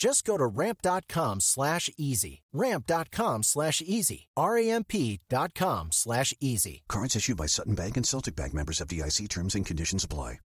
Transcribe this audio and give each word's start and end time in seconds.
Just 0.00 0.24
go 0.24 0.38
to 0.38 0.46
ramp.com 0.46 1.40
slash 1.40 1.90
easy. 1.98 2.40
Ramp.com 2.54 3.42
slash 3.42 3.82
easy. 3.84 4.28
R-A-M-P 4.34 5.20
dot 5.28 5.54
com 5.54 5.92
slash 5.92 6.32
easy. 6.40 6.84
Cards 6.88 7.14
issued 7.14 7.36
by 7.36 7.44
Sutton 7.44 7.74
Bank 7.74 7.98
and 7.98 8.06
Celtic 8.06 8.34
Bank 8.34 8.54
members 8.54 8.80
FDIC 8.80 9.28
terms 9.28 9.54
and 9.54 9.66
conditions 9.66 10.02
apply. 10.02 10.38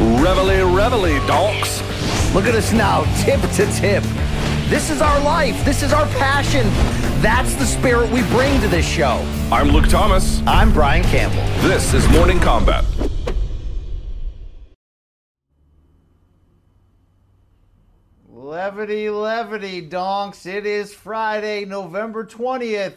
Reveille, 0.00 0.74
reveille, 0.74 1.26
donks. 1.26 1.82
Look 2.34 2.46
at 2.46 2.54
us 2.54 2.72
now, 2.72 3.04
tip 3.22 3.40
to 3.42 3.66
tip. 3.72 4.02
This 4.70 4.88
is 4.88 5.02
our 5.02 5.20
life. 5.20 5.62
This 5.66 5.82
is 5.82 5.92
our 5.92 6.06
passion. 6.06 6.66
That's 7.20 7.54
the 7.56 7.66
spirit 7.66 8.10
we 8.10 8.22
bring 8.28 8.58
to 8.62 8.68
this 8.68 8.88
show. 8.88 9.22
I'm 9.52 9.68
Luke 9.68 9.88
Thomas. 9.88 10.40
I'm 10.46 10.72
Brian 10.72 11.04
Campbell. 11.04 11.44
This 11.68 11.92
is 11.92 12.08
Morning 12.08 12.38
Kombat. 12.38 13.21
Levity, 18.42 19.08
levity, 19.08 19.80
donks. 19.80 20.46
It 20.46 20.66
is 20.66 20.92
Friday, 20.92 21.64
November 21.64 22.26
20th, 22.26 22.94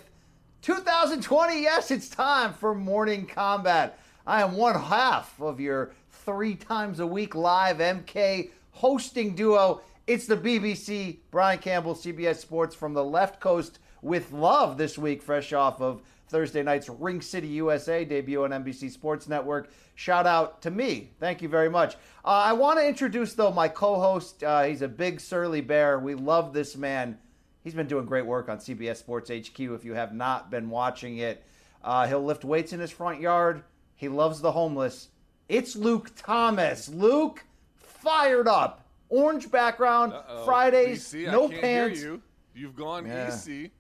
2020. 0.64 1.62
Yes, 1.62 1.92
it's 1.92 2.10
time 2.10 2.52
for 2.52 2.74
Morning 2.74 3.28
Kombat. 3.28 3.92
I 4.26 4.42
am 4.42 4.54
one 4.54 4.74
half 4.74 5.40
of 5.40 5.60
your 5.60 5.92
three 6.10 6.56
times 6.56 7.00
a 7.00 7.06
week 7.06 7.36
live 7.36 7.78
MK 7.78 8.50
hosting 8.72 9.36
duo. 9.36 9.82
It's 10.08 10.26
the 10.26 10.36
BBC, 10.36 11.18
Brian 11.30 11.60
Campbell, 11.60 11.94
CBS 11.94 12.38
Sports 12.38 12.74
from 12.74 12.96
the 12.96 13.04
left 13.04 13.40
coast 13.40 13.78
with 14.02 14.32
love 14.32 14.80
this 14.80 14.98
week, 14.98 15.22
fresh 15.22 15.54
off 15.54 15.80
of 15.80 16.02
Thursday 16.28 16.64
night's 16.64 16.90
Ring 16.90 17.22
City 17.22 17.50
USA 17.50 18.04
debut 18.04 18.46
on 18.46 18.50
NBC 18.50 18.90
Sports 18.90 19.28
Network. 19.28 19.70
Shout 19.96 20.28
out 20.28 20.62
to 20.64 20.72
me. 20.72 21.12
Thank 21.20 21.42
you 21.42 21.48
very 21.50 21.70
much. 21.70 21.96
Uh, 22.24 22.28
I 22.28 22.54
want 22.54 22.80
to 22.80 22.86
introduce, 22.88 23.34
though, 23.34 23.52
my 23.52 23.68
co 23.70 24.00
host. 24.00 24.44
Uh, 24.44 24.64
he's 24.64 24.82
a 24.82 24.88
big 24.88 25.20
surly 25.22 25.62
bear. 25.62 26.00
We 26.00 26.16
love 26.16 26.54
this 26.54 26.76
man. 26.76 27.18
He's 27.64 27.74
been 27.74 27.88
doing 27.88 28.06
great 28.06 28.26
work 28.26 28.50
on 28.50 28.58
CBS 28.60 28.98
Sports 28.98 29.30
HQ 29.32 29.60
if 29.60 29.86
you 29.86 29.94
have 29.94 30.14
not 30.14 30.52
been 30.52 30.70
watching 30.70 31.18
it. 31.18 31.44
Uh, 31.84 32.06
he'll 32.08 32.24
lift 32.24 32.44
weights 32.44 32.74
in 32.74 32.80
his 32.80 32.92
front 32.92 33.22
yard. 33.22 33.64
He 33.96 34.08
loves 34.10 34.42
the 34.42 34.52
homeless. 34.52 35.10
It's 35.48 35.76
Luke 35.76 36.12
Thomas. 36.16 36.90
Luke, 36.90 37.44
fired 37.78 38.48
up. 38.48 38.82
Orange 39.10 39.50
background, 39.50 40.14
Uh-oh. 40.14 40.46
Fridays, 40.46 41.04
BC, 41.14 41.32
no 41.32 41.48
pants. 41.48 42.00
Hear 42.02 42.12
you. 42.14 42.22
You've 42.54 42.76
gone 42.76 43.06
Yeah. 43.06 43.28
easy. 43.30 43.72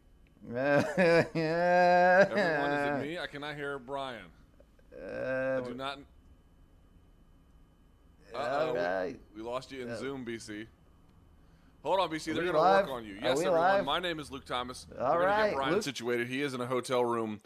yeah. 0.53 2.25
Everyone, 2.29 2.71
is 2.71 3.03
it 3.03 3.07
me? 3.07 3.19
I 3.19 3.27
cannot 3.27 3.55
hear 3.55 3.79
Brian. 3.79 4.21
Uh, 5.01 5.61
I 5.63 5.67
do 5.67 5.73
not. 5.73 5.99
Uh-oh. 8.33 8.67
all 8.67 8.75
right. 8.75 9.15
We 9.35 9.41
lost 9.41 9.71
you 9.71 9.87
in 9.87 9.95
Zoom, 9.97 10.25
BC. 10.25 10.67
Hold 11.83 11.99
on, 11.99 12.09
BC. 12.09 12.25
They're 12.33 12.43
going 12.43 12.47
to 12.47 12.53
work 12.53 12.89
on 12.89 13.05
you. 13.05 13.15
Yes, 13.21 13.37
everyone. 13.39 13.59
live? 13.59 13.85
My 13.85 13.99
name 13.99 14.19
is 14.19 14.31
Luke 14.31 14.45
Thomas. 14.45 14.87
All 14.99 15.15
We're 15.15 15.25
right, 15.25 15.49
get 15.49 15.55
Brian 15.55 15.73
Luke. 15.75 15.83
situated. 15.83 16.27
He 16.27 16.41
is 16.41 16.53
in 16.53 16.61
a 16.61 16.65
hotel 16.65 17.05
room 17.05 17.41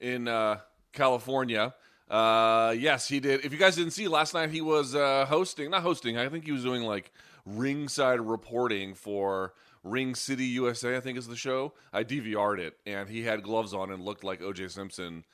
in 0.00 0.26
uh, 0.26 0.58
California. 0.92 1.74
Uh, 2.10 2.74
yes, 2.76 3.08
he 3.08 3.20
did. 3.20 3.44
If 3.44 3.52
you 3.52 3.58
guys 3.58 3.76
didn't 3.76 3.92
see 3.92 4.08
last 4.08 4.34
night, 4.34 4.50
he 4.50 4.60
was 4.60 4.94
uh, 4.94 5.26
hosting. 5.26 5.70
Not 5.70 5.82
hosting. 5.82 6.18
I 6.18 6.28
think 6.28 6.44
he 6.44 6.52
was 6.52 6.62
doing 6.62 6.82
like 6.82 7.12
ringside 7.46 8.20
reporting 8.20 8.94
for 8.94 9.54
Ring 9.84 10.14
City 10.14 10.44
USA. 10.46 10.96
I 10.96 11.00
think 11.00 11.16
is 11.16 11.28
the 11.28 11.36
show. 11.36 11.72
I 11.92 12.04
DVR'd 12.04 12.58
it, 12.58 12.76
and 12.84 13.08
he 13.08 13.22
had 13.22 13.42
gloves 13.42 13.72
on 13.72 13.90
and 13.92 14.02
looked 14.04 14.24
like 14.24 14.42
O.J. 14.42 14.68
Simpson. 14.68 15.24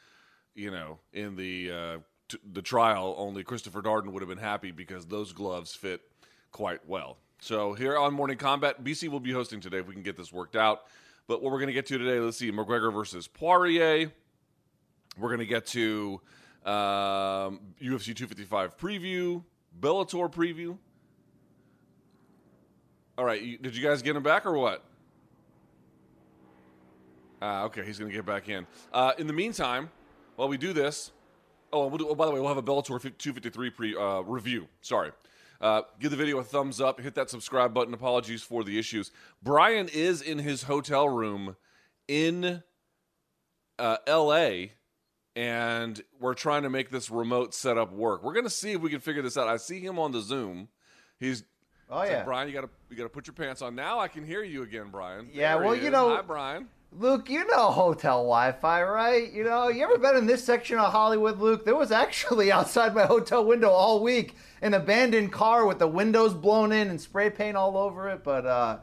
You 0.60 0.70
know, 0.70 0.98
in 1.14 1.36
the 1.36 1.70
uh, 1.70 1.98
t- 2.28 2.36
the 2.52 2.60
trial, 2.60 3.14
only 3.16 3.42
Christopher 3.42 3.80
Darden 3.80 4.12
would 4.12 4.20
have 4.20 4.28
been 4.28 4.36
happy 4.36 4.72
because 4.72 5.06
those 5.06 5.32
gloves 5.32 5.74
fit 5.74 6.02
quite 6.52 6.86
well. 6.86 7.16
So 7.40 7.72
here 7.72 7.96
on 7.96 8.12
Morning 8.12 8.36
Kombat, 8.36 8.82
BC 8.82 9.08
will 9.08 9.20
be 9.20 9.32
hosting 9.32 9.62
today 9.62 9.78
if 9.78 9.86
we 9.88 9.94
can 9.94 10.02
get 10.02 10.18
this 10.18 10.30
worked 10.30 10.56
out. 10.56 10.82
But 11.26 11.40
what 11.42 11.50
we're 11.50 11.60
going 11.60 11.68
to 11.68 11.72
get 11.72 11.86
to 11.86 11.96
today, 11.96 12.20
let's 12.20 12.36
see, 12.36 12.52
McGregor 12.52 12.92
versus 12.92 13.26
Poirier. 13.26 14.12
We're 15.16 15.30
going 15.30 15.38
to 15.38 15.46
get 15.46 15.64
to 15.68 16.20
um, 16.66 17.60
UFC 17.80 18.14
255 18.14 18.76
preview, 18.76 19.42
Bellator 19.80 20.30
preview. 20.30 20.76
All 23.16 23.24
right, 23.24 23.40
you, 23.40 23.56
did 23.56 23.74
you 23.74 23.82
guys 23.82 24.02
get 24.02 24.14
him 24.14 24.22
back 24.22 24.44
or 24.44 24.52
what? 24.52 24.84
Ah, 27.40 27.62
okay, 27.62 27.82
he's 27.82 27.98
going 27.98 28.10
to 28.10 28.14
get 28.14 28.26
back 28.26 28.50
in. 28.50 28.66
Uh, 28.92 29.12
in 29.16 29.26
the 29.26 29.32
meantime, 29.32 29.88
while 30.40 30.48
we 30.48 30.56
do 30.56 30.72
this, 30.72 31.12
oh, 31.70 31.86
we'll 31.88 31.98
do, 31.98 32.08
oh, 32.08 32.14
by 32.14 32.24
the 32.24 32.32
way, 32.32 32.40
we'll 32.40 32.48
have 32.48 32.56
a 32.56 32.62
Bellator 32.62 32.98
253 32.98 33.70
pre 33.70 33.94
uh, 33.94 34.20
review. 34.22 34.68
Sorry. 34.80 35.10
Uh, 35.60 35.82
give 36.00 36.10
the 36.10 36.16
video 36.16 36.38
a 36.38 36.42
thumbs 36.42 36.80
up. 36.80 36.98
Hit 36.98 37.14
that 37.16 37.28
subscribe 37.28 37.74
button. 37.74 37.92
Apologies 37.92 38.42
for 38.42 38.64
the 38.64 38.78
issues. 38.78 39.10
Brian 39.42 39.86
is 39.92 40.22
in 40.22 40.38
his 40.38 40.62
hotel 40.62 41.06
room 41.06 41.56
in 42.08 42.62
uh, 43.78 43.98
L.A. 44.06 44.72
and 45.36 46.00
we're 46.18 46.32
trying 46.32 46.62
to 46.62 46.70
make 46.70 46.88
this 46.88 47.10
remote 47.10 47.52
setup 47.52 47.92
work. 47.92 48.24
We're 48.24 48.32
gonna 48.32 48.48
see 48.48 48.72
if 48.72 48.80
we 48.80 48.88
can 48.88 49.00
figure 49.00 49.20
this 49.20 49.36
out. 49.36 49.46
I 49.46 49.58
see 49.58 49.80
him 49.80 49.98
on 49.98 50.12
the 50.12 50.22
Zoom. 50.22 50.68
He's 51.18 51.44
Oh, 51.90 52.00
it's 52.00 52.08
like, 52.08 52.18
yeah. 52.18 52.24
Brian, 52.24 52.48
you 52.48 52.54
gotta 52.54 52.70
you 52.88 52.96
gotta 52.96 53.10
put 53.10 53.26
your 53.26 53.34
pants 53.34 53.60
on. 53.60 53.74
Now 53.74 54.00
I 54.00 54.08
can 54.08 54.24
hear 54.24 54.42
you 54.42 54.62
again, 54.62 54.86
Brian. 54.90 55.28
Yeah, 55.34 55.56
There 55.58 55.66
well, 55.66 55.76
you 55.76 55.90
know- 55.90 56.16
hi, 56.16 56.22
Brian. 56.22 56.68
Luke, 56.92 57.30
you 57.30 57.46
know 57.46 57.70
hotel 57.70 58.18
Wi-Fi, 58.18 58.82
right? 58.82 59.32
You 59.32 59.44
know, 59.44 59.68
you 59.68 59.84
ever 59.84 59.96
been 59.96 60.16
in 60.16 60.26
this 60.26 60.42
section 60.42 60.76
of 60.76 60.90
Hollywood, 60.90 61.38
Luke? 61.38 61.64
There 61.64 61.76
was 61.76 61.92
actually 61.92 62.50
outside 62.52 62.94
my 62.96 63.04
hotel 63.04 63.44
window 63.44 63.70
all 63.70 64.02
week 64.02 64.34
an 64.60 64.74
abandoned 64.74 65.32
car 65.32 65.66
with 65.66 65.78
the 65.78 65.86
windows 65.86 66.34
blown 66.34 66.72
in 66.72 66.90
and 66.90 67.00
spray 67.00 67.30
paint 67.30 67.56
all 67.56 67.76
over 67.76 68.08
it. 68.08 68.24
But 68.24 68.44
uh, 68.44 68.78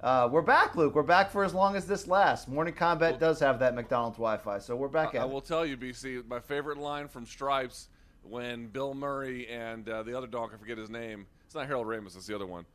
uh, 0.00 0.28
we're 0.32 0.42
back, 0.42 0.74
Luke. 0.74 0.96
We're 0.96 1.04
back 1.04 1.30
for 1.30 1.44
as 1.44 1.54
long 1.54 1.76
as 1.76 1.86
this 1.86 2.08
lasts. 2.08 2.48
Morning 2.48 2.74
Kombat 2.74 3.20
does 3.20 3.38
have 3.38 3.60
that 3.60 3.76
McDonald's 3.76 4.16
Wi-Fi, 4.16 4.58
so 4.58 4.74
we're 4.74 4.88
back 4.88 5.14
I, 5.14 5.18
I 5.18 5.24
will 5.24 5.38
it. 5.38 5.44
tell 5.44 5.64
you, 5.64 5.76
BC, 5.76 6.26
my 6.26 6.40
favorite 6.40 6.78
line 6.78 7.06
from 7.06 7.24
Stripes 7.24 7.88
when 8.24 8.66
Bill 8.66 8.92
Murray 8.92 9.46
and 9.48 9.88
uh, 9.88 10.02
the 10.02 10.18
other 10.18 10.26
dog, 10.26 10.50
I 10.52 10.56
forget 10.56 10.78
his 10.78 10.90
name. 10.90 11.26
It's 11.46 11.54
not 11.54 11.68
Harold 11.68 11.86
Ramis, 11.86 12.16
it's 12.16 12.26
the 12.26 12.34
other 12.34 12.46
one. 12.46 12.66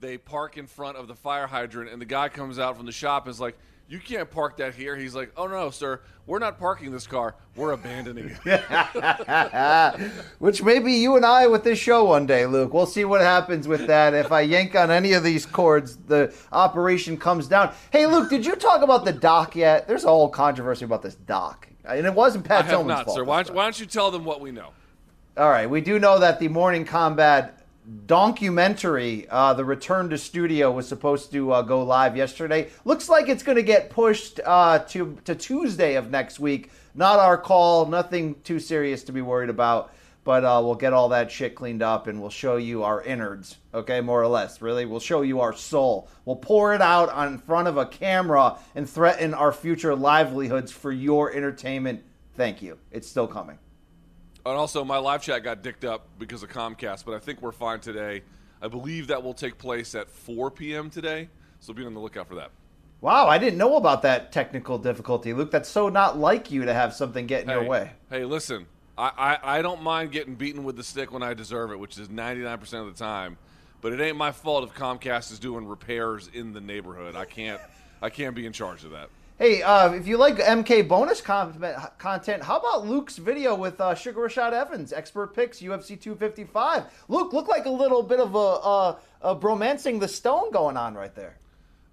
They 0.00 0.16
park 0.16 0.56
in 0.56 0.66
front 0.66 0.96
of 0.96 1.08
the 1.08 1.14
fire 1.14 1.46
hydrant, 1.46 1.90
and 1.90 2.00
the 2.00 2.06
guy 2.06 2.30
comes 2.30 2.58
out 2.58 2.78
from 2.78 2.86
the 2.86 2.92
shop 2.92 3.26
and 3.26 3.30
is 3.30 3.38
like, 3.38 3.58
"You 3.90 3.98
can't 3.98 4.30
park 4.30 4.56
that 4.58 4.74
here." 4.74 4.96
He's 4.96 5.14
like, 5.14 5.32
"Oh 5.36 5.46
no, 5.46 5.70
sir, 5.70 6.00
we're 6.26 6.38
not 6.38 6.58
parking 6.58 6.92
this 6.92 7.06
car. 7.06 7.34
We're 7.56 7.72
abandoning 7.72 8.34
it." 8.44 10.20
Which 10.38 10.62
may 10.62 10.78
be 10.78 10.92
you 10.92 11.16
and 11.16 11.26
I 11.26 11.46
with 11.48 11.64
this 11.64 11.78
show 11.78 12.04
one 12.04 12.24
day, 12.24 12.46
Luke. 12.46 12.72
We'll 12.72 12.86
see 12.86 13.04
what 13.04 13.20
happens 13.20 13.66
with 13.68 13.86
that. 13.88 14.14
If 14.14 14.30
I 14.32 14.42
yank 14.42 14.74
on 14.76 14.90
any 14.90 15.12
of 15.12 15.22
these 15.24 15.44
cords, 15.44 15.96
the 15.96 16.32
operation 16.52 17.16
comes 17.18 17.48
down. 17.48 17.74
Hey, 17.90 18.06
Luke, 18.06 18.30
did 18.30 18.46
you 18.46 18.56
talk 18.56 18.82
about 18.82 19.04
the 19.04 19.12
dock 19.12 19.56
yet? 19.56 19.86
There's 19.88 20.04
a 20.04 20.08
whole 20.08 20.28
controversy 20.28 20.84
about 20.84 21.02
this 21.02 21.16
dock, 21.16 21.68
And 21.84 22.06
it 22.06 22.14
wasn't 22.14 22.46
I 22.46 22.48
Pat 22.48 22.64
have 22.66 22.70
Tillman's 22.74 22.88
not, 22.88 23.04
fault. 23.06 23.16
sir. 23.16 23.24
Why 23.24 23.42
don't, 23.42 23.54
why 23.56 23.64
don't 23.64 23.78
you 23.80 23.86
tell 23.86 24.10
them 24.10 24.24
what 24.24 24.40
we 24.40 24.52
know? 24.52 24.70
All 25.36 25.50
right, 25.50 25.68
we 25.68 25.80
do 25.80 25.98
know 25.98 26.18
that 26.18 26.38
the 26.38 26.48
Morning 26.48 26.84
Kombat 26.84 27.52
documentary, 28.06 29.26
uh, 29.28 29.54
The 29.54 29.64
Return 29.64 30.10
to 30.10 30.18
Studio, 30.18 30.70
was 30.70 30.86
supposed 30.88 31.32
to 31.32 31.52
uh, 31.52 31.62
go 31.62 31.82
live 31.82 32.16
yesterday. 32.16 32.68
Looks 32.84 33.08
like 33.08 33.28
it's 33.28 33.42
going 33.42 33.56
to 33.56 33.62
get 33.62 33.90
pushed 33.90 34.40
uh, 34.44 34.80
to 34.90 35.18
to 35.24 35.34
Tuesday 35.34 35.94
of 35.94 36.10
next 36.10 36.40
week. 36.40 36.70
Not 36.94 37.18
our 37.18 37.38
call. 37.38 37.86
Nothing 37.86 38.36
too 38.42 38.60
serious 38.60 39.04
to 39.04 39.12
be 39.12 39.22
worried 39.22 39.50
about. 39.50 39.92
But 40.22 40.44
uh, 40.44 40.60
we'll 40.62 40.74
get 40.74 40.92
all 40.92 41.08
that 41.08 41.30
shit 41.30 41.54
cleaned 41.54 41.82
up 41.82 42.06
and 42.06 42.20
we'll 42.20 42.28
show 42.28 42.56
you 42.56 42.82
our 42.82 43.02
innards, 43.02 43.56
okay, 43.72 44.02
more 44.02 44.20
or 44.20 44.28
less. 44.28 44.60
Really, 44.60 44.84
we'll 44.84 45.00
show 45.00 45.22
you 45.22 45.40
our 45.40 45.54
soul. 45.54 46.08
We'll 46.26 46.36
pour 46.36 46.74
it 46.74 46.82
out 46.82 47.08
on 47.08 47.38
front 47.38 47.68
of 47.68 47.78
a 47.78 47.86
camera 47.86 48.58
and 48.74 48.88
threaten 48.88 49.32
our 49.32 49.50
future 49.50 49.94
livelihoods 49.94 50.72
for 50.72 50.92
your 50.92 51.32
entertainment. 51.32 52.02
Thank 52.34 52.60
you. 52.60 52.78
It's 52.90 53.08
still 53.08 53.26
coming. 53.26 53.58
And 54.46 54.56
also, 54.56 54.84
my 54.84 54.96
live 54.98 55.22
chat 55.22 55.44
got 55.44 55.62
dicked 55.62 55.84
up 55.84 56.06
because 56.18 56.42
of 56.42 56.48
Comcast, 56.48 57.04
but 57.04 57.14
I 57.14 57.18
think 57.18 57.42
we're 57.42 57.52
fine 57.52 57.80
today. 57.80 58.22
I 58.62 58.68
believe 58.68 59.08
that 59.08 59.22
will 59.22 59.34
take 59.34 59.58
place 59.58 59.94
at 59.94 60.08
4 60.08 60.50
p.m. 60.50 60.90
today, 60.90 61.28
so 61.60 61.72
be 61.72 61.84
on 61.84 61.94
the 61.94 62.00
lookout 62.00 62.28
for 62.28 62.34
that. 62.36 62.50
Wow, 63.02 63.26
I 63.28 63.38
didn't 63.38 63.58
know 63.58 63.76
about 63.76 64.02
that 64.02 64.32
technical 64.32 64.78
difficulty, 64.78 65.32
Luke. 65.32 65.50
That's 65.50 65.68
so 65.68 65.88
not 65.88 66.18
like 66.18 66.50
you 66.50 66.64
to 66.66 66.74
have 66.74 66.92
something 66.94 67.26
get 67.26 67.42
in 67.42 67.48
Hey, 67.48 67.54
your 67.54 67.64
way. 67.64 67.90
hey, 68.10 68.24
listen, 68.24 68.66
I, 68.98 69.38
I, 69.42 69.58
I 69.58 69.62
don't 69.62 69.82
mind 69.82 70.12
getting 70.12 70.34
beaten 70.34 70.64
with 70.64 70.76
the 70.76 70.84
stick 70.84 71.10
when 71.12 71.22
I 71.22 71.32
deserve 71.32 71.70
it, 71.70 71.78
which 71.78 71.98
is 71.98 72.08
99% 72.08 72.60
of 72.74 72.86
the 72.86 72.98
time. 72.98 73.38
But 73.80 73.94
it 73.94 74.00
ain't 74.02 74.18
my 74.18 74.32
fault 74.32 74.64
if 74.64 74.74
Comcast 74.74 75.32
is 75.32 75.38
doing 75.38 75.66
repairs 75.66 76.28
in 76.32 76.52
the 76.52 76.60
neighborhood. 76.60 77.16
I 77.16 77.24
can't 77.24 77.60
I 78.02 78.10
can't 78.10 78.34
be 78.34 78.44
in 78.44 78.52
charge 78.52 78.84
of 78.84 78.90
that. 78.90 79.08
Hey, 79.40 79.62
uh, 79.62 79.94
if 79.94 80.06
you 80.06 80.18
like 80.18 80.36
MK 80.36 80.86
bonus 80.86 81.22
con- 81.22 81.54
content, 81.96 82.42
how 82.42 82.58
about 82.58 82.86
Luke's 82.86 83.16
video 83.16 83.54
with 83.54 83.80
uh, 83.80 83.94
Sugar 83.94 84.20
Rashad 84.20 84.52
Evans, 84.52 84.92
expert 84.92 85.34
picks, 85.34 85.62
UFC 85.62 85.98
255? 85.98 86.84
Luke 87.08 87.32
looked 87.32 87.48
like 87.48 87.64
a 87.64 87.70
little 87.70 88.02
bit 88.02 88.20
of 88.20 88.34
a, 88.34 88.38
a, 88.38 88.98
a 89.22 89.34
bromancing 89.34 89.98
the 89.98 90.08
stone 90.08 90.50
going 90.50 90.76
on 90.76 90.92
right 90.92 91.14
there. 91.14 91.38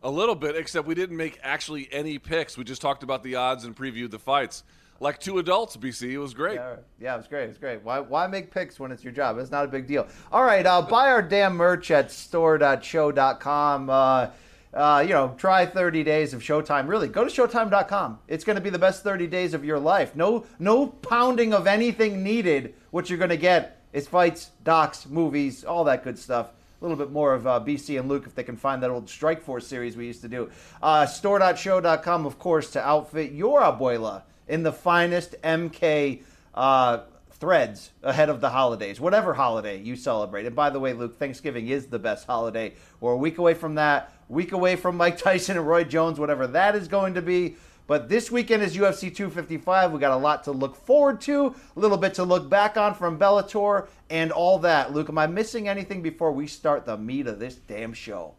A 0.04 0.12
little 0.12 0.36
bit, 0.36 0.58
except 0.58 0.86
we 0.86 0.94
didn't 0.94 1.16
make 1.16 1.40
actually 1.42 1.88
any 1.90 2.20
picks. 2.20 2.58
We 2.58 2.66
just 2.66 2.82
talked 2.82 3.02
about 3.02 3.24
the 3.24 3.36
odds 3.36 3.64
and 3.64 3.74
previewed 3.74 4.12
the 4.12 4.20
fights. 4.20 4.64
Like 5.00 5.18
two 5.18 5.38
adults, 5.38 5.78
BC. 5.78 6.12
It 6.12 6.18
was 6.18 6.34
great. 6.34 6.56
Yeah, 6.56 6.76
yeah, 7.00 7.14
it 7.14 7.18
was 7.18 7.28
great. 7.28 7.46
It 7.46 7.50
was 7.50 7.58
great. 7.60 7.82
Why, 7.82 8.02
why 8.02 8.28
make 8.28 8.52
picks 8.52 8.78
when 8.78 8.92
it's 8.92 9.06
your 9.06 9.14
job? 9.14 9.38
It's 9.38 9.52
not 9.52 9.64
a 9.64 9.70
big 9.70 9.88
deal. 9.88 10.06
All 10.34 10.44
right, 10.44 10.66
uh, 10.66 10.82
buy 10.82 11.12
our 11.12 11.22
damn 11.22 11.56
merch 11.56 11.92
at 11.92 12.12
store.sho.com. 12.12 13.90
Uh, 13.90 14.28
uh, 14.78 15.00
you 15.00 15.10
know, 15.10 15.34
try 15.38 15.66
30 15.66 16.04
days 16.04 16.34
of 16.36 16.42
Showtime. 16.42 16.88
Really, 16.88 17.08
go 17.08 17.28
to 17.28 17.30
Showtime.com. 17.30 18.20
It's 18.28 18.44
going 18.44 18.58
to 18.58 18.62
be 18.62 18.70
the 18.70 18.78
best 18.78 19.04
30 19.04 19.26
days 19.26 19.56
of 19.56 19.66
your 19.66 19.80
life. 19.80 20.16
No, 20.16 20.46
no 20.60 20.88
pounding 20.88 21.52
of 21.54 21.66
anything 21.66 22.24
needed. 22.24 22.76
What 22.92 23.10
you're 23.10 23.18
going 23.18 23.32
to 23.32 23.38
get 23.38 23.82
is 23.92 24.08
fights, 24.08 24.52
docs, 24.64 25.08
movies, 25.08 25.64
all 25.64 25.84
that 25.86 26.04
good 26.04 26.20
stuff. 26.20 26.52
A 26.80 26.86
little 26.86 26.96
bit 26.96 27.12
more 27.12 27.34
of 27.34 27.48
uh, 27.48 27.60
BC 27.60 28.00
and 28.00 28.08
Luke 28.08 28.26
if 28.28 28.36
they 28.36 28.44
can 28.44 28.56
find 28.56 28.84
that 28.84 28.92
old 28.92 29.08
Strikeforce 29.08 29.64
series 29.64 29.98
we 29.98 30.06
used 30.06 30.22
to 30.22 30.28
do. 30.28 30.52
Uh, 30.82 31.08
store.sho.com, 31.08 32.28
of 32.28 32.38
course, 32.38 32.70
to 32.72 32.88
outfit 32.88 33.32
your 33.32 33.62
abuela 33.62 34.22
in 34.48 34.62
the 34.62 34.72
finest 34.72 35.36
MK 35.44 36.22
uh, 36.54 37.00
threads 37.40 37.92
ahead 38.04 38.30
of 38.30 38.42
the 38.42 38.50
holidays, 38.50 39.00
whatever 39.00 39.34
holiday 39.34 39.80
you 39.80 39.96
celebrate. 39.96 40.46
And 40.46 40.56
by 40.56 40.70
the 40.70 40.80
way, 40.80 40.94
Luke, 40.94 41.18
Thanksgiving 41.18 41.68
is 41.68 41.88
the 41.88 42.00
best 42.00 42.26
holiday. 42.26 42.74
We're 43.00 43.14
a 43.14 43.18
week 43.18 43.38
away 43.38 43.54
from 43.54 43.76
that, 43.76 44.12
week 44.28 44.52
away 44.52 44.76
from 44.76 44.98
Mike 44.98 45.18
Tyson 45.24 45.58
and 45.58 45.68
Roy 45.68 45.84
Jones, 45.84 46.20
whatever 46.20 46.48
that 46.48 46.76
is 46.76 46.88
going 46.88 47.14
to 47.14 47.22
be. 47.22 47.56
But 47.86 48.10
this 48.10 48.30
weekend 48.30 48.64
is 48.64 48.76
UFC 48.76 49.14
255. 49.16 49.94
We 49.94 50.00
got 50.00 50.12
a 50.12 50.18
lot 50.18 50.44
to 50.44 50.52
look 50.52 50.76
forward 50.76 51.22
to, 51.22 51.56
a 51.76 51.80
little 51.80 51.98
bit 51.98 52.16
to 52.16 52.26
look 52.26 52.50
back 52.50 52.76
on 52.76 52.94
from 52.94 53.18
Bellator, 53.18 53.88
and 54.10 54.32
all 54.32 54.60
that. 54.60 54.94
Luke, 54.94 55.08
am 55.08 55.18
I 55.18 55.28
missing 55.28 55.70
anything 55.70 56.02
before 56.02 56.34
we 56.34 56.48
start 56.48 56.86
the 56.86 56.98
meat 56.98 57.28
of 57.28 57.40
this 57.40 57.56
damn 57.56 57.94
show? 57.94 58.34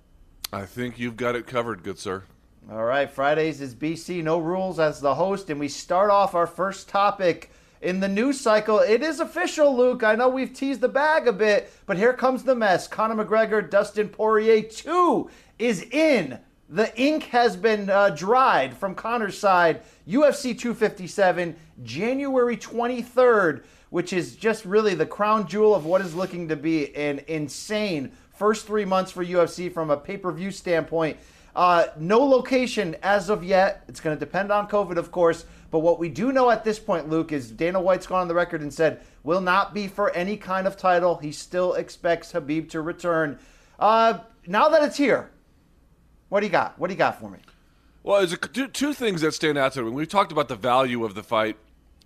I 0.52 0.66
think 0.66 0.98
you've 0.98 1.16
got 1.16 1.34
it 1.34 1.46
covered, 1.46 1.82
good 1.82 1.98
sir. 1.98 2.24
All 2.70 2.84
right, 2.84 3.10
Fridays 3.10 3.62
is 3.62 3.74
BC, 3.74 4.22
no 4.22 4.38
rules 4.38 4.78
as 4.78 5.00
the 5.00 5.14
host, 5.14 5.48
and 5.48 5.58
we 5.58 5.68
start 5.68 6.10
off 6.10 6.34
our 6.34 6.46
first 6.46 6.90
topic 6.90 7.50
in 7.80 8.00
the 8.00 8.08
news 8.08 8.40
cycle. 8.40 8.78
It 8.80 9.02
is 9.02 9.20
official, 9.20 9.76
Luke. 9.76 10.02
I 10.02 10.14
know 10.14 10.28
we've 10.28 10.52
teased 10.52 10.80
the 10.80 10.88
bag 10.88 11.28
a 11.28 11.32
bit, 11.32 11.72
but 11.86 11.96
here 11.96 12.12
comes 12.12 12.42
the 12.42 12.54
mess. 12.54 12.88
Conor 12.88 13.24
McGregor, 13.24 13.68
Dustin 13.68 14.08
Poirier 14.08 14.62
2 14.62 15.30
is 15.58 15.82
in. 15.82 16.38
The 16.68 16.94
ink 17.00 17.24
has 17.24 17.56
been 17.56 17.88
uh, 17.88 18.10
dried 18.10 18.76
from 18.76 18.94
Conor's 18.94 19.38
side. 19.38 19.82
UFC 20.06 20.58
257, 20.58 21.56
January 21.82 22.56
23rd, 22.56 23.62
which 23.90 24.12
is 24.12 24.36
just 24.36 24.64
really 24.64 24.94
the 24.94 25.06
crown 25.06 25.46
jewel 25.48 25.74
of 25.74 25.86
what 25.86 26.02
is 26.02 26.14
looking 26.14 26.48
to 26.48 26.56
be 26.56 26.94
an 26.94 27.20
insane 27.26 28.12
first 28.34 28.66
three 28.66 28.84
months 28.84 29.10
for 29.10 29.24
UFC 29.24 29.72
from 29.72 29.90
a 29.90 29.96
pay 29.96 30.16
per 30.16 30.30
view 30.30 30.50
standpoint. 30.50 31.16
Uh, 31.58 31.88
no 31.98 32.20
location 32.20 32.94
as 33.02 33.28
of 33.28 33.42
yet. 33.42 33.82
It's 33.88 33.98
going 33.98 34.16
to 34.16 34.20
depend 34.20 34.52
on 34.52 34.68
COVID, 34.68 34.96
of 34.96 35.10
course. 35.10 35.44
But 35.72 35.80
what 35.80 35.98
we 35.98 36.08
do 36.08 36.30
know 36.30 36.50
at 36.50 36.62
this 36.62 36.78
point, 36.78 37.08
Luke, 37.08 37.32
is 37.32 37.50
Dana 37.50 37.80
White's 37.80 38.06
gone 38.06 38.20
on 38.20 38.28
the 38.28 38.34
record 38.34 38.62
and 38.62 38.72
said 38.72 39.00
will 39.24 39.40
not 39.40 39.74
be 39.74 39.88
for 39.88 40.10
any 40.14 40.36
kind 40.36 40.68
of 40.68 40.76
title. 40.76 41.16
He 41.16 41.32
still 41.32 41.74
expects 41.74 42.30
Khabib 42.30 42.70
to 42.70 42.80
return. 42.80 43.40
Uh, 43.76 44.20
now 44.46 44.68
that 44.68 44.84
it's 44.84 44.96
here, 44.96 45.32
what 46.28 46.40
do 46.40 46.46
you 46.46 46.52
got? 46.52 46.78
What 46.78 46.86
do 46.86 46.94
you 46.94 46.98
got 46.98 47.18
for 47.18 47.28
me? 47.28 47.40
Well, 48.04 48.24
there's 48.24 48.38
two, 48.38 48.68
two 48.68 48.94
things 48.94 49.22
that 49.22 49.34
stand 49.34 49.58
out 49.58 49.72
to 49.72 49.82
me. 49.82 49.90
We've 49.90 50.08
talked 50.08 50.30
about 50.30 50.46
the 50.46 50.54
value 50.54 51.04
of 51.04 51.16
the 51.16 51.24
fight 51.24 51.56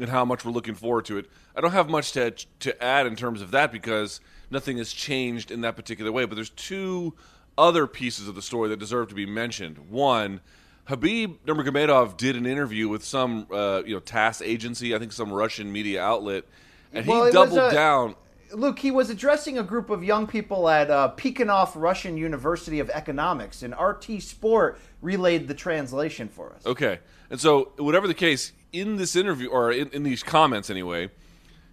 and 0.01 0.09
how 0.09 0.25
much 0.25 0.47
we're 0.47 0.53
looking 0.53 0.75
forward 0.75 1.05
to 1.05 1.19
it. 1.19 1.31
I 1.55 1.61
don't 1.61 1.73
have 1.73 1.91
much 1.91 2.13
to 2.13 2.31
to 2.31 2.83
add 2.83 3.07
in 3.07 3.17
terms 3.17 3.43
of 3.43 3.51
that 3.51 3.71
because 3.71 4.19
nothing 4.51 4.79
has 4.79 4.95
changed 4.95 5.51
in 5.51 5.61
that 5.61 5.77
particular 5.77 6.11
way. 6.11 6.25
But 6.25 6.37
there's 6.37 6.49
two 6.49 7.13
other 7.57 7.87
pieces 7.87 8.29
of 8.29 8.35
the 8.35 8.43
story 8.43 8.69
that 8.71 8.79
deserve 8.79 9.09
to 9.09 9.15
be 9.15 9.27
mentioned. 9.27 9.79
One, 9.91 10.41
Khabib 10.89 11.39
Nurmagomedov 11.47 12.17
did 12.17 12.37
an 12.37 12.47
interview 12.47 12.89
with 12.89 13.05
some 13.05 13.47
uh, 13.53 13.83
you 13.85 13.95
know 13.95 14.01
TASS 14.01 14.43
agency, 14.43 14.95
I 14.95 14.99
think 14.99 15.13
some 15.13 15.33
Russian 15.33 15.73
media 15.73 16.03
outlet, 16.03 16.45
and 16.93 17.07
Well, 17.07 17.27
he 17.27 17.33
doubled 17.33 17.59
a- 17.59 17.71
down. 17.73 18.17
Luke, 18.55 18.79
he 18.79 18.91
was 18.91 19.09
addressing 19.09 19.59
a 19.59 19.63
group 19.63 19.89
of 19.89 20.05
young 20.05 20.27
people 20.27 20.69
at 20.69 20.91
uh, 20.91 21.13
Plekhanov 21.17 21.73
Russian 21.75 22.19
University 22.19 22.81
of 22.81 22.91
Economics, 22.91 23.63
and 23.63 23.75
RT 23.79 24.21
Sport 24.23 24.79
relayed 25.01 25.49
the 25.49 25.55
translation 25.55 26.29
for 26.29 26.53
us. 26.53 26.67
Okay. 26.67 26.99
And 27.31 27.41
so, 27.41 27.73
whatever 27.79 28.07
the 28.07 28.13
case, 28.15 28.53
in 28.73 28.97
this 28.97 29.17
interview, 29.17 29.49
or 29.49 29.73
in, 29.73 29.89
in 29.91 30.03
these 30.03 30.23
comments 30.23 30.69
anyway, 30.69 31.11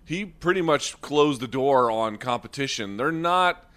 he 0.06 0.24
pretty 0.26 0.62
much 0.62 1.00
closed 1.02 1.42
the 1.42 1.48
door 1.50 1.92
on 1.92 2.18
competition. 2.18 2.96
They're 2.96 3.12
not, 3.12 3.69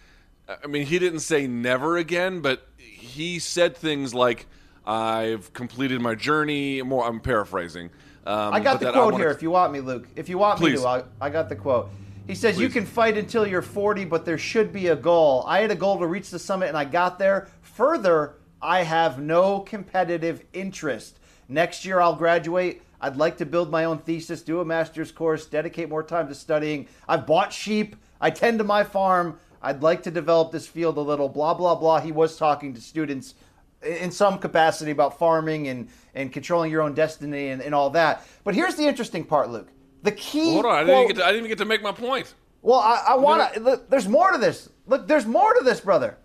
I 0.48 0.66
mean, 0.66 0.86
he 0.86 0.98
didn't 0.98 1.20
say 1.20 1.46
never 1.46 1.96
again, 1.96 2.40
but 2.40 2.68
he 2.78 3.38
said 3.38 3.76
things 3.76 4.14
like, 4.14 4.46
I've 4.84 5.52
completed 5.52 6.00
my 6.00 6.14
journey. 6.14 6.82
More, 6.82 7.06
I'm 7.06 7.20
paraphrasing. 7.20 7.90
Um, 8.26 8.54
I 8.54 8.60
got 8.60 8.80
the 8.80 8.92
quote 8.92 9.14
here 9.14 9.30
if 9.30 9.42
you 9.42 9.50
want 9.50 9.72
me, 9.72 9.80
Luke. 9.80 10.06
If 10.16 10.28
you 10.28 10.38
want 10.38 10.60
me 10.60 10.70
Please. 10.70 10.82
to, 10.82 10.88
I, 10.88 11.04
I 11.20 11.30
got 11.30 11.48
the 11.48 11.56
quote. 11.56 11.90
He 12.26 12.34
says, 12.34 12.58
You 12.58 12.68
can 12.68 12.86
fight 12.86 13.18
until 13.18 13.46
you're 13.46 13.62
40, 13.62 14.04
but 14.04 14.24
there 14.24 14.38
should 14.38 14.72
be 14.72 14.88
a 14.88 14.96
goal. 14.96 15.44
I 15.46 15.60
had 15.60 15.70
a 15.70 15.76
goal 15.76 15.98
to 15.98 16.06
reach 16.06 16.30
the 16.30 16.38
summit, 16.38 16.68
and 16.68 16.76
I 16.76 16.84
got 16.84 17.18
there. 17.18 17.48
Further, 17.62 18.34
I 18.60 18.82
have 18.84 19.20
no 19.20 19.60
competitive 19.60 20.44
interest. 20.52 21.18
Next 21.48 21.84
year, 21.84 22.00
I'll 22.00 22.14
graduate. 22.14 22.82
I'd 23.00 23.16
like 23.16 23.36
to 23.38 23.46
build 23.46 23.70
my 23.70 23.84
own 23.84 23.98
thesis, 23.98 24.42
do 24.42 24.60
a 24.60 24.64
master's 24.64 25.10
course, 25.10 25.46
dedicate 25.46 25.88
more 25.88 26.04
time 26.04 26.28
to 26.28 26.34
studying. 26.34 26.86
I've 27.08 27.26
bought 27.26 27.52
sheep. 27.52 27.96
I 28.20 28.30
tend 28.30 28.58
to 28.58 28.64
my 28.64 28.84
farm. 28.84 29.40
I'd 29.62 29.82
like 29.82 30.02
to 30.02 30.10
develop 30.10 30.52
this 30.52 30.66
field 30.66 30.96
a 30.98 31.00
little. 31.00 31.28
Blah, 31.28 31.54
blah, 31.54 31.76
blah. 31.76 32.00
He 32.00 32.12
was 32.12 32.36
talking 32.36 32.74
to 32.74 32.80
students 32.80 33.34
in 33.82 34.10
some 34.10 34.38
capacity 34.38 34.90
about 34.90 35.18
farming 35.18 35.68
and, 35.68 35.88
and 36.14 36.32
controlling 36.32 36.70
your 36.70 36.82
own 36.82 36.94
destiny 36.94 37.48
and, 37.48 37.62
and 37.62 37.74
all 37.74 37.90
that. 37.90 38.26
But 38.44 38.54
here's 38.54 38.74
the 38.74 38.84
interesting 38.86 39.24
part, 39.24 39.50
Luke. 39.50 39.68
The 40.02 40.12
key. 40.12 40.54
Hold 40.54 40.66
on, 40.66 40.74
I 40.74 40.80
didn't, 40.80 40.94
quote- 40.94 41.08
get 41.08 41.16
to, 41.16 41.24
I 41.24 41.26
didn't 41.28 41.38
even 41.38 41.48
get 41.48 41.58
to 41.58 41.64
make 41.64 41.82
my 41.82 41.92
point. 41.92 42.34
well, 42.60 42.80
I, 42.80 43.04
I 43.10 43.14
want 43.16 43.54
to. 43.54 43.82
There's 43.88 44.08
more 44.08 44.32
to 44.32 44.38
this. 44.38 44.68
Look, 44.86 45.06
there's 45.06 45.26
more 45.26 45.54
to 45.54 45.64
this, 45.64 45.80
brother. 45.80 46.18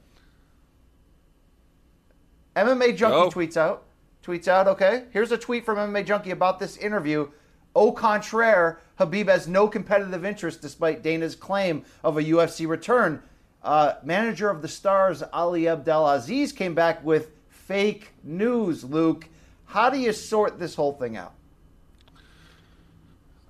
MMA 2.56 2.98
Junkie 2.98 3.30
Go. 3.30 3.30
tweets 3.30 3.56
out. 3.56 3.84
Tweets 4.24 4.48
out, 4.48 4.68
okay? 4.68 5.06
Here's 5.12 5.32
a 5.32 5.38
tweet 5.38 5.64
from 5.64 5.78
MMA 5.78 6.06
Junkie 6.06 6.32
about 6.32 6.60
this 6.60 6.76
interview. 6.76 7.30
Au 7.78 7.92
contraire, 7.92 8.80
Khabib 9.00 9.28
has 9.28 9.48
no 9.48 9.68
competitive 9.68 10.26
interest 10.26 10.64
despite 10.64 11.04
Dana's 11.04 11.36
claim 11.36 11.84
of 12.04 12.18
a 12.18 12.24
UFC 12.24 12.68
return. 12.68 13.22
Uh, 13.62 13.94
manager 14.04 14.50
of 14.50 14.64
the 14.64 14.68
Stars, 14.68 15.22
Ali 15.32 15.68
Abdelaziz, 15.68 16.54
came 16.54 16.74
back 16.74 17.06
with 17.06 17.30
fake 17.50 18.14
news, 18.24 18.84
Luke. 18.84 19.30
How 19.66 19.92
do 19.92 20.00
you 20.00 20.12
sort 20.12 20.58
this 20.58 20.74
whole 20.74 20.94
thing 20.94 21.18
out? 21.18 21.36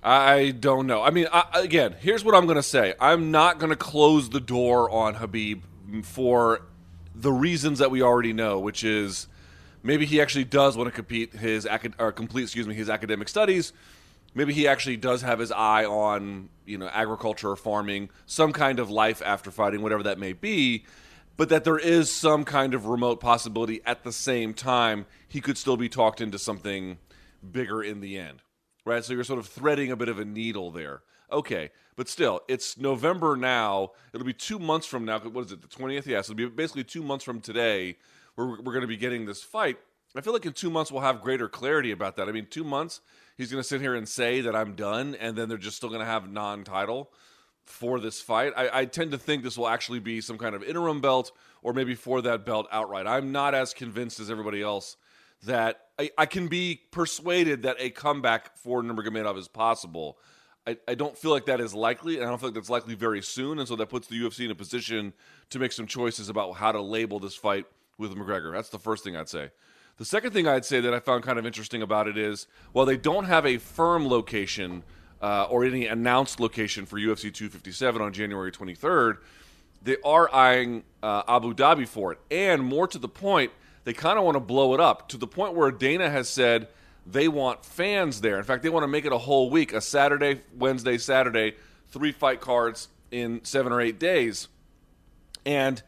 I 0.02 0.50
don't 0.50 0.86
know. 0.86 1.02
I 1.02 1.08
mean, 1.08 1.28
I, 1.32 1.44
again, 1.54 1.94
here's 1.98 2.22
what 2.22 2.34
I'm 2.34 2.44
going 2.44 2.56
to 2.56 2.62
say. 2.62 2.92
I'm 3.00 3.30
not 3.30 3.58
going 3.58 3.70
to 3.70 3.76
close 3.76 4.28
the 4.28 4.40
door 4.40 4.90
on 4.90 5.14
Khabib 5.14 5.62
for 6.04 6.66
the 7.14 7.32
reasons 7.32 7.78
that 7.78 7.90
we 7.90 8.02
already 8.02 8.34
know, 8.34 8.58
which 8.58 8.84
is 8.84 9.26
maybe 9.82 10.04
he 10.04 10.20
actually 10.20 10.44
does 10.44 10.76
want 10.76 10.88
to 10.88 10.92
compete 10.92 11.32
his 11.32 11.66
or 11.98 12.12
complete, 12.12 12.42
excuse 12.42 12.68
me, 12.68 12.74
his 12.74 12.90
academic 12.90 13.30
studies. 13.30 13.72
Maybe 14.38 14.54
he 14.54 14.66
actually 14.66 14.96
does 14.96 15.22
have 15.22 15.38
his 15.38 15.52
eye 15.52 15.84
on 15.84 16.48
you 16.64 16.78
know 16.78 16.88
agriculture 16.88 17.50
or 17.50 17.56
farming, 17.56 18.08
some 18.24 18.52
kind 18.52 18.78
of 18.78 18.90
life 18.90 19.20
after 19.24 19.50
fighting, 19.50 19.82
whatever 19.82 20.04
that 20.04 20.18
may 20.18 20.32
be. 20.32 20.84
But 21.36 21.50
that 21.50 21.64
there 21.64 21.78
is 21.78 22.10
some 22.10 22.44
kind 22.44 22.74
of 22.74 22.86
remote 22.86 23.20
possibility 23.20 23.80
at 23.84 24.02
the 24.02 24.12
same 24.12 24.54
time 24.54 25.06
he 25.28 25.40
could 25.40 25.56
still 25.56 25.76
be 25.76 25.88
talked 25.88 26.20
into 26.20 26.38
something 26.38 26.98
bigger 27.52 27.82
in 27.82 28.00
the 28.00 28.18
end 28.18 28.42
right? 28.88 29.04
So 29.04 29.12
you're 29.12 29.24
sort 29.24 29.38
of 29.38 29.46
threading 29.46 29.92
a 29.92 29.96
bit 29.96 30.08
of 30.08 30.18
a 30.18 30.24
needle 30.24 30.70
there. 30.70 31.02
Okay, 31.30 31.70
but 31.94 32.08
still, 32.08 32.40
it's 32.48 32.78
November 32.78 33.36
now. 33.36 33.92
It'll 34.14 34.26
be 34.26 34.32
two 34.32 34.58
months 34.58 34.86
from 34.86 35.04
now. 35.04 35.18
What 35.18 35.44
is 35.44 35.52
it, 35.52 35.60
the 35.60 35.68
20th? 35.68 35.94
Yes, 35.94 36.06
yeah, 36.06 36.20
so 36.22 36.32
it'll 36.32 36.48
be 36.48 36.56
basically 36.56 36.84
two 36.84 37.02
months 37.02 37.24
from 37.24 37.40
today 37.40 37.96
where 38.34 38.46
we're 38.46 38.72
going 38.72 38.80
to 38.80 38.86
be 38.86 38.96
getting 38.96 39.26
this 39.26 39.42
fight. 39.42 39.76
I 40.16 40.22
feel 40.22 40.32
like 40.32 40.46
in 40.46 40.54
two 40.54 40.70
months 40.70 40.90
we'll 40.90 41.02
have 41.02 41.20
greater 41.20 41.48
clarity 41.48 41.90
about 41.90 42.16
that. 42.16 42.28
I 42.28 42.32
mean, 42.32 42.46
two 42.48 42.64
months, 42.64 43.02
he's 43.38 43.50
going 43.50 43.62
to 43.62 43.66
sit 43.66 43.80
here 43.80 43.94
and 43.94 44.06
say 44.06 44.42
that 44.42 44.54
I'm 44.54 44.74
done, 44.74 45.14
and 45.14 45.34
then 45.36 45.48
they're 45.48 45.56
just 45.56 45.78
still 45.78 45.88
going 45.88 46.00
to 46.00 46.06
have 46.06 46.30
non 46.30 46.64
title 46.64 47.10
for 47.64 48.00
this 48.00 48.20
fight. 48.20 48.52
I, 48.56 48.80
I, 48.80 48.84
tend 48.86 49.12
to 49.12 49.18
think 49.18 49.42
this 49.42 49.58
will 49.58 49.68
actually 49.68 50.00
be 50.00 50.22
some 50.22 50.38
kind 50.38 50.54
of 50.54 50.62
interim 50.62 51.02
belt 51.02 51.32
or 51.62 51.74
maybe 51.74 51.94
for 51.94 52.22
that 52.22 52.46
belt 52.46 52.66
outright. 52.72 53.06
I'm 53.06 53.30
not 53.30 53.54
as 53.54 53.74
convinced 53.74 54.20
as 54.20 54.30
everybody 54.30 54.62
else 54.62 54.96
that 55.44 55.88
I, 55.98 56.10
I 56.16 56.26
can 56.26 56.48
be 56.48 56.80
persuaded 56.90 57.62
that 57.62 57.76
a 57.78 57.90
comeback 57.90 58.56
for 58.56 58.82
Nurmagomedov 58.82 59.36
is 59.36 59.48
possible. 59.48 60.18
I, 60.66 60.78
I 60.88 60.94
don't 60.94 61.16
feel 61.16 61.30
like 61.30 61.44
that 61.46 61.60
is 61.60 61.74
likely, 61.74 62.16
and 62.16 62.24
I 62.24 62.28
don't 62.30 62.38
feel 62.38 62.48
like 62.48 62.54
that's 62.54 62.70
likely 62.70 62.94
very 62.94 63.20
soon. 63.20 63.58
And 63.58 63.68
so 63.68 63.76
that 63.76 63.90
puts 63.90 64.08
the 64.08 64.16
UFC 64.16 64.46
in 64.46 64.50
a 64.50 64.54
position 64.54 65.12
to 65.50 65.58
make 65.58 65.72
some 65.72 65.86
choices 65.86 66.30
about 66.30 66.52
how 66.52 66.72
to 66.72 66.80
label 66.80 67.20
this 67.20 67.34
fight 67.34 67.66
with 67.98 68.14
McGregor. 68.14 68.52
That's 68.52 68.70
the 68.70 68.78
first 68.78 69.04
thing 69.04 69.14
I'd 69.14 69.28
say. 69.28 69.50
The 69.98 70.04
second 70.04 70.32
thing 70.32 70.46
I'd 70.46 70.64
say 70.64 70.80
that 70.80 70.94
I 70.94 71.00
found 71.00 71.24
kind 71.24 71.40
of 71.40 71.44
interesting 71.44 71.82
about 71.82 72.06
it 72.06 72.16
is 72.16 72.46
while 72.70 72.86
they 72.86 72.96
don't 72.96 73.24
have 73.24 73.44
a 73.44 73.58
firm 73.58 74.08
location 74.08 74.84
uh, 75.20 75.48
or 75.50 75.64
any 75.64 75.86
announced 75.86 76.38
location 76.38 76.86
for 76.86 76.98
UFC 76.98 77.34
257 77.34 78.00
on 78.00 78.12
January 78.12 78.52
23rd, 78.52 79.18
they 79.82 79.96
are 80.04 80.32
eyeing 80.32 80.84
uh, 81.02 81.24
Abu 81.26 81.52
Dhabi 81.52 81.86
for 81.86 82.12
it. 82.12 82.20
And 82.30 82.62
more 82.62 82.86
to 82.86 82.96
the 82.96 83.08
point, 83.08 83.50
they 83.82 83.92
kind 83.92 84.20
of 84.20 84.24
want 84.24 84.36
to 84.36 84.40
blow 84.40 84.72
it 84.72 84.78
up 84.78 85.08
to 85.08 85.16
the 85.16 85.26
point 85.26 85.54
where 85.54 85.72
Dana 85.72 86.08
has 86.08 86.28
said 86.28 86.68
they 87.04 87.26
want 87.26 87.64
fans 87.64 88.20
there. 88.20 88.38
In 88.38 88.44
fact, 88.44 88.62
they 88.62 88.68
want 88.68 88.84
to 88.84 88.88
make 88.88 89.04
it 89.04 89.12
a 89.12 89.18
whole 89.18 89.50
week 89.50 89.72
a 89.72 89.80
Saturday, 89.80 90.42
Wednesday, 90.56 90.96
Saturday, 90.96 91.56
three 91.88 92.12
fight 92.12 92.40
cards 92.40 92.86
in 93.10 93.44
seven 93.44 93.72
or 93.72 93.80
eight 93.80 93.98
days. 93.98 94.46
And 95.44 95.82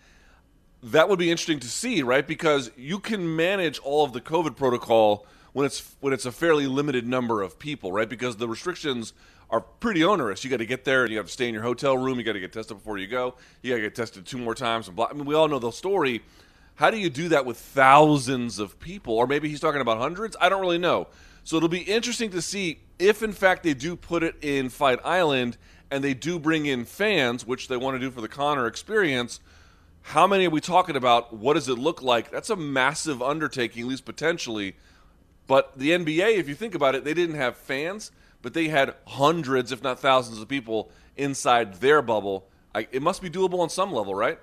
that 0.82 1.08
would 1.08 1.18
be 1.18 1.30
interesting 1.30 1.60
to 1.60 1.68
see, 1.68 2.02
right? 2.02 2.26
Because 2.26 2.70
you 2.76 2.98
can 2.98 3.36
manage 3.36 3.78
all 3.80 4.04
of 4.04 4.12
the 4.12 4.20
COVID 4.20 4.56
protocol 4.56 5.26
when 5.52 5.66
it's 5.66 5.94
when 6.00 6.12
it's 6.12 6.26
a 6.26 6.32
fairly 6.32 6.66
limited 6.66 7.06
number 7.06 7.42
of 7.42 7.58
people, 7.58 7.92
right? 7.92 8.08
Because 8.08 8.36
the 8.36 8.48
restrictions 8.48 9.12
are 9.50 9.60
pretty 9.60 10.04
onerous. 10.04 10.44
You 10.44 10.50
got 10.50 10.58
to 10.58 10.66
get 10.66 10.84
there 10.84 11.02
and 11.02 11.10
you 11.10 11.18
have 11.18 11.26
to 11.26 11.32
stay 11.32 11.48
in 11.48 11.54
your 11.54 11.62
hotel 11.62 11.98
room. 11.98 12.18
You 12.18 12.24
got 12.24 12.34
to 12.34 12.40
get 12.40 12.52
tested 12.52 12.78
before 12.78 12.98
you 12.98 13.08
go. 13.08 13.34
You 13.62 13.70
got 13.70 13.76
to 13.76 13.82
get 13.82 13.94
tested 13.94 14.24
two 14.24 14.38
more 14.38 14.54
times. 14.54 14.86
And 14.86 14.96
blah. 14.96 15.08
I 15.10 15.12
mean, 15.12 15.24
we 15.24 15.34
all 15.34 15.48
know 15.48 15.58
the 15.58 15.72
story. 15.72 16.22
How 16.76 16.90
do 16.90 16.98
you 16.98 17.10
do 17.10 17.28
that 17.30 17.44
with 17.44 17.58
thousands 17.58 18.58
of 18.58 18.78
people? 18.78 19.14
Or 19.14 19.26
maybe 19.26 19.48
he's 19.48 19.60
talking 19.60 19.80
about 19.80 19.98
hundreds? 19.98 20.36
I 20.40 20.48
don't 20.48 20.60
really 20.60 20.78
know. 20.78 21.08
So 21.44 21.56
it'll 21.56 21.68
be 21.68 21.82
interesting 21.82 22.30
to 22.30 22.40
see 22.40 22.80
if, 22.98 23.22
in 23.22 23.32
fact, 23.32 23.64
they 23.64 23.74
do 23.74 23.96
put 23.96 24.22
it 24.22 24.36
in 24.40 24.68
Fight 24.68 25.00
Island 25.04 25.56
and 25.90 26.04
they 26.04 26.14
do 26.14 26.38
bring 26.38 26.66
in 26.66 26.84
fans, 26.84 27.46
which 27.46 27.68
they 27.68 27.76
want 27.76 27.96
to 27.96 27.98
do 27.98 28.10
for 28.10 28.20
the 28.20 28.28
Conor 28.28 28.66
experience. 28.66 29.40
How 30.02 30.26
many 30.26 30.46
are 30.46 30.50
we 30.50 30.60
talking 30.60 30.96
about? 30.96 31.32
What 31.32 31.54
does 31.54 31.68
it 31.68 31.78
look 31.78 32.02
like? 32.02 32.30
That's 32.30 32.50
a 32.50 32.56
massive 32.56 33.22
undertaking, 33.22 33.82
at 33.82 33.88
least 33.88 34.04
potentially. 34.04 34.76
But 35.46 35.78
the 35.78 35.90
NBA, 35.90 36.36
if 36.36 36.48
you 36.48 36.54
think 36.54 36.74
about 36.74 36.94
it, 36.94 37.04
they 37.04 37.14
didn't 37.14 37.36
have 37.36 37.56
fans 37.56 38.10
but 38.42 38.54
they 38.54 38.68
had 38.68 38.94
hundreds, 39.06 39.72
if 39.72 39.82
not 39.82 39.98
thousands, 39.98 40.40
of 40.40 40.48
people 40.48 40.90
inside 41.16 41.74
their 41.74 42.02
bubble. 42.02 42.46
I, 42.74 42.86
it 42.92 43.02
must 43.02 43.22
be 43.22 43.30
doable 43.30 43.60
on 43.60 43.68
some 43.68 43.92
level, 43.92 44.14
right? 44.14 44.38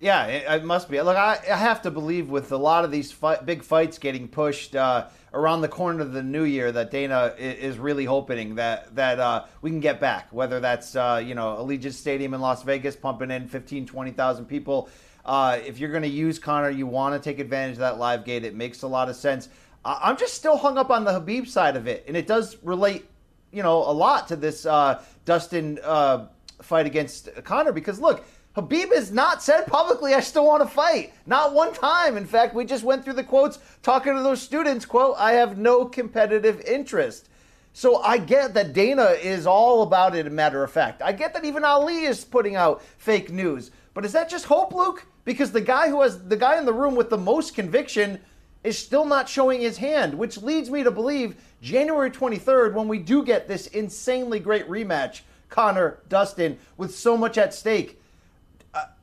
Yeah, 0.00 0.26
it, 0.26 0.44
it 0.48 0.64
must 0.64 0.88
be. 0.88 1.00
Look, 1.00 1.16
I, 1.16 1.40
I, 1.50 1.56
have 1.56 1.82
to 1.82 1.90
believe 1.90 2.28
with 2.28 2.52
a 2.52 2.56
lot 2.56 2.84
of 2.84 2.92
these 2.92 3.10
fight, 3.10 3.44
big 3.44 3.64
fights 3.64 3.98
getting 3.98 4.28
pushed 4.28 4.76
uh, 4.76 5.06
around 5.34 5.60
the 5.60 5.68
corner 5.68 6.00
of 6.00 6.12
the 6.12 6.22
new 6.22 6.44
year 6.44 6.72
that 6.72 6.90
Dana 6.90 7.34
is 7.38 7.78
really 7.78 8.04
hoping 8.04 8.54
that 8.56 8.94
that 8.96 9.20
uh, 9.20 9.44
we 9.62 9.70
can 9.70 9.80
get 9.80 10.00
back. 10.00 10.28
Whether 10.32 10.60
that's 10.60 10.96
uh, 10.96 11.22
you 11.24 11.34
know 11.34 11.56
Allegiant 11.56 11.92
Stadium 11.92 12.34
in 12.34 12.40
Las 12.40 12.62
Vegas 12.62 12.96
pumping 12.96 13.30
in 13.30 13.48
15, 13.48 13.86
20,000 13.86 14.44
people. 14.46 14.88
Uh, 15.24 15.58
if 15.66 15.78
you're 15.78 15.90
going 15.90 16.02
to 16.02 16.08
use 16.08 16.38
Conor, 16.38 16.70
you 16.70 16.86
want 16.86 17.14
to 17.14 17.20
take 17.30 17.38
advantage 17.38 17.74
of 17.74 17.80
that 17.80 17.98
live 17.98 18.24
gate. 18.24 18.44
It 18.44 18.54
makes 18.54 18.82
a 18.82 18.88
lot 18.88 19.10
of 19.10 19.16
sense. 19.16 19.48
I'm 19.84 20.16
just 20.16 20.34
still 20.34 20.56
hung 20.56 20.78
up 20.78 20.90
on 20.90 21.04
the 21.04 21.12
Khabib 21.12 21.46
side 21.46 21.76
of 21.76 21.86
it, 21.86 22.04
and 22.08 22.16
it 22.16 22.26
does 22.26 22.56
relate, 22.62 23.06
you 23.52 23.62
know, 23.62 23.78
a 23.78 23.92
lot 23.92 24.28
to 24.28 24.36
this 24.36 24.66
uh, 24.66 25.02
Dustin 25.24 25.78
uh, 25.84 26.26
fight 26.62 26.86
against 26.86 27.28
Conor 27.44 27.72
because 27.72 28.00
look, 28.00 28.24
Khabib 28.56 28.92
has 28.92 29.12
not 29.12 29.42
said 29.42 29.66
publicly, 29.66 30.14
"I 30.14 30.20
still 30.20 30.46
want 30.46 30.62
to 30.62 30.68
fight." 30.68 31.12
Not 31.26 31.54
one 31.54 31.72
time. 31.72 32.16
In 32.16 32.26
fact, 32.26 32.54
we 32.54 32.64
just 32.64 32.82
went 32.82 33.04
through 33.04 33.12
the 33.14 33.24
quotes 33.24 33.58
talking 33.82 34.14
to 34.14 34.22
those 34.22 34.42
students. 34.42 34.84
"Quote: 34.84 35.14
I 35.18 35.32
have 35.32 35.58
no 35.58 35.84
competitive 35.84 36.60
interest." 36.62 37.28
So 37.72 38.02
I 38.02 38.18
get 38.18 38.54
that 38.54 38.72
Dana 38.72 39.10
is 39.22 39.46
all 39.46 39.82
about 39.82 40.16
it. 40.16 40.26
A 40.26 40.30
matter 40.30 40.64
of 40.64 40.72
fact, 40.72 41.02
I 41.02 41.12
get 41.12 41.34
that 41.34 41.44
even 41.44 41.64
Ali 41.64 42.04
is 42.04 42.24
putting 42.24 42.56
out 42.56 42.82
fake 42.96 43.30
news. 43.30 43.70
But 43.94 44.04
is 44.04 44.12
that 44.12 44.28
just 44.28 44.46
hope, 44.46 44.74
Luke? 44.74 45.04
Because 45.24 45.52
the 45.52 45.60
guy 45.60 45.88
who 45.88 46.00
has 46.02 46.24
the 46.24 46.36
guy 46.36 46.58
in 46.58 46.64
the 46.64 46.72
room 46.72 46.96
with 46.96 47.10
the 47.10 47.18
most 47.18 47.54
conviction 47.54 48.20
is 48.64 48.76
still 48.76 49.04
not 49.04 49.28
showing 49.28 49.60
his 49.60 49.76
hand, 49.76 50.14
which 50.14 50.42
leads 50.42 50.70
me 50.70 50.82
to 50.82 50.90
believe 50.90 51.36
January 51.62 52.10
23rd, 52.10 52.74
when 52.74 52.88
we 52.88 52.98
do 52.98 53.22
get 53.22 53.46
this 53.46 53.68
insanely 53.68 54.40
great 54.40 54.68
rematch, 54.68 55.20
Conor 55.48 56.00
Dustin, 56.08 56.58
with 56.76 56.96
so 56.96 57.16
much 57.16 57.38
at 57.38 57.54
stake, 57.54 58.00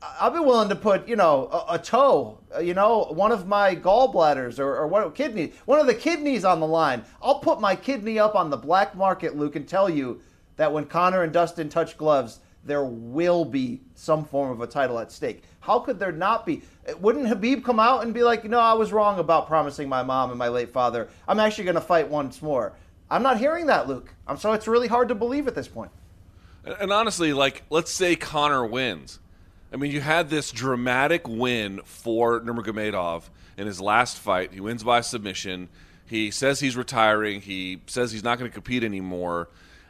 I'll 0.02 0.30
be 0.30 0.38
willing 0.38 0.68
to 0.68 0.76
put, 0.76 1.08
you 1.08 1.16
know, 1.16 1.48
a, 1.68 1.74
a 1.74 1.78
toe, 1.78 2.38
uh, 2.54 2.60
you 2.60 2.74
know, 2.74 3.04
one 3.10 3.32
of 3.32 3.46
my 3.46 3.74
gallbladders 3.74 4.58
or, 4.58 4.76
or 4.76 4.86
what 4.86 5.14
kidney, 5.14 5.52
one 5.64 5.80
of 5.80 5.86
the 5.86 5.94
kidneys 5.94 6.44
on 6.44 6.60
the 6.60 6.66
line. 6.66 7.04
I'll 7.22 7.40
put 7.40 7.60
my 7.60 7.74
kidney 7.74 8.18
up 8.18 8.34
on 8.34 8.50
the 8.50 8.56
black 8.56 8.94
market, 8.94 9.36
Luke, 9.36 9.56
and 9.56 9.66
tell 9.66 9.88
you 9.90 10.20
that 10.56 10.72
when 10.72 10.86
Conor 10.86 11.22
and 11.22 11.32
Dustin 11.32 11.68
touch 11.68 11.96
gloves, 11.96 12.40
there 12.64 12.84
will 12.84 13.44
be 13.44 13.80
some 13.94 14.24
form 14.24 14.50
of 14.50 14.60
a 14.60 14.66
title 14.66 14.98
at 14.98 15.12
stake. 15.12 15.42
How 15.60 15.78
could 15.78 15.98
there 15.98 16.12
not 16.12 16.46
be? 16.46 16.62
Wouldn't 17.00 17.26
Khabib 17.26 17.64
come 17.64 17.80
out 17.80 18.02
and 18.02 18.12
be 18.12 18.22
like, 18.22 18.44
know, 18.44 18.60
I 18.60 18.74
was 18.74 18.92
wrong 18.92 19.18
about 19.18 19.46
promising 19.46 19.88
my 19.88 20.02
mom 20.02 20.30
and 20.30 20.38
my 20.38 20.48
late 20.48 20.70
father. 20.70 21.08
I'm 21.28 21.40
actually 21.40 21.64
going 21.64 21.74
to 21.74 21.80
fight 21.80 22.08
once 22.08 22.42
more. 22.42 22.72
I'm 23.10 23.22
not 23.22 23.38
hearing 23.38 23.66
that, 23.66 23.88
Luke. 23.88 24.12
I'm 24.26 24.36
so 24.36 24.52
it's 24.52 24.66
really 24.66 24.88
hard 24.88 25.08
to 25.08 25.14
believe 25.14 25.46
at 25.46 25.54
this 25.54 25.68
point. 25.68 25.92
And 26.64 26.92
honestly, 26.92 27.32
like, 27.32 27.62
let's 27.70 27.92
say 27.92 28.16
Conor 28.16 28.66
wins. 28.66 29.20
I 29.72 29.76
mean, 29.76 29.90
you 29.90 30.00
had 30.00 30.30
this 30.30 30.52
dramatic 30.52 31.26
win 31.26 31.80
for 31.84 32.40
Nurmagomedov 32.40 33.24
in 33.56 33.66
his 33.66 33.80
last 33.80 34.18
fight. 34.18 34.52
He 34.52 34.60
wins 34.60 34.84
by 34.84 35.00
submission. 35.00 35.68
He 36.06 36.30
says 36.30 36.60
he's 36.60 36.76
retiring. 36.76 37.40
He 37.40 37.80
says 37.86 38.12
he's 38.12 38.22
not 38.22 38.38
going 38.38 38.50
to 38.50 38.54
compete 38.54 38.84
anymore 38.84 39.48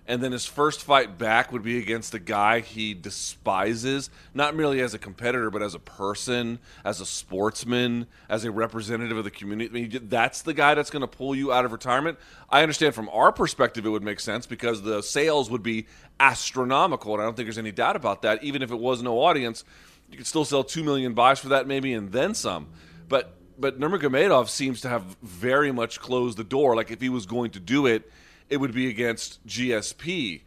and 0.08 0.22
then 0.22 0.32
his 0.32 0.46
first 0.46 0.82
fight 0.82 1.18
back 1.18 1.50
would 1.50 1.62
be 1.62 1.78
against 1.78 2.14
a 2.14 2.18
guy 2.18 2.60
he 2.60 2.94
despises, 2.94 4.08
not 4.34 4.54
merely 4.54 4.80
as 4.80 4.94
a 4.94 4.98
competitor, 4.98 5.50
but 5.50 5.62
as 5.62 5.74
a 5.74 5.80
person, 5.80 6.60
as 6.84 7.00
a 7.00 7.06
sportsman, 7.06 8.06
as 8.28 8.44
a 8.44 8.50
representative 8.50 9.16
of 9.16 9.24
the 9.24 9.30
community. 9.30 9.68
I 9.68 9.72
mean, 9.72 10.08
that's 10.08 10.42
the 10.42 10.54
guy 10.54 10.74
that's 10.74 10.90
going 10.90 11.00
to 11.00 11.08
pull 11.08 11.34
you 11.34 11.52
out 11.52 11.64
of 11.64 11.72
retirement. 11.72 12.18
I 12.48 12.62
understand 12.62 12.94
from 12.94 13.08
our 13.08 13.32
perspective 13.32 13.84
it 13.84 13.90
would 13.90 14.04
make 14.04 14.20
sense 14.20 14.46
because 14.46 14.82
the 14.82 15.02
sales 15.02 15.50
would 15.50 15.62
be 15.62 15.86
astronomical, 16.20 17.14
and 17.14 17.22
I 17.22 17.24
don't 17.24 17.34
think 17.34 17.46
there's 17.46 17.58
any 17.58 17.72
doubt 17.72 17.96
about 17.96 18.22
that. 18.22 18.44
Even 18.44 18.62
if 18.62 18.70
it 18.70 18.78
was 18.78 19.02
no 19.02 19.20
audience, 19.20 19.64
you 20.10 20.16
could 20.16 20.26
still 20.26 20.44
sell 20.44 20.62
two 20.62 20.84
million 20.84 21.14
buys 21.14 21.40
for 21.40 21.48
that, 21.48 21.66
maybe, 21.66 21.92
and 21.92 22.12
then 22.12 22.34
some. 22.34 22.68
But 23.08 23.32
but 23.58 23.80
Nurmagomedov 23.80 24.48
seems 24.48 24.82
to 24.82 24.88
have 24.88 25.16
very 25.22 25.72
much 25.72 25.98
closed 25.98 26.36
the 26.36 26.44
door. 26.44 26.76
Like 26.76 26.90
if 26.90 27.00
he 27.00 27.08
was 27.08 27.26
going 27.26 27.50
to 27.52 27.60
do 27.60 27.86
it 27.86 28.10
it 28.48 28.58
would 28.58 28.72
be 28.72 28.88
against 28.88 29.44
GSP. 29.46 30.42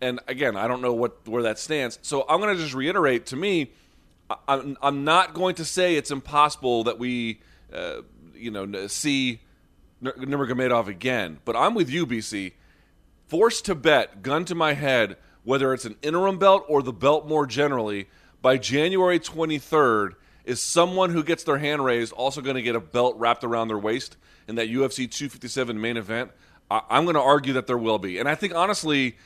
And 0.00 0.20
again, 0.26 0.56
I 0.56 0.68
don't 0.68 0.80
know 0.80 0.94
what 0.94 1.28
where 1.28 1.42
that 1.42 1.58
stands. 1.58 1.98
So 2.02 2.24
I'm 2.28 2.40
going 2.40 2.56
to 2.56 2.62
just 2.62 2.74
reiterate 2.74 3.26
to 3.26 3.36
me, 3.36 3.72
I'm, 4.48 4.76
I'm 4.80 5.04
not 5.04 5.34
going 5.34 5.56
to 5.56 5.64
say 5.64 5.96
it's 5.96 6.10
impossible 6.10 6.84
that 6.84 6.98
we, 6.98 7.40
uh, 7.72 8.02
you 8.34 8.50
know, 8.50 8.86
see 8.86 9.40
Nurmagomedov 10.02 10.86
again. 10.86 11.38
But 11.44 11.56
I'm 11.56 11.74
with 11.74 11.90
you, 11.90 12.06
BC. 12.06 12.52
Forced 13.26 13.64
to 13.66 13.74
bet, 13.74 14.22
gun 14.22 14.44
to 14.46 14.54
my 14.54 14.72
head, 14.72 15.16
whether 15.44 15.72
it's 15.72 15.84
an 15.84 15.96
interim 16.02 16.38
belt 16.38 16.64
or 16.68 16.82
the 16.82 16.92
belt 16.92 17.28
more 17.28 17.46
generally, 17.46 18.08
by 18.42 18.56
January 18.56 19.20
23rd, 19.20 20.14
is 20.44 20.60
someone 20.60 21.10
who 21.10 21.22
gets 21.22 21.44
their 21.44 21.58
hand 21.58 21.84
raised 21.84 22.12
also 22.12 22.40
going 22.40 22.56
to 22.56 22.62
get 22.62 22.74
a 22.74 22.80
belt 22.80 23.16
wrapped 23.18 23.44
around 23.44 23.68
their 23.68 23.78
waist 23.78 24.16
in 24.48 24.54
that 24.56 24.68
UFC 24.68 25.10
257 25.10 25.80
main 25.80 25.96
event? 25.96 26.30
I, 26.70 26.82
am 26.90 27.04
going 27.04 27.14
to 27.14 27.20
argue 27.20 27.54
that 27.54 27.66
there 27.66 27.78
will 27.78 27.98
be. 27.98 28.18
And 28.18 28.28
I 28.28 28.34
think, 28.34 28.54
honestly, 28.54 29.16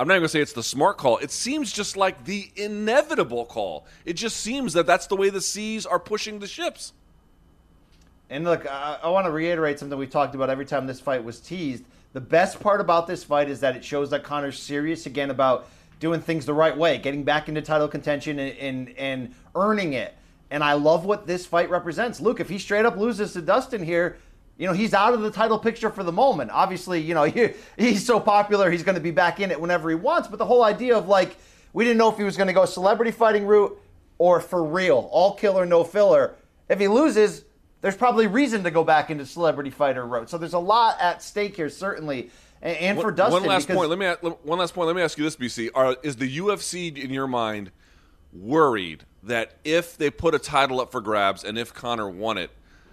I'm 0.00 0.08
not 0.08 0.14
going 0.14 0.22
to 0.22 0.28
say 0.28 0.40
it's 0.40 0.52
the 0.52 0.62
smart 0.62 0.98
call. 0.98 1.18
It 1.18 1.30
seems 1.30 1.72
just 1.72 1.96
like 1.96 2.24
the 2.24 2.50
inevitable 2.56 3.44
call. 3.44 3.86
It 4.04 4.14
just 4.14 4.38
seems 4.38 4.72
that 4.74 4.86
that's 4.86 5.06
the 5.06 5.16
way 5.16 5.30
the 5.30 5.40
seas 5.40 5.86
are 5.86 5.98
pushing 5.98 6.38
the 6.38 6.46
ships. 6.46 6.92
And 8.30 8.44
look, 8.44 8.66
I, 8.66 8.98
I 9.02 9.08
want 9.08 9.26
to 9.26 9.30
reiterate 9.30 9.78
something 9.78 9.98
we 9.98 10.06
talked 10.06 10.34
about 10.34 10.50
every 10.50 10.66
time 10.66 10.86
this 10.86 11.00
fight 11.00 11.24
was 11.24 11.40
teased. 11.40 11.84
The 12.12 12.20
best 12.20 12.60
part 12.60 12.80
about 12.80 13.06
this 13.06 13.24
fight 13.24 13.48
is 13.48 13.60
that 13.60 13.76
it 13.76 13.84
shows 13.84 14.10
that 14.10 14.22
Conor's 14.22 14.58
serious 14.58 15.06
again 15.06 15.30
about 15.30 15.68
doing 16.00 16.20
things 16.20 16.46
the 16.46 16.54
right 16.54 16.76
way, 16.76 16.98
getting 16.98 17.24
back 17.24 17.48
into 17.48 17.62
title 17.62 17.88
contention 17.88 18.38
and, 18.38 18.56
and, 18.58 18.88
and 18.98 19.34
earning 19.54 19.94
it. 19.94 20.14
And 20.50 20.64
I 20.64 20.74
love 20.74 21.04
what 21.04 21.26
this 21.26 21.44
fight 21.44 21.70
represents. 21.70 22.20
Luke, 22.20 22.40
if 22.40 22.48
he 22.48 22.58
straight 22.58 22.84
up 22.84 22.96
loses 22.96 23.32
to 23.34 23.42
Dustin 23.42 23.82
here, 23.82 24.16
you 24.58 24.66
know, 24.66 24.72
he's 24.72 24.92
out 24.92 25.14
of 25.14 25.20
the 25.20 25.30
title 25.30 25.58
picture 25.58 25.88
for 25.88 26.02
the 26.02 26.12
moment. 26.12 26.50
Obviously, 26.52 27.00
you 27.00 27.14
know, 27.14 27.22
he, 27.24 27.50
he's 27.78 28.04
so 28.04 28.20
popular, 28.20 28.70
he's 28.70 28.82
going 28.82 28.96
to 28.96 29.00
be 29.00 29.12
back 29.12 29.40
in 29.40 29.50
it 29.50 29.60
whenever 29.60 29.88
he 29.88 29.94
wants. 29.94 30.28
But 30.28 30.38
the 30.38 30.46
whole 30.46 30.64
idea 30.64 30.96
of 30.98 31.08
like, 31.08 31.36
we 31.72 31.84
didn't 31.84 31.98
know 31.98 32.10
if 32.10 32.18
he 32.18 32.24
was 32.24 32.36
going 32.36 32.48
to 32.48 32.52
go 32.52 32.64
celebrity 32.64 33.12
fighting 33.12 33.46
route 33.46 33.80
or 34.18 34.40
for 34.40 34.64
real, 34.64 35.08
all 35.12 35.34
killer, 35.36 35.64
no 35.64 35.84
filler. 35.84 36.34
If 36.68 36.80
he 36.80 36.88
loses, 36.88 37.44
there's 37.80 37.96
probably 37.96 38.26
reason 38.26 38.64
to 38.64 38.70
go 38.70 38.82
back 38.82 39.10
into 39.10 39.24
celebrity 39.24 39.70
fighter 39.70 40.04
route. 40.04 40.28
So 40.28 40.38
there's 40.38 40.54
a 40.54 40.58
lot 40.58 40.96
at 41.00 41.22
stake 41.22 41.54
here, 41.54 41.70
certainly. 41.70 42.30
And, 42.60 42.76
and 42.78 43.00
for 43.00 43.12
Dustin, 43.12 43.42
one 43.42 43.48
last 43.48 43.68
point. 43.68 43.88
Let 43.88 43.98
me 43.98 44.30
one 44.42 44.58
last 44.58 44.74
point. 44.74 44.88
Let 44.88 44.96
me 44.96 45.02
ask 45.02 45.16
you 45.16 45.22
this, 45.22 45.36
BC: 45.36 45.70
Are, 45.76 45.96
Is 46.02 46.16
the 46.16 46.38
UFC 46.38 46.96
in 46.98 47.10
your 47.10 47.28
mind 47.28 47.70
worried 48.32 49.04
that 49.22 49.54
if 49.64 49.96
they 49.96 50.10
put 50.10 50.34
a 50.34 50.40
title 50.40 50.80
up 50.80 50.90
for 50.90 51.00
grabs 51.00 51.44
and 51.44 51.56
if 51.56 51.72
Conor 51.72 52.10
won 52.10 52.36
it, 52.36 52.50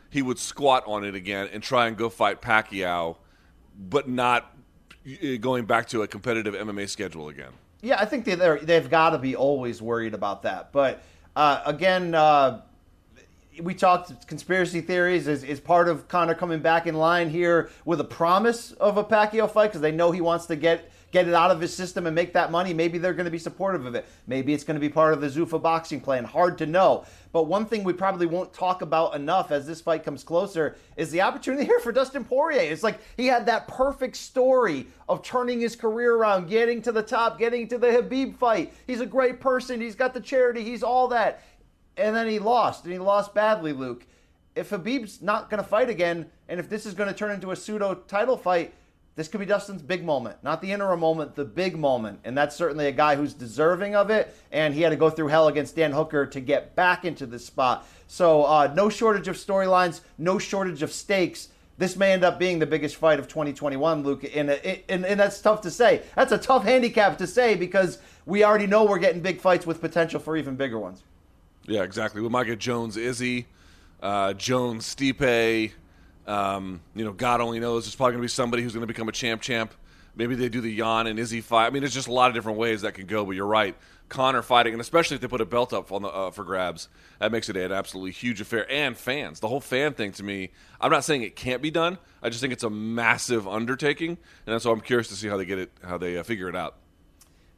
he 0.10 0.22
would 0.22 0.40
squat 0.40 0.84
on 0.86 1.04
it 1.04 1.16
again 1.16 1.50
and 1.52 1.62
try 1.62 1.88
and 1.88 1.98
go 1.98 2.10
fight 2.10 2.42
Pacquiao, 2.42 3.18
but 3.78 4.08
not 4.08 4.56
uh, 5.08 5.38
going 5.40 5.66
back 5.66 5.88
to 5.90 6.02
a 6.04 6.08
competitive 6.08 6.54
MMA 6.54 6.90
schedule 6.90 7.30
again? 7.30 7.52
Yeah, 7.82 7.98
I 8.00 8.06
think 8.06 8.26
they 8.26 8.36
they've 8.64 8.90
got 8.90 9.12
to 9.12 9.18
be 9.18 9.36
always 9.36 9.82
worried 9.82 10.14
about 10.14 10.44
that. 10.44 10.72
But 10.72 11.04
uh, 11.36 11.62
again, 11.66 12.16
uh, 12.16 12.62
we 13.62 13.74
talked 13.74 14.28
conspiracy 14.28 14.82
theories 14.82 15.28
is, 15.28 15.44
is 15.44 15.60
part 15.60 15.88
of 15.88 16.08
Conor 16.08 16.36
coming 16.36 16.60
back 16.60 16.88
in 16.88 16.96
line 16.96 17.30
here 17.30 17.70
with 17.86 18.00
a 18.00 18.06
promise 18.06 18.72
of 18.74 18.98
a 18.98 19.04
Pacquiao 19.04 19.50
fight 19.50 19.68
because 19.68 19.82
they 19.82 19.92
know 19.92 20.12
he 20.12 20.22
wants 20.22 20.46
to 20.48 20.56
get 20.56 20.92
get 21.16 21.30
it 21.30 21.34
out 21.34 21.50
of 21.50 21.62
his 21.62 21.74
system 21.74 22.08
and 22.08 22.14
make 22.14 22.34
that 22.34 22.52
money. 22.52 22.74
Maybe 22.74 22.98
they're 22.98 23.14
going 23.14 23.24
to 23.24 23.32
be 23.32 23.38
supportive 23.38 23.86
of 23.86 23.96
it. 23.96 24.06
Maybe 24.28 24.54
it's 24.54 24.66
going 24.66 24.76
to 24.76 24.82
be 24.82 24.90
part 24.90 25.14
of 25.14 25.22
the 25.22 25.28
Zuffa 25.28 25.62
boxing 25.62 26.02
plan. 26.02 26.26
Hard 26.26 26.58
to 26.58 26.66
know. 26.66 27.06
But 27.32 27.44
one 27.44 27.66
thing 27.66 27.86
we 27.86 27.94
probably 27.94 28.26
won't 28.26 28.52
talk 28.54 28.82
about 28.82 29.16
enough 29.16 29.50
as 29.50 29.66
this 29.66 29.80
fight 29.80 30.04
comes 30.04 30.26
closer 30.26 30.76
is 30.98 31.12
the 31.12 31.22
opportunity 31.22 31.64
here 31.64 31.80
for 31.80 31.94
Dustin 31.94 32.26
Poirier. 32.26 32.70
It's 32.70 32.84
like 32.84 33.00
he 33.16 33.28
had 33.28 33.46
that 33.46 33.66
perfect 33.70 34.18
story 34.18 34.88
of 35.08 35.24
turning 35.24 35.62
his 35.62 35.78
career 35.78 36.18
around, 36.18 36.50
getting 36.50 36.82
to 36.82 36.92
the 36.92 37.02
top, 37.02 37.40
getting 37.40 37.70
to 37.70 37.78
the 37.78 37.88
Khabib 37.88 38.36
fight. 38.36 38.74
He's 38.86 39.00
a 39.00 39.06
great 39.06 39.40
person. 39.40 39.80
He's 39.80 39.96
got 39.96 40.14
the 40.14 40.20
charity. 40.20 40.66
He's 40.66 40.84
all 40.84 41.08
that. 41.08 41.44
And 41.96 42.14
then 42.14 42.28
he 42.28 42.40
lost, 42.40 42.84
and 42.84 42.92
he 42.92 43.00
lost 43.00 43.34
badly, 43.34 43.72
Luke. 43.72 44.06
If 44.54 44.72
Khabib's 44.72 45.22
not 45.22 45.50
going 45.50 45.64
to 45.64 45.68
fight 45.68 45.90
again, 45.90 46.26
and 46.50 46.60
if 46.60 46.68
this 46.68 46.86
is 46.86 46.94
going 46.94 47.08
to 47.08 47.16
turn 47.16 47.32
into 47.32 47.52
a 47.52 47.56
pseudo 47.56 47.94
title 47.94 48.36
fight, 48.36 48.74
this 49.16 49.30
could 49.30 49.40
be 49.40 49.46
Dustin's 49.46 49.82
big 49.82 50.04
moment. 50.04 50.38
Not 50.44 50.62
the 50.62 50.74
interim 50.74 51.00
moment, 51.00 51.36
the 51.36 51.46
big 51.46 51.78
moment. 51.78 52.20
And 52.26 52.38
that's 52.38 52.56
certainly 52.56 52.88
a 52.88 52.92
guy 52.92 53.16
who's 53.16 53.34
deserving 53.34 53.96
of 53.96 54.10
it. 54.10 54.36
And 54.52 54.74
he 54.74 54.82
had 54.82 54.90
to 54.90 54.98
go 54.98 55.10
through 55.10 55.28
hell 55.28 55.48
against 55.48 55.78
Dan 55.78 55.94
Hooker 55.94 56.26
to 56.26 56.42
get 56.42 56.76
back 56.76 57.06
into 57.06 57.26
this 57.26 57.46
spot. 57.46 57.88
So, 58.08 58.44
uh, 58.44 58.74
no 58.76 58.90
shortage 58.90 59.30
of 59.30 59.38
storylines, 59.38 60.02
no 60.18 60.38
shortage 60.38 60.84
of 60.84 60.92
stakes. 60.92 61.48
This 61.78 61.96
may 61.96 62.12
end 62.12 62.26
up 62.26 62.38
being 62.40 62.60
the 62.60 62.66
biggest 62.66 62.98
fight 62.98 63.20
of 63.20 63.28
2021, 63.30 64.04
Luke. 64.04 64.26
And, 64.36 64.50
and, 64.50 65.06
and 65.06 65.20
that's 65.20 65.40
tough 65.40 65.62
to 65.62 65.72
say. 65.72 66.04
That's 66.16 66.34
a 66.34 66.38
tough 66.38 66.64
handicap 66.64 67.18
to 67.20 67.28
say 67.28 67.56
because 67.56 68.00
we 68.26 68.44
already 68.44 68.68
know 68.68 68.84
we're 68.84 69.00
getting 69.00 69.22
big 69.22 69.40
fights 69.40 69.66
with 69.66 69.80
potential 69.80 70.20
for 70.20 70.36
even 70.36 70.56
bigger 70.56 70.78
ones. 70.78 71.04
Yeah, 71.68 71.84
exactly. 71.84 72.22
We 72.22 72.30
might 72.30 72.46
get 72.46 72.60
Jones, 72.60 72.98
Izzy, 72.98 73.48
uh, 74.04 74.34
Jones, 74.34 74.94
Stipe. 74.94 75.72
Um, 76.28 76.82
you 76.96 77.06
know, 77.06 77.12
God 77.14 77.42
only 77.42 77.60
knows. 77.60 77.86
There's 77.86 77.96
probably 77.96 78.14
going 78.14 78.22
to 78.22 78.26
be 78.26 78.30
somebody 78.30 78.64
who's 78.64 78.74
going 78.74 78.82
to 78.82 78.88
become 78.88 79.10
a 79.10 79.14
champ. 79.14 79.42
Champ. 79.42 79.74
Maybe 80.16 80.36
they 80.36 80.50
do 80.50 80.62
the 80.62 80.76
Jan 80.76 81.08
and 81.08 81.20
Izzy 81.20 81.42
fight. 81.42 81.68
I 81.68 81.70
mean, 81.72 81.82
there's 81.82 81.94
just 81.94 82.08
a 82.08 82.14
lot 82.14 82.30
of 82.30 82.36
different 82.36 82.58
ways 82.58 82.82
that 82.82 82.94
can 82.94 83.06
go. 83.06 83.26
But 83.26 83.36
you're 83.36 83.46
right, 83.46 83.76
Conor 84.08 84.42
fighting, 84.42 84.74
and 84.74 84.82
especially 84.82 85.16
if 85.16 85.22
they 85.22 85.28
put 85.28 85.42
a 85.42 85.46
belt 85.46 85.74
up 85.74 85.92
on 85.92 86.04
the, 86.04 86.08
uh, 86.08 86.32
for 86.32 86.44
grabs, 86.44 86.88
that 87.20 87.32
makes 87.32 87.50
it 87.50 87.58
an 87.58 87.72
absolutely 87.72 88.12
huge 88.12 88.40
affair. 88.40 88.66
And 88.72 88.96
fans, 88.98 89.42
the 89.42 89.50
whole 89.50 89.60
fan 89.60 89.94
thing 89.94 90.14
to 90.14 90.24
me, 90.24 90.52
I'm 90.80 90.92
not 90.92 91.04
saying 91.04 91.24
it 91.24 91.36
can't 91.36 91.62
be 91.62 91.70
done. 91.70 91.98
I 92.24 92.30
just 92.30 92.40
think 92.40 92.54
it's 92.54 92.64
a 92.64 92.70
massive 92.70 93.48
undertaking, 93.48 94.18
and 94.48 94.62
so 94.62 94.72
I'm 94.72 94.82
curious 94.82 95.10
to 95.10 95.16
see 95.16 95.28
how 95.28 95.38
they 95.38 95.46
get 95.46 95.60
it, 95.60 95.72
how 95.84 95.98
they 95.98 96.18
uh, 96.18 96.24
figure 96.24 96.48
it 96.48 96.56
out. 96.56 96.78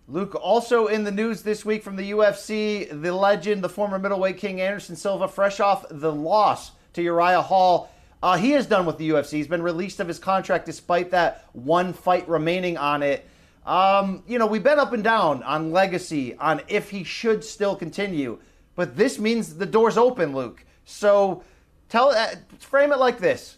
Luke, 0.10 0.36
also 0.36 0.88
in 0.88 1.04
the 1.04 1.12
news 1.12 1.42
this 1.42 1.66
week 1.66 1.84
from 1.84 1.98
the 1.98 2.12
UFC, 2.12 2.90
the 3.02 3.14
legend, 3.14 3.62
the 3.62 3.70
former 3.70 4.00
middleweight 4.00 4.38
king 4.38 4.62
Anderson 4.62 4.96
Silva, 4.96 5.28
fresh 5.28 5.60
off 5.60 5.86
the 5.92 6.12
loss 6.12 6.72
to 6.94 7.04
Uriah 7.04 7.42
Hall. 7.42 7.92
Uh, 8.22 8.38
he 8.38 8.54
is 8.54 8.66
done 8.66 8.86
with 8.86 8.98
the 8.98 9.10
UFC. 9.10 9.34
He's 9.34 9.48
been 9.48 9.62
released 9.62 10.00
of 10.00 10.08
his 10.08 10.20
contract 10.20 10.66
despite 10.66 11.12
that 11.12 11.46
one 11.54 11.94
fight 11.94 12.28
remaining 12.28 12.78
on 12.78 13.04
it. 13.04 13.28
Um, 13.66 14.24
you 14.28 14.40
know, 14.40 14.48
we've 14.48 14.64
been 14.64 14.80
up 14.80 14.94
and 14.94 15.04
down 15.04 15.44
on 15.44 15.72
legacy, 15.72 16.36
on 16.38 16.62
if 16.68 16.90
he 16.90 17.04
should 17.04 17.44
still 17.44 17.76
continue, 17.76 18.40
but 18.76 18.96
this 18.96 19.20
means 19.20 19.56
the 19.56 19.66
door's 19.66 19.98
open, 19.98 20.34
Luke. 20.34 20.64
So 20.86 21.44
tell, 21.90 22.10
uh, 22.10 22.36
frame 22.60 22.94
it 22.94 22.98
like 22.98 23.20
this: 23.20 23.58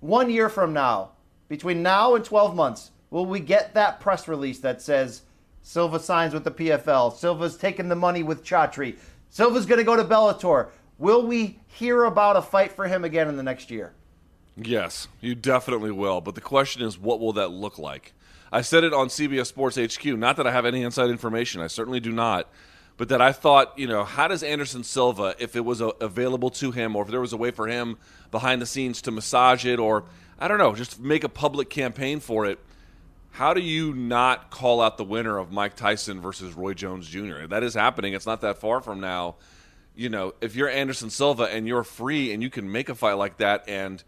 one 0.00 0.28
year 0.28 0.48
from 0.48 0.72
now, 0.72 1.12
between 1.48 1.82
now 1.82 2.14
and 2.16 2.24
12 2.24 2.56
months, 2.56 2.90
will 3.10 3.26
we 3.26 3.40
get 3.40 3.74
that 3.74 4.00
press 4.00 4.26
release 4.26 4.58
that 4.58 4.82
says 4.82 5.22
Silva 5.62 6.00
signs 6.00 6.34
with 6.34 6.44
the 6.44 6.50
PFL? 6.50 7.16
Silva's 7.16 7.56
taking 7.56 7.88
the 7.88 7.94
money 7.94 8.24
with 8.24 8.44
Chatri. 8.44 8.98
Silva's 9.30 9.66
going 9.66 9.78
to 9.78 9.84
go 9.84 9.96
to 9.96 10.04
Bellator. 10.04 10.68
Will 10.98 11.26
we 11.26 11.58
hear 11.68 12.04
about 12.04 12.36
a 12.36 12.42
fight 12.42 12.72
for 12.72 12.88
him 12.88 13.04
again 13.04 13.28
in 13.28 13.36
the 13.36 13.42
next 13.42 13.70
year? 13.70 13.92
Yes, 14.56 15.06
you 15.20 15.34
definitely 15.34 15.92
will. 15.92 16.20
But 16.20 16.34
the 16.34 16.40
question 16.40 16.82
is, 16.82 16.98
what 16.98 17.20
will 17.20 17.32
that 17.34 17.50
look 17.50 17.78
like? 17.78 18.12
I 18.50 18.62
said 18.62 18.82
it 18.82 18.92
on 18.92 19.08
CBS 19.08 19.46
Sports 19.46 19.76
HQ. 19.76 20.04
Not 20.06 20.36
that 20.36 20.46
I 20.46 20.50
have 20.50 20.66
any 20.66 20.82
inside 20.82 21.10
information. 21.10 21.60
I 21.60 21.68
certainly 21.68 22.00
do 22.00 22.10
not. 22.10 22.48
But 22.96 23.10
that 23.10 23.22
I 23.22 23.30
thought, 23.30 23.78
you 23.78 23.86
know, 23.86 24.02
how 24.02 24.26
does 24.26 24.42
Anderson 24.42 24.82
Silva, 24.82 25.36
if 25.38 25.54
it 25.54 25.64
was 25.64 25.80
a, 25.80 25.88
available 26.00 26.50
to 26.50 26.72
him, 26.72 26.96
or 26.96 27.04
if 27.04 27.10
there 27.10 27.20
was 27.20 27.32
a 27.32 27.36
way 27.36 27.52
for 27.52 27.68
him 27.68 27.96
behind 28.32 28.60
the 28.60 28.66
scenes 28.66 29.00
to 29.02 29.12
massage 29.12 29.64
it, 29.64 29.78
or 29.78 30.04
I 30.40 30.48
don't 30.48 30.58
know, 30.58 30.74
just 30.74 30.98
make 30.98 31.22
a 31.22 31.28
public 31.28 31.70
campaign 31.70 32.18
for 32.18 32.44
it, 32.44 32.58
how 33.30 33.54
do 33.54 33.60
you 33.60 33.94
not 33.94 34.50
call 34.50 34.80
out 34.80 34.96
the 34.96 35.04
winner 35.04 35.38
of 35.38 35.52
Mike 35.52 35.76
Tyson 35.76 36.20
versus 36.20 36.54
Roy 36.54 36.74
Jones 36.74 37.08
Jr.? 37.08 37.46
That 37.46 37.62
is 37.62 37.74
happening. 37.74 38.14
It's 38.14 38.26
not 38.26 38.40
that 38.40 38.58
far 38.58 38.80
from 38.80 38.98
now. 38.98 39.36
You 39.98 40.08
know, 40.08 40.32
if 40.40 40.54
you're 40.54 40.68
Anderson 40.68 41.10
Silva 41.10 41.42
and 41.44 41.66
you're 41.66 41.82
free 41.82 42.32
and 42.32 42.40
you 42.40 42.50
can 42.50 42.70
make 42.70 42.88
a 42.88 42.94
fight 42.94 43.14
like 43.14 43.38
that 43.38 43.64
and 43.66 44.00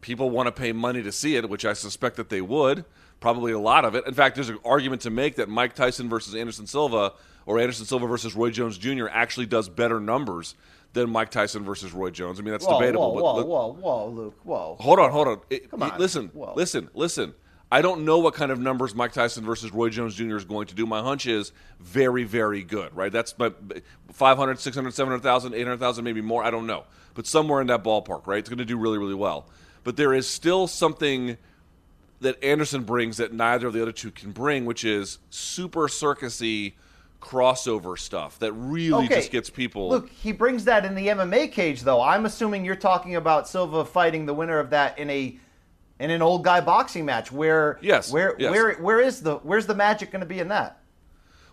people 0.00 0.30
want 0.30 0.46
to 0.46 0.52
pay 0.52 0.72
money 0.72 1.02
to 1.02 1.12
see 1.12 1.36
it, 1.36 1.50
which 1.50 1.66
I 1.66 1.74
suspect 1.74 2.16
that 2.16 2.30
they 2.30 2.40
would, 2.40 2.86
probably 3.20 3.52
a 3.52 3.58
lot 3.58 3.84
of 3.84 3.94
it. 3.94 4.06
In 4.06 4.14
fact, 4.14 4.36
there's 4.36 4.48
an 4.48 4.58
argument 4.64 5.02
to 5.02 5.10
make 5.10 5.36
that 5.36 5.50
Mike 5.50 5.74
Tyson 5.74 6.08
versus 6.08 6.34
Anderson 6.34 6.66
Silva 6.66 7.12
or 7.44 7.58
Anderson 7.60 7.84
Silva 7.84 8.06
versus 8.06 8.34
Roy 8.34 8.48
Jones 8.50 8.78
Jr. 8.78 9.06
actually 9.10 9.44
does 9.44 9.68
better 9.68 10.00
numbers 10.00 10.54
than 10.94 11.10
Mike 11.10 11.30
Tyson 11.30 11.62
versus 11.62 11.92
Roy 11.92 12.08
Jones. 12.08 12.40
I 12.40 12.42
mean, 12.42 12.52
that's 12.52 12.64
Whoa, 12.64 12.78
debatable. 12.80 13.14
whoa, 13.14 13.20
but 13.20 13.24
whoa, 13.24 13.36
look- 13.36 13.46
whoa, 13.82 14.06
whoa, 14.06 14.08
Luke, 14.08 14.40
whoa. 14.44 14.76
Hold 14.80 14.98
on, 14.98 15.10
hold 15.10 15.28
on. 15.28 15.40
It- 15.50 15.70
Come 15.70 15.82
on. 15.82 15.98
Listen, 15.98 16.30
Whoa. 16.32 16.54
listen, 16.56 16.88
listen. 16.94 17.34
I 17.72 17.82
don't 17.82 18.04
know 18.04 18.18
what 18.18 18.34
kind 18.34 18.52
of 18.52 18.60
numbers 18.60 18.94
Mike 18.94 19.12
Tyson 19.12 19.44
versus 19.44 19.72
Roy 19.72 19.88
Jones 19.88 20.14
Jr. 20.14 20.36
is 20.36 20.44
going 20.44 20.66
to 20.68 20.74
do. 20.74 20.86
My 20.86 21.02
hunch 21.02 21.26
is 21.26 21.52
very, 21.80 22.22
very 22.24 22.62
good, 22.62 22.94
right? 22.94 23.10
That's 23.10 23.36
my 23.38 23.52
500, 24.12 24.60
600, 24.60 24.94
700,000, 24.94 25.54
800,000, 25.54 26.04
maybe 26.04 26.20
more. 26.20 26.44
I 26.44 26.50
don't 26.50 26.66
know. 26.66 26.84
But 27.14 27.26
somewhere 27.26 27.60
in 27.60 27.66
that 27.68 27.82
ballpark, 27.82 28.26
right? 28.26 28.38
It's 28.38 28.48
going 28.48 28.58
to 28.58 28.64
do 28.64 28.76
really, 28.78 28.98
really 28.98 29.14
well. 29.14 29.46
But 29.82 29.96
there 29.96 30.14
is 30.14 30.28
still 30.28 30.66
something 30.66 31.36
that 32.20 32.42
Anderson 32.44 32.84
brings 32.84 33.16
that 33.16 33.32
neither 33.32 33.66
of 33.66 33.72
the 33.72 33.82
other 33.82 33.92
two 33.92 34.10
can 34.10 34.30
bring, 34.32 34.64
which 34.66 34.84
is 34.84 35.18
super 35.30 35.88
circusy 35.88 36.74
crossover 37.20 37.98
stuff 37.98 38.38
that 38.38 38.52
really 38.52 39.06
Okay. 39.06 39.16
just 39.16 39.30
gets 39.30 39.50
people. 39.50 39.88
Look, 39.88 40.10
he 40.10 40.30
brings 40.32 40.64
that 40.64 40.84
in 40.84 40.94
the 40.94 41.08
MMA 41.08 41.50
cage, 41.52 41.82
though. 41.82 42.00
I'm 42.02 42.26
assuming 42.26 42.64
you're 42.64 42.76
talking 42.76 43.16
about 43.16 43.48
Silva 43.48 43.84
fighting 43.84 44.26
the 44.26 44.34
winner 44.34 44.58
of 44.58 44.70
that 44.70 44.98
in 44.98 45.08
a 45.10 45.38
in 45.98 46.10
an 46.10 46.22
old 46.22 46.44
guy 46.44 46.60
boxing 46.60 47.04
match. 47.04 47.30
Where 47.30 47.78
Yes, 47.80 48.12
where 48.12 48.34
yes. 48.38 48.50
where 48.50 48.74
where 48.74 49.00
is 49.00 49.22
the 49.22 49.36
where's 49.36 49.66
the 49.66 49.74
magic 49.74 50.10
going 50.10 50.20
to 50.20 50.26
be 50.26 50.38
in 50.38 50.48
that? 50.48 50.80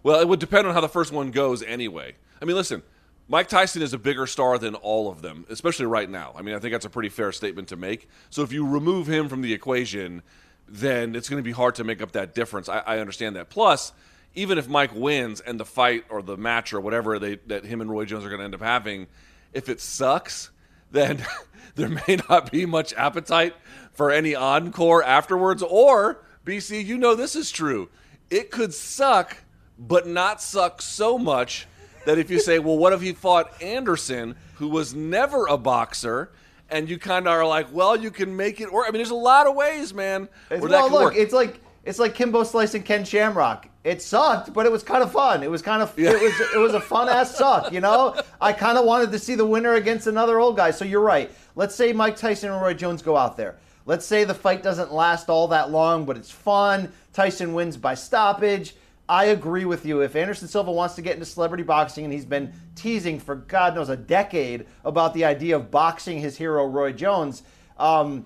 Well, 0.03 0.19
it 0.19 0.27
would 0.27 0.39
depend 0.39 0.67
on 0.67 0.73
how 0.73 0.81
the 0.81 0.89
first 0.89 1.11
one 1.11 1.31
goes 1.31 1.61
anyway. 1.61 2.15
I 2.41 2.45
mean, 2.45 2.55
listen, 2.55 2.81
Mike 3.27 3.47
Tyson 3.47 3.81
is 3.81 3.93
a 3.93 3.99
bigger 3.99 4.25
star 4.25 4.57
than 4.57 4.75
all 4.75 5.09
of 5.09 5.21
them, 5.21 5.45
especially 5.49 5.85
right 5.85 6.09
now. 6.09 6.33
I 6.35 6.41
mean, 6.41 6.55
I 6.55 6.59
think 6.59 6.73
that's 6.73 6.85
a 6.85 6.89
pretty 6.89 7.09
fair 7.09 7.31
statement 7.31 7.67
to 7.69 7.75
make. 7.75 8.09
So 8.29 8.41
if 8.41 8.51
you 8.51 8.67
remove 8.67 9.07
him 9.07 9.29
from 9.29 9.41
the 9.41 9.53
equation, 9.53 10.23
then 10.67 11.15
it's 11.15 11.29
going 11.29 11.41
to 11.41 11.47
be 11.47 11.51
hard 11.51 11.75
to 11.75 11.83
make 11.83 12.01
up 12.01 12.13
that 12.13 12.33
difference. 12.33 12.67
I, 12.67 12.79
I 12.79 12.99
understand 12.99 13.35
that. 13.35 13.49
Plus, 13.49 13.93
even 14.33 14.57
if 14.57 14.67
Mike 14.67 14.93
wins 14.95 15.39
and 15.39 15.59
the 15.59 15.65
fight 15.65 16.05
or 16.09 16.21
the 16.21 16.35
match 16.37 16.73
or 16.73 16.81
whatever 16.81 17.19
they, 17.19 17.35
that 17.47 17.63
him 17.63 17.81
and 17.81 17.89
Roy 17.91 18.05
Jones 18.05 18.25
are 18.25 18.29
going 18.29 18.39
to 18.39 18.45
end 18.45 18.55
up 18.55 18.61
having, 18.61 19.07
if 19.53 19.69
it 19.69 19.81
sucks, 19.81 20.49
then 20.91 21.23
there 21.75 21.89
may 21.89 22.19
not 22.29 22.51
be 22.51 22.65
much 22.65 22.93
appetite 22.93 23.55
for 23.93 24.11
any 24.11 24.35
encore 24.35 25.03
afterwards. 25.03 25.63
Or, 25.63 26.23
BC, 26.45 26.85
you 26.85 26.97
know 26.97 27.15
this 27.15 27.35
is 27.35 27.51
true. 27.51 27.89
It 28.29 28.51
could 28.51 28.73
suck, 28.73 29.37
but 29.77 30.07
not 30.07 30.41
suck 30.41 30.81
so 30.81 31.17
much 31.17 31.67
that 32.05 32.17
if 32.17 32.29
you 32.29 32.39
say, 32.39 32.59
well, 32.59 32.77
what 32.77 32.93
if 32.93 33.01
he 33.01 33.13
fought 33.13 33.61
Anderson, 33.61 34.35
who 34.55 34.67
was 34.67 34.93
never 34.93 35.47
a 35.47 35.57
boxer? 35.57 36.31
And 36.69 36.89
you 36.89 36.97
kind 36.97 37.27
of 37.27 37.33
are 37.33 37.45
like, 37.45 37.67
well, 37.73 37.97
you 37.97 38.11
can 38.11 38.35
make 38.37 38.61
it. 38.61 38.71
work. 38.71 38.85
I 38.87 38.91
mean, 38.91 38.99
there's 38.99 39.09
a 39.09 39.15
lot 39.15 39.45
of 39.45 39.55
ways, 39.55 39.93
man, 39.93 40.29
that 40.49 40.61
well, 40.61 40.89
look, 40.89 41.01
work. 41.03 41.15
it's 41.17 41.33
like 41.33 41.59
It's 41.83 41.99
like 41.99 42.15
Kimbo 42.15 42.43
Slice 42.43 42.75
and 42.75 42.85
Ken 42.85 43.03
Shamrock. 43.03 43.67
It 43.83 44.01
sucked, 44.01 44.53
but 44.53 44.65
it 44.67 44.71
was 44.71 44.83
kind 44.83 45.01
of 45.01 45.11
fun. 45.11 45.41
It 45.41 45.49
was 45.49 45.61
kind 45.63 45.81
of 45.81 45.97
it 45.97 46.21
was 46.21 46.53
it 46.53 46.57
was 46.57 46.73
a 46.73 46.79
fun 46.79 47.09
ass 47.09 47.35
suck, 47.37 47.73
you 47.73 47.81
know. 47.81 48.15
I 48.39 48.53
kind 48.53 48.77
of 48.77 48.85
wanted 48.85 49.11
to 49.11 49.19
see 49.19 49.35
the 49.35 49.45
winner 49.45 49.73
against 49.73 50.07
another 50.07 50.39
old 50.39 50.55
guy. 50.55 50.71
So 50.71 50.85
you're 50.85 51.01
right. 51.01 51.31
Let's 51.55 51.75
say 51.75 51.91
Mike 51.91 52.15
Tyson 52.15 52.51
and 52.51 52.61
Roy 52.61 52.73
Jones 52.73 53.01
go 53.01 53.17
out 53.17 53.35
there. 53.35 53.57
Let's 53.85 54.05
say 54.05 54.23
the 54.23 54.33
fight 54.33 54.63
doesn't 54.63 54.93
last 54.93 55.29
all 55.29 55.47
that 55.49 55.71
long, 55.71 56.05
but 56.05 56.17
it's 56.17 56.31
fun. 56.31 56.91
Tyson 57.13 57.53
wins 57.53 57.77
by 57.77 57.95
stoppage. 57.95 58.75
I 59.09 59.25
agree 59.25 59.65
with 59.65 59.85
you. 59.85 60.01
If 60.01 60.15
Anderson 60.15 60.47
Silva 60.47 60.71
wants 60.71 60.95
to 60.95 61.01
get 61.01 61.15
into 61.15 61.25
celebrity 61.25 61.63
boxing, 61.63 62.05
and 62.05 62.13
he's 62.13 62.25
been 62.25 62.53
teasing 62.75 63.19
for 63.19 63.35
God 63.35 63.75
knows 63.75 63.89
a 63.89 63.97
decade 63.97 64.65
about 64.85 65.13
the 65.13 65.25
idea 65.25 65.57
of 65.57 65.69
boxing 65.69 66.19
his 66.19 66.37
hero 66.37 66.65
Roy 66.65 66.93
Jones, 66.93 67.43
um, 67.77 68.25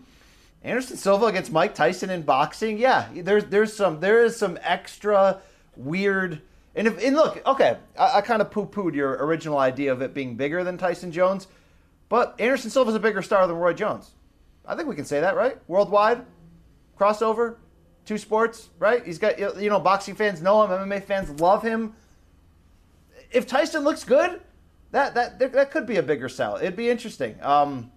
Anderson 0.64 0.98
Silva 0.98 1.26
against 1.26 1.52
Mike 1.52 1.74
Tyson 1.74 2.10
in 2.10 2.24
boxing, 2.24 2.78
yeah, 2.78 3.08
there's 3.16 3.46
there's 3.46 3.74
some 3.74 4.00
there 4.00 4.24
is 4.24 4.36
some 4.36 4.60
extra 4.62 5.40
weird. 5.76 6.42
And 6.76 6.88
if 6.88 7.04
and 7.04 7.16
look, 7.16 7.42
okay, 7.48 7.78
I, 7.98 8.18
I 8.18 8.22
kind 8.22 8.42
of 8.42 8.52
poo 8.52 8.66
pooed 8.66 8.94
your 8.94 9.14
original 9.26 9.58
idea 9.58 9.92
of 9.92 10.02
it 10.02 10.14
being 10.14 10.36
bigger 10.36 10.64
than 10.64 10.78
Tyson 10.78 11.12
Jones, 11.12 11.48
but 12.10 12.36
Anderson 12.40 12.70
Silva's 12.70 12.96
a 12.96 13.00
bigger 13.00 13.22
star 13.22 13.48
than 13.48 13.56
Roy 13.56 13.74
Jones. 13.74 14.12
I 14.68 14.76
think 14.76 14.88
we 14.88 14.96
can 14.96 15.06
say 15.06 15.20
that, 15.20 15.36
right? 15.36 15.58
Worldwide, 15.68 16.26
crossover, 17.00 17.58
two 18.06 18.18
sports, 18.18 18.70
right? 18.80 19.06
He's 19.06 19.20
got 19.20 19.40
you 19.40 19.70
know 19.70 19.80
boxing 19.80 20.16
fans 20.16 20.42
know 20.42 20.64
him, 20.64 20.72
MMA 20.72 21.04
fans 21.04 21.40
love 21.42 21.62
him. 21.64 21.94
If 23.32 23.48
Tyson 23.48 23.84
looks 23.84 24.04
good, 24.04 24.42
that 24.92 25.14
that 25.14 25.40
that 25.54 25.72
could 25.72 25.86
be 25.86 25.98
a 25.98 26.04
bigger 26.04 26.30
sell. 26.30 26.56
It'd 26.58 26.76
be 26.76 26.90
interesting. 26.90 27.38
Um, 27.42 27.92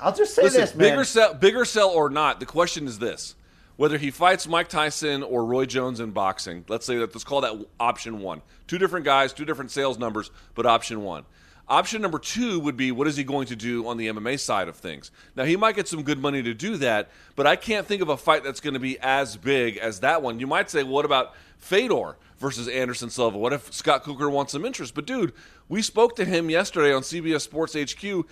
I'll 0.00 0.14
just 0.14 0.34
say 0.34 0.42
Listen, 0.42 0.60
this, 0.60 0.74
man. 0.74 0.90
bigger 0.90 1.04
sell, 1.04 1.34
bigger 1.34 1.64
sell 1.64 1.90
or 1.90 2.08
not. 2.10 2.40
The 2.40 2.46
question 2.46 2.86
is 2.86 2.98
this: 2.98 3.34
whether 3.76 3.98
he 3.98 4.10
fights 4.10 4.46
Mike 4.46 4.68
Tyson 4.68 5.22
or 5.22 5.44
Roy 5.44 5.66
Jones 5.66 6.00
in 6.00 6.10
boxing. 6.12 6.64
Let's 6.68 6.86
say 6.86 6.96
that 6.98 7.14
let's 7.14 7.24
call 7.24 7.40
that 7.42 7.66
option 7.80 8.20
one. 8.20 8.42
Two 8.66 8.78
different 8.78 9.04
guys, 9.04 9.32
two 9.32 9.44
different 9.44 9.70
sales 9.70 9.98
numbers, 9.98 10.30
but 10.54 10.66
option 10.66 11.02
one. 11.02 11.24
Option 11.66 12.02
number 12.02 12.18
two 12.18 12.60
would 12.60 12.76
be 12.76 12.92
what 12.92 13.06
is 13.06 13.16
he 13.16 13.24
going 13.24 13.46
to 13.46 13.56
do 13.56 13.86
on 13.86 13.96
the 13.96 14.08
MMA 14.08 14.38
side 14.38 14.68
of 14.68 14.76
things? 14.76 15.10
Now, 15.34 15.44
he 15.44 15.56
might 15.56 15.76
get 15.76 15.88
some 15.88 16.02
good 16.02 16.18
money 16.18 16.42
to 16.42 16.52
do 16.52 16.76
that, 16.76 17.10
but 17.36 17.46
I 17.46 17.56
can't 17.56 17.86
think 17.86 18.02
of 18.02 18.10
a 18.10 18.16
fight 18.18 18.44
that's 18.44 18.60
going 18.60 18.74
to 18.74 18.80
be 18.80 18.98
as 19.00 19.36
big 19.36 19.78
as 19.78 20.00
that 20.00 20.20
one. 20.20 20.40
You 20.40 20.46
might 20.46 20.68
say, 20.68 20.82
well, 20.82 20.92
what 20.92 21.04
about 21.06 21.34
Fedor 21.56 22.16
versus 22.38 22.68
Anderson 22.68 23.08
Silva? 23.08 23.38
What 23.38 23.54
if 23.54 23.72
Scott 23.72 24.02
Coker 24.02 24.28
wants 24.28 24.52
some 24.52 24.66
interest? 24.66 24.94
But, 24.94 25.06
dude, 25.06 25.32
we 25.68 25.80
spoke 25.80 26.16
to 26.16 26.26
him 26.26 26.50
yesterday 26.50 26.92
on 26.92 27.00
CBS 27.00 27.40
Sports 27.40 27.74
HQ. 27.74 28.26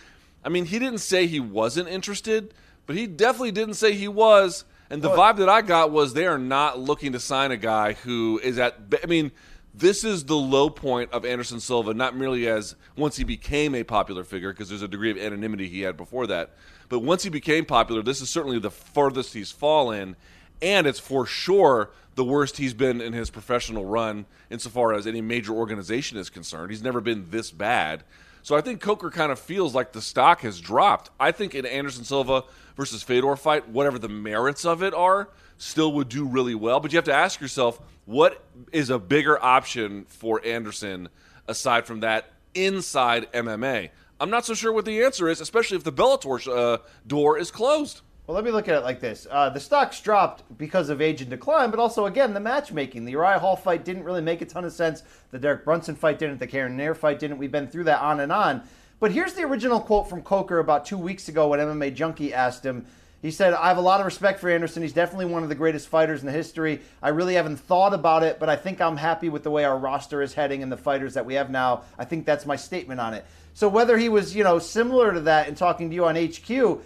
I 0.44 0.48
mean, 0.50 0.66
he 0.66 0.78
didn't 0.78 0.98
say 0.98 1.26
he 1.26 1.40
wasn't 1.40 1.88
interested, 1.88 2.52
but 2.86 2.96
he 2.96 3.06
definitely 3.06 3.52
didn't 3.52 3.74
say 3.74 3.94
he 3.94 4.08
was. 4.08 4.64
And 4.90 5.00
the 5.00 5.08
vibe 5.08 5.38
that 5.38 5.48
I 5.48 5.62
got 5.62 5.90
was 5.90 6.12
they 6.12 6.26
are 6.26 6.36
not 6.36 6.78
looking 6.78 7.12
to 7.12 7.20
sign 7.20 7.50
a 7.50 7.56
guy 7.56 7.94
who 7.94 8.38
is 8.42 8.58
at, 8.58 8.76
I 9.02 9.06
mean, 9.06 9.32
this 9.74 10.04
is 10.04 10.24
the 10.24 10.36
low 10.36 10.68
point 10.68 11.12
of 11.12 11.24
Anderson 11.24 11.60
Silva, 11.60 11.94
not 11.94 12.16
merely 12.16 12.46
as 12.46 12.76
once 12.96 13.16
he 13.16 13.24
became 13.24 13.74
a 13.74 13.84
popular 13.84 14.24
figure, 14.24 14.52
because 14.52 14.68
there's 14.68 14.82
a 14.82 14.88
degree 14.88 15.10
of 15.10 15.16
anonymity 15.16 15.68
he 15.68 15.80
had 15.82 15.96
before 15.96 16.26
that, 16.26 16.50
but 16.88 17.00
once 17.00 17.22
he 17.22 17.30
became 17.30 17.64
popular, 17.64 18.02
this 18.02 18.20
is 18.20 18.28
certainly 18.28 18.58
the 18.58 18.70
furthest 18.70 19.32
he's 19.32 19.50
fallen, 19.50 20.14
and 20.60 20.86
it's 20.86 21.00
for 21.00 21.24
sure 21.24 21.90
the 22.14 22.24
worst 22.24 22.58
he's 22.58 22.74
been 22.74 23.00
in 23.00 23.14
his 23.14 23.30
professional 23.30 23.86
run 23.86 24.26
insofar 24.50 24.92
as 24.92 25.06
any 25.06 25.22
major 25.22 25.52
organization 25.52 26.18
is 26.18 26.28
concerned. 26.28 26.70
He's 26.70 26.82
never 26.82 27.00
been 27.00 27.30
this 27.30 27.50
bad. 27.50 28.04
So 28.42 28.56
I 28.56 28.60
think 28.60 28.80
Coker 28.80 29.10
kind 29.10 29.30
of 29.30 29.38
feels 29.38 29.74
like 29.74 29.92
the 29.92 30.02
stock 30.02 30.40
has 30.40 30.60
dropped. 30.60 31.10
I 31.18 31.32
think 31.32 31.54
an 31.54 31.64
Anderson 31.64 32.04
Silva 32.04 32.44
versus 32.76 33.02
Fedor 33.02 33.36
fight, 33.36 33.68
whatever 33.68 33.98
the 33.98 34.08
merits 34.08 34.64
of 34.64 34.82
it 34.82 34.94
are, 34.94 35.28
still 35.58 35.92
would 35.92 36.08
do 36.08 36.24
really 36.26 36.54
well. 36.54 36.80
But 36.80 36.92
you 36.92 36.96
have 36.96 37.04
to 37.04 37.14
ask 37.14 37.40
yourself, 37.40 37.80
what 38.04 38.42
is 38.72 38.90
a 38.90 38.98
bigger 38.98 39.42
option 39.42 40.04
for 40.08 40.44
Anderson 40.44 41.08
aside 41.46 41.86
from 41.86 42.00
that 42.00 42.32
inside 42.54 43.30
MMA? 43.32 43.90
I'm 44.18 44.30
not 44.30 44.44
so 44.44 44.54
sure 44.54 44.72
what 44.72 44.84
the 44.84 45.02
answer 45.04 45.28
is, 45.28 45.40
especially 45.40 45.76
if 45.76 45.84
the 45.84 45.92
Bellator 45.92 46.48
uh, 46.48 46.78
door 47.06 47.38
is 47.38 47.50
closed. 47.50 48.02
Well, 48.26 48.36
let 48.36 48.44
me 48.44 48.52
look 48.52 48.68
at 48.68 48.76
it 48.76 48.84
like 48.84 49.00
this. 49.00 49.26
Uh, 49.28 49.50
the 49.50 49.58
stocks 49.58 50.00
dropped 50.00 50.56
because 50.56 50.90
of 50.90 51.00
age 51.00 51.22
and 51.22 51.30
decline, 51.30 51.72
but 51.72 51.80
also, 51.80 52.06
again, 52.06 52.34
the 52.34 52.40
matchmaking. 52.40 53.04
The 53.04 53.12
Uriah 53.12 53.40
Hall 53.40 53.56
fight 53.56 53.84
didn't 53.84 54.04
really 54.04 54.20
make 54.20 54.40
a 54.40 54.46
ton 54.46 54.64
of 54.64 54.72
sense. 54.72 55.02
The 55.32 55.40
Derek 55.40 55.64
Brunson 55.64 55.96
fight 55.96 56.20
didn't. 56.20 56.38
The 56.38 56.46
Cannonier 56.46 56.94
fight 56.94 57.18
didn't. 57.18 57.38
We've 57.38 57.50
been 57.50 57.66
through 57.66 57.84
that 57.84 58.00
on 58.00 58.20
and 58.20 58.30
on. 58.30 58.62
But 59.00 59.10
here's 59.10 59.32
the 59.32 59.42
original 59.42 59.80
quote 59.80 60.08
from 60.08 60.22
Coker 60.22 60.60
about 60.60 60.84
two 60.84 60.98
weeks 60.98 61.28
ago 61.28 61.48
when 61.48 61.58
MMA 61.58 61.96
Junkie 61.96 62.32
asked 62.32 62.64
him. 62.64 62.86
He 63.22 63.32
said, 63.32 63.54
I 63.54 63.66
have 63.66 63.76
a 63.76 63.80
lot 63.82 63.98
of 63.98 64.06
respect 64.06 64.38
for 64.38 64.48
Anderson. 64.48 64.82
He's 64.82 64.92
definitely 64.92 65.26
one 65.26 65.42
of 65.42 65.48
the 65.48 65.56
greatest 65.56 65.88
fighters 65.88 66.20
in 66.20 66.26
the 66.26 66.32
history. 66.32 66.80
I 67.02 67.08
really 67.08 67.34
haven't 67.34 67.56
thought 67.56 67.92
about 67.92 68.22
it, 68.22 68.38
but 68.38 68.48
I 68.48 68.54
think 68.54 68.80
I'm 68.80 68.96
happy 68.96 69.30
with 69.30 69.42
the 69.42 69.50
way 69.50 69.64
our 69.64 69.78
roster 69.78 70.22
is 70.22 70.34
heading 70.34 70.62
and 70.62 70.70
the 70.70 70.76
fighters 70.76 71.14
that 71.14 71.26
we 71.26 71.34
have 71.34 71.50
now. 71.50 71.82
I 71.98 72.04
think 72.04 72.24
that's 72.24 72.46
my 72.46 72.56
statement 72.56 73.00
on 73.00 73.14
it. 73.14 73.24
So 73.54 73.68
whether 73.68 73.98
he 73.98 74.08
was, 74.08 74.34
you 74.34 74.44
know, 74.44 74.60
similar 74.60 75.12
to 75.12 75.20
that 75.22 75.48
in 75.48 75.56
talking 75.56 75.88
to 75.90 75.94
you 75.94 76.04
on 76.04 76.16
HQ, 76.16 76.80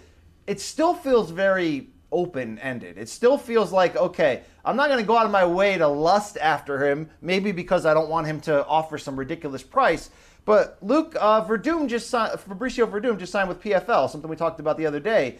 it 0.47 0.61
still 0.61 0.93
feels 0.93 1.29
very 1.29 1.89
open 2.11 2.57
ended. 2.59 2.97
It 2.97 3.09
still 3.09 3.37
feels 3.37 3.71
like, 3.71 3.95
okay, 3.95 4.43
I'm 4.63 4.77
not 4.77 4.87
going 4.87 4.99
to 4.99 5.05
go 5.05 5.17
out 5.17 5.25
of 5.25 5.31
my 5.31 5.45
way 5.45 5.77
to 5.77 5.87
lust 5.87 6.37
after 6.37 6.87
him, 6.87 7.09
maybe 7.21 7.51
because 7.51 7.85
I 7.85 7.93
don't 7.93 8.09
want 8.09 8.27
him 8.27 8.39
to 8.41 8.65
offer 8.65 8.97
some 8.97 9.17
ridiculous 9.17 9.61
price. 9.61 10.09
But 10.45 10.77
Luke 10.81 11.15
uh, 11.19 11.43
Werdum 11.43 11.89
just 11.89 12.09
signed, 12.09 12.39
Fabricio 12.39 12.89
Werdum 12.89 13.19
just 13.19 13.33
signed 13.33 13.49
with 13.49 13.61
PFL, 13.61 14.09
something 14.09 14.29
we 14.29 14.37
talked 14.37 14.61
about 14.61 14.77
the 14.77 14.85
other 14.85 15.01
day. 15.01 15.37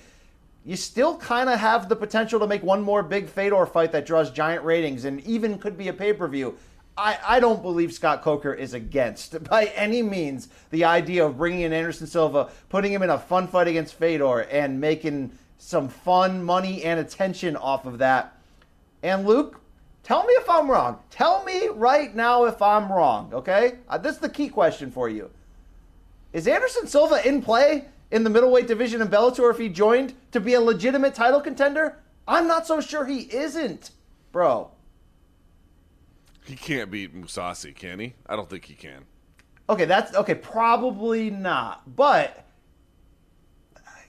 You 0.65 0.75
still 0.75 1.17
kind 1.17 1.47
of 1.47 1.57
have 1.59 1.87
the 1.87 1.95
potential 1.95 2.41
to 2.41 2.47
make 2.47 2.61
one 2.61 2.81
more 2.81 3.01
big 3.01 3.29
Fedor 3.29 3.65
fight 3.67 3.93
that 3.93 4.05
draws 4.05 4.29
giant 4.29 4.65
ratings 4.65 5.05
and 5.05 5.21
even 5.21 5.57
could 5.57 5.77
be 5.77 5.87
a 5.87 5.93
pay 5.93 6.11
per 6.11 6.27
view. 6.27 6.57
I, 6.97 7.19
I 7.25 7.39
don't 7.39 7.61
believe 7.61 7.93
Scott 7.93 8.23
Coker 8.23 8.53
is 8.53 8.73
against, 8.73 9.43
by 9.49 9.65
any 9.75 10.01
means, 10.01 10.49
the 10.71 10.85
idea 10.85 11.25
of 11.25 11.37
bringing 11.37 11.61
in 11.61 11.73
Anderson 11.73 12.07
Silva, 12.07 12.49
putting 12.69 12.91
him 12.91 13.03
in 13.03 13.09
a 13.09 13.19
fun 13.19 13.47
fight 13.47 13.67
against 13.67 13.93
Fedor, 13.93 14.41
and 14.41 14.81
making 14.81 15.31
some 15.57 15.87
fun 15.87 16.43
money 16.43 16.83
and 16.83 16.99
attention 16.99 17.55
off 17.55 17.85
of 17.85 17.99
that. 17.99 18.37
And 19.03 19.25
Luke, 19.25 19.59
tell 20.03 20.23
me 20.25 20.33
if 20.33 20.49
I'm 20.49 20.69
wrong. 20.69 20.99
Tell 21.09 21.43
me 21.43 21.67
right 21.67 22.15
now 22.15 22.45
if 22.45 22.61
I'm 22.61 22.91
wrong, 22.91 23.33
okay? 23.33 23.79
Uh, 23.87 23.97
this 23.97 24.15
is 24.15 24.21
the 24.21 24.29
key 24.29 24.49
question 24.49 24.91
for 24.91 25.09
you. 25.09 25.29
Is 26.33 26.47
Anderson 26.47 26.87
Silva 26.87 27.25
in 27.27 27.41
play 27.41 27.85
in 28.11 28.23
the 28.23 28.29
middleweight 28.29 28.67
division 28.67 29.01
in 29.01 29.07
Bellator 29.07 29.51
if 29.51 29.57
he 29.57 29.69
joined 29.69 30.13
to 30.31 30.39
be 30.39 30.53
a 30.53 30.61
legitimate 30.61 31.15
title 31.15 31.41
contender? 31.41 31.97
I'm 32.27 32.47
not 32.47 32.67
so 32.67 32.81
sure 32.81 33.05
he 33.05 33.21
isn't, 33.33 33.91
bro. 34.31 34.71
He 36.47 36.55
can't 36.55 36.89
beat 36.89 37.13
Mousasi, 37.13 37.75
can 37.75 37.99
he? 37.99 38.13
I 38.25 38.37
don't 38.37 38.49
think 38.49 38.65
he 38.65 38.73
can. 38.73 39.03
Okay, 39.69 39.83
that's 39.83 40.15
okay. 40.15 40.35
Probably 40.35 41.29
not, 41.29 41.95
but 41.95 42.45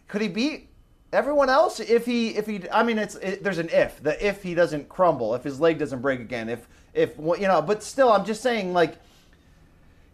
could 0.06 0.20
he 0.20 0.28
beat 0.28 0.68
everyone 1.12 1.50
else 1.50 1.80
if 1.80 2.06
he 2.06 2.36
if 2.36 2.46
he? 2.46 2.62
I 2.70 2.84
mean, 2.84 2.98
it's 2.98 3.16
it, 3.16 3.42
there's 3.42 3.58
an 3.58 3.70
if. 3.72 4.00
The 4.00 4.24
if 4.24 4.42
he 4.44 4.54
doesn't 4.54 4.88
crumble, 4.88 5.34
if 5.34 5.42
his 5.42 5.60
leg 5.60 5.78
doesn't 5.78 6.00
break 6.00 6.20
again, 6.20 6.48
if 6.48 6.68
if 6.94 7.16
you 7.18 7.48
know. 7.48 7.60
But 7.60 7.82
still, 7.82 8.12
I'm 8.12 8.24
just 8.24 8.40
saying 8.40 8.72
like 8.72 8.94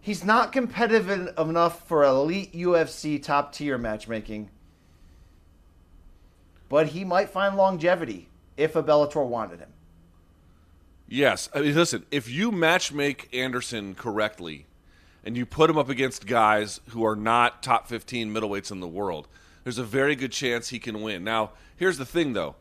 he's 0.00 0.24
not 0.24 0.50
competitive 0.50 1.10
enough 1.38 1.87
for 1.87 2.04
elite 2.04 2.54
UFC 2.54 3.22
top 3.22 3.52
tier 3.52 3.76
matchmaking. 3.76 4.48
But 6.70 6.88
he 6.88 7.04
might 7.04 7.28
find 7.28 7.54
longevity 7.54 8.30
if 8.56 8.76
a 8.76 8.82
Bellator 8.82 9.26
wanted 9.26 9.60
him. 9.60 9.73
Yes. 11.09 11.49
I 11.55 11.61
mean, 11.61 11.75
listen, 11.75 12.07
if 12.11 12.29
you 12.29 12.51
matchmake 12.51 13.35
Anderson 13.35 13.95
correctly 13.95 14.67
and 15.25 15.37
you 15.37 15.47
put 15.47 15.71
him 15.71 15.79
up 15.79 15.88
against 15.88 16.27
guys 16.27 16.81
who 16.90 17.05
are 17.05 17.17
not 17.17 17.62
top 17.62 17.88
15 17.88 18.33
middleweights 18.33 18.71
in 18.71 18.81
the 18.81 18.88
world, 18.88 19.29
there's 19.62 19.79
a 19.79 19.85
very 19.85 20.17
good 20.17 20.33
chance 20.33 20.69
he 20.69 20.79
can 20.79 21.03
win. 21.03 21.25
Now, 21.25 21.51
here's 21.77 21.99
the 21.99 22.07
thing, 22.07 22.33
though. 22.33 22.57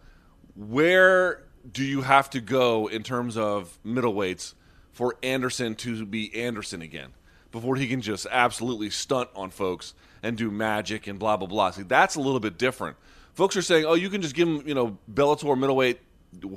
Where 0.55 1.43
do 1.69 1.83
you 1.83 2.01
have 2.01 2.29
to 2.31 2.41
go 2.41 2.87
in 2.87 3.03
terms 3.03 3.37
of 3.37 3.77
middleweights 3.85 4.53
for 4.91 5.15
Anderson 5.23 5.75
to 5.75 6.05
be 6.05 6.33
Anderson 6.35 6.81
again 6.81 7.13
before 7.51 7.75
he 7.75 7.87
can 7.87 8.01
just 8.01 8.27
absolutely 8.29 8.89
stunt 8.89 9.29
on 9.35 9.49
folks 9.49 9.93
and 10.21 10.37
do 10.37 10.51
magic 10.51 11.07
and 11.07 11.17
blah, 11.17 11.37
blah, 11.37 11.47
blah? 11.47 11.71
See, 11.71 11.83
that's 11.83 12.15
a 12.15 12.21
little 12.21 12.39
bit 12.39 12.57
different. 12.57 12.97
Folks 13.33 13.57
are 13.57 13.61
saying, 13.61 13.85
oh, 13.85 13.95
you 13.95 14.09
can 14.09 14.21
just 14.21 14.35
give 14.35 14.47
him, 14.47 14.67
you 14.67 14.75
know, 14.75 14.97
Bellator 15.11 15.57
middleweight 15.57 15.99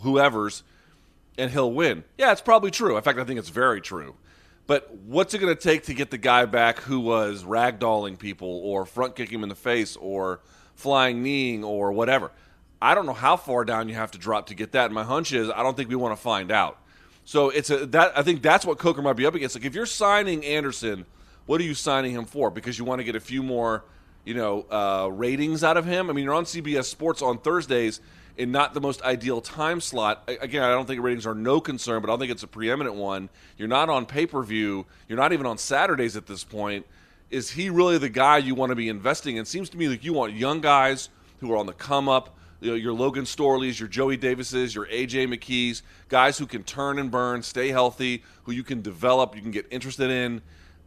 whoever's– 0.02 0.64
and 1.38 1.50
he'll 1.50 1.72
win. 1.72 2.04
Yeah, 2.18 2.32
it's 2.32 2.40
probably 2.40 2.70
true. 2.70 2.96
In 2.96 3.02
fact, 3.02 3.18
I 3.18 3.24
think 3.24 3.38
it's 3.38 3.48
very 3.48 3.80
true. 3.80 4.16
But 4.66 4.92
what's 4.94 5.32
it 5.32 5.38
going 5.38 5.54
to 5.54 5.60
take 5.60 5.84
to 5.84 5.94
get 5.94 6.10
the 6.10 6.18
guy 6.18 6.44
back 6.44 6.80
who 6.80 7.00
was 7.00 7.44
ragdolling 7.44 8.18
people 8.18 8.48
or 8.64 8.84
front 8.84 9.14
kicking 9.14 9.38
him 9.38 9.42
in 9.44 9.48
the 9.48 9.54
face 9.54 9.96
or 9.96 10.40
flying 10.74 11.22
kneeing 11.22 11.62
or 11.62 11.92
whatever? 11.92 12.32
I 12.82 12.94
don't 12.94 13.06
know 13.06 13.12
how 13.12 13.36
far 13.36 13.64
down 13.64 13.88
you 13.88 13.94
have 13.94 14.10
to 14.12 14.18
drop 14.18 14.46
to 14.46 14.54
get 14.54 14.72
that. 14.72 14.86
And 14.86 14.94
my 14.94 15.04
hunch 15.04 15.32
is 15.32 15.50
I 15.50 15.62
don't 15.62 15.76
think 15.76 15.88
we 15.88 15.96
want 15.96 16.16
to 16.16 16.22
find 16.22 16.50
out. 16.50 16.78
So 17.24 17.50
it's 17.50 17.70
a 17.70 17.86
that 17.86 18.16
I 18.16 18.22
think 18.22 18.42
that's 18.42 18.64
what 18.64 18.78
Coker 18.78 19.02
might 19.02 19.14
be 19.14 19.26
up 19.26 19.34
against. 19.34 19.54
Like 19.54 19.64
if 19.64 19.74
you're 19.74 19.86
signing 19.86 20.44
Anderson, 20.44 21.06
what 21.46 21.60
are 21.60 21.64
you 21.64 21.74
signing 21.74 22.12
him 22.12 22.24
for? 22.24 22.50
Because 22.50 22.78
you 22.78 22.84
want 22.84 23.00
to 23.00 23.04
get 23.04 23.16
a 23.16 23.20
few 23.20 23.42
more, 23.42 23.84
you 24.24 24.34
know, 24.34 24.66
uh, 24.70 25.08
ratings 25.10 25.64
out 25.64 25.76
of 25.76 25.86
him. 25.86 26.10
I 26.10 26.12
mean, 26.12 26.24
you're 26.24 26.34
on 26.34 26.44
CBS 26.44 26.84
Sports 26.84 27.22
on 27.22 27.38
Thursdays 27.38 28.00
in 28.36 28.52
not 28.52 28.74
the 28.74 28.80
most 28.80 29.02
ideal 29.02 29.40
time 29.40 29.80
slot. 29.80 30.28
Again, 30.40 30.62
I 30.62 30.70
don't 30.70 30.86
think 30.86 31.02
ratings 31.02 31.26
are 31.26 31.34
no 31.34 31.60
concern, 31.60 32.02
but 32.02 32.08
I 32.08 32.12
don't 32.12 32.20
think 32.20 32.32
it's 32.32 32.42
a 32.42 32.48
preeminent 32.48 32.94
one. 32.94 33.28
You're 33.56 33.68
not 33.68 33.88
on 33.88 34.06
pay 34.06 34.26
per 34.26 34.42
view. 34.42 34.86
You're 35.08 35.18
not 35.18 35.32
even 35.32 35.46
on 35.46 35.58
Saturdays 35.58 36.16
at 36.16 36.26
this 36.26 36.44
point. 36.44 36.86
Is 37.30 37.50
he 37.50 37.70
really 37.70 37.98
the 37.98 38.08
guy 38.08 38.38
you 38.38 38.54
want 38.54 38.70
to 38.70 38.76
be 38.76 38.88
investing 38.88 39.36
in? 39.36 39.44
Seems 39.44 39.68
to 39.70 39.76
me 39.76 39.88
like 39.88 40.04
you 40.04 40.12
want 40.12 40.34
young 40.34 40.60
guys 40.60 41.08
who 41.40 41.52
are 41.52 41.56
on 41.56 41.66
the 41.66 41.72
come 41.72 42.08
up. 42.08 42.36
You 42.60 42.70
know, 42.70 42.76
your 42.76 42.94
Logan 42.94 43.24
Storleys, 43.24 43.78
your 43.78 43.88
Joey 43.88 44.16
Davises, 44.16 44.74
your 44.74 44.86
AJ 44.86 45.28
McKees, 45.28 45.82
guys 46.08 46.38
who 46.38 46.46
can 46.46 46.62
turn 46.62 46.98
and 46.98 47.10
burn, 47.10 47.42
stay 47.42 47.68
healthy, 47.68 48.22
who 48.44 48.52
you 48.52 48.62
can 48.62 48.80
develop, 48.80 49.36
you 49.36 49.42
can 49.42 49.50
get 49.50 49.66
interested 49.70 50.10
in. 50.10 50.40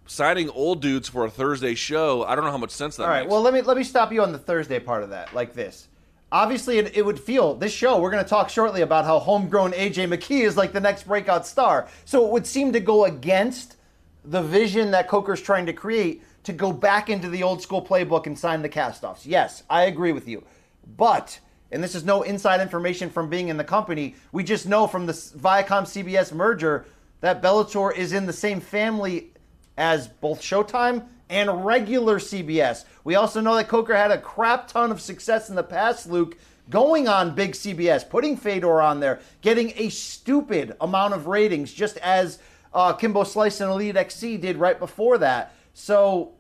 Signing 0.08 0.50
old 0.50 0.82
dudes 0.82 1.08
for 1.08 1.26
a 1.26 1.30
Thursday 1.30 1.76
show, 1.76 2.24
I 2.24 2.34
don't 2.34 2.44
know 2.44 2.50
how 2.50 2.58
much 2.58 2.72
sense 2.72 2.96
that 2.96 3.04
All 3.04 3.10
right. 3.10 3.22
makes. 3.22 3.32
Well, 3.32 3.44
let 3.44 3.54
me 3.54 3.62
let 3.62 3.78
me 3.78 3.84
stop 3.84 4.12
you 4.12 4.24
on 4.24 4.32
the 4.32 4.40
Thursday 4.40 4.80
part 4.80 5.04
of 5.04 5.12
that, 5.12 5.36
like 5.36 5.54
this. 5.54 5.89
Obviously, 6.32 6.78
it, 6.78 6.96
it 6.96 7.06
would 7.06 7.20
feel 7.20 7.56
this 7.56 7.74
show. 7.74 8.00
We're 8.00 8.12
going 8.12 8.24
to 8.24 8.30
talk 8.30 8.50
shortly 8.50 8.82
about 8.82 9.06
how 9.06 9.20
homegrown 9.20 9.72
AJ 9.72 10.14
McKee 10.14 10.46
is 10.46 10.56
like 10.56 10.74
the 10.74 10.80
next 10.80 11.08
breakout 11.08 11.48
star. 11.48 11.88
So 12.06 12.26
it 12.26 12.32
would 12.32 12.46
seem 12.46 12.72
to 12.74 12.80
go 12.80 13.06
against 13.06 13.78
the 14.24 14.42
vision 14.42 14.92
that 14.92 15.08
Coker's 15.08 15.42
trying 15.42 15.66
to 15.66 15.74
create 15.74 16.24
to 16.44 16.54
go 16.54 16.72
back 16.72 17.10
into 17.10 17.30
the 17.30 17.44
old 17.44 17.62
school 17.62 17.84
playbook 17.84 18.28
and 18.28 18.38
sign 18.38 18.62
the 18.62 18.70
castoffs. 18.70 19.22
Yes, 19.26 19.64
I 19.70 19.84
agree 19.84 20.12
with 20.12 20.28
you, 20.28 20.44
but. 20.98 21.40
And 21.72 21.84
this 21.84 21.94
is 21.94 22.04
no 22.04 22.24
inside 22.24 22.62
information 22.62 23.12
from 23.12 23.30
being 23.30 23.50
in 23.50 23.58
the 23.58 23.64
company. 23.64 24.16
We 24.32 24.44
just 24.44 24.68
know 24.68 24.88
from 24.88 25.06
the 25.06 25.14
Viacom 25.14 25.84
CBS 25.84 26.34
merger 26.34 26.86
that 27.22 27.44
Bellator 27.44 27.96
is 27.96 28.12
in 28.12 28.26
the 28.26 28.34
same 28.34 28.60
family 28.60 29.34
as 29.78 30.08
both 30.08 30.42
Showtime 30.42 31.06
and 31.30 31.66
regular 31.66 32.20
CBS. 32.20 32.86
We 33.04 33.16
also 33.16 33.40
know 33.42 33.56
that 33.56 33.68
Coker 33.68 33.96
had 33.96 34.12
a 34.12 34.18
crap 34.18 34.68
ton 34.68 34.92
of 34.92 35.00
success 35.00 35.50
in 35.50 35.56
the 35.56 35.64
past, 35.64 36.10
Luke, 36.10 36.38
going 36.70 37.08
on 37.08 37.36
big 37.36 37.52
CBS, 37.52 38.08
putting 38.08 38.36
Fedor 38.36 38.82
on 38.82 39.00
there, 39.00 39.20
getting 39.42 39.74
a 39.76 39.90
stupid 39.90 40.76
amount 40.82 41.14
of 41.14 41.28
ratings, 41.28 41.74
just 41.74 41.98
as 41.98 42.40
uh, 42.74 42.94
Kimbo 42.94 43.24
Slice 43.24 43.62
and 43.62 43.72
Elite 43.72 43.96
XC 43.96 44.38
did 44.38 44.58
right 44.58 44.78
before 44.78 45.18
that. 45.20 45.54
So 45.74 46.34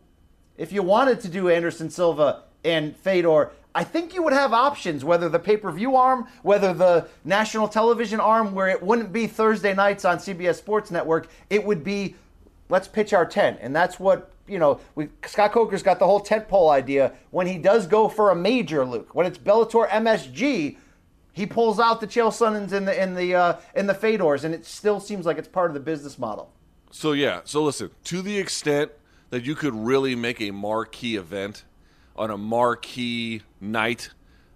if 0.57 0.71
you 0.71 0.83
wanted 0.83 1.21
to 1.21 1.29
do 1.29 1.49
Anderson 1.49 1.89
Silva 1.89 2.43
and 2.63 2.95
Fedor, 2.97 3.51
I 3.73 3.83
think 3.83 4.13
you 4.13 4.23
would 4.23 4.33
have 4.33 4.51
options, 4.51 5.05
whether 5.05 5.29
the 5.29 5.39
pay 5.39 5.55
per 5.55 5.71
view 5.71 5.95
arm, 5.95 6.27
whether 6.41 6.73
the 6.73 7.07
national 7.23 7.67
television 7.67 8.19
arm, 8.19 8.53
where 8.53 8.67
it 8.67 8.81
wouldn't 8.81 9.13
be 9.13 9.27
Thursday 9.27 9.73
nights 9.73 10.05
on 10.05 10.17
CBS 10.17 10.55
Sports 10.55 10.91
Network, 10.91 11.27
it 11.49 11.63
would 11.63 11.83
be 11.83 12.15
let's 12.69 12.87
pitch 12.87 13.13
our 13.13 13.25
tent. 13.25 13.57
And 13.61 13.75
that's 13.75 13.99
what, 13.99 14.31
you 14.49 14.59
know, 14.59 14.79
we, 14.95 15.09
Scott 15.25 15.51
Coker's 15.51 15.83
got 15.83 15.99
the 15.99 16.05
whole 16.05 16.19
tent 16.19 16.47
pole 16.47 16.69
idea. 16.69 17.13
When 17.31 17.47
he 17.47 17.57
does 17.57 17.87
go 17.87 18.07
for 18.07 18.31
a 18.31 18.35
major, 18.35 18.85
Luke, 18.85 19.13
when 19.13 19.25
it's 19.25 19.37
Bellator 19.37 19.87
MSG, 19.89 20.77
he 21.31 21.45
pulls 21.45 21.79
out 21.79 22.01
the 22.01 22.07
Chael 22.07 22.31
Sonnens 22.31 22.73
in 22.73 22.85
the 22.85 23.01
in 23.01 23.15
the 23.15 23.35
uh, 23.35 23.59
in 23.75 23.87
the 23.87 23.93
Fedors, 23.93 24.43
and 24.43 24.53
it 24.53 24.65
still 24.65 24.99
seems 24.99 25.25
like 25.25 25.37
it's 25.37 25.47
part 25.47 25.69
of 25.69 25.73
the 25.73 25.79
business 25.79 26.19
model. 26.19 26.51
So 26.91 27.11
yeah, 27.11 27.41
so 27.43 27.63
listen, 27.63 27.91
to 28.05 28.21
the 28.21 28.37
extent 28.37 28.91
that 29.29 29.45
you 29.45 29.55
could 29.55 29.75
really 29.75 30.15
make 30.15 30.41
a 30.41 30.51
marquee 30.51 31.15
event 31.15 31.63
on 32.15 32.31
a 32.31 32.37
marquee 32.37 33.43
night, 33.61 34.09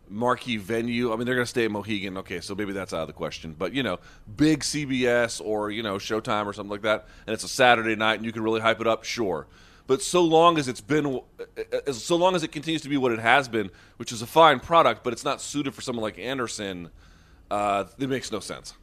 marquee 0.09 0.57
venue. 0.57 1.13
I 1.13 1.15
mean, 1.15 1.25
they're 1.25 1.35
going 1.35 1.45
to 1.45 1.49
stay 1.49 1.65
at 1.65 1.71
Mohegan. 1.71 2.17
Okay, 2.17 2.41
so 2.41 2.55
maybe 2.55 2.73
that's 2.73 2.93
out 2.93 3.01
of 3.01 3.07
the 3.07 3.13
question. 3.13 3.55
But 3.57 3.73
you 3.73 3.83
know, 3.83 3.99
big 4.35 4.61
CBS 4.61 5.41
or 5.43 5.71
you 5.71 5.83
know 5.83 5.95
Showtime 5.95 6.45
or 6.45 6.53
something 6.53 6.71
like 6.71 6.81
that, 6.81 7.07
and 7.27 7.33
it's 7.33 7.43
a 7.43 7.49
Saturday 7.49 7.95
night, 7.95 8.15
and 8.15 8.25
you 8.25 8.31
can 8.31 8.43
really 8.43 8.61
hype 8.61 8.81
it 8.81 8.87
up. 8.87 9.03
Sure. 9.03 9.47
But 9.85 10.01
so 10.01 10.23
long 10.23 10.57
as 10.57 10.67
it's 10.67 10.81
been, 10.81 11.19
as 11.85 12.01
so 12.03 12.15
long 12.15 12.35
as 12.35 12.43
it 12.43 12.51
continues 12.51 12.81
to 12.83 12.89
be 12.89 12.97
what 12.97 13.11
it 13.11 13.19
has 13.19 13.47
been, 13.47 13.69
which 13.97 14.11
is 14.11 14.21
a 14.21 14.27
fine 14.27 14.59
product, 14.59 15.03
but 15.03 15.11
it's 15.11 15.25
not 15.25 15.41
suited 15.41 15.73
for 15.73 15.81
someone 15.81 16.03
like 16.03 16.17
Anderson, 16.17 16.89
uh, 17.51 17.85
it 17.99 18.07
makes 18.07 18.31
no 18.31 18.39
sense. 18.39 18.73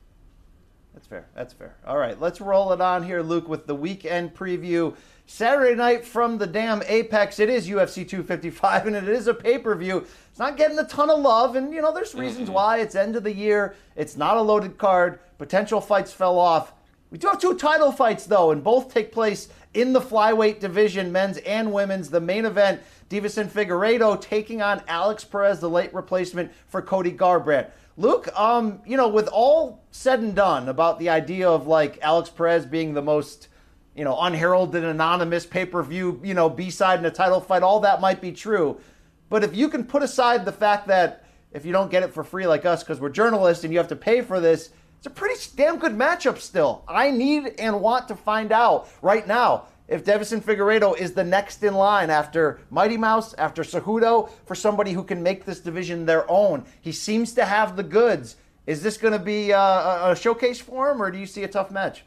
That's 0.93 1.07
fair. 1.07 1.27
That's 1.35 1.53
fair. 1.53 1.75
All 1.87 1.97
right, 1.97 2.21
let's 2.21 2.41
roll 2.41 2.73
it 2.73 2.81
on 2.81 3.05
here, 3.05 3.23
Luke, 3.23 3.49
with 3.49 3.67
the 3.67 3.75
weekend 3.75 4.35
preview. 4.35 4.95
Saturday 5.27 5.77
night 5.77 6.05
from 6.05 6.39
the 6.39 6.47
damn 6.47 6.83
Apex. 6.83 7.39
It 7.39 7.49
is 7.49 7.69
UFC 7.69 8.07
255, 8.07 8.89
and 8.89 8.97
it 8.97 9.09
is 9.09 9.29
a 9.29 9.35
pay 9.35 9.59
per 9.59 9.77
view. 9.77 9.99
It's 10.29 10.39
not 10.41 10.57
getting 10.57 10.79
a 10.79 10.85
ton 10.85 11.09
of 11.09 11.21
love, 11.21 11.55
and 11.55 11.73
you 11.73 11.81
know 11.81 11.95
there's 11.95 12.15
reasons 12.17 12.51
why. 12.51 12.79
It's 12.79 12.97
end 12.97 13.15
of 13.15 13.23
the 13.23 13.33
year. 13.33 13.77
It's 13.95 14.17
not 14.17 14.37
a 14.37 14.43
loaded 14.43 14.77
card. 14.77 15.21
Potential 15.39 15.81
fights 15.81 16.13
fell 16.13 16.37
off. 16.37 16.73
We 17.13 17.19
do 17.19 17.29
have 17.29 17.41
two 17.41 17.55
title 17.55 17.93
fights 17.93 18.27
though, 18.27 18.51
and 18.51 18.63
both 18.63 18.93
take 18.93 19.13
place 19.13 19.49
in 19.75 19.93
the 19.93 20.01
flyweight 20.01 20.61
division, 20.61 21.13
men's 21.13 21.39
and 21.39 21.73
women's. 21.73 22.11
The 22.11 22.21
main 22.21 22.45
event: 22.45 22.81
Deiveson 23.09 23.49
Figueiredo 23.49 24.21
taking 24.21 24.63
on 24.63 24.83
Alex 24.89 25.25
Perez, 25.25 25.61
the 25.61 25.71
late 25.71 25.93
replacement 25.95 26.53
for 26.67 26.83
Cody 26.83 27.13
Garbrandt. 27.13 27.71
Luke, 27.97 28.29
um, 28.39 28.81
you 28.87 28.97
know, 28.97 29.09
with 29.09 29.29
all 29.29 29.85
said 29.91 30.21
and 30.21 30.35
done 30.35 30.69
about 30.69 30.99
the 30.99 31.09
idea 31.09 31.49
of 31.49 31.67
like 31.67 31.99
Alex 32.03 32.31
Perez 32.31 32.65
being 32.65 32.95
the 32.95 33.03
most, 33.03 33.49
you 33.95 34.05
know, 34.05 34.19
unheralded, 34.21 34.85
anonymous 34.85 35.45
pay 35.45 35.67
per 35.67 35.83
view, 35.83 36.21
you 36.25 36.35
know, 36.35 36.49
B 36.49 36.71
side 36.71 36.99
in 36.99 37.05
a 37.05 37.11
title 37.11 37.41
fight, 37.41 37.63
all 37.63 37.81
that 37.81 38.01
might 38.01 38.21
be 38.21 38.33
true. 38.33 38.81
But 39.29 39.45
if 39.45 39.55
you 39.55 39.69
can 39.69 39.85
put 39.85 40.03
aside 40.03 40.45
the 40.45 40.53
fact 40.53 40.89
that 40.89 41.25
if 41.53 41.65
you 41.65 41.73
don't 41.73 41.91
get 41.91 42.03
it 42.03 42.13
for 42.13 42.25
free 42.25 42.47
like 42.47 42.65
us 42.65 42.83
because 42.83 43.01
we're 43.01 43.11
journalists 43.11 43.65
and 43.65 43.73
you 43.73 43.79
have 43.79 43.89
to 43.89 43.97
pay 43.97 44.23
for 44.23 44.41
this, 44.41 44.71
it's 45.01 45.07
a 45.07 45.11
pretty 45.11 45.41
damn 45.57 45.79
good 45.79 45.93
matchup 45.93 46.39
still. 46.39 46.85
I 46.87 47.11
need 47.11 47.55
and 47.59 47.81
want 47.81 48.09
to 48.09 48.15
find 48.15 48.53
out 48.53 48.87
right 49.01 49.27
now 49.27 49.65
if 49.89 50.05
Deiveson 50.05 50.43
Figueiredo 50.43 50.95
is 50.99 51.13
the 51.13 51.25
next 51.25 51.63
in 51.63 51.73
line 51.73 52.11
after 52.11 52.61
Mighty 52.69 52.99
Mouse, 52.99 53.33
after 53.39 53.63
Cejudo, 53.63 54.29
for 54.45 54.55
somebody 54.55 54.93
who 54.93 55.03
can 55.03 55.23
make 55.23 55.47
this 55.47 55.59
division 55.59 56.05
their 56.05 56.31
own. 56.31 56.67
He 56.83 56.93
seems 56.93 57.33
to 57.33 57.47
have 57.47 57.77
the 57.77 57.83
goods. 57.83 58.37
Is 58.67 58.83
this 58.83 58.99
going 58.99 59.15
to 59.15 59.19
be 59.19 59.55
uh, 59.55 59.59
a, 59.59 60.11
a 60.11 60.17
showcase 60.17 60.61
for 60.61 60.91
him, 60.91 61.01
or 61.01 61.11
do 61.11 61.17
you 61.17 61.27
see 61.27 61.45
a 61.45 61.49
tough 61.49 61.71
match? 61.71 62.05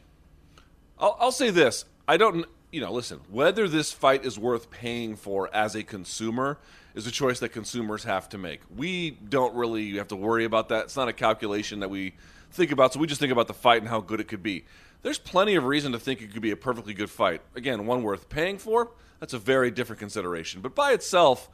I'll, 0.96 1.16
I'll 1.18 1.32
say 1.32 1.50
this. 1.50 1.86
I 2.06 2.16
don't, 2.16 2.46
you 2.70 2.80
know, 2.80 2.92
listen, 2.92 3.18
whether 3.28 3.66
this 3.66 3.90
fight 3.90 4.24
is 4.24 4.38
worth 4.38 4.70
paying 4.70 5.16
for 5.16 5.52
as 5.52 5.74
a 5.74 5.82
consumer 5.82 6.58
is 6.94 7.08
a 7.08 7.10
choice 7.10 7.40
that 7.40 7.48
consumers 7.48 8.04
have 8.04 8.28
to 8.28 8.38
make. 8.38 8.60
We 8.74 9.10
don't 9.10 9.56
really 9.56 9.96
have 9.96 10.08
to 10.08 10.16
worry 10.16 10.44
about 10.44 10.68
that. 10.68 10.84
It's 10.84 10.96
not 10.96 11.08
a 11.08 11.12
calculation 11.12 11.80
that 11.80 11.90
we 11.90 12.14
think 12.54 12.72
about, 12.72 12.92
so 12.92 13.00
we 13.00 13.06
just 13.06 13.20
think 13.20 13.32
about 13.32 13.48
the 13.48 13.54
fight 13.54 13.82
and 13.82 13.88
how 13.88 14.00
good 14.00 14.20
it 14.20 14.28
could 14.28 14.42
be. 14.42 14.64
There's 15.02 15.18
plenty 15.18 15.54
of 15.54 15.64
reason 15.64 15.92
to 15.92 15.98
think 15.98 16.22
it 16.22 16.32
could 16.32 16.42
be 16.42 16.50
a 16.50 16.56
perfectly 16.56 16.94
good 16.94 17.10
fight. 17.10 17.42
Again, 17.54 17.86
one 17.86 18.02
worth 18.02 18.28
paying 18.28 18.58
for, 18.58 18.90
that's 19.20 19.34
a 19.34 19.38
very 19.38 19.70
different 19.70 20.00
consideration. 20.00 20.60
But 20.60 20.74
by 20.74 20.92
itself, 20.92 21.50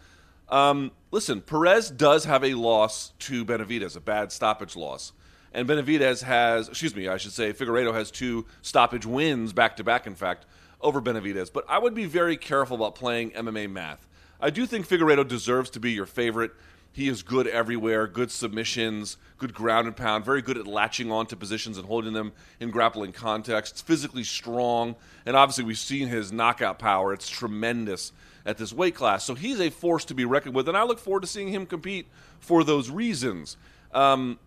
um, 0.48 0.92
listen, 1.10 1.40
Perez 1.40 1.90
does 1.90 2.24
have 2.24 2.44
a 2.44 2.54
loss 2.54 3.12
to 3.20 3.44
Benavidez, 3.44 3.96
a 3.96 4.00
bad 4.00 4.32
stoppage 4.32 4.76
loss. 4.76 5.12
And 5.52 5.68
Benavidez 5.68 6.22
has, 6.22 6.68
excuse 6.68 6.94
me, 6.94 7.08
I 7.08 7.16
should 7.16 7.32
say, 7.32 7.52
Figueiredo 7.52 7.92
has 7.92 8.10
two 8.10 8.46
stoppage 8.62 9.06
wins 9.06 9.52
back 9.52 9.76
to 9.76 9.84
back, 9.84 10.06
in 10.06 10.14
fact, 10.14 10.46
over 10.80 11.00
Benavidez. 11.00 11.52
But 11.52 11.64
I 11.68 11.78
would 11.78 11.94
be 11.94 12.04
very 12.04 12.36
careful 12.36 12.76
about 12.76 12.94
playing 12.94 13.32
MMA 13.32 13.70
math. 13.70 14.06
I 14.40 14.50
do 14.50 14.64
think 14.64 14.88
Figueiredo 14.88 15.26
deserves 15.26 15.70
to 15.70 15.80
be 15.80 15.92
your 15.92 16.06
favorite. 16.06 16.52
He 16.92 17.08
is 17.08 17.22
good 17.22 17.46
everywhere, 17.46 18.06
good 18.06 18.30
submissions, 18.30 19.16
good 19.38 19.54
ground 19.54 19.86
and 19.86 19.96
pound, 19.96 20.24
very 20.24 20.42
good 20.42 20.58
at 20.58 20.66
latching 20.66 21.12
on 21.12 21.26
to 21.26 21.36
positions 21.36 21.78
and 21.78 21.86
holding 21.86 22.12
them 22.12 22.32
in 22.58 22.70
grappling 22.70 23.12
contexts, 23.12 23.80
physically 23.80 24.24
strong, 24.24 24.96
and 25.24 25.36
obviously 25.36 25.64
we've 25.64 25.78
seen 25.78 26.08
his 26.08 26.32
knockout 26.32 26.78
power. 26.78 27.12
It's 27.12 27.28
tremendous 27.28 28.12
at 28.44 28.58
this 28.58 28.72
weight 28.72 28.94
class. 28.94 29.24
So 29.24 29.34
he's 29.34 29.60
a 29.60 29.70
force 29.70 30.04
to 30.06 30.14
be 30.14 30.24
reckoned 30.24 30.54
with, 30.54 30.68
and 30.68 30.76
I 30.76 30.82
look 30.82 30.98
forward 30.98 31.20
to 31.20 31.28
seeing 31.28 31.48
him 31.48 31.64
compete 31.64 32.06
for 32.40 32.64
those 32.64 32.90
reasons. 32.90 33.56
Um, 33.92 34.38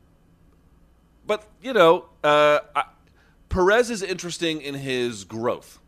but, 1.26 1.48
you 1.62 1.74
know, 1.74 2.06
uh, 2.24 2.60
I, 2.76 2.84
Perez 3.48 3.90
is 3.90 4.02
interesting 4.02 4.62
in 4.62 4.76
his 4.76 5.24
growth. 5.24 5.80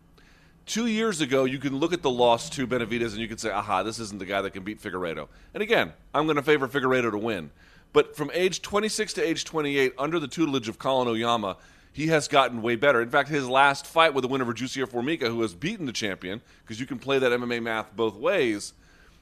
Two 0.66 0.88
years 0.88 1.22
ago, 1.22 1.46
you 1.46 1.60
can 1.60 1.78
look 1.78 1.94
at 1.94 2.02
the 2.02 2.10
loss 2.10 2.50
to 2.52 2.66
Benavidez 2.66 3.12
and 3.12 3.18
you 3.18 3.28
can 3.28 3.38
say, 3.38 3.52
aha, 3.52 3.84
this 3.84 4.00
isn't 4.00 4.18
the 4.18 4.26
guy 4.26 4.42
that 4.42 4.52
can 4.52 4.64
beat 4.64 4.82
Figueiredo. 4.82 5.28
And 5.54 5.62
again, 5.62 5.94
I'm 6.14 6.26
going 6.26 6.38
to 6.38 6.42
favor 6.42 6.68
Figueiredo 6.68 7.12
to 7.12 7.18
win. 7.18 7.52
But 7.94 8.16
from 8.16 8.32
age 8.34 8.62
26 8.62 9.14
to 9.14 9.22
age 9.22 9.46
28, 9.46 9.94
under 9.98 10.20
the 10.20 10.28
tutelage 10.28 10.68
of 10.68 10.80
Colin 10.80 11.08
Oyama, 11.08 11.58
he 11.94 12.08
has 12.08 12.28
gotten 12.28 12.62
way 12.62 12.76
better. 12.76 13.02
In 13.02 13.10
fact, 13.10 13.30
his 13.30 13.48
last 13.48 13.86
fight 13.86 14.14
with 14.14 14.24
the 14.24 14.28
winner 14.28 14.44
Jussier 14.46 14.86
Formiga, 14.86 15.28
who 15.28 15.42
has 15.44 15.54
beaten 15.54 15.86
the 15.86 15.94
champion, 15.94 16.42
because 16.64 16.80
you 16.80 16.86
can 16.86 17.00
play 17.00 17.20
that 17.20 17.32
MMA 17.32 17.62
math 17.62 17.96
both 17.96 18.16
ways, 18.16 18.74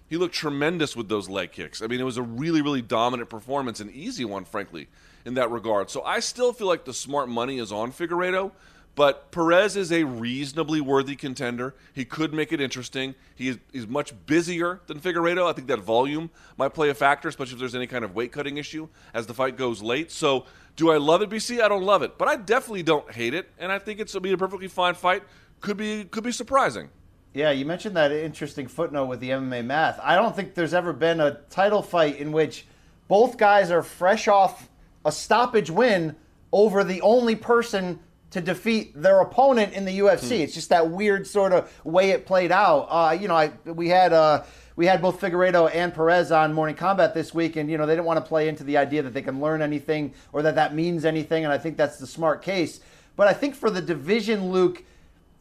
he 0.10 0.17
looked 0.17 0.34
tremendous 0.34 0.95
with 0.95 1.10
those 1.10 1.29
leg 1.29 1.51
kicks. 1.51 1.82
I 1.82 1.88
mean, 1.88 1.99
it 1.99 2.03
was 2.03 2.17
a 2.17 2.23
really, 2.23 2.62
really 2.62 2.82
dominant 2.82 3.29
performance, 3.29 3.79
an 3.79 3.91
easy 3.91 4.25
one, 4.25 4.45
frankly, 4.45 4.88
in 5.25 5.36
that 5.36 5.51
regard. 5.51 5.89
So 5.89 6.01
I 6.03 6.19
still 6.19 6.53
feel 6.53 6.67
like 6.67 6.86
the 6.86 6.93
smart 6.93 7.29
money 7.29 7.60
is 7.60 7.71
on 7.71 7.91
Figueiredo. 7.91 8.51
But 8.95 9.32
Perez 9.32 9.75
is 9.75 9.91
a 9.91 10.03
reasonably 10.03 10.79
worthy 10.79 11.15
contender. 11.15 11.73
He 11.93 12.06
could 12.06 12.32
make 12.34 12.51
it 12.51 12.62
interesting. 12.62 13.15
He 13.34 13.49
is, 13.49 13.58
he's 13.71 13.88
much 13.88 14.13
busier 14.27 14.82
than 14.86 14.99
Figueiredo. 14.99 15.49
I 15.49 15.53
think 15.53 15.67
that 15.67 15.79
volume 15.79 16.29
might 16.58 16.75
play 16.75 16.89
a 16.89 16.93
factor, 16.93 17.27
especially 17.27 17.53
if 17.53 17.60
there's 17.60 17.75
any 17.75 17.88
kind 17.88 18.06
of 18.06 18.13
weight 18.13 18.32
cutting 18.32 18.58
issue 18.58 18.88
as 19.13 19.25
the 19.25 19.34
fight 19.34 19.58
goes 19.58 19.82
late. 19.82 20.12
So, 20.12 20.45
do 20.75 20.91
I 20.91 20.97
love 20.97 21.21
it, 21.21 21.29
BC? 21.29 21.62
I 21.62 21.67
don't 21.67 21.84
love 21.84 22.01
it, 22.03 22.17
but 22.17 22.27
I 22.27 22.36
definitely 22.36 22.84
don't 22.84 23.12
hate 23.12 23.34
it, 23.34 23.49
and 23.60 23.71
I 23.71 23.79
think 23.79 23.99
it's 23.99 24.17
be 24.17 24.32
a 24.32 24.38
perfectly 24.38 24.67
fine 24.67 24.95
fight. 24.95 25.23
Could 25.60 25.77
be 25.77 26.06
could 26.06 26.23
be 26.23 26.32
surprising. 26.32 26.89
Yeah, 27.34 27.51
you 27.51 27.65
mentioned 27.65 27.95
that 27.97 28.12
interesting 28.12 28.67
footnote 28.67 29.06
with 29.06 29.19
the 29.19 29.32
MMA 29.32 29.65
math. 29.65 29.99
I 30.03 30.15
don't 30.15 30.36
think 30.36 30.53
there's 30.53 30.73
ever 30.73 30.93
been 30.93 31.19
a 31.19 31.39
title 31.49 31.82
fight 31.82 32.17
in 32.17 32.32
which 32.32 32.65
both 33.08 33.38
guys 33.38 33.71
are 33.71 33.82
fresh 33.82 34.27
off 34.27 34.69
a 35.06 35.12
stoppage 35.12 35.71
win 35.71 36.15
over 36.51 36.84
the 36.84 37.01
only 37.01 37.36
person 37.36 37.99
to 38.34 38.41
defeat 38.41 39.00
their 39.00 39.22
opponent 39.22 39.74
in 39.74 39.86
the 39.86 40.00
UFC. 40.00 40.39
It's 40.39 40.56
just 40.56 40.69
that 40.69 40.89
weird 40.89 41.28
sort 41.28 41.54
of 41.54 41.72
way 41.86 42.10
it 42.10 42.26
played 42.26 42.52
out. 42.52 42.88
Uh, 42.89 43.12
you 43.19 43.28
know, 43.28 43.36
I 43.36 43.52
we 43.65 43.89
had 43.89 44.12
uh, 44.12 44.43
we 44.76 44.88
had 44.88 45.04
both 45.04 45.22
Figueiredo 45.22 45.69
and 45.74 45.93
Perez 45.93 46.32
on 46.32 46.52
Morning 46.52 46.76
Kombat 46.76 47.13
this 47.13 47.32
week, 47.32 47.58
and 47.58 47.69
you 47.69 47.78
know 47.78 47.86
they 47.86 47.93
didn't 47.93 48.06
want 48.06 48.17
to 48.17 48.28
play 48.28 48.48
into 48.50 48.63
the 48.63 48.78
idea 48.78 49.04
that 49.04 49.13
they 49.13 49.22
can 49.22 49.39
learn 49.39 49.62
anything 49.62 50.15
or 50.32 50.41
that 50.41 50.56
that 50.56 50.74
means 50.74 51.06
anything, 51.06 51.43
and 51.43 51.54
I 51.54 51.60
think 51.60 51.78
that's 51.78 51.98
the 51.98 52.08
smart 52.08 52.41
case. 52.41 52.80
But 53.15 53.28
I 53.28 53.34
think 53.34 53.54
for 53.54 53.69
the 53.69 53.82
division, 53.82 54.52
Luke, 54.52 54.84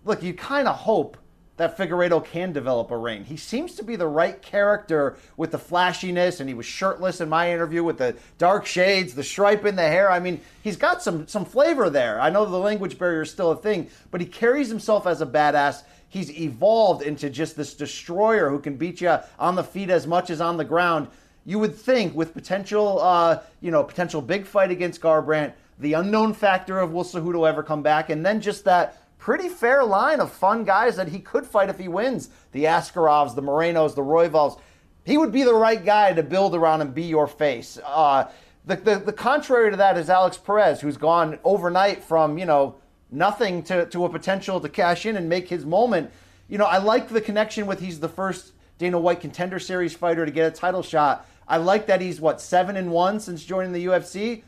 look, 0.04 0.22
you 0.22 0.34
kind 0.34 0.68
of 0.68 0.76
hope 0.76 1.16
that 1.62 1.78
Figueiredo 1.78 2.24
can 2.24 2.52
develop 2.52 2.90
a 2.90 2.96
reign. 2.96 3.22
He 3.22 3.36
seems 3.36 3.76
to 3.76 3.84
be 3.84 3.94
the 3.94 4.08
right 4.08 4.42
character 4.42 5.16
with 5.36 5.52
the 5.52 5.58
flashiness, 5.58 6.40
and 6.40 6.48
he 6.48 6.54
was 6.56 6.66
shirtless 6.66 7.20
in 7.20 7.28
my 7.28 7.52
interview 7.52 7.84
with 7.84 7.98
the 7.98 8.16
dark 8.36 8.66
shades, 8.66 9.14
the 9.14 9.22
stripe 9.22 9.64
in 9.64 9.76
the 9.76 9.82
hair. 9.82 10.10
I 10.10 10.18
mean, 10.18 10.40
he's 10.64 10.76
got 10.76 11.04
some 11.04 11.28
some 11.28 11.44
flavor 11.44 11.88
there. 11.88 12.20
I 12.20 12.30
know 12.30 12.44
the 12.44 12.56
language 12.56 12.98
barrier 12.98 13.22
is 13.22 13.30
still 13.30 13.52
a 13.52 13.56
thing, 13.56 13.88
but 14.10 14.20
he 14.20 14.26
carries 14.26 14.68
himself 14.70 15.06
as 15.06 15.20
a 15.20 15.26
badass. 15.26 15.84
He's 16.08 16.36
evolved 16.36 17.02
into 17.02 17.30
just 17.30 17.54
this 17.56 17.74
destroyer 17.74 18.50
who 18.50 18.58
can 18.58 18.74
beat 18.74 19.00
you 19.00 19.16
on 19.38 19.54
the 19.54 19.62
feet 19.62 19.88
as 19.88 20.04
much 20.04 20.30
as 20.30 20.40
on 20.40 20.56
the 20.56 20.64
ground. 20.64 21.06
You 21.44 21.60
would 21.60 21.76
think 21.76 22.12
with 22.12 22.34
potential, 22.34 23.00
uh, 23.00 23.38
you 23.60 23.70
know, 23.70 23.84
potential 23.84 24.20
big 24.20 24.46
fight 24.46 24.72
against 24.72 25.00
Garbrandt, 25.00 25.52
the 25.78 25.92
unknown 25.92 26.34
factor 26.34 26.80
of 26.80 26.92
will 26.92 27.04
Cejudo 27.04 27.48
ever 27.48 27.62
come 27.62 27.82
back, 27.82 28.10
and 28.10 28.26
then 28.26 28.40
just 28.40 28.64
that 28.64 29.01
pretty 29.22 29.48
fair 29.48 29.84
line 29.84 30.18
of 30.18 30.32
fun 30.32 30.64
guys 30.64 30.96
that 30.96 31.06
he 31.06 31.20
could 31.20 31.46
fight 31.46 31.68
if 31.68 31.78
he 31.78 31.86
wins. 31.86 32.28
The 32.50 32.64
Askarovs, 32.64 33.36
the 33.36 33.42
Morenos, 33.42 33.94
the 33.94 34.02
Royvals. 34.02 34.60
He 35.04 35.16
would 35.16 35.30
be 35.30 35.44
the 35.44 35.54
right 35.54 35.82
guy 35.82 36.12
to 36.12 36.24
build 36.24 36.56
around 36.56 36.80
and 36.80 36.92
be 36.92 37.04
your 37.04 37.28
face. 37.28 37.78
Uh, 37.86 38.28
the, 38.66 38.74
the, 38.74 38.96
the 38.96 39.12
contrary 39.12 39.70
to 39.70 39.76
that 39.76 39.96
is 39.96 40.10
Alex 40.10 40.38
Perez, 40.38 40.80
who's 40.80 40.96
gone 40.96 41.38
overnight 41.44 42.02
from, 42.02 42.36
you 42.36 42.46
know, 42.46 42.74
nothing 43.12 43.62
to, 43.62 43.86
to 43.86 44.04
a 44.04 44.08
potential 44.08 44.58
to 44.58 44.68
cash 44.68 45.06
in 45.06 45.16
and 45.16 45.28
make 45.28 45.48
his 45.48 45.64
moment. 45.64 46.10
You 46.48 46.58
know, 46.58 46.66
I 46.66 46.78
like 46.78 47.08
the 47.08 47.20
connection 47.20 47.66
with 47.66 47.78
he's 47.78 48.00
the 48.00 48.08
first 48.08 48.54
Dana 48.78 48.98
White 48.98 49.20
contender 49.20 49.60
series 49.60 49.94
fighter 49.94 50.26
to 50.26 50.32
get 50.32 50.52
a 50.52 50.56
title 50.56 50.82
shot. 50.82 51.28
I 51.46 51.58
like 51.58 51.86
that 51.86 52.00
he's 52.00 52.20
what 52.20 52.40
seven 52.40 52.76
and 52.76 52.90
one 52.90 53.20
since 53.20 53.44
joining 53.44 53.72
the 53.72 53.86
UFC. 53.86 54.42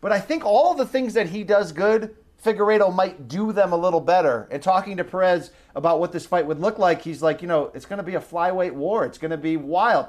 But 0.00 0.10
I 0.10 0.18
think 0.18 0.44
all 0.44 0.74
the 0.74 0.86
things 0.86 1.14
that 1.14 1.28
he 1.28 1.44
does 1.44 1.70
good, 1.70 2.16
Figueiredo 2.44 2.94
might 2.94 3.28
do 3.28 3.52
them 3.52 3.72
a 3.72 3.76
little 3.76 4.00
better. 4.00 4.48
And 4.50 4.62
talking 4.62 4.96
to 4.96 5.04
Perez 5.04 5.50
about 5.76 6.00
what 6.00 6.12
this 6.12 6.26
fight 6.26 6.46
would 6.46 6.60
look 6.60 6.78
like, 6.78 7.02
he's 7.02 7.22
like, 7.22 7.40
you 7.40 7.48
know, 7.48 7.70
it's 7.74 7.86
going 7.86 7.98
to 7.98 8.02
be 8.02 8.16
a 8.16 8.20
flyweight 8.20 8.72
war. 8.72 9.04
It's 9.04 9.18
going 9.18 9.30
to 9.30 9.36
be 9.36 9.56
wild. 9.56 10.06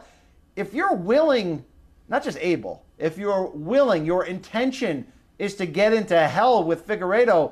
If 0.56 0.74
you're 0.74 0.96
willing, 0.96 1.63
not 2.10 2.24
just 2.24 2.38
able, 2.39 2.84
if 2.98 3.17
you're 3.17 3.48
willing, 3.48 4.06
your 4.06 4.26
intention 4.26 5.06
is 5.38 5.56
to 5.56 5.65
get 5.65 5.93
into 5.93 6.17
hell 6.28 6.63
with 6.63 6.88
Figueiredo. 6.88 7.52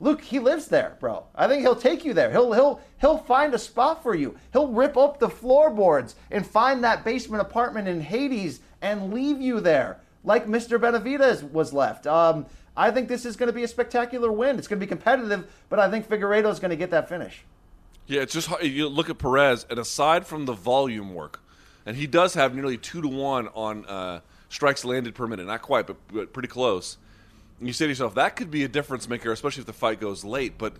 Luke, 0.00 0.22
he 0.22 0.38
lives 0.38 0.66
there, 0.66 0.96
bro. 0.98 1.24
I 1.34 1.46
think 1.46 1.62
he'll 1.62 1.76
take 1.76 2.04
you 2.04 2.12
there. 2.12 2.30
He'll 2.30 2.52
he'll 2.52 2.80
he'll 3.00 3.18
find 3.18 3.54
a 3.54 3.58
spot 3.58 4.02
for 4.02 4.14
you. 4.14 4.36
He'll 4.52 4.68
rip 4.68 4.96
up 4.96 5.18
the 5.18 5.28
floorboards 5.28 6.16
and 6.30 6.44
find 6.44 6.82
that 6.82 7.04
basement 7.04 7.40
apartment 7.40 7.86
in 7.86 8.00
Hades 8.00 8.60
and 8.80 9.14
leave 9.14 9.40
you 9.40 9.60
there, 9.60 10.00
like 10.24 10.46
Mr. 10.46 10.78
Benavidez 10.78 11.48
was 11.52 11.72
left. 11.72 12.06
Um, 12.06 12.46
I 12.76 12.90
think 12.90 13.08
this 13.08 13.24
is 13.24 13.36
going 13.36 13.48
to 13.48 13.52
be 13.52 13.64
a 13.64 13.68
spectacular 13.68 14.32
win. 14.32 14.58
It's 14.58 14.68
going 14.68 14.80
to 14.80 14.86
be 14.86 14.88
competitive, 14.88 15.50
but 15.68 15.78
I 15.78 15.90
think 15.90 16.08
Figueiredo 16.08 16.50
is 16.50 16.58
going 16.58 16.70
to 16.70 16.76
get 16.76 16.90
that 16.90 17.08
finish. 17.08 17.44
Yeah, 18.06 18.22
it's 18.22 18.32
just 18.32 18.50
you 18.62 18.88
look 18.88 19.10
at 19.10 19.18
Perez, 19.18 19.66
and 19.70 19.78
aside 19.78 20.26
from 20.26 20.46
the 20.46 20.54
volume 20.54 21.14
work, 21.14 21.40
and 21.86 21.96
he 21.96 22.06
does 22.06 22.34
have 22.34 22.54
nearly 22.54 22.76
two 22.76 23.02
to 23.02 23.08
one 23.08 23.48
on 23.48 23.84
uh, 23.86 24.20
strikes 24.48 24.84
landed 24.84 25.14
per 25.14 25.26
minute, 25.26 25.46
not 25.46 25.62
quite, 25.62 25.86
but, 25.86 25.96
but 26.12 26.32
pretty 26.32 26.48
close. 26.48 26.98
And 27.58 27.68
you 27.68 27.72
say 27.72 27.84
to 27.84 27.90
yourself, 27.90 28.14
that 28.14 28.36
could 28.36 28.50
be 28.50 28.64
a 28.64 28.68
difference 28.68 29.08
maker, 29.08 29.30
especially 29.32 29.60
if 29.60 29.66
the 29.66 29.72
fight 29.72 30.00
goes 30.00 30.24
late. 30.24 30.58
But 30.58 30.74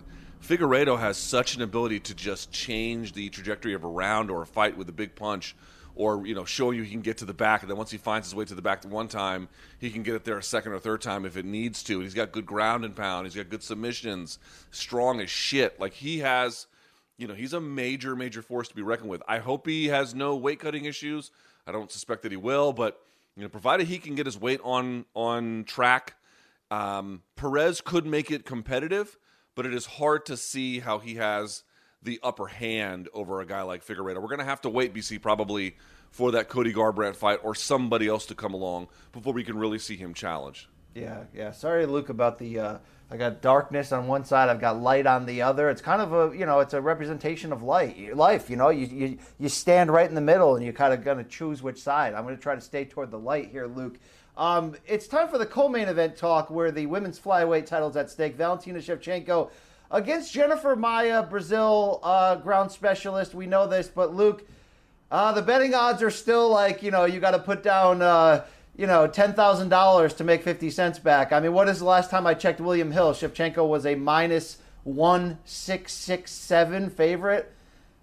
Figueiredo 0.45 0.99
has 0.99 1.17
such 1.17 1.55
an 1.55 1.61
ability 1.61 2.01
to 2.01 2.13
just 2.13 2.51
change 2.51 3.13
the 3.13 3.29
trajectory 3.29 3.73
of 3.73 3.83
a 3.83 3.87
round 3.87 4.29
or 4.29 4.41
a 4.41 4.45
fight 4.45 4.75
with 4.77 4.89
a 4.89 4.91
big 4.91 5.15
punch, 5.15 5.55
or 5.95 6.25
you 6.25 6.35
know, 6.35 6.45
show 6.45 6.71
you 6.71 6.83
he 6.83 6.91
can 6.91 7.01
get 7.01 7.17
to 7.19 7.25
the 7.25 7.33
back, 7.33 7.61
and 7.61 7.69
then 7.69 7.77
once 7.77 7.91
he 7.91 7.97
finds 7.97 8.27
his 8.27 8.35
way 8.35 8.45
to 8.45 8.55
the 8.55 8.61
back 8.61 8.83
one 8.85 9.07
time, 9.07 9.47
he 9.79 9.89
can 9.89 10.03
get 10.03 10.15
it 10.15 10.23
there 10.23 10.37
a 10.37 10.43
second 10.43 10.73
or 10.73 10.79
third 10.79 11.01
time 11.01 11.25
if 11.25 11.37
it 11.37 11.45
needs 11.45 11.83
to. 11.83 11.99
He's 11.99 12.13
got 12.13 12.31
good 12.31 12.45
ground 12.45 12.85
and 12.85 12.95
pound. 12.95 13.27
He's 13.27 13.35
got 13.35 13.49
good 13.49 13.63
submissions, 13.63 14.39
strong 14.71 15.21
as 15.21 15.29
shit. 15.29 15.79
Like 15.79 15.93
he 15.93 16.19
has 16.19 16.67
you 17.17 17.27
know, 17.27 17.33
he's 17.33 17.53
a 17.53 17.61
major, 17.61 18.15
major 18.15 18.41
force 18.41 18.67
to 18.67 18.75
be 18.75 18.81
reckoned 18.81 19.09
with. 19.09 19.21
I 19.27 19.39
hope 19.39 19.67
he 19.67 19.87
has 19.87 20.15
no 20.15 20.35
weight 20.35 20.59
cutting 20.59 20.85
issues. 20.85 21.31
I 21.67 21.71
don't 21.71 21.91
suspect 21.91 22.23
that 22.23 22.31
he 22.31 22.37
will, 22.37 22.73
but 22.73 22.99
you 23.35 23.43
know, 23.43 23.49
provided 23.49 23.87
he 23.87 23.97
can 23.97 24.15
get 24.15 24.25
his 24.25 24.37
weight 24.37 24.59
on 24.63 25.05
on 25.15 25.63
track, 25.65 26.15
um, 26.69 27.21
Perez 27.35 27.81
could 27.81 28.05
make 28.05 28.31
it 28.31 28.45
competitive. 28.45 29.17
But 29.55 29.67
it 29.67 29.73
is 29.73 29.85
hard 29.85 30.25
to 30.25 30.35
see 30.35 30.79
how 30.79 30.97
he 30.97 31.15
has 31.15 31.63
the 32.03 32.19
upper 32.21 32.47
hand 32.47 33.09
over 33.13 33.41
a 33.41 33.45
guy 33.45 33.61
like 33.61 33.85
Figueiredo. 33.85 34.21
We're 34.21 34.27
going 34.27 34.39
to 34.39 34.45
have 34.45 34.61
to 34.61 34.69
wait, 34.69 34.93
BC, 34.93 35.21
probably 35.21 35.75
for 36.11 36.31
that 36.31 36.49
Cody 36.49 36.73
Garbrandt 36.73 37.15
fight 37.15 37.39
or 37.43 37.55
somebody 37.55 38.07
else 38.07 38.25
to 38.27 38.35
come 38.35 38.53
along 38.53 38.87
before 39.11 39.33
we 39.33 39.43
can 39.43 39.57
really 39.57 39.79
see 39.79 39.95
him 39.95 40.13
challenge. 40.13 40.69
Yeah, 40.93 41.23
yeah. 41.33 41.51
Sorry, 41.51 41.85
Luke, 41.85 42.09
about 42.09 42.37
the. 42.37 42.59
Uh, 42.59 42.77
I 43.09 43.17
got 43.17 43.41
darkness 43.41 43.91
on 43.91 44.07
one 44.07 44.25
side. 44.25 44.49
I've 44.49 44.61
got 44.61 44.81
light 44.81 45.05
on 45.05 45.25
the 45.25 45.41
other. 45.41 45.69
It's 45.69 45.81
kind 45.81 46.01
of 46.01 46.13
a, 46.13 46.37
you 46.37 46.45
know, 46.45 46.59
it's 46.59 46.73
a 46.73 46.81
representation 46.81 47.51
of 47.51 47.61
light, 47.61 48.15
life. 48.15 48.49
You 48.49 48.55
know, 48.55 48.69
you 48.69 48.85
you, 48.87 49.17
you 49.39 49.49
stand 49.49 49.91
right 49.91 50.07
in 50.07 50.15
the 50.15 50.21
middle, 50.21 50.55
and 50.55 50.63
you're 50.63 50.73
kind 50.73 50.93
of 50.93 51.03
gonna 51.03 51.23
choose 51.23 51.61
which 51.61 51.81
side. 51.81 52.13
I'm 52.13 52.23
gonna 52.23 52.37
try 52.37 52.55
to 52.55 52.61
stay 52.61 52.85
toward 52.85 53.11
the 53.11 53.19
light 53.19 53.49
here, 53.49 53.67
Luke. 53.67 53.99
Um, 54.35 54.75
it's 54.87 55.07
time 55.07 55.27
for 55.27 55.37
the 55.37 55.45
co-main 55.45 55.87
event 55.87 56.15
talk, 56.15 56.49
where 56.49 56.71
the 56.71 56.85
women's 56.87 57.19
flyweight 57.19 57.65
titles 57.65 57.95
at 57.95 58.09
stake. 58.09 58.35
Valentina 58.35 58.79
Shevchenko 58.79 59.51
against 59.93 60.33
Jennifer 60.33 60.75
Maia, 60.75 61.23
Brazil 61.23 62.01
uh, 62.03 62.35
ground 62.35 62.71
specialist. 62.71 63.33
We 63.33 63.45
know 63.45 63.67
this, 63.67 63.87
but 63.87 64.13
Luke, 64.13 64.45
uh, 65.09 65.31
the 65.31 65.41
betting 65.41 65.73
odds 65.73 66.03
are 66.03 66.11
still 66.11 66.49
like, 66.49 66.83
you 66.83 66.91
know, 66.91 67.05
you 67.05 67.21
got 67.21 67.31
to 67.31 67.39
put 67.39 67.63
down. 67.63 68.01
Uh, 68.01 68.43
you 68.75 68.87
know, 68.87 69.05
ten 69.05 69.33
thousand 69.33 69.69
dollars 69.69 70.15
to 70.15 70.23
make 70.23 70.41
fifty 70.41 70.71
cents 70.71 70.97
back. 70.97 71.31
I 71.31 71.39
mean, 71.39 71.53
what 71.53 71.69
is 71.69 71.77
the 71.77 71.85
last 71.85 72.09
time 72.09 72.25
I 72.25 72.33
checked? 72.33 72.59
William 72.59 72.91
Hill, 72.91 73.13
Shevchenko 73.13 73.67
was 73.67 73.85
a 73.85 73.93
minus 73.93 74.57
one 74.83 75.37
six 75.45 75.93
six 75.93 76.31
seven 76.31 76.89
favorite. 76.89 77.53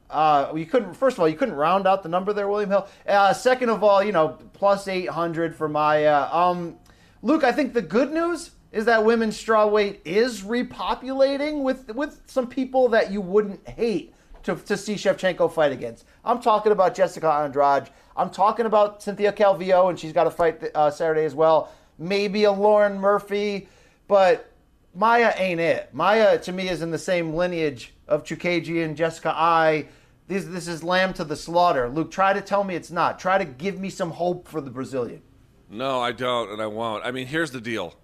Uh, 0.08 0.52
you 0.54 0.66
couldn't. 0.66 0.94
First 0.94 1.16
of 1.16 1.20
all, 1.22 1.28
you 1.28 1.36
couldn't 1.36 1.56
round 1.56 1.88
out 1.88 2.04
the 2.04 2.08
number 2.08 2.32
there, 2.32 2.46
William 2.46 2.70
Hill. 2.70 2.86
Uh, 3.04 3.32
second 3.32 3.68
of 3.68 3.82
all, 3.82 4.00
you 4.00 4.12
know, 4.12 4.38
plus 4.52 4.86
eight 4.86 5.08
hundred 5.08 5.56
for 5.56 5.68
Maia. 5.68 6.32
Um, 6.32 6.76
Luke, 7.20 7.42
I 7.42 7.50
think 7.50 7.74
the 7.74 7.82
good 7.82 8.12
news 8.12 8.52
is 8.72 8.84
that 8.84 9.04
women's 9.04 9.42
strawweight 9.42 9.98
is 10.04 10.42
repopulating 10.42 11.62
with 11.62 11.94
with 11.94 12.20
some 12.26 12.46
people 12.46 12.88
that 12.88 13.10
you 13.10 13.20
wouldn't 13.20 13.68
hate 13.68 14.14
to, 14.42 14.54
to 14.56 14.76
see 14.76 14.94
Shevchenko 14.94 15.52
fight 15.52 15.72
against. 15.72 16.04
I'm 16.24 16.40
talking 16.40 16.72
about 16.72 16.94
Jessica 16.94 17.30
Andrade. 17.30 17.90
I'm 18.16 18.30
talking 18.30 18.66
about 18.66 19.02
Cynthia 19.02 19.32
Calvillo, 19.32 19.90
and 19.90 19.98
she's 19.98 20.12
got 20.12 20.26
a 20.26 20.30
fight 20.30 20.62
uh, 20.74 20.90
Saturday 20.90 21.24
as 21.24 21.34
well. 21.34 21.72
Maybe 21.98 22.44
a 22.44 22.52
Lauren 22.52 22.98
Murphy, 22.98 23.68
but 24.08 24.52
Maia 24.94 25.32
ain't 25.36 25.60
it. 25.60 25.92
Maia, 25.92 26.38
to 26.38 26.52
me, 26.52 26.68
is 26.68 26.82
in 26.82 26.90
the 26.90 26.98
same 26.98 27.34
lineage 27.34 27.92
of 28.08 28.24
Chookagian 28.24 28.84
and 28.84 28.96
Jessica 28.96 29.32
Eye. 29.34 29.86
This, 30.26 30.44
this 30.44 30.68
is 30.68 30.82
lamb 30.82 31.12
to 31.14 31.24
the 31.24 31.36
slaughter. 31.36 31.88
Luke, 31.88 32.10
try 32.10 32.32
to 32.32 32.40
tell 32.40 32.64
me 32.64 32.74
it's 32.74 32.90
not. 32.90 33.18
Try 33.18 33.38
to 33.38 33.44
give 33.44 33.78
me 33.78 33.90
some 33.90 34.10
hope 34.10 34.48
for 34.48 34.60
the 34.60 34.70
Brazilian. 34.70 35.22
No, 35.68 36.00
I 36.00 36.12
don't, 36.12 36.50
and 36.50 36.60
I 36.60 36.66
won't. 36.66 37.04
I 37.04 37.10
mean, 37.10 37.26
here's 37.26 37.50
the 37.50 37.60
deal 37.60 37.94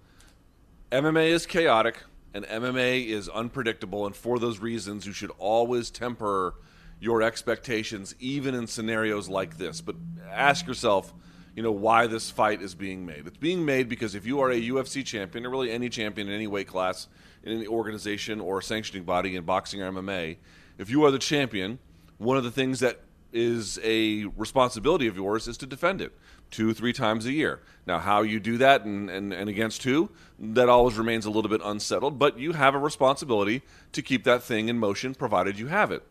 MMA 0.91 1.27
is 1.27 1.45
chaotic, 1.45 2.03
and 2.33 2.45
MMA 2.45 3.07
is 3.07 3.27
unpredictable, 3.27 4.05
and 4.05 4.15
for 4.15 4.39
those 4.39 4.59
reasons, 4.59 5.05
you 5.05 5.11
should 5.11 5.31
always 5.37 5.89
temper 5.89 6.55
your 6.99 7.21
expectations, 7.21 8.15
even 8.19 8.55
in 8.55 8.67
scenarios 8.67 9.27
like 9.27 9.57
this. 9.57 9.81
But 9.81 9.97
ask 10.31 10.65
yourself, 10.65 11.13
you 11.55 11.63
know, 11.63 11.71
why 11.71 12.07
this 12.07 12.31
fight 12.31 12.61
is 12.61 12.73
being 12.73 13.05
made. 13.05 13.27
It's 13.27 13.37
being 13.37 13.65
made 13.65 13.89
because 13.89 14.15
if 14.15 14.25
you 14.25 14.39
are 14.39 14.49
a 14.49 14.61
UFC 14.61 15.05
champion, 15.05 15.45
or 15.45 15.49
really 15.49 15.71
any 15.71 15.89
champion 15.89 16.29
in 16.29 16.33
any 16.33 16.47
weight 16.47 16.67
class, 16.67 17.07
in 17.43 17.51
any 17.51 17.67
organization 17.67 18.39
or 18.39 18.61
sanctioning 18.61 19.03
body 19.03 19.35
in 19.35 19.43
boxing 19.43 19.81
or 19.81 19.91
MMA, 19.91 20.37
if 20.77 20.89
you 20.89 21.03
are 21.03 21.11
the 21.11 21.19
champion, 21.19 21.79
one 22.17 22.37
of 22.37 22.43
the 22.45 22.51
things 22.51 22.79
that 22.79 23.01
is 23.33 23.79
a 23.83 24.25
responsibility 24.37 25.07
of 25.07 25.15
yours 25.15 25.47
is 25.47 25.57
to 25.57 25.65
defend 25.65 26.01
it 26.01 26.13
two, 26.49 26.73
three 26.73 26.93
times 26.93 27.25
a 27.25 27.31
year. 27.31 27.59
Now, 27.85 27.99
how 27.99 28.21
you 28.21 28.39
do 28.39 28.57
that 28.57 28.85
and, 28.85 29.09
and, 29.09 29.33
and 29.33 29.49
against 29.49 29.83
who, 29.83 30.09
that 30.39 30.69
always 30.69 30.97
remains 30.97 31.25
a 31.25 31.29
little 31.29 31.49
bit 31.49 31.61
unsettled, 31.63 32.17
but 32.17 32.39
you 32.39 32.53
have 32.53 32.75
a 32.75 32.79
responsibility 32.79 33.61
to 33.91 34.01
keep 34.01 34.23
that 34.23 34.43
thing 34.43 34.69
in 34.69 34.77
motion 34.77 35.13
provided 35.13 35.59
you 35.59 35.67
have 35.67 35.91
it. 35.91 36.03